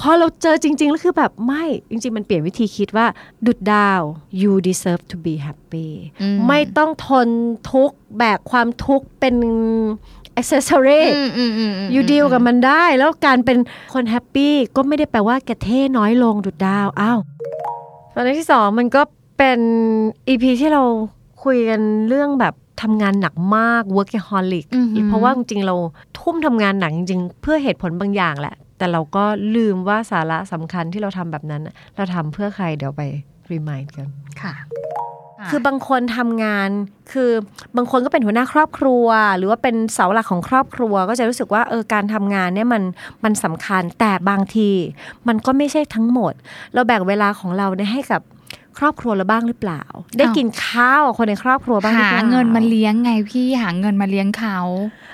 [0.00, 3.06] พอเราเจอจริง ๆ แล้วคือแบบไม่ จริง ๆ มันเปลี่ยนวิธีคิดว่า
[3.46, 4.00] ดุจดาว
[4.40, 5.90] you deserve to be happy
[6.22, 7.28] อืมไม่ต้องทน
[7.72, 9.36] ทุกข์แบกความทุกข์เป็น
[10.40, 13.58] accessory อืมอืมอืม you deal กับมันได้ แล้วการเป็น
[13.94, 17.18] คนแฮปปี้ก็ไม่ได้แปลว่าแกเท่น้อยลงดุจดาว อ้าว
[18.14, 19.02] ตอนที่สองมันก็
[19.38, 19.60] เป็น
[20.28, 20.82] อีพีที่เรา
[21.44, 25.74] คุยกันเรื่องแบบทำงานหนักมาก workaholic อือหือเพราะว่าจริงๆเรา
[26.18, 29.24] ทุ่มทำงานหนักจริงๆ เพื่อเหตุผลบางอย่างแหละ แต่เราก็
[29.56, 33.02] ลืมว่าสาระสำคัญที่เราทำแบบนั้นน่ะเราทำเพื่อใครเดี๋ยวไป
[33.52, 34.08] remind กัน
[34.42, 34.54] ค่ะ
[35.50, 36.68] คือบางคนทำงาน
[37.12, 37.30] คือ
[37.76, 39.06] บางคนก็เป็นหัวหน้าครอบครัว
[39.36, 42.82] หรือว่าเป็นเสาหลักของครอบครัว ก็จะรู้สึกว่าเออการทำงานเนี่ยมัน
[43.24, 44.70] มันสำคัญแต่บางที
[45.28, 46.32] มันก็ไม่ใช่ทั้งหมด
[46.74, 48.22] เราแบ่งเวลาของเราเนี่ยให้กับ
[48.78, 49.82] ครอบครัวเราบ้างหรือเปล่า
[50.18, 54.58] ได้กินข้าวกับคนในครอบครัวบ้างหรือหาเปล่าเงินมาเลี้ยงไงพี่หาเงินมาเลี้ยงเขา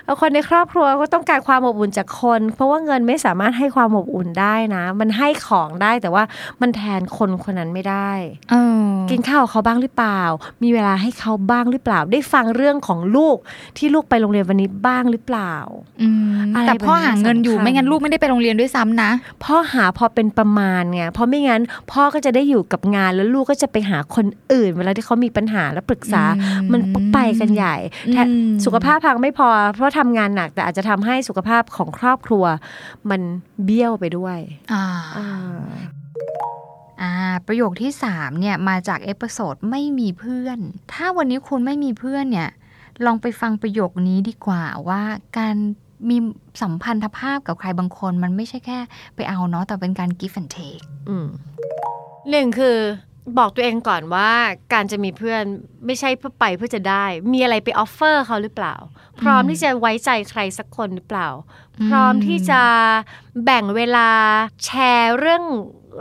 [0.04, 6.22] แล้วคนในครอบครัวก็ต้องการความอบอุ่นจากคน เพราะว่าเงินไม่สามารถให้ความอบอุ่นได้นะ มันให้ของได้แต่ว่า
[6.60, 8.10] มันแทนคนคนนั้นไม่ได้
[8.50, 8.54] เอ
[8.84, 10.22] อกินข้าวกับเขาบ้างหรือเปล่า
[10.62, 13.36] มีเวลาให้เขาบ้างหรือเปล่า ได้ฟังเรื่องของลูก
[13.76, 15.54] ที่ลูกไปโรงเรียนวันนี้บ้างหรือเปล่า
[16.02, 19.10] อืมอะไรแต่พ่อแบบนี้หาเงินอยู่สำคัญไม่งั้นลูกไม่ได้ไปโรงเรียนด้วยซ้ำนะ
[19.44, 21.62] พ่อหาพอเป็นประมาณไงเพราะไม่งั้น
[21.92, 26.80] พ่อก็จะได้อยู่กับงานแล้วลูกก็จะไปหาคนอื่น เวลาที่เขามีปัญหาและปรึกษาอืมมัน
[27.12, 27.76] ไปกันใหญ่
[28.12, 32.44] แทนอืมสุขภาพพังไม่พอ เพราะทำงานหนักแต่อาจจะทำให้สุขภาพของครอบครัว
[33.10, 33.20] มัน
[33.64, 34.38] เบี้ยวไปด้วย
[34.72, 34.84] อ่า
[35.16, 35.28] อ่า
[37.02, 37.12] อ่า
[37.46, 40.58] ประโยคที่สามเนี่ยมาจาก episode ไม่มีเพื่อน
[40.92, 42.50] ถ้าวันนี้คุณไม่มีเพื่อนเนี่ย
[43.06, 45.02] ลองไปฟังประโยคนี้ดีกว่าว่า
[45.38, 45.54] การ
[46.10, 46.16] มี
[46.62, 48.78] สัมพันธภาพกับใครบางคน มันไม่ใช่แค่
[49.16, 51.28] ไปเอาเนาะแต่เป็นการ give and take อืม
[52.30, 52.76] หนึ่งคือ
[53.38, 54.30] บอกตัวเองก่อนว่า
[54.72, 55.44] การจะมีเพื่อน
[55.86, 58.74] ไม่ใช่เพื่อไปเพื่อจะได้ มีอะไรไปออฟเฟอร์เขาหรือเปล่า
[59.20, 61.28] พร้อมที่จะไว้ใจใครสักคนหรือเปล่า
[61.86, 62.62] พร้อมที่จะ
[63.44, 64.10] แบ่งเวลา
[64.64, 65.44] แชร์เรื่อง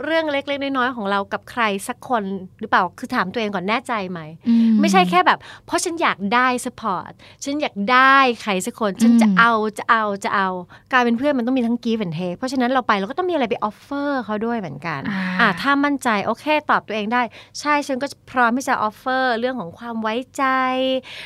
[0.04, 2.24] เรื่องเล็กๆน้อยๆของเรากับใครสักคน
[2.60, 7.10] หรือเปล่าคือถามตัวเองก่อนแน่ใจไหมอืไม่ใช่แค่แบบ เพราะฉันอยากได้ support
[7.44, 10.48] ฉันอยากได้ใครสักคน ฉันจะอืมเอาจะเอาจะเอา
[10.92, 17.22] การเป็นเพื่อนมันต้องมีทั้ง give and take เพราะฉะนั้นเราไปเราก็ต้องมีอะไรไป offer เขาด้วยเหมือนกันอ่าอะถ้ามั่นใจโอเคตอบตัวเองได้
[17.60, 20.44] ใช่ฉันก็พร้อมที่จะ offer เรื่องของความไว้ใจ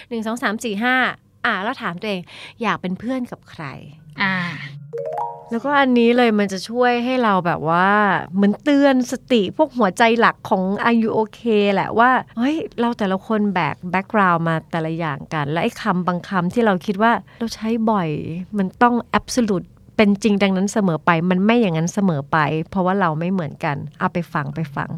[0.09, 0.97] หนึ่งสองสามสี่ห้า
[1.47, 2.23] อะแล้วถามตัวเอง
[2.63, 3.65] อยากเป็นเพื่อนกับใคร
[4.23, 4.35] อ่า
[5.51, 7.89] แล้วก็อันนี้เลยมันจะช่วยให้เราแบบว่า
[8.35, 11.41] เหมือนเตือนสติพวกหัวใจหลักของอายุโอเค
[11.75, 18.09] แหละว่าเฮ้ยเราแต่ละคนแบกแบ็กกราวมาแต่ละอย่างกัน และไอ้คำบางคำที่เราคิดว่าเราใช้บ่อย
[18.59, 19.63] มันต้องแอบสูต
[19.97, 22.39] เป็นจริงดังนั้นเสมอไป มันไม่อย่างนั้นเสมอไป
[22.71, 24.91] เพราะว่าเราไม่เหมือนกัน เอาไปฟังไปฟัง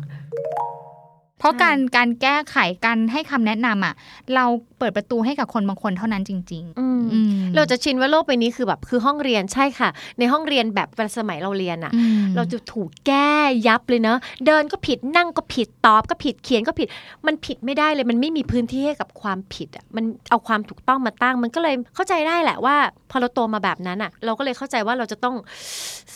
[1.38, 2.56] เพราะการการแก้ไข
[2.86, 3.94] การให้คำแนะนำอะ
[4.34, 4.44] เรา
[4.78, 9.88] เปิดประตูให้กับคนบางคนเท่านั้นจริงอืมๆอืมเราจะชินว่าโลกใบนี้คือแบบคือห้องเรียนใช่ค่ะ
[10.18, 10.88] ในห้องเรียนแบบ
[11.18, 13.32] สมัยเราเรียนอะอืมเราจะถูกแก้
[13.66, 16.88] ยับเลยเนอะเดินก็ผิดนั่งก็ผิดตอบก็ผิดเขียนก็ผิด
[17.26, 22.76] มันผิดไม่ได้เลย มันไม่มีพื้นที่ให้กับความผิดอะมันเอาความถูกต้องมาตั้ง มันก็เลยเข้าใจได้แหละว่า
[23.10, 25.36] พอเราโตมาแบบนั้นอะ เราก็เลยเข้าใจว่าเราจะต้อง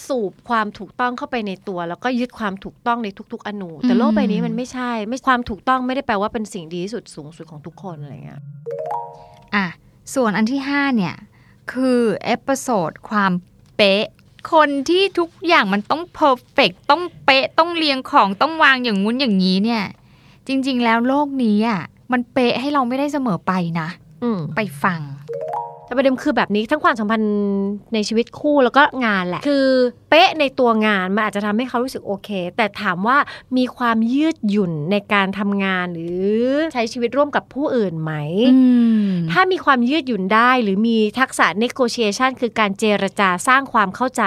[0.07, 8.41] สูบความถูกต้องเข้าไปในตัว แล้วก็ยึดความถูกต้องในทุก ๆ อนูแต่โลกใบนี้มันไม่ใช่ไม่ความถูกต้องไม่ได้แปลว่าเป็นสิ่งดีที่สุดสูงสุดของทุกคนอะไรเงี้ย
[9.55, 9.67] อะ
[10.15, 11.15] ส่วนอันที่ห้าเนี่ย
[11.73, 13.33] คือ episode ความ
[13.77, 14.05] เป๊ะ
[14.53, 19.83] คนที่ทุกอย่างมันต้อง perfect ต้องเป๊ะต้องเรียงของต้องวางอย่างงู้นอย่างนี้เนี่ย
[20.47, 21.81] จริง ๆ แล้วโลกนี้อะ
[22.13, 23.89] มันเป๊ะให้เราไม่ได้เสมอไปนะ
[24.23, 25.01] อืมไปฟัง
[25.91, 27.33] แต่ประเด็นคือแบบนี้ทั้งความสัมพันธ์
[27.95, 29.67] ในชีวิตคู่แล้วก็งานแหละ คือ
[30.11, 33.19] เป๊ะในตัวงานมันอาจจะทำให้เขารู้สึกโอเค แต่ถามว่า
[33.57, 36.31] มีความยืดหยุ่นในการทำงานหรือ
[36.75, 38.13] ใช้ชีวิตร่วมกับผู้อื่นไหม
[39.33, 44.23] ถ้ามีความยืดหยุ่นได้หรือมีทักษะ negotiation คือการเจรจาสร้างความเข้าใจ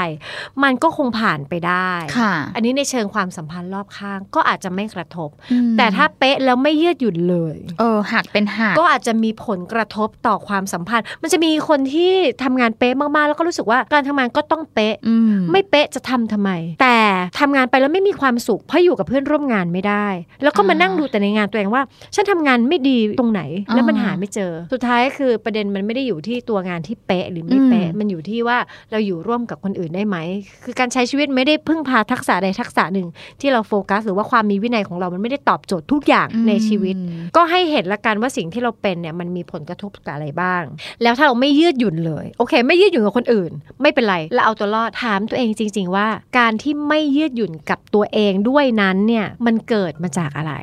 [0.63, 5.29] มันก็คงผ่านไปได้ค่ะอันนี้ในเชิงความสัมพันธ์รอบข้างก็อาจจะไม่กระทบ
[5.77, 12.13] แต่ถ้าเป๊ะแล้วไม่ยืดหยุ่นเลย เออหักเป็นหักก็อาจจะมีผลกระทบต่อความสัมพันธ์ มันจะมีคนที่
[12.43, 16.51] ทำงานเป๊ะมากๆ แล้วก็รู้สึกว่าการทำงานก็ต้องเป๊ะอืมไม่เป๊ะจะทำทำไม
[16.81, 16.97] แต่
[17.39, 20.07] ทำงานไปแล้วไม่มีความสุขเพราะอยู่กับเพื่อนร่วมงานไม่ได้
[20.43, 21.83] แล้วก็มานั่งดูแต่ในงานตัวเองว่า
[22.15, 23.41] ฉันทำงานไม่ดีตรงไหน
[23.73, 28.57] แล้วมันหาไม่เจอ สุดท้ายคือประเด็นมันไม่ได้อยู่ที่ตัวงานที่เป๊ะหรือไม่เป๊ะอืมมันอยู่ที่ว่า
[28.91, 30.17] เราอยู่ร่วมกับคนอื่นได้ไหม
[30.63, 33.07] คือการใช้ชีวิตไม่ได้พึ่งพาทักษะใดทักษะหนึ่ง
[33.41, 36.95] ที่เราโฟกัส หรือว่าความมีวินัยของเรามันไม่ได้ตอบโจทย์ทุกอย่างในชีวิต
[37.35, 40.63] ก็ให้เห็นละกันว่าสิ่งที่เราเป็นเนี่ยมันมีผลกระทบกับอะไรบ้าง
[41.03, 43.51] แล้วถ้าเราไม่ยืดหยุ่นเลย โอเค ไม่ยืดหยุ่นกับคนอื่น
[43.81, 46.07] ไม่เป็นไรเราเอาตัวรอดถามตัวเองจริง ๆ ว่า
[46.37, 50.53] การที่ไม่ยืดหยุ่นกับตัวเองด้วยนั้นเนี่ยมันเกิดมาจากอะไร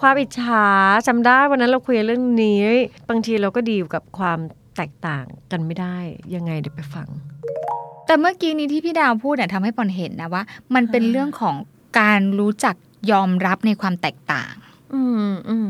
[0.00, 0.66] ความอิจฉา
[1.06, 2.64] จำได้วันนั้นเราคุยเรื่องนี้
[3.08, 4.38] บางทีเราก็ดีลกับความ
[4.76, 5.96] แตกต่างกันไม่ได้
[6.34, 7.08] ยังไงเดี๋ยวไปฟัง
[8.06, 10.42] แต่เมื่อกี้นี้ที่พี่ดาวพูดเนี่ยทำให้ปอนเห็นนะว่า
[10.74, 11.56] มันเป็นเรื่องของ
[12.00, 12.74] การรู้จัก
[13.10, 14.63] ยอมรับในความแตกต่างอืมอืม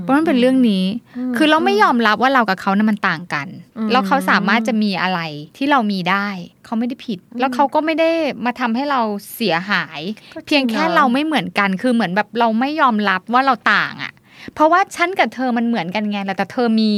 [0.03, 0.85] เพราะมันเป็นเรื่องนี้
[1.31, 3.47] มคือเราไม่ยอมรับว่าเรากับเขานะมันต่างกัน
[3.77, 5.21] อืมแล้วเขาสามารถจะมีอะไร
[5.57, 6.29] ที่เรามีได้
[6.65, 8.11] เขาไม่ได้ผิด แล้วเขาก็ไม่ได้
[8.45, 9.01] มาทำให้เรา
[9.35, 10.01] เสียหาย
[10.35, 14.13] ก็จริงเพียงแค่นะเราไม่เหมือนกัน คือเหมือนแบบเราไม่ยอมรับว่าเราต่างอะ่ะ
[14.55, 16.93] เพราะว่าฉันกับเธอมันเหมือนกันไงแต่เธอมี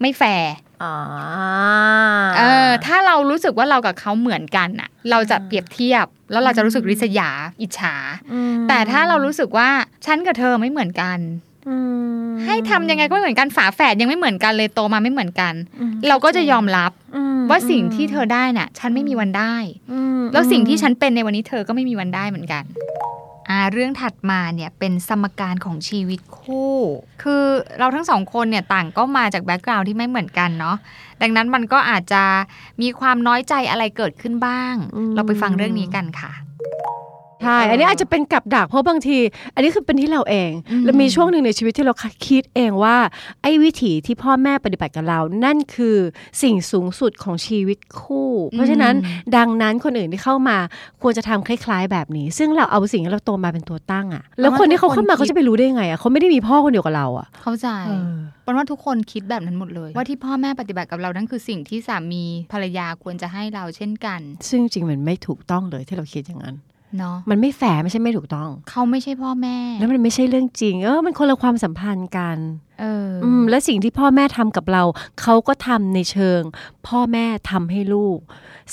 [0.00, 0.52] ไม่แฟร์
[0.82, 0.94] อ่า
[2.38, 7.30] เออถ้าเรารู้สึกว่าเรากับเขาเหมือนกันอะเราจะเปรียบเทียบ แล้วเราจะรู้สึกริษยา
[7.60, 7.94] อิจฉา
[8.68, 9.68] แต่ถ้าเรารู้สึกว่า
[10.06, 11.55] ฉันกับเธอไม่เหมือนกันอืม
[12.44, 19.54] ให้ทำยังไงก็ไม่เหมือนกันฝาแฝดยังไม่เหมือนกันเลยโตมาไม่เหมือนกันอืมเราก็จะยอมรับอืมว่าสิ่งที่เธอได้น่ะ ฉันไม่มีวันได้
[19.92, 22.64] อืมแล้วสิ่งที่ฉันเป็นในวันนี้เธอก็ไม่มีวันได้เหมือนกัน
[23.50, 26.74] อ่าเรื่องถัดมาเนี่ยเป็นสมการของชีวิตคู่
[27.22, 27.44] คือ
[27.78, 30.76] เราทั้งสองคนเนี่ยต่างก็มาจากแบ็กกราวด์ที่ไม่เหมือนกันเนาะ
[31.22, 32.22] ดังนั้นมันก็อาจจะ
[32.82, 34.74] มีความน้อยใจอะไรเกิดขึ้นบ้าง
[35.14, 36.32] เราไปฟังเรื่องนี้กันค่ะ
[37.46, 39.18] ใช่ อันนี้อาจจะเป็นกับดักเพราะบางที
[39.54, 41.94] อันนี้คือเป็นที่เราเองอืมแล้วมีช่วงหนึ่งในชีวิตที่เรา
[42.26, 42.96] คิดเองว่า
[43.42, 45.96] ไอ้วิถีที่พ่อแม่ปฏิบัติกับเรา นั่นคือ
[46.42, 48.94] สิ่งสูงสุดของชีวิตคู่ เพราะฉะนั้น
[49.36, 50.58] ดังนั้นคนอื่นที่เข้ามา
[51.02, 58.16] ควรจะทำคล้าย ๆ แบบนี้ ซึ่งเราเอาสิ่งที่เราโตมาเป็นตัวตั้งอะแล้วคนที่เขาเข้ามาเขาจะไปรู้ได้ยังไงอะเขาไม่ได้มีพ่อคนเดียวกับเราอะเข้าใจเออ
[58.46, 66.56] ปนว่าทุกคนคิดแบบนั้นหมดเลย ว่าที่พ่อแม่ปฏิบัติกับเรานั่นคือสิ่งที่สามีภรรยาควรจะให้เราเช่นกัน ซึ่งจริงมันไม่ถูกต้องเลยที่เราคิดอย่างนั้น
[66.98, 74.82] เนาะมันไม่แฝงไม่ใช่ไม่ถูกต้อง เขาไม่ใช่พ่อแม่ แล้วมันไม่ใช่เรื่องจริง เออ มันคนละความสัมพันธ์กันเออออืมและสิ่งที่พ่อแม่ทำกับเรา
[75.20, 76.40] เขาก็ทำในเชิง
[76.86, 78.18] พ่อแม่ทำให้ลูก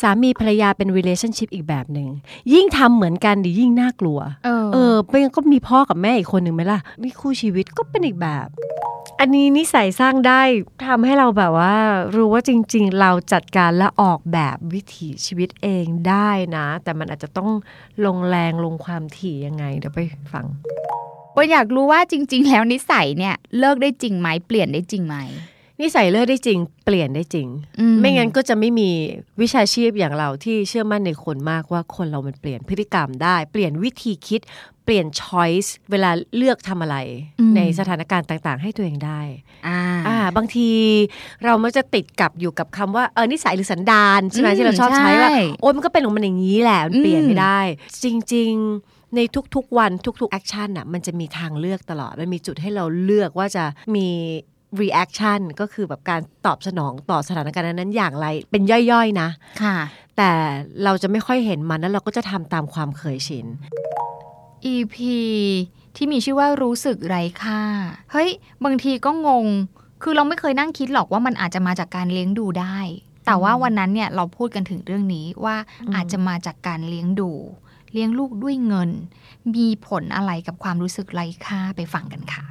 [0.02, 2.08] สามีภรรยาเป็น relationship อีกแบบหนึ่ง
[2.54, 8.48] ยิ่งทำเหมือนกันดียิ่งน่ากลัว เออเออไม่งั้นก็มีพ่อกับแม่อีกคนหนึ่งไหมล่ะนี่คู่ชีวิตก็เป็นอีกแบบ
[9.20, 10.42] อันนี้นิสัยสร้างได้
[10.88, 11.76] ทำให้เราแบบว่า
[12.16, 17.50] รู้ว่าจริง ๆ เราจัดการและออกแบบวิถีชีวิตเองได้นะ แต่มันอาจจะต้อง
[18.06, 20.00] ลงแรงลงความถี่ยังไงเดี๋ยวไป
[20.34, 20.46] ฟัง
[21.36, 25.18] ปนอยากรู้ว่าจริง ๆ แล้วนิสัยเนี่ยเลิกได้จริงไหมเปลี่ยนได้จริงไหม
[25.82, 27.48] นิสัยเลิกได้จริง เปลี่ยนได้จริง
[27.80, 28.90] อืมไม่งั้นก็จะไม่มี
[29.42, 34.42] วิชาชีพอย่างเราที่เชื่อมั่นในคนมากว่าคนเรามันเปลี่ยนพฤติกรรมได้ เปลี่ยนวิธีคิด
[34.86, 36.98] เปลี่ยน choice เวลาเลือกทำอะไร
[37.56, 39.22] ในสถานการณ์ต่าง ๆ ให้ตัวเองได้
[39.68, 40.70] อ่าอ่าบางที
[41.44, 47.60] เรามักจะติดกับอยู่กับคำว่าเออนิสัยหรือสันดานใช่ไหมอืมที่เราชอบใช้ว่าใช่โอ้ยมันก็เป็นของมันอย่างนี้แหละมันเปลี่ยนอืมไม่ได้
[48.04, 48.52] จริง
[48.82, 49.20] ๆ ใน
[49.56, 49.92] ทุกๆวัน
[50.22, 53.64] ทุกๆแอคชั่นอะมันจะมีทางเลือกตลอด มันมีจุดให้เราเลือกว่าจะ
[53.96, 54.08] มี
[54.82, 59.30] reaction ก็คือแบบการตอบสนองต่อสถานการณ์นั้นๆอย่างไร เป็นย่อยๆนะ
[59.64, 59.78] ค่ะ
[60.18, 60.30] แต่
[60.84, 63.46] เราจะไม่ค่อยเห็นมันแล้วเราก็จะทำตามความเคยชิน
[64.74, 64.96] EP
[65.96, 67.62] ที่มีชื่อว่ารู้สึกไร้ค่า
[68.12, 68.30] เฮ้ย
[68.66, 69.46] บางทีก็งง
[70.04, 72.78] คือเราไม่เคยนั่งคิดหรอกว่ามันอาจจะมาจากการเลี้ยงดูได้
[73.26, 77.32] แต่ว่าวันนั้นเนี่ยเราพูดกันถึงเรื่องนี้ว่าอืมอาจจะมาจากการเลี้ยงดู
[77.94, 78.90] เลี้ยงลูกด้วยเงิน
[79.56, 82.44] มีผลอะไรกับความรู้สึกไร้ค่าไปฟังกันค่ะ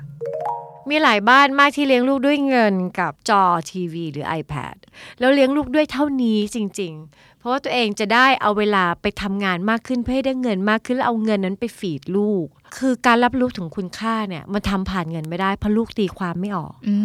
[0.89, 4.77] มีหลายบ้านมากที่เลี้ยงลูกด้วยเงินกับจอทีวีหรือ iPad
[5.19, 12.47] แล้วเลี้ยงลูกด้วยเท่านี้จริง ๆ เพราะว่าตัวเองจะได้เอาเวลาไปทำงานมากขึ้นเพื่อให้ได้เงินมากขึ้นแล้วเอาเงินนั้นไปฟีดลูก
[12.77, 16.97] คือการรับรู้ถึงคุณค่าเนี่ยมันทำผ่านเงินไม่ได้เพราะลูกตีความไม่ออก อื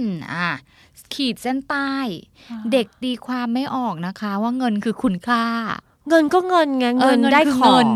[0.00, 0.02] ม
[0.32, 0.50] อะ
[1.14, 1.94] ขีดเส้นใต้
[2.72, 5.44] เด็กตีความไม่ออกนะคะ ว่าเงินคือคุณค่า
[6.08, 7.88] เงินก็เงินไงเอเงิอนเงินได้คือขเงิองน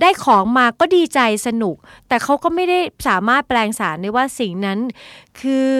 [0.00, 1.76] ได้ของมาก็ดีใจสนุก
[2.08, 4.78] แต่เขาก็ไม่ได้สามารถแปลงสารได้ว่าสิ่งนั้น
[5.40, 5.72] คือ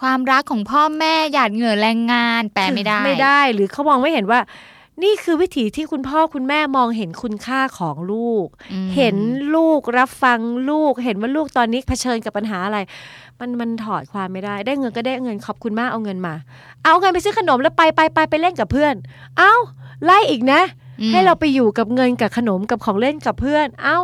[0.00, 4.40] ความรักของพ่อแม่หยาดเหงื่อแรงงาน แปลไม่ได้ไม่ได้ หรือเขามองไม่เห็นว่า
[5.04, 9.16] นี่คือวิถีที่คุณพ่อคุณแม่มองเห็นคุณค่าของลูกอืมเห็น
[9.54, 10.38] ลูกรับฟัง
[10.70, 12.78] ลูก เห็นว่าลูกตอนนี้เผชิญกับปัญหาอะไร
[13.40, 16.34] มันมันถอดความไม่ได้ ได้เงินก็ได้เงินขอบคุณมากเอาเงินมา
[16.84, 18.94] เอาเงินไปซื้อขนมแล้วไปไปไปไปเล่นกับเพื่อน
[19.38, 19.52] เอา
[20.04, 23.98] ไล่อีกนะอืม ให้เราไปอยู่กับเงินกับขนมกับของเล่นกับเพื่อน เอ้า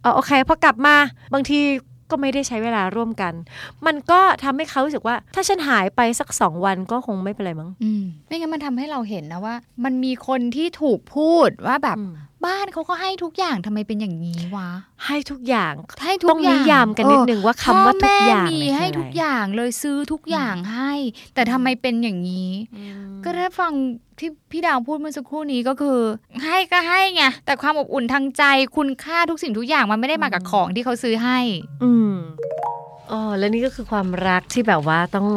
[0.00, 0.96] เอาโอเคพอกลับมา
[1.34, 1.60] บางที
[2.10, 3.32] ก็ไม่ได้ใช้เวลาร่วมกัน
[3.86, 9.54] มันก็ทำให้เขารู้สึกว่า ถ้าฉันหายไปสักสองวันก็คงไม่เป็นไรมั้งอืมไม่งั้นมันทำให้เราเห็นนะว่า
[9.84, 12.12] มันมีคนที่ถูกพูดว่าแบบอืม
[12.46, 14.70] บ้านเขาก็ให้ทุกอย่างทำไมเป็นอย่างนี้วะ
[15.06, 15.72] ให้ทุกอย่าง
[16.04, 20.92] ให้ทุกต้องอย่างนิยามกันนิดนึงว่าคำว่าทุกอย่างพ่อแม่มีเนี่ยคือให้อะไรทุกอย่างเลยซื้อทุกอย่างให้
[21.34, 22.50] แต่ทำไมเป็นอย่างนี้
[23.24, 23.72] ก็ได้ฟัง
[24.22, 25.98] ที่พี่ดาวพูดเมื่อสักครู่นี้ก็คือ
[26.44, 28.44] ให้ก็ให้ไงแต่ความอบอุ่นทางใจ
[28.76, 31.38] คุณค่าทุกสิ่งทุกอย่างมันไม่ได้มากับของที่เขาซื้อให้
[31.82, 32.14] อืม
[33.10, 35.28] อ๋อแล้วนี่ก็คือความรักที่แบบว่าต้อง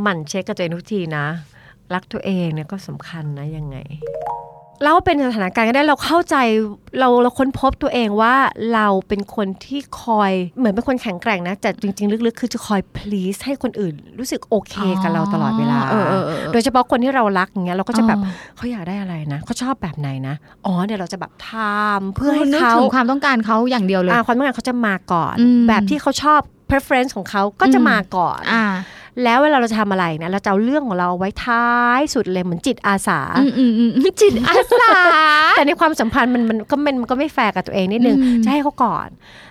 [0.00, 1.26] หมั่นเช็คกับตัวเองทุกทีนะ
[1.94, 3.76] รักตัวเองเนี่ยก็สำคัญนะยังไง
[4.82, 6.36] เราเป็นสถานการณ์ก็ได้เราเข้าใจ
[7.00, 8.34] เราเราค้นพบตัวเองว่า
[8.74, 20.34] เราเป็นคนที่คอยเหมือนเป็นคนแข็งแกร่งนะแต่จริง ๆ ลึกๆ คือจะคอย please ให้คนอื่น รู้สึกโอเคกับเราตลอดเวลาเออเออเออโดยเฉพาะคนที่เรารักอย่างเงี้ยเราก็จะแบบอ๋อเขาอยากได้อะไรนะเขาชอบแบบไหนนะ
[20.66, 26.40] อ๋อเดี๋ยวเราจะแบบทำเพื่อให้นึกเขาถึงความต้องการเขาอย่างเดียวเลยอ่าความต้องการเขาจะมาก่อนอืมแบบที่เขาชอบ
[26.70, 28.64] preference ของเขาก็จะอืมมาก่อนอ่า
[29.22, 31.68] แล้วเวลาเราจะทำอะไรนะเราจะเอาเรื่องของเราไว้ท้า
[31.98, 34.88] ยสุดเลยเหมือนจิตอาสาอืมอืมอืมจิตอาสา
[35.56, 39.08] แต่ในความสัมพันธ์มันมันก็มันมันก็ไม่แฟร์กับตัวเองนิดนึงอืมจะให้เขาก่อน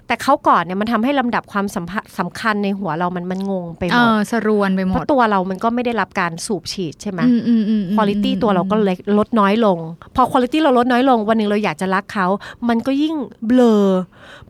[0.08, 9.78] แต่เขาก่อนเนี่ยมันทำให้ลำดับความสัมพันธ์สำคัญในหัวเรามันมันงงไปหมดเออรวนไปหมดเพราะตัวเรามันก็ไม่ได้รับการสูบฉีดใช่ไหมอืมอืมอืมอืมคุณ i t y ตัวเราก็เล็กลดน้อยลง
[10.16, 12.28] พอคุณ i t y เราลดน้อยลง วันหนึ่งเราอยากจะรักเขา
[12.70, 13.16] มันก็ยิ่ง
[13.48, 13.84] เบลอ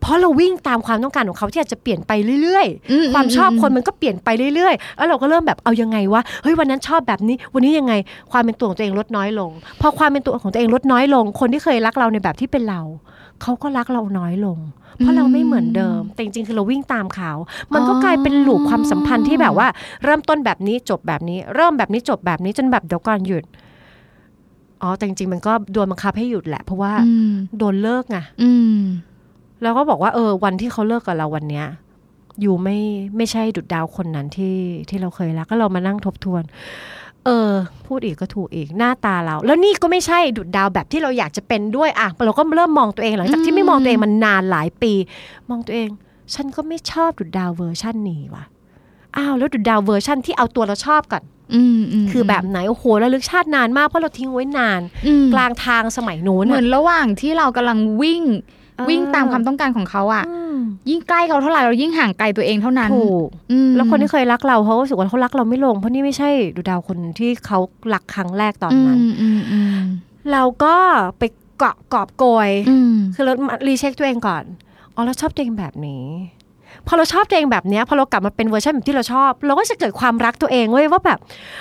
[0.00, 2.12] เพราะเราวิ่งตามความต้องการของเขาที่อาจจะเปลี่ยนไป
[2.42, 7.94] เรื่อยอืๆความชอบคนมันก็เปลี่ยนไปเรื่อยๆแล้วเราก็เริ่มแบบเอายังไงวะเฮ้ยวันนั้นชอบแบบนี้ วันนี้ยังไง
[8.32, 9.50] ความเป็นตัวของตัวเองลดน้อยลง
[9.80, 12.80] พอความเป็นตัวของตัวเองลดน้อยลง คนที่เคยรักเราในแบบที่เป็นเรา
[13.42, 14.58] เขาก็รักเราน้อยลง
[14.98, 17.32] เพราะเราไม่เหมือนเดิม แต่จริงๆคือเราวิ่งตามเขา
[17.74, 19.68] มันก็กลายเป็นลูปความสัมพันธ์ที่แบบว่า
[20.04, 23.44] เริ่มต้นแบบนี้จบแบบนี้ เริ่มแบบนี้จบแบบนี้จนแบบเดี๋ยวก่อนหยุด
[24.82, 28.78] อ๋อแต่จริงๆมันก็โดนบังคับให้หยุดแหละ เพราะว่าอืมโดนเลิกไงอืม
[29.62, 31.66] แล้วก็บอกว่าเออวันที่เขาเลิกกับเราวันเนี้ย
[32.40, 32.78] อยู่ไม่
[33.16, 34.56] ไม่ใช่ดุจดาวคนนั้นที่
[34.88, 36.42] ที่เราเคยรักก็เรามานั่งทบทวน
[37.24, 37.52] เออ
[37.86, 44.92] พูดอีกก็ถูกอีกหน้าตาเรา แล้วนี่ก็ไม่ใช่ดุจดาวแบบที่เราอยากจะเป็นด้วยอะเราก็เริ่มมองตัวเองหลังจากที่ไม่มองตัวเองมันนานหลายปี
[45.50, 45.88] มองตัวเอง
[46.34, 48.44] ฉันก็ไม่ชอบดุจดาวเวอร์ชันนี้ว่ะ
[49.16, 51.22] อ้าวแล้วดุจดาวเวอร์ชันที่เอาตัวเราชอบก่อน
[51.54, 60.58] อืมอืมคือแบบไหน โอ้โหระลึกชาตินานมากเพราะเราทิ้งไว้นานอืมกลางทางสมัยนู้นเหมือะอนระหว่างที่เรากำลังวิ่งเออ วิ่งตามความต้องการของเขาอะอืม
[60.90, 67.58] ยิ่งใกล้เขาเท่าไหร่เรายิ่งห่างไกลตัวเองเท่านั้นถูกอืมแล้วคนที่เคยรักเราเขาก็รู้สึกว่าเขารักเราไม่ลง เพราะนี่ไม่ใช่ดูดาวคนที่เขา
[67.94, 69.78] รักครั้งแรกตอนนั้นอืมอืมอืม
[70.32, 70.74] เราก็
[71.18, 71.22] ไป
[71.58, 74.44] เกาะกอบโกยอืมคือเรามารีเช็คตัวเองก่อน
[74.94, 76.04] อ๋อเราชอบตัวเองแบบนี้
[76.88, 81.18] พอเราชอบตัวเองแบบเนี้ยพอเรากลับมาเป็นเวอร์ชันแบบที่เราชอบ เราก็จะเกิดความรักตัวเองเว้ยว่าแบบ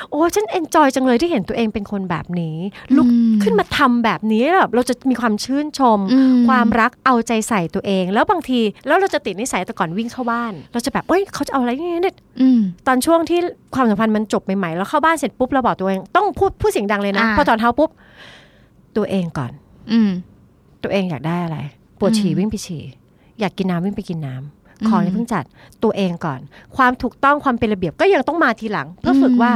[0.10, 2.58] โอ้ฉัน enjoy จังเลยที่เห็นตัวเองเป็นคนแบบนี้
[2.96, 13.40] ลุกอืมขึ้นมาทำแบบนี้แล้วแบบเราจะมีความชื่นชมอืมความรักเอาใจใส่ตัวเอง แล้วบางทีแล้วเราจะติดนิสัยแต่ก่อนวิ่งเข้าบ้าน เราจะแบบเอ้ยเขาจะเอาอะไรเนี่ยอืมตอนช่วงที่
[13.76, 17.90] ความสัมพันธ์มันจบใหม่ๆแล้วเข้าบ้านเสร็จปุ๊บเราบอกตัวเองต้องพูดพูดเสียงดังเลยนะอ่าพอตอนเท้าปุ๊บ
[18.98, 19.52] ตัวเองก่อน
[19.92, 20.12] อืม
[20.84, 21.58] ตัวเองอยากได้อะไร
[22.00, 22.82] ปวดฉี่อืมวิ่งไปฉี่
[23.40, 25.44] อยากกินน้ำวิ่งไปกินน้ำอืม ของที่เพิ่งจัด
[25.84, 26.40] ตัวเองก่อน
[26.78, 29.52] ความถูกต้องความเป็นระเบียบก็ยังต้องมาทีหลัง เพื่อฝึกอืมว่า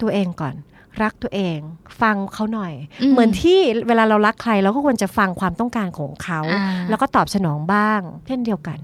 [0.00, 0.54] ตัวเองก่อน
[1.02, 1.58] รักตัวเอง
[2.00, 2.72] ฟังเขาหน่อย
[3.02, 3.58] อืมเหมือนที่
[3.88, 8.78] เวลาเรารักใครเราก็ควรจะฟังความต้องการของเขาอ่าแล้วก็ตอบสนองบ้าง เช่นเดียวกัน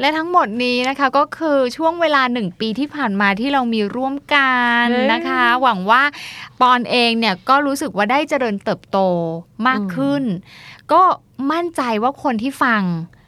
[0.00, 4.52] และทั้งหมดนี้นะคะก็คือช่วงเวลาหนึ่งปีที่ผ่านมาที่เรามีร่วมกั
[4.84, 6.02] นเฮ้ยนะคะ หวังว่า
[6.60, 8.98] ปอนเองเนี่ยก็รู้สึกว่าได้เจริญเติบโต
[9.66, 10.22] มากขึ้น
[10.92, 11.02] ก็
[11.52, 12.82] มั่นใจว่าคนที่ฟัง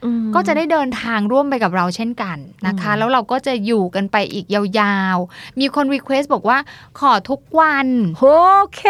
[0.04, 6.58] อืมก็จะได้เดินทางร่วมไปกับเราเช่นกันนะคะอืมแล้วเราก็จะอยู่กันไปอีกยาวๆ มีคนรีเควสบอกว่า
[7.00, 7.86] ขอทุกวัน
[8.18, 8.26] โอ
[8.74, 8.82] เค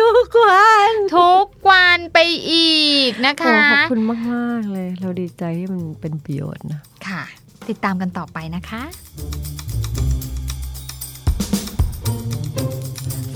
[0.00, 2.18] ทุกวัน ทุกวันไป
[2.50, 4.02] อีกนะโอ้คะขอบคุณ
[4.32, 7.22] มาก ๆ เลย เราดีใจที่มันเป็นประโยชน์นะ ค่ะ
[7.68, 8.82] ติดตามกันต่อไปนะคะ